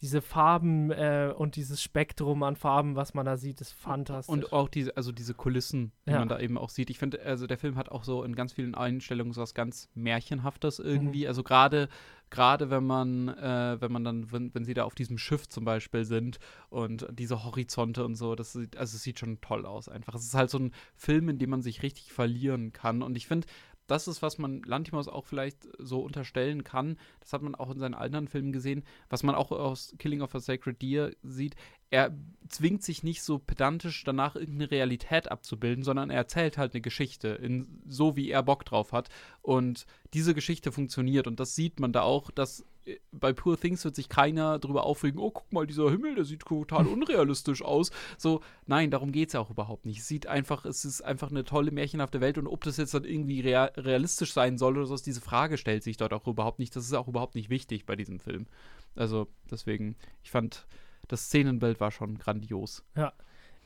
diese 0.00 0.20
Farben 0.20 0.90
äh, 0.90 1.32
und 1.36 1.56
dieses 1.56 1.82
Spektrum 1.82 2.42
an 2.42 2.56
Farben, 2.56 2.94
was 2.94 3.14
man 3.14 3.26
da 3.26 3.36
sieht, 3.36 3.60
ist 3.60 3.72
fantastisch. 3.72 4.32
Und 4.32 4.52
auch 4.52 4.68
diese, 4.68 4.96
also 4.96 5.12
diese 5.12 5.34
Kulissen, 5.34 5.92
die 6.06 6.12
ja. 6.12 6.18
man 6.18 6.28
da 6.28 6.38
eben 6.38 6.58
auch 6.58 6.68
sieht. 6.68 6.90
Ich 6.90 6.98
finde, 6.98 7.22
also 7.22 7.46
der 7.46 7.58
Film 7.58 7.76
hat 7.76 7.88
auch 7.88 8.04
so 8.04 8.22
in 8.22 8.36
ganz 8.36 8.52
vielen 8.52 8.74
Einstellungen 8.74 9.32
so 9.32 9.40
was 9.40 9.54
ganz 9.54 9.88
Märchenhaftes 9.94 10.78
irgendwie. 10.78 11.22
Mhm. 11.22 11.28
Also 11.28 11.42
gerade 11.42 11.88
gerade 12.30 12.70
wenn 12.70 12.84
man, 12.84 13.28
äh, 13.28 13.76
wenn 13.80 13.92
man 13.92 14.04
dann, 14.04 14.32
wenn, 14.32 14.54
wenn 14.54 14.64
sie 14.64 14.74
da 14.74 14.84
auf 14.84 14.94
diesem 14.94 15.18
Schiff 15.18 15.48
zum 15.48 15.64
Beispiel 15.64 16.04
sind 16.04 16.38
und 16.70 17.06
diese 17.10 17.44
Horizonte 17.44 18.04
und 18.04 18.14
so, 18.14 18.34
das 18.34 18.52
sieht, 18.52 18.76
also 18.76 18.96
es 18.96 19.02
sieht 19.02 19.18
schon 19.18 19.40
toll 19.40 19.66
aus 19.66 19.88
einfach. 19.88 20.14
Es 20.14 20.24
ist 20.24 20.34
halt 20.34 20.50
so 20.50 20.58
ein 20.58 20.72
Film, 20.94 21.28
in 21.28 21.38
dem 21.38 21.50
man 21.50 21.62
sich 21.62 21.82
richtig 21.82 22.12
verlieren 22.12 22.72
kann. 22.72 23.02
Und 23.02 23.16
ich 23.16 23.26
finde, 23.26 23.48
das 23.90 24.08
ist, 24.08 24.22
was 24.22 24.38
man 24.38 24.62
Lantimos 24.62 25.08
auch 25.08 25.26
vielleicht 25.26 25.68
so 25.78 26.00
unterstellen 26.00 26.64
kann. 26.64 26.96
Das 27.20 27.32
hat 27.32 27.42
man 27.42 27.54
auch 27.54 27.70
in 27.70 27.78
seinen 27.78 27.94
anderen 27.94 28.28
Filmen 28.28 28.52
gesehen, 28.52 28.84
was 29.08 29.22
man 29.22 29.34
auch 29.34 29.50
aus 29.50 29.94
Killing 29.98 30.22
of 30.22 30.34
a 30.34 30.40
Sacred 30.40 30.80
Deer 30.80 31.12
sieht. 31.22 31.56
Er 31.90 32.14
zwingt 32.48 32.84
sich 32.84 33.02
nicht 33.02 33.22
so 33.22 33.38
pedantisch 33.38 34.04
danach 34.04 34.36
irgendeine 34.36 34.70
Realität 34.70 35.30
abzubilden, 35.30 35.82
sondern 35.82 36.10
er 36.10 36.18
erzählt 36.18 36.56
halt 36.56 36.72
eine 36.72 36.80
Geschichte, 36.80 37.28
in, 37.28 37.82
so 37.88 38.14
wie 38.14 38.30
er 38.30 38.44
Bock 38.44 38.64
drauf 38.64 38.92
hat. 38.92 39.08
Und 39.42 39.86
diese 40.14 40.34
Geschichte 40.34 40.70
funktioniert. 40.70 41.26
Und 41.26 41.40
das 41.40 41.56
sieht 41.56 41.80
man 41.80 41.92
da 41.92 42.02
auch, 42.02 42.30
dass 42.30 42.64
bei 43.12 43.32
Poor 43.32 43.58
Things 43.58 43.84
wird 43.84 43.94
sich 43.94 44.08
keiner 44.08 44.58
drüber 44.58 44.84
aufregen, 44.84 45.20
oh, 45.20 45.30
guck 45.30 45.52
mal, 45.52 45.66
dieser 45.66 45.90
Himmel, 45.90 46.14
der 46.14 46.24
sieht 46.24 46.40
total 46.40 46.86
unrealistisch 46.86 47.62
aus. 47.62 47.90
So, 48.18 48.40
nein, 48.66 48.90
darum 48.90 49.12
geht 49.12 49.28
es 49.28 49.32
ja 49.34 49.40
auch 49.40 49.50
überhaupt 49.50 49.86
nicht. 49.86 50.00
Es 50.00 50.08
sieht 50.08 50.26
einfach, 50.26 50.64
es 50.64 50.84
ist 50.84 51.02
einfach 51.02 51.30
eine 51.30 51.44
tolle, 51.44 51.70
märchenhafte 51.70 52.20
Welt 52.20 52.38
und 52.38 52.46
ob 52.46 52.64
das 52.64 52.76
jetzt 52.76 52.94
dann 52.94 53.04
irgendwie 53.04 53.40
real, 53.40 53.72
realistisch 53.76 54.32
sein 54.32 54.58
soll 54.58 54.76
oder 54.76 54.86
so, 54.86 54.96
diese 54.96 55.20
Frage 55.20 55.58
stellt 55.58 55.82
sich 55.82 55.96
dort 55.96 56.12
auch 56.12 56.26
überhaupt 56.26 56.58
nicht. 56.58 56.74
Das 56.74 56.84
ist 56.84 56.94
auch 56.94 57.08
überhaupt 57.08 57.34
nicht 57.34 57.50
wichtig 57.50 57.86
bei 57.86 57.96
diesem 57.96 58.20
Film. 58.20 58.46
Also, 58.94 59.28
deswegen, 59.50 59.96
ich 60.22 60.30
fand, 60.30 60.66
das 61.08 61.26
Szenenbild 61.26 61.80
war 61.80 61.90
schon 61.90 62.18
grandios. 62.18 62.84
Ja, 62.96 63.12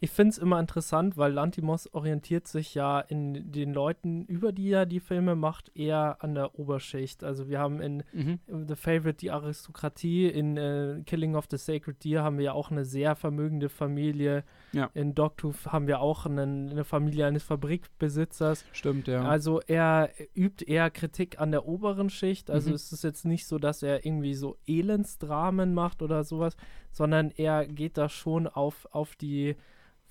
ich 0.05 0.11
finde 0.11 0.33
es 0.33 0.39
immer 0.39 0.61
interessant, 0.61 1.17
weil 1.17 1.33
Lantimos 1.33 1.89
orientiert 1.95 2.47
sich 2.47 2.75
ja 2.75 3.01
in 3.01 3.51
den 3.53 3.73
Leuten, 3.73 4.27
über 4.27 4.53
die 4.53 4.71
er 4.71 4.85
die 4.85 5.01
Filme 5.01 5.35
macht, 5.35 5.75
eher 5.75 6.19
an 6.21 6.35
der 6.35 6.59
Oberschicht. 6.59 7.25
Also 7.25 7.49
wir 7.49 7.59
haben 7.59 7.81
in 7.81 8.03
mhm. 8.13 8.39
The 8.47 8.77
Favorite 8.77 9.15
die 9.15 9.31
Aristokratie, 9.31 10.27
in 10.27 10.59
äh, 10.59 11.03
Killing 11.07 11.37
of 11.37 11.47
the 11.51 11.57
Sacred 11.57 12.05
Deer 12.05 12.23
haben 12.23 12.37
wir 12.37 12.45
ja 12.45 12.53
auch 12.53 12.71
eine 12.71 12.85
sehr 12.85 13.17
vermögende 13.17 13.71
Familie. 13.71 14.45
Ja. 14.73 14.91
In 14.93 15.15
Dogtooth 15.15 15.73
haben 15.73 15.87
wir 15.87 16.01
auch 16.01 16.27
eine, 16.27 16.43
eine, 16.43 16.85
Familie 16.85 17.27
eines 17.27 17.43
Fabrikbesitzers. 17.43 18.67
Stimmt, 18.73 19.09
ja. 19.09 19.25
Also 19.25 19.63
er 19.67 20.11
übt 20.35 20.67
eher 20.67 20.91
Kritik 20.91 21.41
an 21.41 21.51
der 21.51 21.67
oberen 21.67 22.11
Schicht. 22.11 22.51
Also 22.51 22.69
mhm. 22.69 22.75
es 22.75 22.93
ist 22.93 23.05
jetzt 23.05 23.25
nicht 23.25 23.47
so, 23.47 23.59
dass 23.59 23.83
er 23.83 24.05
irgendwie 24.05 24.35
so 24.35 24.59
Elendsdramen 24.67 25.73
macht 25.73 26.03
oder 26.03 26.25
sowas, 26.25 26.59
sondern 26.93 27.31
er 27.31 27.67
geht 27.67 27.97
da 27.97 28.11
schon 28.11 28.47
auf, 28.47 28.87
auf 28.93 29.17
die 29.17 29.57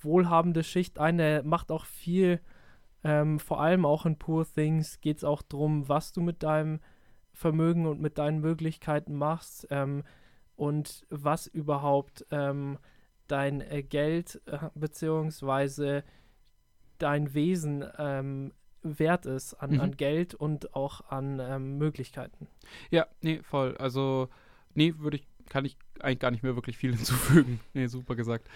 wohlhabende 0.04 0.64
Schicht 0.64 1.00
ein. 1.00 1.18
Der 1.18 1.44
macht 1.44 1.72
auch 1.72 1.86
viel, 1.86 2.40
ähm, 3.04 3.40
vor 3.40 3.62
allem 3.62 3.86
auch 3.86 4.06
in 4.06 4.18
Poor 4.18 4.46
Things 4.46 5.02
geht 5.02 5.18
es 5.18 5.24
auch 5.24 5.42
darum, 5.42 5.90
was 5.90 6.14
du 6.14 6.22
mit 6.22 6.44
deinem 6.44 6.80
Vermögen 7.34 7.86
und 7.86 8.00
mit 8.00 8.18
deinen 8.18 8.40
Möglichkeiten 8.40 9.16
machst 9.16 9.68
ähm, 9.72 10.04
und 10.56 11.06
was 11.10 11.48
überhaupt 11.48 12.26
ähm, 12.32 12.78
dein 13.28 13.62
äh, 13.62 13.84
Geld 13.84 14.42
äh, 14.46 14.70
beziehungsweise 14.76 16.04
dein 17.00 17.34
Wesen 17.34 17.84
ähm, 17.98 18.54
wert 18.84 19.26
ist 19.26 19.56
an, 19.56 19.72
mhm. 19.72 19.82
an, 19.82 19.98
Geld 19.98 20.36
und 20.36 20.76
auch 20.76 21.10
an 21.10 21.40
ähm, 21.40 21.78
Möglichkeiten. 21.78 22.48
Ja, 22.92 23.08
nee, 23.22 23.42
voll. 23.42 23.76
Also, 23.78 24.30
nee, 24.74 24.94
würde 24.98 25.18
ich, 25.18 25.28
kann 25.50 25.66
ich 25.66 25.78
eigentlich 26.00 26.20
gar 26.20 26.32
nicht 26.32 26.44
mehr 26.44 26.56
wirklich 26.56 26.78
viel 26.78 26.92
hinzufügen. 26.96 27.60
Nee, 27.74 27.88
super 27.88 28.16
gesagt. 28.16 28.48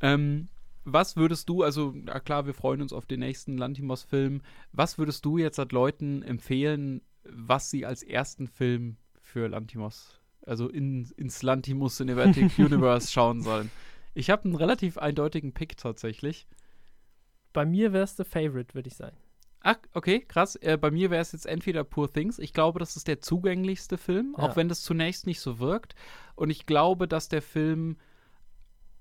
Ähm, 0.00 0.48
was 0.92 1.16
würdest 1.16 1.48
du, 1.48 1.62
also 1.62 1.92
na 1.94 2.20
klar, 2.20 2.46
wir 2.46 2.54
freuen 2.54 2.82
uns 2.82 2.92
auf 2.92 3.06
den 3.06 3.20
nächsten 3.20 3.56
Lantimos-Film, 3.58 4.42
was 4.72 4.98
würdest 4.98 5.24
du 5.24 5.38
jetzt 5.38 5.58
halt 5.58 5.72
Leuten 5.72 6.22
empfehlen, 6.22 7.02
was 7.24 7.70
sie 7.70 7.86
als 7.86 8.02
ersten 8.02 8.46
Film 8.46 8.96
für 9.20 9.48
Lantimos, 9.48 10.20
also 10.46 10.68
in, 10.68 11.10
ins 11.16 11.42
Lantimos 11.42 11.96
Cinematic 11.96 12.50
Universe 12.58 13.10
schauen 13.12 13.42
sollen? 13.42 13.70
Ich 14.14 14.30
habe 14.30 14.44
einen 14.44 14.56
relativ 14.56 14.98
eindeutigen 14.98 15.52
Pick 15.52 15.76
tatsächlich. 15.76 16.46
Bei 17.52 17.64
mir 17.64 17.92
wäre 17.92 18.04
es 18.04 18.16
The 18.16 18.24
Favorite, 18.24 18.74
würde 18.74 18.88
ich 18.88 18.96
sagen. 18.96 19.16
Ach, 19.60 19.76
okay, 19.92 20.20
krass. 20.20 20.56
Äh, 20.56 20.76
bei 20.76 20.90
mir 20.90 21.10
wäre 21.10 21.22
es 21.22 21.32
jetzt 21.32 21.46
entweder 21.46 21.84
Poor 21.84 22.12
Things. 22.12 22.38
Ich 22.38 22.52
glaube, 22.52 22.78
das 22.78 22.96
ist 22.96 23.08
der 23.08 23.20
zugänglichste 23.20 23.98
Film, 23.98 24.34
ja. 24.36 24.44
auch 24.44 24.56
wenn 24.56 24.68
das 24.68 24.82
zunächst 24.82 25.26
nicht 25.26 25.40
so 25.40 25.58
wirkt. 25.58 25.94
Und 26.36 26.50
ich 26.50 26.66
glaube, 26.66 27.08
dass 27.08 27.28
der 27.28 27.42
Film 27.42 27.96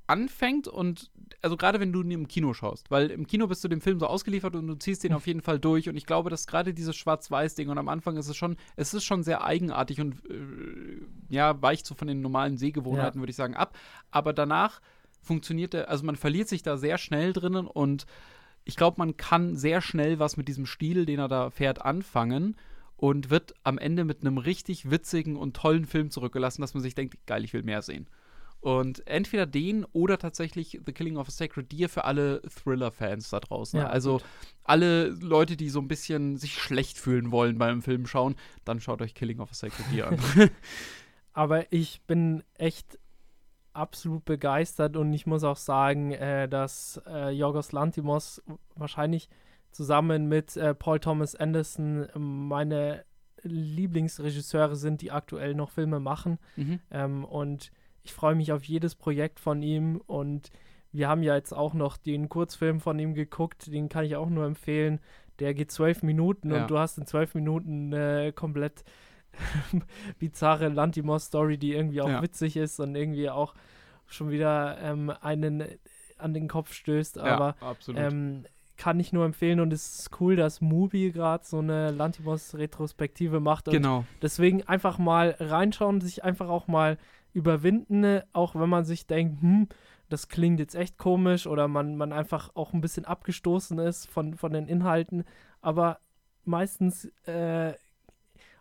anfängt 0.07 0.67
und 0.67 1.11
also 1.41 1.57
gerade 1.57 1.79
wenn 1.79 1.91
du 1.91 2.01
ihn 2.01 2.11
im 2.11 2.27
Kino 2.27 2.53
schaust, 2.53 2.89
weil 2.89 3.11
im 3.11 3.27
Kino 3.27 3.47
bist 3.47 3.63
du 3.63 3.67
dem 3.67 3.81
Film 3.81 3.99
so 3.99 4.07
ausgeliefert 4.07 4.55
und 4.55 4.67
du 4.67 4.75
ziehst 4.75 5.03
den 5.03 5.13
auf 5.13 5.27
jeden 5.27 5.41
Fall 5.41 5.59
durch 5.59 5.89
und 5.89 5.97
ich 5.97 6.05
glaube, 6.05 6.29
dass 6.29 6.47
gerade 6.47 6.73
dieses 6.73 6.95
Schwarz-Weiß-Ding 6.95 7.69
und 7.69 7.77
am 7.77 7.89
Anfang 7.89 8.17
ist 8.17 8.27
es 8.27 8.37
schon, 8.37 8.57
es 8.75 8.93
ist 8.93 9.03
schon 9.03 9.23
sehr 9.23 9.43
eigenartig 9.43 10.01
und 10.01 10.15
äh, 10.29 11.05
ja, 11.29 11.61
weicht 11.61 11.85
so 11.85 11.93
von 11.93 12.07
den 12.07 12.21
normalen 12.21 12.57
Sehgewohnheiten, 12.57 13.19
ja. 13.19 13.21
würde 13.21 13.31
ich 13.31 13.35
sagen, 13.35 13.55
ab, 13.55 13.77
aber 14.09 14.33
danach 14.33 14.81
funktioniert 15.21 15.73
der, 15.73 15.89
also 15.89 16.05
man 16.05 16.15
verliert 16.15 16.47
sich 16.47 16.63
da 16.63 16.77
sehr 16.77 16.97
schnell 16.97 17.33
drinnen 17.33 17.67
und 17.67 18.05
ich 18.63 18.75
glaube, 18.75 18.95
man 18.97 19.15
kann 19.15 19.55
sehr 19.55 19.81
schnell 19.81 20.19
was 20.19 20.37
mit 20.37 20.47
diesem 20.47 20.65
Stil, 20.65 21.05
den 21.05 21.19
er 21.19 21.27
da 21.27 21.49
fährt, 21.49 21.83
anfangen 21.83 22.55
und 22.97 23.29
wird 23.29 23.53
am 23.63 23.77
Ende 23.77 24.03
mit 24.03 24.21
einem 24.21 24.37
richtig 24.37 24.89
witzigen 24.89 25.37
und 25.37 25.55
tollen 25.55 25.85
Film 25.85 26.09
zurückgelassen, 26.09 26.61
dass 26.61 26.73
man 26.73 26.83
sich 26.83 26.95
denkt, 26.95 27.15
geil, 27.27 27.43
ich 27.45 27.53
will 27.53 27.63
mehr 27.63 27.81
sehen. 27.81 28.07
Und 28.59 29.05
entweder 29.07 29.45
den 29.45 29.85
oder 29.93 30.17
tatsächlich 30.17 30.79
The 30.85 30.91
Killing 30.91 31.17
of 31.17 31.27
a 31.27 31.31
Sacred 31.31 31.71
Deer 31.71 31.89
für 31.89 32.05
alle 32.05 32.41
Thriller-Fans 32.41 33.29
da 33.29 33.39
draußen. 33.39 33.79
Ja, 33.79 33.87
also 33.87 34.13
gut. 34.13 34.25
alle 34.63 35.09
Leute, 35.09 35.55
die 35.55 35.69
so 35.69 35.79
ein 35.79 35.87
bisschen 35.87 36.37
sich 36.37 36.55
schlecht 36.55 36.97
fühlen 36.97 37.31
wollen 37.31 37.57
beim 37.57 37.81
Film 37.81 38.07
schauen, 38.07 38.35
dann 38.65 38.79
schaut 38.79 39.01
euch 39.01 39.13
Killing 39.13 39.39
of 39.39 39.51
a 39.51 39.53
Sacred 39.53 39.85
Deer 39.91 40.07
an. 40.07 40.19
Aber 41.33 41.71
ich 41.71 42.01
bin 42.01 42.43
echt 42.55 42.97
absolut 43.73 44.25
begeistert 44.25 44.97
und 44.97 45.13
ich 45.13 45.27
muss 45.27 45.43
auch 45.43 45.55
sagen, 45.55 46.11
äh, 46.11 46.49
dass 46.49 46.99
äh, 47.07 47.29
Jorgos 47.29 47.71
Lantimos 47.71 48.41
wahrscheinlich 48.75 49.29
zusammen 49.71 50.27
mit 50.27 50.57
äh, 50.57 50.73
Paul 50.73 50.99
Thomas 50.99 51.35
Anderson 51.35 52.07
meine 52.15 53.05
Lieblingsregisseure 53.43 54.75
sind, 54.75 55.01
die 55.01 55.11
aktuell 55.11 55.53
noch 55.53 55.69
Filme 55.69 55.99
machen. 55.99 56.39
Mhm. 56.55 56.79
Ähm, 56.89 57.23
und 57.23 57.71
ich 58.07 58.13
freue 58.13 58.35
mich 58.35 58.53
auf 58.53 58.63
jedes 58.63 58.95
Projekt 58.95 59.39
von 59.39 59.61
ihm 59.61 60.01
und 60.07 60.49
wir 60.93 61.09
haben 61.09 61.23
ja 61.23 61.35
jetzt 61.35 61.53
auch 61.53 61.73
noch 61.73 61.97
den 61.97 62.29
Kurzfilm 62.29 62.79
von 62.79 62.97
ihm 62.97 63.13
geguckt, 63.13 63.67
den 63.67 63.89
kann 63.89 64.05
ich 64.05 64.15
auch 64.15 64.29
nur 64.29 64.45
empfehlen. 64.45 65.01
Der 65.39 65.53
geht 65.53 65.71
zwölf 65.71 66.03
Minuten 66.03 66.51
ja. 66.51 66.61
und 66.61 66.71
du 66.71 66.79
hast 66.79 66.97
in 66.97 67.05
zwölf 67.05 67.35
Minuten 67.35 67.91
äh, 67.91 68.31
komplett 68.33 68.85
bizarre 70.19 70.69
Lantimos-Story, 70.69 71.57
die 71.57 71.73
irgendwie 71.73 72.01
auch 72.01 72.09
ja. 72.09 72.21
witzig 72.21 72.55
ist 72.55 72.79
und 72.79 72.95
irgendwie 72.95 73.29
auch 73.29 73.53
schon 74.05 74.31
wieder 74.31 74.77
ähm, 74.81 75.11
einen 75.21 75.65
an 76.17 76.33
den 76.33 76.47
Kopf 76.47 76.71
stößt. 76.71 77.19
Aber 77.19 77.55
ja, 77.61 78.07
ähm, 78.07 78.45
kann 78.77 78.99
ich 79.01 79.11
nur 79.11 79.25
empfehlen 79.25 79.59
und 79.59 79.73
es 79.73 79.99
ist 79.99 80.21
cool, 80.21 80.37
dass 80.37 80.61
Mubi 80.61 81.11
gerade 81.11 81.43
so 81.45 81.59
eine 81.59 81.91
Lantimos-Retrospektive 81.91 83.41
macht. 83.41 83.65
genau. 83.65 84.05
Deswegen 84.21 84.63
einfach 84.63 84.97
mal 84.97 85.35
reinschauen, 85.39 85.99
sich 85.99 86.23
einfach 86.23 86.47
auch 86.47 86.67
mal 86.67 86.97
überwinden, 87.33 88.21
auch 88.33 88.55
wenn 88.55 88.69
man 88.69 88.85
sich 88.85 89.07
denkt, 89.07 89.41
hm, 89.41 89.67
das 90.09 90.29
klingt 90.29 90.59
jetzt 90.59 90.75
echt 90.75 90.97
komisch 90.97 91.47
oder 91.47 91.67
man, 91.67 91.97
man 91.97 92.13
einfach 92.13 92.51
auch 92.55 92.73
ein 92.73 92.81
bisschen 92.81 93.05
abgestoßen 93.05 93.77
ist 93.79 94.07
von, 94.07 94.35
von 94.35 94.53
den 94.53 94.67
Inhalten. 94.67 95.23
Aber 95.61 95.99
meistens, 96.45 97.05
äh, 97.25 97.73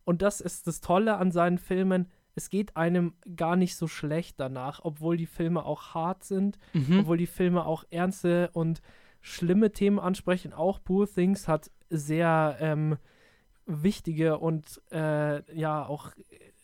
und 0.04 0.22
das 0.22 0.40
ist 0.40 0.66
das 0.66 0.80
Tolle 0.80 1.16
an 1.16 1.30
seinen 1.30 1.58
Filmen, 1.58 2.10
es 2.34 2.50
geht 2.50 2.76
einem 2.76 3.14
gar 3.34 3.56
nicht 3.56 3.76
so 3.76 3.88
schlecht 3.88 4.38
danach, 4.38 4.80
obwohl 4.82 5.16
die 5.16 5.26
Filme 5.26 5.64
auch 5.64 5.94
hart 5.94 6.22
sind, 6.22 6.58
mhm. 6.74 7.00
obwohl 7.00 7.16
die 7.16 7.26
Filme 7.26 7.64
auch 7.64 7.84
ernste 7.90 8.50
und 8.52 8.82
schlimme 9.20 9.72
Themen 9.72 9.98
ansprechen. 9.98 10.52
Auch 10.52 10.82
Poor 10.82 11.08
Things 11.08 11.48
hat 11.48 11.70
sehr 11.88 12.58
ähm, 12.60 12.98
wichtige 13.64 14.38
und 14.38 14.82
äh, 14.92 15.58
ja 15.58 15.86
auch 15.86 16.12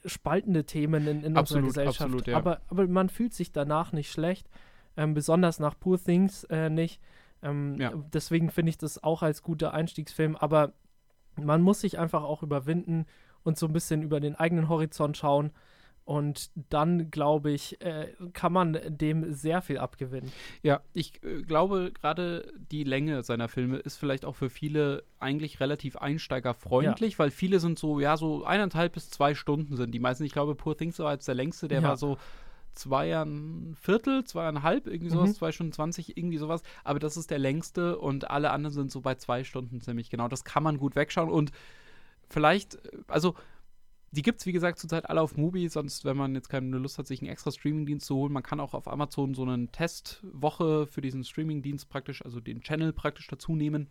spaltende 0.05 0.64
Themen 0.64 1.07
in, 1.07 1.22
in 1.22 1.36
absolut, 1.36 1.64
unserer 1.64 1.84
Gesellschaft. 1.84 2.00
Absolut, 2.03 2.26
ja. 2.26 2.36
aber, 2.36 2.61
aber 2.68 2.86
man 2.86 3.09
fühlt 3.09 3.34
sich 3.34 3.53
danach 3.53 3.92
nicht 3.92 4.11
schlecht, 4.11 4.48
ähm, 4.96 5.14
besonders 5.14 5.59
nach 5.59 5.78
Poor 5.78 6.03
Things 6.03 6.44
äh, 6.44 6.70
nicht. 6.70 7.00
Ähm, 7.42 7.76
ja. 7.78 7.92
Deswegen 8.12 8.50
finde 8.50 8.70
ich 8.70 8.78
das 8.78 9.03
auch 9.03 9.22
als 9.22 9.42
guter 9.42 9.74
Einstiegsfilm, 9.74 10.36
aber 10.36 10.72
man 11.36 11.62
muss 11.62 11.80
sich 11.80 11.98
einfach 11.98 12.22
auch 12.22 12.42
überwinden 12.42 13.07
und 13.42 13.59
so 13.59 13.66
ein 13.66 13.72
bisschen 13.72 14.03
über 14.03 14.20
den 14.20 14.34
eigenen 14.34 14.68
Horizont 14.68 15.16
schauen 15.16 15.53
und 16.05 16.50
dann, 16.55 17.11
glaube 17.11 17.53
ich, 17.53 17.80
äh, 17.80 18.09
kann 18.32 18.53
man 18.53 18.78
dem 18.86 19.32
sehr 19.32 19.62
viel 19.62 19.78
abgewinnen. 19.78 20.32
Ja, 20.62 20.80
ich 20.92 21.22
äh, 21.22 21.42
glaube, 21.42 21.92
gerade 21.92 22.53
die 22.70 22.84
Länge 22.84 23.22
seiner 23.22 23.48
Filme 23.48 23.78
ist 23.78 23.96
vielleicht 23.96 24.24
auch 24.24 24.34
für 24.34 24.50
viele 24.50 25.05
eigentlich 25.20 25.61
relativ 25.61 25.96
einsteigerfreundlich, 25.96 27.12
ja. 27.12 27.18
weil 27.20 27.30
viele 27.30 27.61
sind 27.61 27.78
so, 27.78 28.00
ja, 28.00 28.16
so 28.16 28.44
eineinhalb 28.44 28.94
bis 28.94 29.11
zwei 29.11 29.34
Stunden 29.34 29.76
sind 29.76 29.92
die 29.92 30.00
meisten. 30.00 30.24
Ich 30.24 30.32
glaube, 30.32 30.55
Poor 30.55 30.76
Things 30.76 30.98
war 30.98 31.11
als 31.11 31.24
der 31.24 31.36
längste, 31.36 31.68
der 31.68 31.82
ja. 31.82 31.88
war 31.88 31.96
so 31.96 32.18
zweieinviertel, 32.74 34.24
zweieinhalb, 34.24 34.86
irgendwie 34.86 35.11
sowas, 35.11 35.28
mhm. 35.28 35.34
zwei 35.34 35.53
Stunden 35.53 35.72
zwanzig, 35.72 36.16
irgendwie 36.16 36.38
sowas. 36.38 36.62
Aber 36.84 36.98
das 36.98 37.16
ist 37.16 37.30
der 37.30 37.38
längste 37.38 37.98
und 37.98 38.30
alle 38.30 38.50
anderen 38.50 38.74
sind 38.74 38.90
so 38.90 39.03
bei 39.03 39.14
zwei 39.14 39.44
Stunden 39.44 39.80
ziemlich 39.80 40.11
genau. 40.11 40.26
Das 40.26 40.42
kann 40.42 40.62
man 40.62 40.78
gut 40.78 40.96
wegschauen 40.96 41.30
und 41.30 41.53
vielleicht, 42.28 42.78
also 43.09 43.34
die 44.13 44.23
gibt 44.23 44.41
es, 44.41 44.47
wie 44.47 44.53
gesagt, 44.53 44.79
zurzeit 44.79 45.09
alle 45.09 45.23
auf 45.23 45.37
Mubi, 45.37 45.69
sonst, 45.69 46.05
wenn 46.05 46.17
man 46.17 46.35
jetzt 46.35 46.49
keine 46.49 46.77
Lust 46.77 46.99
hat, 46.99 47.07
sich 47.07 47.21
einen 47.21 47.31
extra 47.31 47.51
Streamingdienst 47.51 48.07
zu 48.07 48.15
holen, 48.15 48.33
man 48.33 48.43
kann 48.43 48.61
auch 48.61 48.75
auf 48.75 48.87
Amazon 48.87 49.35
so 49.35 49.43
eine 49.43 49.69
Testwoche 49.69 50.87
für 50.87 51.01
diesen 51.01 51.25
Streamingdienst 51.25 51.89
praktisch, 51.89 52.23
also 52.23 52.39
den 52.39 52.61
Channel 52.61 52.93
praktisch 52.93 53.27
dazu 53.27 53.57
nehmen. 53.57 53.89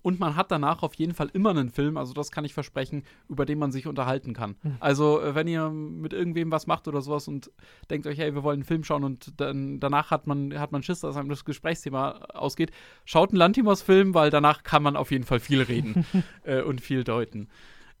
Und 0.00 0.20
man 0.20 0.36
hat 0.36 0.50
danach 0.50 0.82
auf 0.82 0.94
jeden 0.94 1.12
Fall 1.12 1.28
immer 1.32 1.50
einen 1.50 1.68
Film, 1.68 1.96
also 1.96 2.14
das 2.14 2.30
kann 2.30 2.44
ich 2.44 2.54
versprechen, 2.54 3.02
über 3.28 3.44
den 3.44 3.58
man 3.58 3.72
sich 3.72 3.86
unterhalten 3.86 4.32
kann. 4.32 4.56
Mhm. 4.62 4.76
Also, 4.80 5.20
äh, 5.20 5.34
wenn 5.34 5.48
ihr 5.48 5.68
mit 5.68 6.12
irgendwem 6.12 6.50
was 6.50 6.66
macht 6.66 6.88
oder 6.88 7.02
sowas 7.02 7.28
und 7.28 7.50
denkt 7.90 8.06
euch, 8.06 8.18
hey, 8.18 8.34
wir 8.34 8.42
wollen 8.42 8.60
einen 8.60 8.64
Film 8.64 8.84
schauen 8.84 9.04
und 9.04 9.40
dann 9.40 9.80
danach 9.80 10.10
hat 10.10 10.26
man, 10.26 10.58
hat 10.58 10.72
man 10.72 10.82
Schiss, 10.82 11.00
dass 11.00 11.16
einem 11.16 11.28
das 11.28 11.44
Gesprächsthema 11.44 12.12
ausgeht, 12.32 12.70
schaut 13.04 13.30
einen 13.30 13.38
Lantimos-Film, 13.38 14.14
weil 14.14 14.30
danach 14.30 14.62
kann 14.62 14.82
man 14.82 14.96
auf 14.96 15.10
jeden 15.10 15.24
Fall 15.24 15.40
viel 15.40 15.60
reden 15.60 16.06
äh, 16.44 16.62
und 16.62 16.80
viel 16.80 17.04
deuten. 17.04 17.48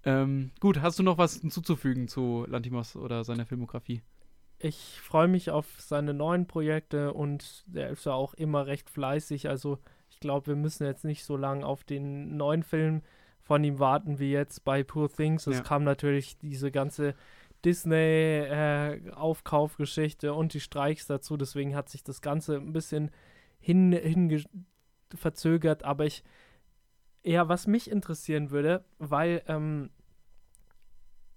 Ähm, 0.04 0.50
gut, 0.60 0.82
hast 0.82 0.98
du 0.98 1.02
noch 1.02 1.18
was 1.18 1.40
hinzuzufügen 1.40 2.08
zu 2.08 2.46
Lantimos 2.48 2.96
oder 2.96 3.24
seiner 3.24 3.44
Filmografie? 3.46 4.02
Ich 4.58 5.00
freue 5.00 5.28
mich 5.28 5.50
auf 5.50 5.66
seine 5.78 6.12
neuen 6.14 6.46
Projekte 6.46 7.12
und 7.12 7.64
er 7.72 7.90
ist 7.90 8.06
ja 8.06 8.12
auch 8.12 8.34
immer 8.34 8.66
recht 8.66 8.90
fleißig. 8.90 9.48
Also 9.48 9.78
ich 10.10 10.20
glaube, 10.20 10.48
wir 10.48 10.56
müssen 10.56 10.84
jetzt 10.84 11.04
nicht 11.04 11.24
so 11.24 11.36
lange 11.36 11.66
auf 11.66 11.82
den 11.84 12.36
neuen 12.36 12.62
Film 12.62 13.02
von 13.40 13.64
ihm 13.64 13.78
warten 13.80 14.20
wie 14.20 14.30
jetzt 14.30 14.64
bei 14.64 14.84
Poor 14.84 15.10
Things. 15.10 15.48
Es 15.48 15.56
ja. 15.58 15.62
kam 15.62 15.84
natürlich 15.84 16.38
diese 16.38 16.70
ganze 16.70 17.14
Disney-Aufkaufgeschichte 17.64 20.26
äh, 20.28 20.30
und 20.30 20.54
die 20.54 20.60
Streiks 20.60 21.06
dazu. 21.06 21.36
Deswegen 21.36 21.74
hat 21.74 21.88
sich 21.88 22.04
das 22.04 22.22
Ganze 22.22 22.54
ein 22.56 22.72
bisschen 22.72 23.10
hin, 23.58 23.92
hin 23.92 24.44
verzögert. 25.14 25.84
Aber 25.84 26.06
ich 26.06 26.22
ja, 27.24 27.48
was 27.48 27.66
mich 27.66 27.90
interessieren 27.90 28.50
würde, 28.50 28.84
weil 28.98 29.42
ähm, 29.46 29.90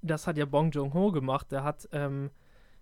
das 0.02 0.28
hat 0.28 0.38
ja 0.38 0.46
Bong 0.46 0.72
Joon-ho 0.72 1.12
gemacht. 1.12 1.52
Der 1.52 1.64
hat 1.64 1.88
ähm, 1.92 2.30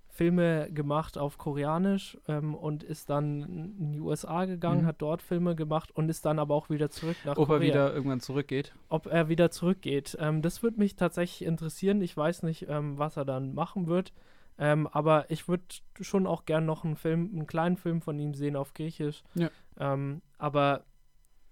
Filme 0.07 0.71
gemacht 0.71 1.17
auf 1.17 1.37
Koreanisch 1.37 2.17
ähm, 2.27 2.53
und 2.53 2.83
ist 2.83 3.09
dann 3.09 3.75
in 3.79 3.91
die 3.93 3.99
USA 3.99 4.45
gegangen, 4.45 4.83
mhm. 4.83 4.85
hat 4.85 5.01
dort 5.01 5.21
Filme 5.21 5.55
gemacht 5.55 5.91
und 5.91 6.09
ist 6.09 6.25
dann 6.25 6.37
aber 6.37 6.53
auch 6.53 6.69
wieder 6.69 6.89
zurück 6.91 7.17
nach 7.25 7.37
Ob 7.37 7.47
Korea. 7.47 7.57
Ob 7.57 7.61
er 7.61 7.67
wieder 7.67 7.93
irgendwann 7.93 8.19
zurückgeht? 8.19 8.73
Ob 8.89 9.07
er 9.07 9.27
wieder 9.27 9.49
zurückgeht. 9.49 10.15
Ähm, 10.19 10.41
das 10.41 10.61
würde 10.61 10.79
mich 10.79 10.95
tatsächlich 10.95 11.47
interessieren. 11.47 12.01
Ich 12.01 12.15
weiß 12.15 12.43
nicht, 12.43 12.67
ähm, 12.69 12.97
was 12.99 13.17
er 13.17 13.25
dann 13.25 13.53
machen 13.53 13.87
wird. 13.87 14.13
Ähm, 14.59 14.87
aber 14.87 15.31
ich 15.31 15.47
würde 15.47 15.63
schon 15.99 16.27
auch 16.27 16.45
gern 16.45 16.67
noch 16.67 16.83
einen 16.83 16.95
Film, 16.95 17.31
einen 17.33 17.47
kleinen 17.47 17.75
Film 17.75 18.01
von 18.01 18.19
ihm 18.19 18.35
sehen 18.35 18.55
auf 18.55 18.75
Griechisch. 18.75 19.23
Ja. 19.33 19.49
Ähm, 19.79 20.21
aber 20.37 20.83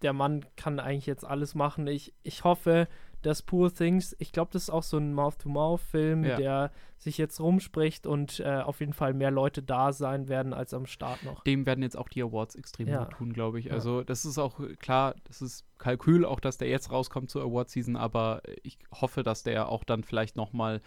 der 0.01 0.13
Mann 0.13 0.45
kann 0.55 0.79
eigentlich 0.79 1.05
jetzt 1.05 1.25
alles 1.25 1.55
machen. 1.55 1.87
Ich, 1.87 2.13
ich 2.23 2.43
hoffe, 2.43 2.87
dass 3.21 3.41
Poor 3.41 3.73
Things, 3.73 4.15
ich 4.19 4.31
glaube, 4.31 4.51
das 4.51 4.63
ist 4.63 4.69
auch 4.69 4.83
so 4.83 4.97
ein 4.97 5.13
Mouth-to-Mouth-Film, 5.13 6.23
ja. 6.23 6.37
der 6.37 6.71
sich 6.97 7.17
jetzt 7.17 7.39
rumspricht 7.39 8.07
und 8.07 8.39
äh, 8.39 8.61
auf 8.61 8.79
jeden 8.79 8.93
Fall 8.93 9.13
mehr 9.13 9.31
Leute 9.31 9.61
da 9.61 9.93
sein 9.93 10.27
werden 10.27 10.53
als 10.53 10.73
am 10.73 10.85
Start 10.85 11.23
noch. 11.23 11.43
Dem 11.43 11.65
werden 11.65 11.83
jetzt 11.83 11.97
auch 11.97 12.09
die 12.09 12.21
Awards 12.21 12.55
extrem 12.55 12.87
ja. 12.87 13.03
gut 13.03 13.13
tun, 13.13 13.33
glaube 13.33 13.59
ich. 13.59 13.65
Ja. 13.65 13.73
Also, 13.73 14.03
das 14.03 14.25
ist 14.25 14.37
auch 14.37 14.59
klar, 14.79 15.15
das 15.25 15.41
ist 15.41 15.65
Kalkül, 15.77 16.25
auch 16.25 16.39
dass 16.39 16.57
der 16.57 16.69
jetzt 16.69 16.91
rauskommt 16.91 17.29
zur 17.29 17.43
Award-Season, 17.43 17.95
aber 17.95 18.41
ich 18.63 18.79
hoffe, 18.91 19.23
dass 19.23 19.43
der 19.43 19.69
auch 19.69 19.83
dann 19.83 20.03
vielleicht 20.03 20.35
nochmal 20.35 20.81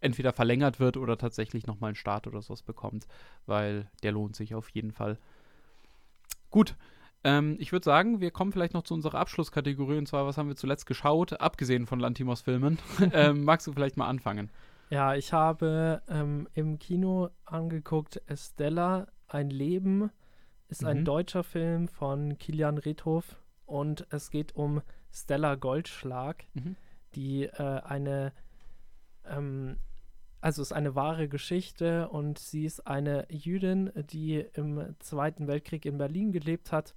entweder 0.00 0.32
verlängert 0.32 0.78
wird 0.80 0.96
oder 0.96 1.16
tatsächlich 1.16 1.66
nochmal 1.66 1.88
einen 1.88 1.96
Start 1.96 2.26
oder 2.26 2.42
sowas 2.42 2.62
bekommt, 2.62 3.06
weil 3.46 3.90
der 4.02 4.12
lohnt 4.12 4.36
sich 4.36 4.54
auf 4.54 4.68
jeden 4.70 4.92
Fall. 4.92 5.18
Gut, 6.50 6.76
ähm, 7.24 7.56
ich 7.58 7.72
würde 7.72 7.84
sagen, 7.84 8.20
wir 8.20 8.30
kommen 8.30 8.52
vielleicht 8.52 8.74
noch 8.74 8.82
zu 8.82 8.94
unserer 8.94 9.18
Abschlusskategorie 9.18 9.98
und 9.98 10.06
zwar, 10.06 10.26
was 10.26 10.38
haben 10.38 10.48
wir 10.48 10.56
zuletzt 10.56 10.86
geschaut, 10.86 11.40
abgesehen 11.40 11.86
von 11.86 12.00
Lantimos 12.00 12.42
Filmen. 12.42 12.78
ähm, 13.12 13.44
magst 13.44 13.66
du 13.66 13.72
vielleicht 13.72 13.96
mal 13.96 14.06
anfangen? 14.06 14.50
Ja, 14.90 15.14
ich 15.14 15.32
habe 15.32 16.02
ähm, 16.08 16.48
im 16.54 16.78
Kino 16.78 17.30
angeguckt 17.44 18.22
Estella, 18.26 19.08
ein 19.26 19.50
Leben, 19.50 20.10
ist 20.68 20.82
mhm. 20.82 20.88
ein 20.88 21.04
deutscher 21.04 21.42
Film 21.42 21.88
von 21.88 22.38
Kilian 22.38 22.78
Redhoff 22.78 23.36
und 23.64 24.06
es 24.10 24.30
geht 24.30 24.54
um 24.54 24.82
Stella 25.12 25.56
Goldschlag, 25.56 26.44
mhm. 26.54 26.76
die 27.14 27.44
äh, 27.44 27.80
eine 27.82 28.32
ähm, 29.24 29.78
also 30.40 30.62
ist 30.62 30.72
eine 30.72 30.94
wahre 30.94 31.28
Geschichte 31.28 32.08
und 32.08 32.38
sie 32.38 32.66
ist 32.66 32.86
eine 32.86 33.26
Jüdin, 33.30 33.90
die 34.10 34.46
im 34.54 34.94
Zweiten 35.00 35.48
Weltkrieg 35.48 35.84
in 35.86 35.98
Berlin 35.98 36.30
gelebt 36.30 36.70
hat 36.70 36.94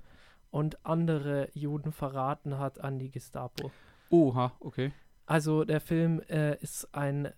und 0.52 0.86
andere 0.86 1.50
Juden 1.54 1.91
verraten 1.91 2.58
hat 2.58 2.80
an 2.80 3.00
die 3.00 3.12
Gestapo. 3.12 3.72
Oha, 4.10 4.54
okay. 4.60 4.91
Also 5.26 5.64
der 5.64 5.80
Film 5.80 6.22
äh, 6.22 6.56
ist 6.58 6.93
ein 6.93 7.32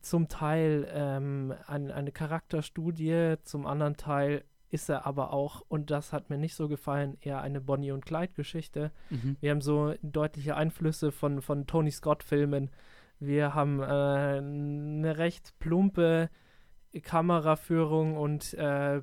zum 0.00 0.28
Teil 0.28 0.88
ähm, 0.92 1.54
ein, 1.66 1.90
eine 1.90 2.12
Charakterstudie, 2.12 3.34
zum 3.42 3.66
anderen 3.66 3.96
Teil 3.96 4.44
ist 4.70 4.88
er 4.88 5.06
aber 5.06 5.32
auch, 5.32 5.62
und 5.68 5.90
das 5.90 6.12
hat 6.12 6.30
mir 6.30 6.38
nicht 6.38 6.54
so 6.54 6.68
gefallen, 6.68 7.16
eher 7.20 7.40
eine 7.42 7.60
Bonnie 7.60 7.92
und 7.92 8.04
Clyde-Geschichte. 8.04 8.90
Mhm. 9.10 9.36
Wir 9.40 9.50
haben 9.52 9.60
so 9.60 9.94
deutliche 10.02 10.56
Einflüsse 10.56 11.12
von, 11.12 11.42
von 11.42 11.66
Tony 11.66 11.92
Scott-Filmen. 11.92 12.70
Wir 13.20 13.54
haben 13.54 13.80
äh, 13.80 13.84
eine 13.84 15.16
recht 15.16 15.56
plumpe 15.60 16.28
Kameraführung 17.02 18.16
und 18.16 18.54
äh, 18.54 19.02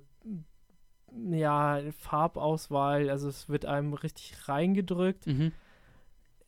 ja, 1.29 1.79
Farbauswahl. 1.97 3.09
Also 3.09 3.29
es 3.29 3.49
wird 3.49 3.65
einem 3.65 3.93
richtig 3.93 4.47
reingedrückt. 4.47 5.27
Mhm 5.27 5.51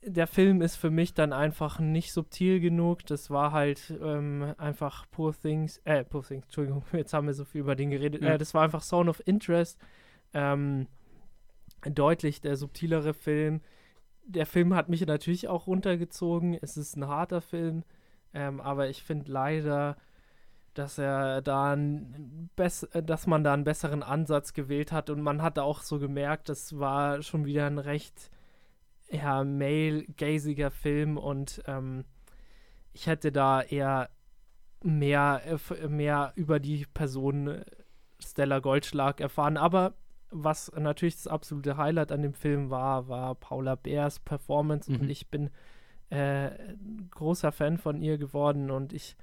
der 0.06 0.28
Film 0.28 0.62
ist 0.62 0.76
für 0.76 0.90
mich 0.90 1.14
dann 1.14 1.34
einfach 1.34 1.80
nicht 1.80 2.14
subtil 2.14 2.60
genug. 2.60 3.06
Das 3.06 3.30
war 3.30 3.52
halt 3.52 3.94
ähm, 4.02 4.54
einfach 4.58 5.06
Poor 5.12 5.34
Things, 5.34 5.80
äh, 5.86 6.04
Poor 6.04 6.24
Things, 6.24 6.46
Entschuldigung, 6.46 6.84
jetzt 6.94 7.14
haben 7.14 7.28
wir 7.28 7.34
so 7.34 7.46
viel 7.46 7.62
über 7.62 7.76
den 7.76 7.90
geredet. 7.90 8.22
Ja. 8.22 8.34
Äh, 8.34 8.38
das 8.38 8.54
war 8.54 8.64
einfach 8.64 8.82
Zone 8.82 9.10
of 9.10 9.22
Interest. 9.26 9.80
Ähm, 10.34 10.88
deutlich 11.86 12.42
der 12.42 12.56
subtilere 12.56 13.14
Film. 13.14 13.62
Der 14.26 14.46
Film 14.46 14.74
hat 14.74 14.90
mich 14.90 15.06
natürlich 15.06 15.48
auch 15.48 15.68
runtergezogen. 15.68 16.58
Es 16.62 16.78
ist 16.78 16.96
ein 16.96 17.08
harter 17.08 17.42
Film, 17.42 17.84
ähm, 18.34 18.62
aber 18.62 18.90
ich 18.90 19.04
finde 19.04 19.32
leider, 19.32 19.98
dass 20.74 20.98
er 20.98 21.42
da 21.42 21.74
ein 21.74 22.50
dass 22.56 23.28
man 23.28 23.44
da 23.44 23.54
einen 23.54 23.64
besseren 23.64 24.04
Ansatz 24.04 24.54
gewählt 24.54 24.92
hat 24.92 25.10
und 25.10 25.22
man 25.22 25.42
hat 25.42 25.58
auch 25.60 25.82
so 25.82 26.00
gemerkt, 26.00 26.50
das 26.50 26.78
war 26.78 27.22
schon 27.22 27.46
wieder 27.46 27.68
ein 27.68 27.80
recht 27.80 28.30
ja, 29.10 29.44
male-gaziger 29.44 30.72
Film 30.72 31.18
und 31.18 31.64
ähm, 31.68 32.06
ich 32.94 33.08
hätte 33.08 33.32
da 33.32 33.62
eher 33.62 34.10
mehr, 34.84 35.42
mehr 35.88 36.34
über 36.36 36.60
die 36.60 36.86
Person 36.94 37.48
äh, 37.48 37.66
Stella 38.20 38.60
Goldschlag 38.60 39.20
erfahren. 39.20 39.58
Aber 39.58 39.94
was 40.30 40.72
natürlich 40.78 41.16
das 41.16 41.28
absolute 41.28 41.78
Highlight 41.78 42.12
an 42.12 42.22
dem 42.22 42.34
Film 42.34 42.70
war, 42.70 43.08
war 43.08 43.36
Paula 43.36 43.76
Beers 43.76 44.20
Performance 44.20 44.92
mhm. 44.92 45.02
und 45.02 45.10
ich 45.10 45.30
bin 45.30 45.50
äh, 46.10 46.52
großer 47.12 47.52
Fan 47.52 47.78
von 47.78 48.02
ihr 48.02 48.18
geworden 48.18 48.72
und 48.72 48.94
ich 48.94 49.16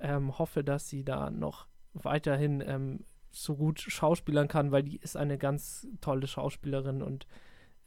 ähm, 0.00 0.38
hoffe, 0.38 0.64
dass 0.64 0.88
sie 0.88 1.04
da 1.04 1.30
noch 1.30 1.66
weiterhin 1.92 2.62
ähm, 2.66 3.04
so 3.30 3.56
gut 3.56 3.80
schauspielern 3.80 4.48
kann, 4.48 4.70
weil 4.72 4.82
die 4.82 4.96
ist 4.96 5.16
eine 5.16 5.38
ganz 5.38 5.86
tolle 6.00 6.26
Schauspielerin 6.26 7.02
und 7.02 7.26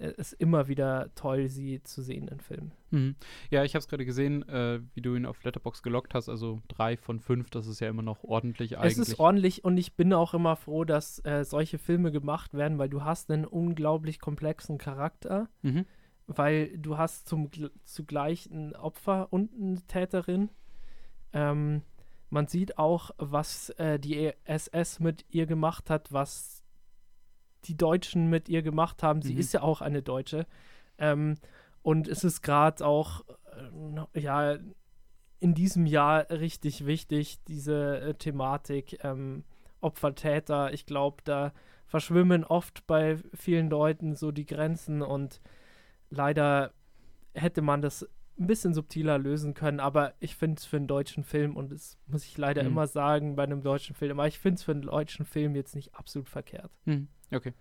es 0.01 0.31
ist 0.31 0.33
immer 0.33 0.67
wieder 0.67 1.11
toll, 1.15 1.47
sie 1.47 1.81
zu 1.83 2.01
sehen 2.01 2.27
in 2.27 2.39
Filmen. 2.39 2.71
Mhm. 2.89 3.15
Ja, 3.49 3.63
ich 3.63 3.75
habe 3.75 3.81
es 3.81 3.87
gerade 3.87 4.05
gesehen, 4.05 4.47
äh, 4.49 4.81
wie 4.93 5.01
du 5.01 5.15
ihn 5.15 5.25
auf 5.25 5.43
Letterbox 5.43 5.83
gelockt 5.83 6.13
hast, 6.13 6.27
also 6.27 6.61
drei 6.67 6.97
von 6.97 7.19
fünf, 7.19 7.49
das 7.49 7.67
ist 7.67 7.79
ja 7.79 7.89
immer 7.89 8.01
noch 8.01 8.23
ordentlich 8.23 8.77
eigentlich. 8.77 8.93
Es 8.93 8.97
ist 8.97 9.19
ordentlich 9.19 9.63
und 9.63 9.77
ich 9.77 9.95
bin 9.95 10.13
auch 10.13 10.33
immer 10.33 10.55
froh, 10.55 10.85
dass 10.85 11.23
äh, 11.25 11.45
solche 11.45 11.77
Filme 11.77 12.11
gemacht 12.11 12.53
werden, 12.53 12.79
weil 12.79 12.89
du 12.89 13.03
hast 13.03 13.29
einen 13.29 13.45
unglaublich 13.45 14.19
komplexen 14.19 14.77
Charakter, 14.77 15.49
mhm. 15.61 15.85
weil 16.25 16.77
du 16.77 16.97
hast 16.97 17.27
zum, 17.27 17.49
zugleich 17.83 18.47
ein 18.47 18.75
Opfer 18.75 19.31
und 19.31 19.51
eine 19.53 19.81
Täterin. 19.87 20.49
Ähm, 21.33 21.83
man 22.31 22.47
sieht 22.47 22.77
auch, 22.77 23.11
was 23.17 23.69
äh, 23.71 23.99
die 23.99 24.33
SS 24.45 24.99
mit 24.99 25.25
ihr 25.29 25.45
gemacht 25.45 25.89
hat, 25.89 26.11
was 26.11 26.63
die 27.65 27.77
Deutschen 27.77 28.29
mit 28.29 28.49
ihr 28.49 28.61
gemacht 28.61 29.03
haben. 29.03 29.21
Sie 29.21 29.33
mhm. 29.33 29.39
ist 29.39 29.53
ja 29.53 29.61
auch 29.61 29.81
eine 29.81 30.01
Deutsche. 30.01 30.47
Ähm, 30.97 31.35
und 31.83 32.07
es 32.07 32.23
ist 32.23 32.41
gerade 32.41 32.85
auch, 32.85 33.23
äh, 34.13 34.19
ja, 34.19 34.57
in 35.39 35.53
diesem 35.55 35.85
Jahr 35.85 36.29
richtig 36.29 36.85
wichtig, 36.85 37.43
diese 37.47 37.99
äh, 37.99 38.13
Thematik 38.13 39.03
ähm, 39.03 39.43
Opfer-Täter. 39.81 40.71
Ich 40.73 40.85
glaube, 40.85 41.17
da 41.23 41.51
verschwimmen 41.87 42.45
oft 42.45 42.87
bei 42.87 43.17
vielen 43.33 43.69
Leuten 43.69 44.15
so 44.15 44.31
die 44.31 44.45
Grenzen 44.45 45.01
und 45.01 45.41
leider 46.09 46.71
hätte 47.33 47.61
man 47.61 47.81
das 47.81 48.07
ein 48.39 48.47
bisschen 48.47 48.73
subtiler 48.73 49.17
lösen 49.17 49.53
können, 49.53 49.79
aber 49.79 50.13
ich 50.19 50.35
finde 50.35 50.57
es 50.57 50.65
für 50.65 50.77
einen 50.77 50.87
deutschen 50.87 51.23
Film, 51.23 51.55
und 51.55 51.71
das 51.71 51.97
muss 52.07 52.25
ich 52.25 52.37
leider 52.37 52.63
mhm. 52.63 52.69
immer 52.69 52.87
sagen 52.87 53.35
bei 53.35 53.43
einem 53.43 53.61
deutschen 53.61 53.95
Film, 53.95 54.19
aber 54.19 54.27
ich 54.27 54.39
finde 54.39 54.55
es 54.55 54.63
für 54.63 54.71
einen 54.71 54.83
deutschen 54.83 55.25
Film 55.25 55.55
jetzt 55.55 55.75
nicht 55.75 55.95
absolut 55.95 56.29
verkehrt. 56.29 56.71
Mhm. 56.85 57.07
Okay. 57.33 57.53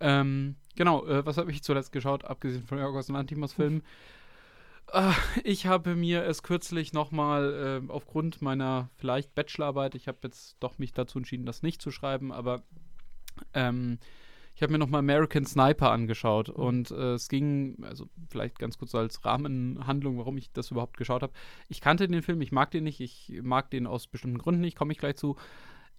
Ähm, 0.00 0.56
genau, 0.74 1.06
äh, 1.06 1.24
was 1.24 1.38
habe 1.38 1.50
ich 1.50 1.62
zuletzt 1.62 1.92
geschaut, 1.92 2.24
abgesehen 2.24 2.64
von 2.64 2.78
Jorgos 2.78 3.08
Lantimos 3.08 3.52
Filmen? 3.52 3.82
Äh, 4.92 5.12
ich 5.44 5.66
habe 5.66 5.94
mir 5.94 6.24
es 6.24 6.42
kürzlich 6.42 6.92
nochmal 6.92 7.82
äh, 7.84 7.90
aufgrund 7.90 8.42
meiner 8.42 8.90
vielleicht 8.96 9.34
Bachelorarbeit, 9.34 9.94
ich 9.94 10.08
habe 10.08 10.18
jetzt 10.22 10.56
doch 10.60 10.78
mich 10.78 10.92
dazu 10.92 11.18
entschieden, 11.18 11.46
das 11.46 11.62
nicht 11.62 11.80
zu 11.80 11.90
schreiben, 11.90 12.32
aber 12.32 12.62
ähm, 13.54 13.98
ich 14.54 14.62
habe 14.62 14.72
mir 14.72 14.78
nochmal 14.78 15.00
American 15.00 15.44
Sniper 15.44 15.90
angeschaut 15.90 16.48
mhm. 16.48 16.62
und 16.62 16.90
äh, 16.90 17.14
es 17.14 17.28
ging, 17.28 17.82
also 17.82 18.08
vielleicht 18.30 18.58
ganz 18.58 18.78
kurz 18.78 18.94
als 18.94 19.24
Rahmenhandlung, 19.24 20.18
warum 20.18 20.36
ich 20.36 20.52
das 20.52 20.70
überhaupt 20.70 20.96
geschaut 20.96 21.22
habe. 21.22 21.32
Ich 21.68 21.80
kannte 21.80 22.08
den 22.08 22.22
Film, 22.22 22.40
ich 22.40 22.52
mag 22.52 22.70
den 22.70 22.84
nicht, 22.84 23.00
ich 23.00 23.40
mag 23.42 23.70
den 23.70 23.86
aus 23.86 24.06
bestimmten 24.06 24.38
Gründen 24.38 24.60
nicht, 24.60 24.76
komme 24.76 24.92
ich 24.92 24.98
gleich 24.98 25.16
zu 25.16 25.36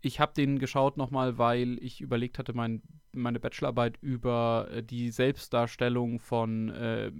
ich 0.05 0.19
habe 0.19 0.33
den 0.33 0.59
geschaut 0.59 0.97
nochmal, 0.97 1.37
weil 1.37 1.81
ich 1.81 2.01
überlegt 2.01 2.37
hatte, 2.37 2.53
mein, 2.53 2.81
meine 3.13 3.39
Bachelorarbeit 3.39 3.97
über 4.01 4.67
äh, 4.69 4.83
die 4.83 5.09
Selbstdarstellung 5.11 6.19
von, 6.19 6.69
äh, 6.69 7.11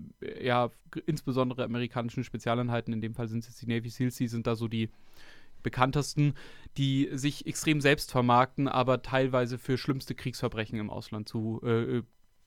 ja, 0.42 0.70
insbesondere 1.06 1.64
amerikanischen 1.64 2.26
Spezialeinheiten, 2.26 2.94
in 2.94 3.00
dem 3.00 3.16
Fall 3.16 3.30
sind 3.30 3.40
es 3.40 3.48
jetzt 3.48 3.62
die 3.62 3.68
Navy 3.68 3.90
SEALs, 3.90 4.18
die 4.18 4.28
sind 4.28 4.48
da 4.48 4.56
so 4.56 4.68
die 4.68 4.90
bekanntesten, 5.64 6.34
die 6.78 7.10
sich 7.14 7.46
extrem 7.46 7.82
selbst 7.82 8.12
vermarkten, 8.12 8.68
aber 8.68 9.02
teilweise 9.02 9.58
für 9.58 9.78
schlimmste 9.78 10.16
Kriegsverbrechen 10.16 10.80
im 10.80 10.90
Ausland 10.90 11.30
zu, 11.30 11.62
äh, 11.64 11.98
äh 11.98 12.04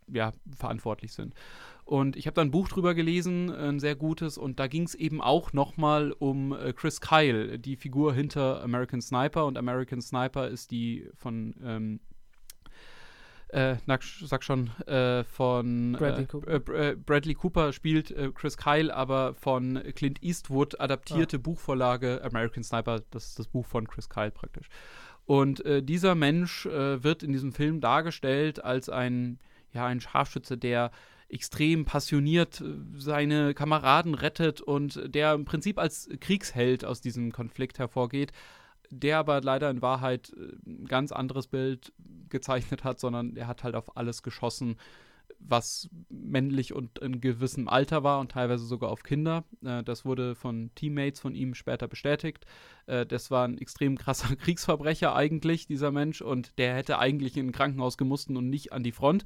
ja, 0.08 0.32
verantwortlich 0.56 1.12
sind. 1.12 1.34
Und 1.84 2.16
ich 2.16 2.26
habe 2.26 2.34
da 2.34 2.42
ein 2.42 2.50
Buch 2.50 2.68
drüber 2.68 2.94
gelesen, 2.94 3.50
ein 3.50 3.80
sehr 3.80 3.96
gutes, 3.96 4.38
und 4.38 4.58
da 4.58 4.66
ging 4.66 4.84
es 4.84 4.94
eben 4.94 5.20
auch 5.20 5.52
nochmal 5.52 6.12
um 6.12 6.52
äh, 6.52 6.72
Chris 6.72 7.00
Kyle, 7.00 7.58
die 7.58 7.76
Figur 7.76 8.14
hinter 8.14 8.62
American 8.62 9.00
Sniper. 9.00 9.46
Und 9.46 9.58
American 9.58 10.00
Sniper 10.00 10.48
ist 10.48 10.70
die 10.70 11.08
von, 11.14 11.54
ähm, 11.62 12.00
äh, 13.48 13.76
sag 13.86 14.44
schon, 14.44 14.70
äh, 14.86 15.24
von 15.24 15.92
Bradley 15.98 16.24
äh, 16.24 16.26
Cooper. 16.26 16.74
Äh, 16.78 16.96
Bradley 16.96 17.34
Cooper 17.34 17.72
spielt 17.72 18.10
äh, 18.10 18.30
Chris 18.34 18.56
Kyle, 18.56 18.94
aber 18.94 19.34
von 19.34 19.82
Clint 19.94 20.22
Eastwood 20.22 20.80
adaptierte 20.80 21.36
ah. 21.36 21.40
Buchvorlage 21.40 22.22
American 22.24 22.64
Sniper, 22.64 23.00
das 23.10 23.28
ist 23.28 23.38
das 23.38 23.48
Buch 23.48 23.66
von 23.66 23.86
Chris 23.86 24.08
Kyle 24.08 24.30
praktisch. 24.30 24.68
Und 25.24 25.64
dieser 25.66 26.14
Mensch 26.14 26.66
wird 26.66 27.24
in 27.24 27.32
diesem 27.32 27.52
Film 27.52 27.80
dargestellt 27.80 28.62
als 28.62 28.88
ein, 28.88 29.40
ja, 29.72 29.84
ein 29.84 30.00
Scharfschütze, 30.00 30.56
der 30.56 30.92
extrem 31.28 31.84
passioniert 31.84 32.60
äh, 32.60 32.64
seine 32.96 33.54
Kameraden 33.54 34.14
rettet 34.14 34.60
und 34.60 35.00
der 35.14 35.34
im 35.34 35.44
Prinzip 35.44 35.78
als 35.78 36.08
Kriegsheld 36.20 36.84
aus 36.84 37.00
diesem 37.00 37.32
Konflikt 37.32 37.78
hervorgeht, 37.78 38.32
der 38.90 39.18
aber 39.18 39.40
leider 39.40 39.70
in 39.70 39.82
Wahrheit 39.82 40.32
äh, 40.36 40.52
ein 40.66 40.86
ganz 40.86 41.12
anderes 41.12 41.48
Bild 41.48 41.92
gezeichnet 42.28 42.84
hat, 42.84 43.00
sondern 43.00 43.36
er 43.36 43.46
hat 43.46 43.64
halt 43.64 43.74
auf 43.74 43.96
alles 43.96 44.22
geschossen, 44.22 44.76
was 45.38 45.90
männlich 46.08 46.72
und 46.72 46.98
in 46.98 47.20
gewissem 47.20 47.68
Alter 47.68 48.02
war 48.02 48.20
und 48.20 48.32
teilweise 48.32 48.64
sogar 48.64 48.90
auf 48.90 49.02
Kinder. 49.02 49.44
Äh, 49.64 49.82
das 49.82 50.04
wurde 50.04 50.34
von 50.34 50.70
Teammates 50.74 51.20
von 51.20 51.34
ihm 51.34 51.54
später 51.54 51.88
bestätigt. 51.88 52.46
das 52.86 53.32
war 53.32 53.46
ein 53.46 53.58
extrem 53.58 53.98
krasser 53.98 54.36
Kriegsverbrecher 54.36 55.14
eigentlich, 55.14 55.66
dieser 55.66 55.90
Mensch, 55.90 56.22
und 56.22 56.56
der 56.58 56.74
hätte 56.74 56.98
eigentlich 56.98 57.36
in 57.36 57.48
ein 57.48 57.52
Krankenhaus 57.52 57.98
gemusst 57.98 58.30
und 58.30 58.48
nicht 58.48 58.72
an 58.72 58.84
die 58.84 58.92
Front. 58.92 59.24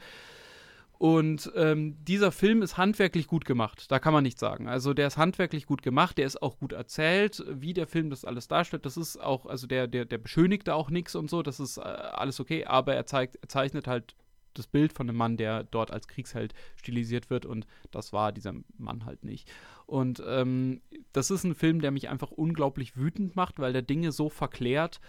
Und 1.01 1.51
ähm, 1.57 1.97
dieser 2.05 2.31
Film 2.31 2.61
ist 2.61 2.77
handwerklich 2.77 3.27
gut 3.27 3.47
gemacht, 3.47 3.91
da 3.91 3.99
kann 3.99 4.13
man 4.13 4.23
nichts 4.23 4.39
sagen. 4.39 4.69
Also 4.69 4.93
der 4.93 5.07
ist 5.07 5.17
handwerklich 5.17 5.65
gut 5.65 5.81
gemacht, 5.83 6.19
der 6.19 6.27
ist 6.27 6.43
auch 6.43 6.59
gut 6.59 6.75
erzählt, 6.75 7.43
wie 7.49 7.73
der 7.73 7.87
Film 7.87 8.11
das 8.11 8.27
alles 8.27 8.49
darstellt. 8.49 8.85
Das 8.85 8.99
ist 8.99 9.17
auch, 9.17 9.47
also 9.47 9.67
der, 9.67 9.87
der, 9.87 10.05
der 10.05 10.19
beschönigt 10.19 10.69
da 10.69 10.75
auch 10.75 10.91
nichts 10.91 11.15
und 11.15 11.31
so, 11.31 11.43
das 11.43 11.59
ist 11.59 11.79
äh, 11.79 11.81
alles 11.81 12.39
okay, 12.39 12.67
aber 12.67 12.97
er, 12.97 13.07
zeigt, 13.07 13.37
er 13.37 13.49
zeichnet 13.49 13.87
halt 13.87 14.15
das 14.53 14.67
Bild 14.67 14.93
von 14.93 15.09
einem 15.09 15.17
Mann, 15.17 15.39
der 15.39 15.65
dort 15.65 15.91
als 15.91 16.07
Kriegsheld 16.07 16.53
stilisiert 16.77 17.31
wird 17.31 17.47
und 17.47 17.67
das 17.93 18.13
war 18.13 18.31
dieser 18.31 18.53
Mann 18.77 19.07
halt 19.07 19.25
nicht. 19.25 19.51
Und 19.87 20.23
ähm, 20.27 20.83
das 21.15 21.31
ist 21.31 21.45
ein 21.45 21.55
Film, 21.55 21.81
der 21.81 21.93
mich 21.93 22.11
einfach 22.11 22.31
unglaublich 22.31 22.99
wütend 22.99 23.37
macht, 23.37 23.59
weil 23.59 23.73
der 23.73 23.81
Dinge 23.81 24.13
so 24.13 24.29
verklärt 24.29 25.01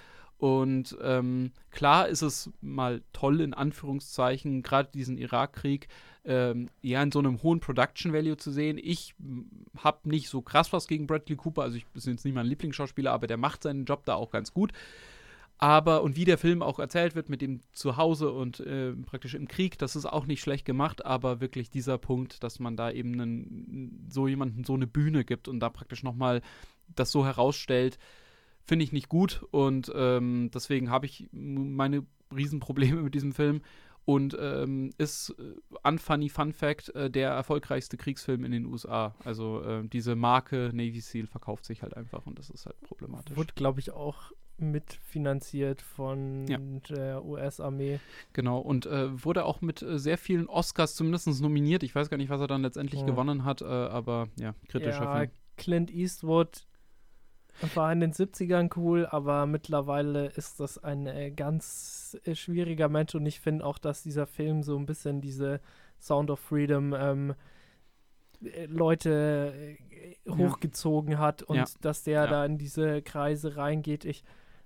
und 0.41 0.97
ähm, 1.03 1.51
klar 1.69 2.07
ist 2.07 2.23
es 2.23 2.49
mal 2.61 3.03
toll, 3.13 3.41
in 3.41 3.53
Anführungszeichen, 3.53 4.63
gerade 4.63 4.89
diesen 4.91 5.19
Irakkrieg, 5.19 5.87
ähm, 6.25 6.67
ja 6.81 7.03
in 7.03 7.11
so 7.11 7.19
einem 7.19 7.43
hohen 7.43 7.59
Production 7.59 8.11
Value 8.11 8.37
zu 8.37 8.49
sehen. 8.49 8.79
Ich 8.81 9.13
habe 9.77 10.09
nicht 10.09 10.29
so 10.29 10.41
krass 10.41 10.73
was 10.73 10.87
gegen 10.87 11.05
Bradley 11.05 11.35
Cooper, 11.35 11.61
also 11.61 11.77
ich 11.77 11.85
bin 11.85 12.01
jetzt 12.01 12.25
nicht 12.25 12.33
mein 12.33 12.47
Lieblingsschauspieler, 12.47 13.11
aber 13.11 13.27
der 13.27 13.37
macht 13.37 13.61
seinen 13.61 13.85
Job 13.85 14.03
da 14.05 14.15
auch 14.15 14.31
ganz 14.31 14.51
gut. 14.51 14.71
Aber, 15.59 16.01
und 16.01 16.15
wie 16.15 16.25
der 16.25 16.39
Film 16.39 16.63
auch 16.63 16.79
erzählt 16.79 17.13
wird 17.13 17.29
mit 17.29 17.43
dem 17.43 17.59
Zuhause 17.71 18.31
und 18.31 18.61
äh, 18.61 18.93
praktisch 18.93 19.35
im 19.35 19.47
Krieg, 19.47 19.77
das 19.77 19.95
ist 19.95 20.07
auch 20.07 20.25
nicht 20.25 20.41
schlecht 20.41 20.65
gemacht, 20.65 21.05
aber 21.05 21.39
wirklich 21.39 21.69
dieser 21.69 21.99
Punkt, 21.99 22.41
dass 22.41 22.57
man 22.59 22.75
da 22.75 22.89
eben 22.89 23.13
einen, 23.13 24.07
so 24.09 24.27
jemanden 24.27 24.63
so 24.63 24.73
eine 24.73 24.87
Bühne 24.87 25.23
gibt 25.23 25.47
und 25.47 25.59
da 25.59 25.69
praktisch 25.69 26.01
nochmal 26.01 26.41
das 26.95 27.11
so 27.11 27.27
herausstellt, 27.27 27.99
finde 28.71 28.85
ich 28.85 28.93
nicht 28.93 29.09
gut 29.09 29.45
und 29.51 29.91
ähm, 29.93 30.49
deswegen 30.53 30.89
habe 30.89 31.05
ich 31.05 31.27
meine 31.33 32.05
Riesenprobleme 32.33 33.01
mit 33.01 33.13
diesem 33.13 33.33
Film 33.33 33.63
und 34.05 34.37
ähm, 34.39 34.91
ist 34.97 35.35
äh, 35.37 35.55
unfunny 35.85 36.29
Fun 36.29 36.53
Fact 36.53 36.87
äh, 36.95 37.11
der 37.11 37.31
erfolgreichste 37.31 37.97
Kriegsfilm 37.97 38.45
in 38.45 38.53
den 38.53 38.65
USA. 38.65 39.13
Also 39.25 39.61
äh, 39.61 39.85
diese 39.89 40.15
Marke 40.15 40.71
Navy 40.73 41.01
SEAL 41.01 41.27
verkauft 41.27 41.65
sich 41.65 41.83
halt 41.83 41.97
einfach 41.97 42.25
und 42.25 42.39
das 42.39 42.49
ist 42.49 42.65
halt 42.65 42.79
problematisch. 42.79 43.35
Wurde, 43.35 43.51
glaube 43.55 43.81
ich, 43.81 43.91
auch 43.91 44.31
mitfinanziert 44.57 45.81
von 45.81 46.47
ja. 46.47 46.57
der 46.87 47.25
US-Armee. 47.25 47.99
Genau, 48.31 48.59
und 48.59 48.85
äh, 48.85 49.21
wurde 49.21 49.43
auch 49.43 49.59
mit 49.59 49.81
äh, 49.81 49.99
sehr 49.99 50.17
vielen 50.17 50.47
Oscars 50.47 50.95
zumindest 50.95 51.27
nominiert. 51.41 51.83
Ich 51.83 51.93
weiß 51.93 52.09
gar 52.09 52.15
nicht, 52.15 52.29
was 52.29 52.39
er 52.39 52.47
dann 52.47 52.61
letztendlich 52.61 53.01
oh. 53.01 53.05
gewonnen 53.05 53.43
hat, 53.43 53.61
äh, 53.61 53.65
aber 53.65 54.29
ja, 54.39 54.55
kritischer 54.69 55.03
ja, 55.03 55.17
Film. 55.17 55.31
Clint 55.57 55.91
Eastwood 55.91 56.65
war 57.75 57.91
in 57.91 57.99
den 57.99 58.13
70ern 58.13 58.71
cool, 58.77 59.05
aber 59.05 59.45
mittlerweile 59.45 60.27
ist 60.27 60.59
das 60.59 60.77
ein 60.83 61.07
äh, 61.07 61.31
ganz 61.31 62.17
äh, 62.23 62.35
schwieriger 62.35 62.89
Mensch 62.89 63.15
und 63.15 63.25
ich 63.25 63.39
finde 63.39 63.65
auch, 63.65 63.77
dass 63.77 64.03
dieser 64.03 64.27
Film 64.27 64.63
so 64.63 64.77
ein 64.77 64.85
bisschen 64.85 65.21
diese 65.21 65.61
Sound 65.99 66.29
of 66.31 66.39
Freedom 66.39 66.93
ähm, 66.93 67.35
äh, 68.43 68.65
Leute 68.65 69.77
hochgezogen 70.27 71.13
ja. 71.13 71.17
hat 71.19 71.43
und 71.43 71.57
ja. 71.57 71.65
dass 71.81 72.03
der 72.03 72.25
ja. 72.25 72.27
da 72.27 72.45
in 72.45 72.57
diese 72.57 73.01
Kreise 73.01 73.57
reingeht. 73.57 74.05
Ich 74.05 74.23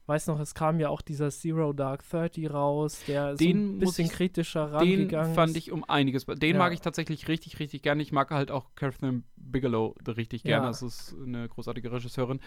weiß 0.07 0.27
noch, 0.27 0.39
es 0.39 0.53
kam 0.53 0.79
ja 0.79 0.89
auch 0.89 1.01
dieser 1.01 1.29
Zero 1.31 1.73
Dark 1.73 2.07
Thirty 2.07 2.47
raus, 2.47 3.01
der 3.07 3.35
den 3.35 3.67
so 3.67 3.73
ein 3.73 3.79
bisschen 3.79 4.05
ich, 4.05 4.11
kritischer 4.11 4.71
rangegangen 4.71 5.29
Den 5.31 5.35
fand 5.35 5.57
ich 5.57 5.71
um 5.71 5.83
einiges. 5.83 6.25
Den 6.25 6.57
mag 6.57 6.73
ich 6.73 6.81
tatsächlich 6.81 7.27
richtig, 7.27 7.59
richtig 7.59 7.81
gerne. 7.81 8.01
Ich 8.01 8.11
mag 8.11 8.31
halt 8.31 8.51
auch 8.51 8.75
Catherine 8.75 9.23
Bigelow 9.35 9.95
richtig 10.07 10.43
gerne. 10.43 10.67
Das 10.67 10.81
ist 10.81 11.15
eine 11.25 11.49
großartige 11.49 11.91
Regisseurin. 11.91 12.39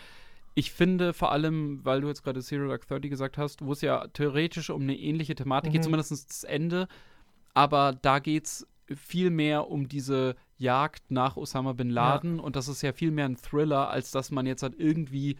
Ich 0.58 0.72
finde 0.72 1.12
vor 1.12 1.30
allem, 1.30 1.84
weil 1.84 2.00
du 2.00 2.08
jetzt 2.08 2.24
gerade 2.24 2.42
Zero 2.42 2.66
Dark 2.66 2.88
Thirty 2.88 3.08
gesagt 3.08 3.38
hast, 3.38 3.64
wo 3.64 3.70
es 3.70 3.80
ja 3.80 4.08
theoretisch 4.08 4.70
um 4.70 4.82
eine 4.82 4.98
ähnliche 4.98 5.36
Thematik 5.36 5.70
mhm. 5.70 5.74
geht, 5.74 5.84
zumindest 5.84 6.10
das 6.10 6.42
Ende, 6.42 6.88
aber 7.54 7.92
da 7.92 8.18
geht 8.18 8.46
es 8.46 8.66
viel 8.92 9.30
mehr 9.30 9.68
um 9.68 9.86
diese 9.86 10.34
Jagd 10.56 11.12
nach 11.12 11.36
Osama 11.36 11.74
bin 11.74 11.90
Laden 11.90 12.38
ja. 12.38 12.42
und 12.42 12.56
das 12.56 12.66
ist 12.66 12.82
ja 12.82 12.92
viel 12.92 13.12
mehr 13.12 13.26
ein 13.26 13.36
Thriller, 13.36 13.88
als 13.88 14.10
dass 14.10 14.32
man 14.32 14.46
jetzt 14.46 14.64
halt 14.64 14.74
irgendwie 14.76 15.36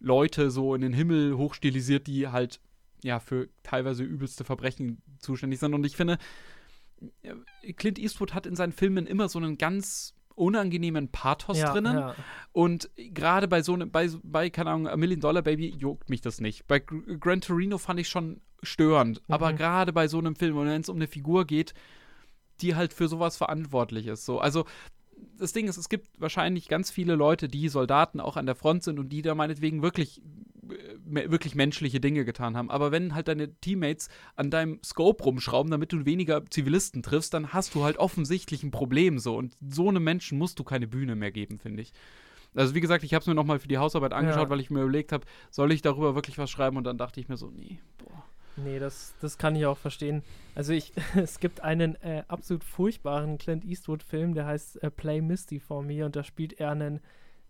Leute 0.00 0.50
so 0.50 0.74
in 0.74 0.80
den 0.80 0.94
Himmel 0.94 1.36
hochstilisiert, 1.36 2.06
die 2.06 2.28
halt 2.28 2.58
ja 3.02 3.20
für 3.20 3.50
teilweise 3.62 4.04
übelste 4.04 4.42
Verbrechen 4.42 5.02
zuständig 5.18 5.60
sind. 5.60 5.74
Und 5.74 5.84
ich 5.84 5.96
finde, 5.96 6.16
Clint 7.76 7.98
Eastwood 7.98 8.32
hat 8.32 8.46
in 8.46 8.56
seinen 8.56 8.72
Filmen 8.72 9.06
immer 9.06 9.28
so 9.28 9.38
einen 9.38 9.58
ganz 9.58 10.14
unangenehmen 10.34 11.08
Pathos 11.08 11.58
ja, 11.58 11.72
drinnen. 11.72 11.98
Ja. 11.98 12.14
Und 12.52 12.90
gerade 12.96 13.48
bei 13.48 13.62
so 13.62 13.74
einem, 13.74 13.90
bei, 13.90 14.08
bei, 14.22 14.50
keine 14.50 14.70
Ahnung, 14.70 14.88
A 14.88 14.96
Million 14.96 15.20
Dollar 15.20 15.42
Baby 15.42 15.74
juckt 15.76 16.10
mich 16.10 16.20
das 16.20 16.40
nicht. 16.40 16.66
Bei 16.66 16.78
Gran 16.80 17.40
Torino 17.40 17.78
fand 17.78 18.00
ich 18.00 18.08
schon 18.08 18.40
störend. 18.62 19.22
Mhm. 19.26 19.34
Aber 19.34 19.52
gerade 19.52 19.92
bei 19.92 20.08
so 20.08 20.18
einem 20.18 20.36
Film, 20.36 20.56
wenn 20.56 20.80
es 20.80 20.88
um 20.88 20.96
eine 20.96 21.08
Figur 21.08 21.46
geht, 21.46 21.74
die 22.60 22.74
halt 22.74 22.92
für 22.92 23.08
sowas 23.08 23.36
verantwortlich 23.36 24.06
ist. 24.06 24.24
So, 24.24 24.38
also 24.38 24.64
das 25.38 25.52
Ding 25.52 25.68
ist, 25.68 25.76
es 25.76 25.88
gibt 25.88 26.08
wahrscheinlich 26.20 26.68
ganz 26.68 26.90
viele 26.90 27.14
Leute, 27.14 27.48
die 27.48 27.68
Soldaten 27.68 28.20
auch 28.20 28.36
an 28.36 28.46
der 28.46 28.54
Front 28.54 28.84
sind 28.84 28.98
und 28.98 29.08
die 29.08 29.22
da 29.22 29.34
meinetwegen 29.34 29.82
wirklich 29.82 30.20
wirklich 31.04 31.54
menschliche 31.54 32.00
Dinge 32.00 32.24
getan 32.24 32.56
haben. 32.56 32.70
Aber 32.70 32.92
wenn 32.92 33.14
halt 33.14 33.28
deine 33.28 33.54
Teammates 33.60 34.08
an 34.36 34.50
deinem 34.50 34.80
Scope 34.84 35.24
rumschrauben, 35.24 35.70
damit 35.70 35.92
du 35.92 36.04
weniger 36.04 36.44
Zivilisten 36.50 37.02
triffst, 37.02 37.34
dann 37.34 37.52
hast 37.52 37.74
du 37.74 37.84
halt 37.84 37.98
offensichtlich 37.98 38.62
ein 38.62 38.70
Problem 38.70 39.18
so. 39.18 39.36
Und 39.36 39.56
so 39.68 39.88
einem 39.88 40.04
Menschen 40.04 40.38
musst 40.38 40.58
du 40.58 40.64
keine 40.64 40.86
Bühne 40.86 41.16
mehr 41.16 41.32
geben, 41.32 41.58
finde 41.58 41.82
ich. 41.82 41.92
Also 42.54 42.74
wie 42.74 42.80
gesagt, 42.80 43.04
ich 43.04 43.14
habe 43.14 43.22
es 43.22 43.26
mir 43.26 43.34
nochmal 43.34 43.58
für 43.58 43.68
die 43.68 43.78
Hausarbeit 43.78 44.12
angeschaut, 44.12 44.44
ja. 44.44 44.50
weil 44.50 44.60
ich 44.60 44.70
mir 44.70 44.82
überlegt 44.82 45.12
habe, 45.12 45.24
soll 45.50 45.72
ich 45.72 45.82
darüber 45.82 46.14
wirklich 46.14 46.38
was 46.38 46.50
schreiben? 46.50 46.76
Und 46.76 46.84
dann 46.84 46.98
dachte 46.98 47.20
ich 47.20 47.28
mir 47.28 47.36
so, 47.36 47.50
nee, 47.50 47.78
boah. 47.98 48.24
Nee, 48.56 48.78
das, 48.78 49.14
das 49.22 49.38
kann 49.38 49.56
ich 49.56 49.64
auch 49.64 49.78
verstehen. 49.78 50.22
Also 50.54 50.72
ich, 50.72 50.92
es 51.16 51.40
gibt 51.40 51.62
einen 51.62 51.94
äh, 52.02 52.24
absolut 52.28 52.64
furchtbaren 52.64 53.38
Clint 53.38 53.64
Eastwood-Film, 53.64 54.34
der 54.34 54.46
heißt 54.46 54.82
äh, 54.82 54.90
Play 54.90 55.22
Misty 55.22 55.58
for 55.58 55.82
Me 55.82 56.04
und 56.04 56.16
da 56.16 56.24
spielt 56.24 56.60
er 56.60 56.70
einen 56.70 57.00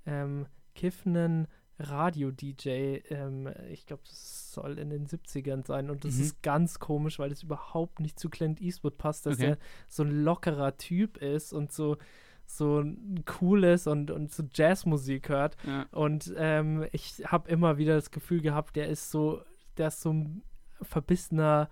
ähm, 0.06 0.46
kiffenden 0.74 1.48
Radio-DJ. 1.82 3.02
Ähm, 3.10 3.48
ich 3.70 3.86
glaube, 3.86 4.02
das 4.08 4.52
soll 4.52 4.78
in 4.78 4.90
den 4.90 5.06
70ern 5.06 5.66
sein. 5.66 5.90
Und 5.90 6.04
das 6.04 6.14
mhm. 6.14 6.22
ist 6.22 6.42
ganz 6.42 6.78
komisch, 6.78 7.18
weil 7.18 7.32
es 7.32 7.42
überhaupt 7.42 8.00
nicht 8.00 8.18
zu 8.18 8.28
Clint 8.28 8.60
Eastwood 8.60 8.98
passt, 8.98 9.26
dass 9.26 9.38
okay. 9.38 9.50
er 9.50 9.58
so 9.88 10.02
ein 10.02 10.24
lockerer 10.24 10.76
Typ 10.76 11.18
ist 11.18 11.52
und 11.52 11.72
so 11.72 11.96
so 12.44 12.84
cooles 13.24 13.86
und, 13.86 14.10
und 14.10 14.30
so 14.30 14.42
Jazzmusik 14.52 15.28
hört. 15.28 15.56
Ja. 15.66 15.86
Und 15.90 16.34
ähm, 16.36 16.86
ich 16.92 17.24
habe 17.24 17.48
immer 17.48 17.78
wieder 17.78 17.94
das 17.94 18.10
Gefühl 18.10 18.42
gehabt, 18.42 18.76
der 18.76 18.88
ist 18.88 19.10
so, 19.10 19.42
der 19.78 19.88
ist 19.88 20.02
so 20.02 20.12
ein 20.12 20.42
verbissener 20.82 21.70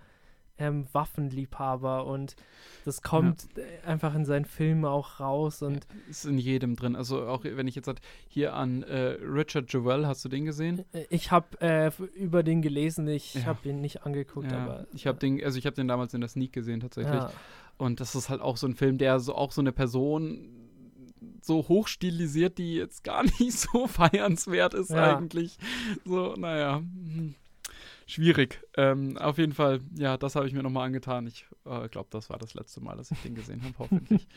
ähm, 0.61 0.85
Waffenliebhaber 0.91 2.05
und 2.05 2.35
das 2.85 3.01
kommt 3.01 3.47
ja. 3.55 3.89
einfach 3.89 4.13
in 4.15 4.25
seinen 4.25 4.45
Filmen 4.45 4.85
auch 4.85 5.19
raus 5.19 5.61
und 5.61 5.87
ist 6.09 6.25
in 6.25 6.37
jedem 6.37 6.75
drin. 6.75 6.95
Also 6.95 7.25
auch 7.27 7.43
wenn 7.43 7.67
ich 7.67 7.75
jetzt 7.75 7.87
halt 7.87 7.99
hier 8.27 8.53
an 8.53 8.83
äh, 8.83 9.17
Richard 9.21 9.73
Jewell, 9.73 10.05
hast 10.05 10.23
du 10.23 10.29
den 10.29 10.45
gesehen? 10.45 10.85
Äh, 10.93 11.05
ich 11.09 11.31
habe 11.31 11.59
äh, 11.61 11.91
über 12.15 12.43
den 12.43 12.61
gelesen, 12.61 13.07
ich 13.07 13.33
ja. 13.33 13.45
habe 13.45 13.67
ihn 13.67 13.81
nicht 13.81 14.05
angeguckt, 14.05 14.51
ja. 14.51 14.63
aber 14.63 14.87
ich 14.93 15.07
habe 15.07 15.17
den, 15.17 15.43
also 15.43 15.57
ich 15.57 15.65
habe 15.65 15.75
den 15.75 15.87
damals 15.87 16.13
in 16.13 16.21
der 16.21 16.29
Sneak 16.29 16.53
gesehen 16.53 16.79
tatsächlich. 16.79 17.23
Und 17.77 17.99
das 17.99 18.13
ist 18.13 18.29
halt 18.29 18.41
auch 18.41 18.57
so 18.57 18.67
ein 18.67 18.75
Film, 18.75 18.99
der 18.99 19.19
so 19.19 19.33
auch 19.33 19.51
so 19.51 19.61
eine 19.61 19.71
Person 19.71 20.49
so 21.41 21.67
hochstilisiert, 21.67 22.59
die 22.59 22.75
jetzt 22.75 23.03
gar 23.03 23.23
nicht 23.39 23.53
so 23.53 23.87
feiernswert 23.87 24.75
ist 24.75 24.91
eigentlich. 24.91 25.57
So, 26.05 26.35
naja. 26.37 26.83
Schwierig. 28.11 28.59
Ähm, 28.75 29.17
auf 29.17 29.37
jeden 29.37 29.53
Fall, 29.53 29.79
ja, 29.97 30.17
das 30.17 30.35
habe 30.35 30.45
ich 30.45 30.53
mir 30.53 30.61
nochmal 30.63 30.85
angetan. 30.85 31.27
Ich 31.27 31.45
äh, 31.63 31.87
glaube, 31.87 32.09
das 32.11 32.29
war 32.29 32.37
das 32.37 32.53
letzte 32.53 32.81
Mal, 32.81 32.97
dass 32.97 33.09
ich 33.09 33.21
den 33.21 33.35
gesehen 33.35 33.63
habe, 33.63 33.73
hoffentlich. 33.79 34.27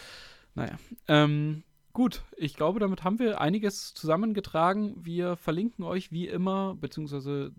naja. 0.54 0.78
Ähm, 1.08 1.64
gut, 1.92 2.22
ich 2.36 2.54
glaube, 2.54 2.78
damit 2.78 3.02
haben 3.02 3.18
wir 3.18 3.40
einiges 3.40 3.92
zusammengetragen. 3.92 5.04
Wir 5.04 5.34
verlinken 5.34 5.84
euch 5.84 6.12
wie 6.12 6.28
immer, 6.28 6.76
beziehungsweise 6.76 7.50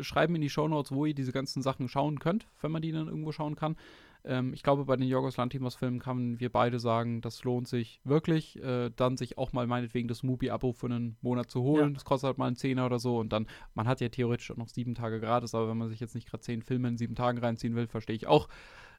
schreiben 0.00 0.34
in 0.34 0.40
die 0.40 0.50
Shownotes, 0.50 0.90
wo 0.90 1.06
ihr 1.06 1.14
diese 1.14 1.30
ganzen 1.30 1.62
Sachen 1.62 1.88
schauen 1.88 2.18
könnt, 2.18 2.48
wenn 2.60 2.72
man 2.72 2.82
die 2.82 2.90
dann 2.90 3.06
irgendwo 3.06 3.30
schauen 3.30 3.54
kann. 3.54 3.76
Ähm, 4.24 4.52
ich 4.54 4.62
glaube, 4.62 4.84
bei 4.84 4.96
den 4.96 5.08
Jorgos 5.08 5.36
Lantimos-Filmen 5.36 5.98
kann 5.98 6.38
wir 6.38 6.50
beide 6.50 6.78
sagen, 6.78 7.20
das 7.20 7.42
lohnt 7.44 7.66
sich 7.66 8.00
wirklich, 8.04 8.62
äh, 8.62 8.90
dann 8.94 9.16
sich 9.16 9.36
auch 9.38 9.52
mal 9.52 9.66
meinetwegen 9.66 10.08
das 10.08 10.22
Mubi-Abo 10.22 10.72
für 10.72 10.86
einen 10.86 11.16
Monat 11.22 11.50
zu 11.50 11.62
holen. 11.62 11.88
Ja. 11.88 11.94
Das 11.94 12.04
kostet 12.04 12.28
halt 12.28 12.38
mal 12.38 12.46
einen 12.46 12.56
Zehner 12.56 12.86
oder 12.86 12.98
so 12.98 13.18
und 13.18 13.32
dann, 13.32 13.46
man 13.74 13.88
hat 13.88 14.00
ja 14.00 14.08
theoretisch 14.08 14.50
auch 14.50 14.56
noch 14.56 14.68
sieben 14.68 14.94
Tage 14.94 15.20
gratis, 15.20 15.54
aber 15.54 15.68
wenn 15.68 15.78
man 15.78 15.88
sich 15.88 16.00
jetzt 16.00 16.14
nicht 16.14 16.28
gerade 16.28 16.42
zehn 16.42 16.62
Filme 16.62 16.88
in 16.88 16.96
sieben 16.96 17.14
Tagen 17.14 17.38
reinziehen 17.38 17.74
will, 17.74 17.88
verstehe 17.88 18.16
ich 18.16 18.26
auch, 18.26 18.48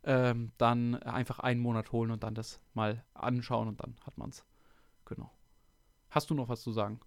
ähm, 0.03 0.51
dann 0.57 0.95
einfach 0.95 1.39
einen 1.39 1.61
Monat 1.61 1.91
holen 1.91 2.11
und 2.11 2.23
dann 2.23 2.35
das 2.35 2.59
mal 2.73 3.03
anschauen 3.13 3.69
und 3.69 3.79
dann 3.79 3.95
hat 4.05 4.17
man 4.17 4.29
es. 4.29 4.45
Genau. 5.05 5.31
Hast 6.09 6.29
du 6.29 6.35
noch 6.35 6.49
was 6.49 6.61
zu 6.61 6.71
sagen? 6.71 6.99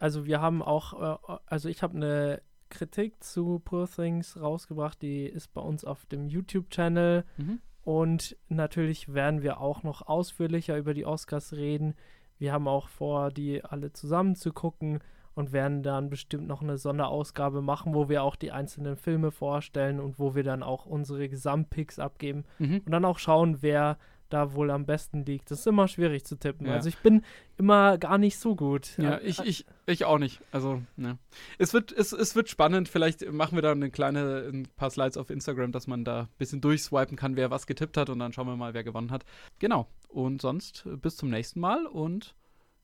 Also 0.00 0.24
wir 0.26 0.40
haben 0.40 0.62
auch, 0.62 1.20
äh, 1.28 1.38
also 1.46 1.68
ich 1.68 1.82
habe 1.82 1.96
eine 1.96 2.42
Kritik 2.70 3.22
zu 3.22 3.60
Poor 3.64 3.88
Things 3.88 4.40
rausgebracht. 4.40 5.02
Die 5.02 5.26
ist 5.26 5.52
bei 5.52 5.60
uns 5.60 5.84
auf 5.84 6.06
dem 6.06 6.28
YouTube-Channel. 6.28 7.24
Mhm. 7.36 7.60
Und 7.82 8.36
natürlich 8.48 9.12
werden 9.12 9.42
wir 9.42 9.60
auch 9.60 9.82
noch 9.82 10.06
ausführlicher 10.06 10.76
über 10.76 10.94
die 10.94 11.06
Oscars 11.06 11.52
reden. 11.52 11.94
Wir 12.38 12.52
haben 12.52 12.68
auch 12.68 12.88
vor, 12.88 13.30
die 13.30 13.64
alle 13.64 13.92
zusammen 13.92 14.34
zu 14.34 14.52
gucken 14.52 15.00
und 15.34 15.52
werden 15.52 15.82
dann 15.82 16.10
bestimmt 16.10 16.46
noch 16.46 16.62
eine 16.62 16.78
Sonderausgabe 16.78 17.62
machen, 17.62 17.94
wo 17.94 18.08
wir 18.08 18.22
auch 18.22 18.36
die 18.36 18.52
einzelnen 18.52 18.96
Filme 18.96 19.30
vorstellen 19.30 20.00
und 20.00 20.18
wo 20.18 20.34
wir 20.34 20.42
dann 20.42 20.62
auch 20.62 20.86
unsere 20.86 21.28
Gesamtpicks 21.28 21.98
abgeben 21.98 22.44
mhm. 22.58 22.82
und 22.84 22.90
dann 22.90 23.04
auch 23.04 23.18
schauen, 23.18 23.58
wer 23.60 23.98
da 24.32 24.54
wohl 24.54 24.70
am 24.70 24.86
besten 24.86 25.24
liegt. 25.24 25.50
Das 25.50 25.60
ist 25.60 25.66
immer 25.66 25.88
schwierig 25.88 26.24
zu 26.24 26.36
tippen. 26.36 26.66
Ja. 26.66 26.74
Also 26.74 26.88
ich 26.88 26.98
bin 26.98 27.22
immer 27.58 27.98
gar 27.98 28.18
nicht 28.18 28.38
so 28.38 28.56
gut. 28.56 28.96
Ja, 28.96 29.20
ich, 29.20 29.40
ich, 29.40 29.66
ich 29.86 30.04
auch 30.04 30.18
nicht. 30.18 30.40
Also, 30.52 30.82
ne. 30.96 31.18
Es 31.58 31.74
wird, 31.74 31.92
es, 31.92 32.12
es 32.12 32.34
wird 32.34 32.48
spannend. 32.48 32.88
Vielleicht 32.88 33.30
machen 33.30 33.56
wir 33.56 33.62
da 33.62 33.72
eine 33.72 33.90
kleine, 33.90 34.48
ein 34.50 34.68
paar 34.76 34.90
Slides 34.90 35.16
auf 35.16 35.30
Instagram, 35.30 35.72
dass 35.72 35.86
man 35.86 36.04
da 36.04 36.22
ein 36.22 36.28
bisschen 36.38 36.60
durchswipen 36.60 37.16
kann, 37.16 37.36
wer 37.36 37.50
was 37.50 37.66
getippt 37.66 37.96
hat 37.96 38.08
und 38.08 38.18
dann 38.18 38.32
schauen 38.32 38.46
wir 38.46 38.56
mal, 38.56 38.74
wer 38.74 38.84
gewonnen 38.84 39.10
hat. 39.10 39.24
Genau. 39.58 39.88
Und 40.08 40.40
sonst 40.40 40.88
bis 41.02 41.16
zum 41.16 41.30
nächsten 41.30 41.60
Mal 41.60 41.86
und 41.86 42.34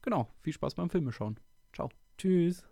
genau, 0.03 0.29
viel 0.43 0.53
Spaß 0.53 0.75
beim 0.75 0.91
Filme 0.91 1.13
schauen. 1.13 1.39
Ciao. 1.73 1.91
Tschüss. 2.19 2.65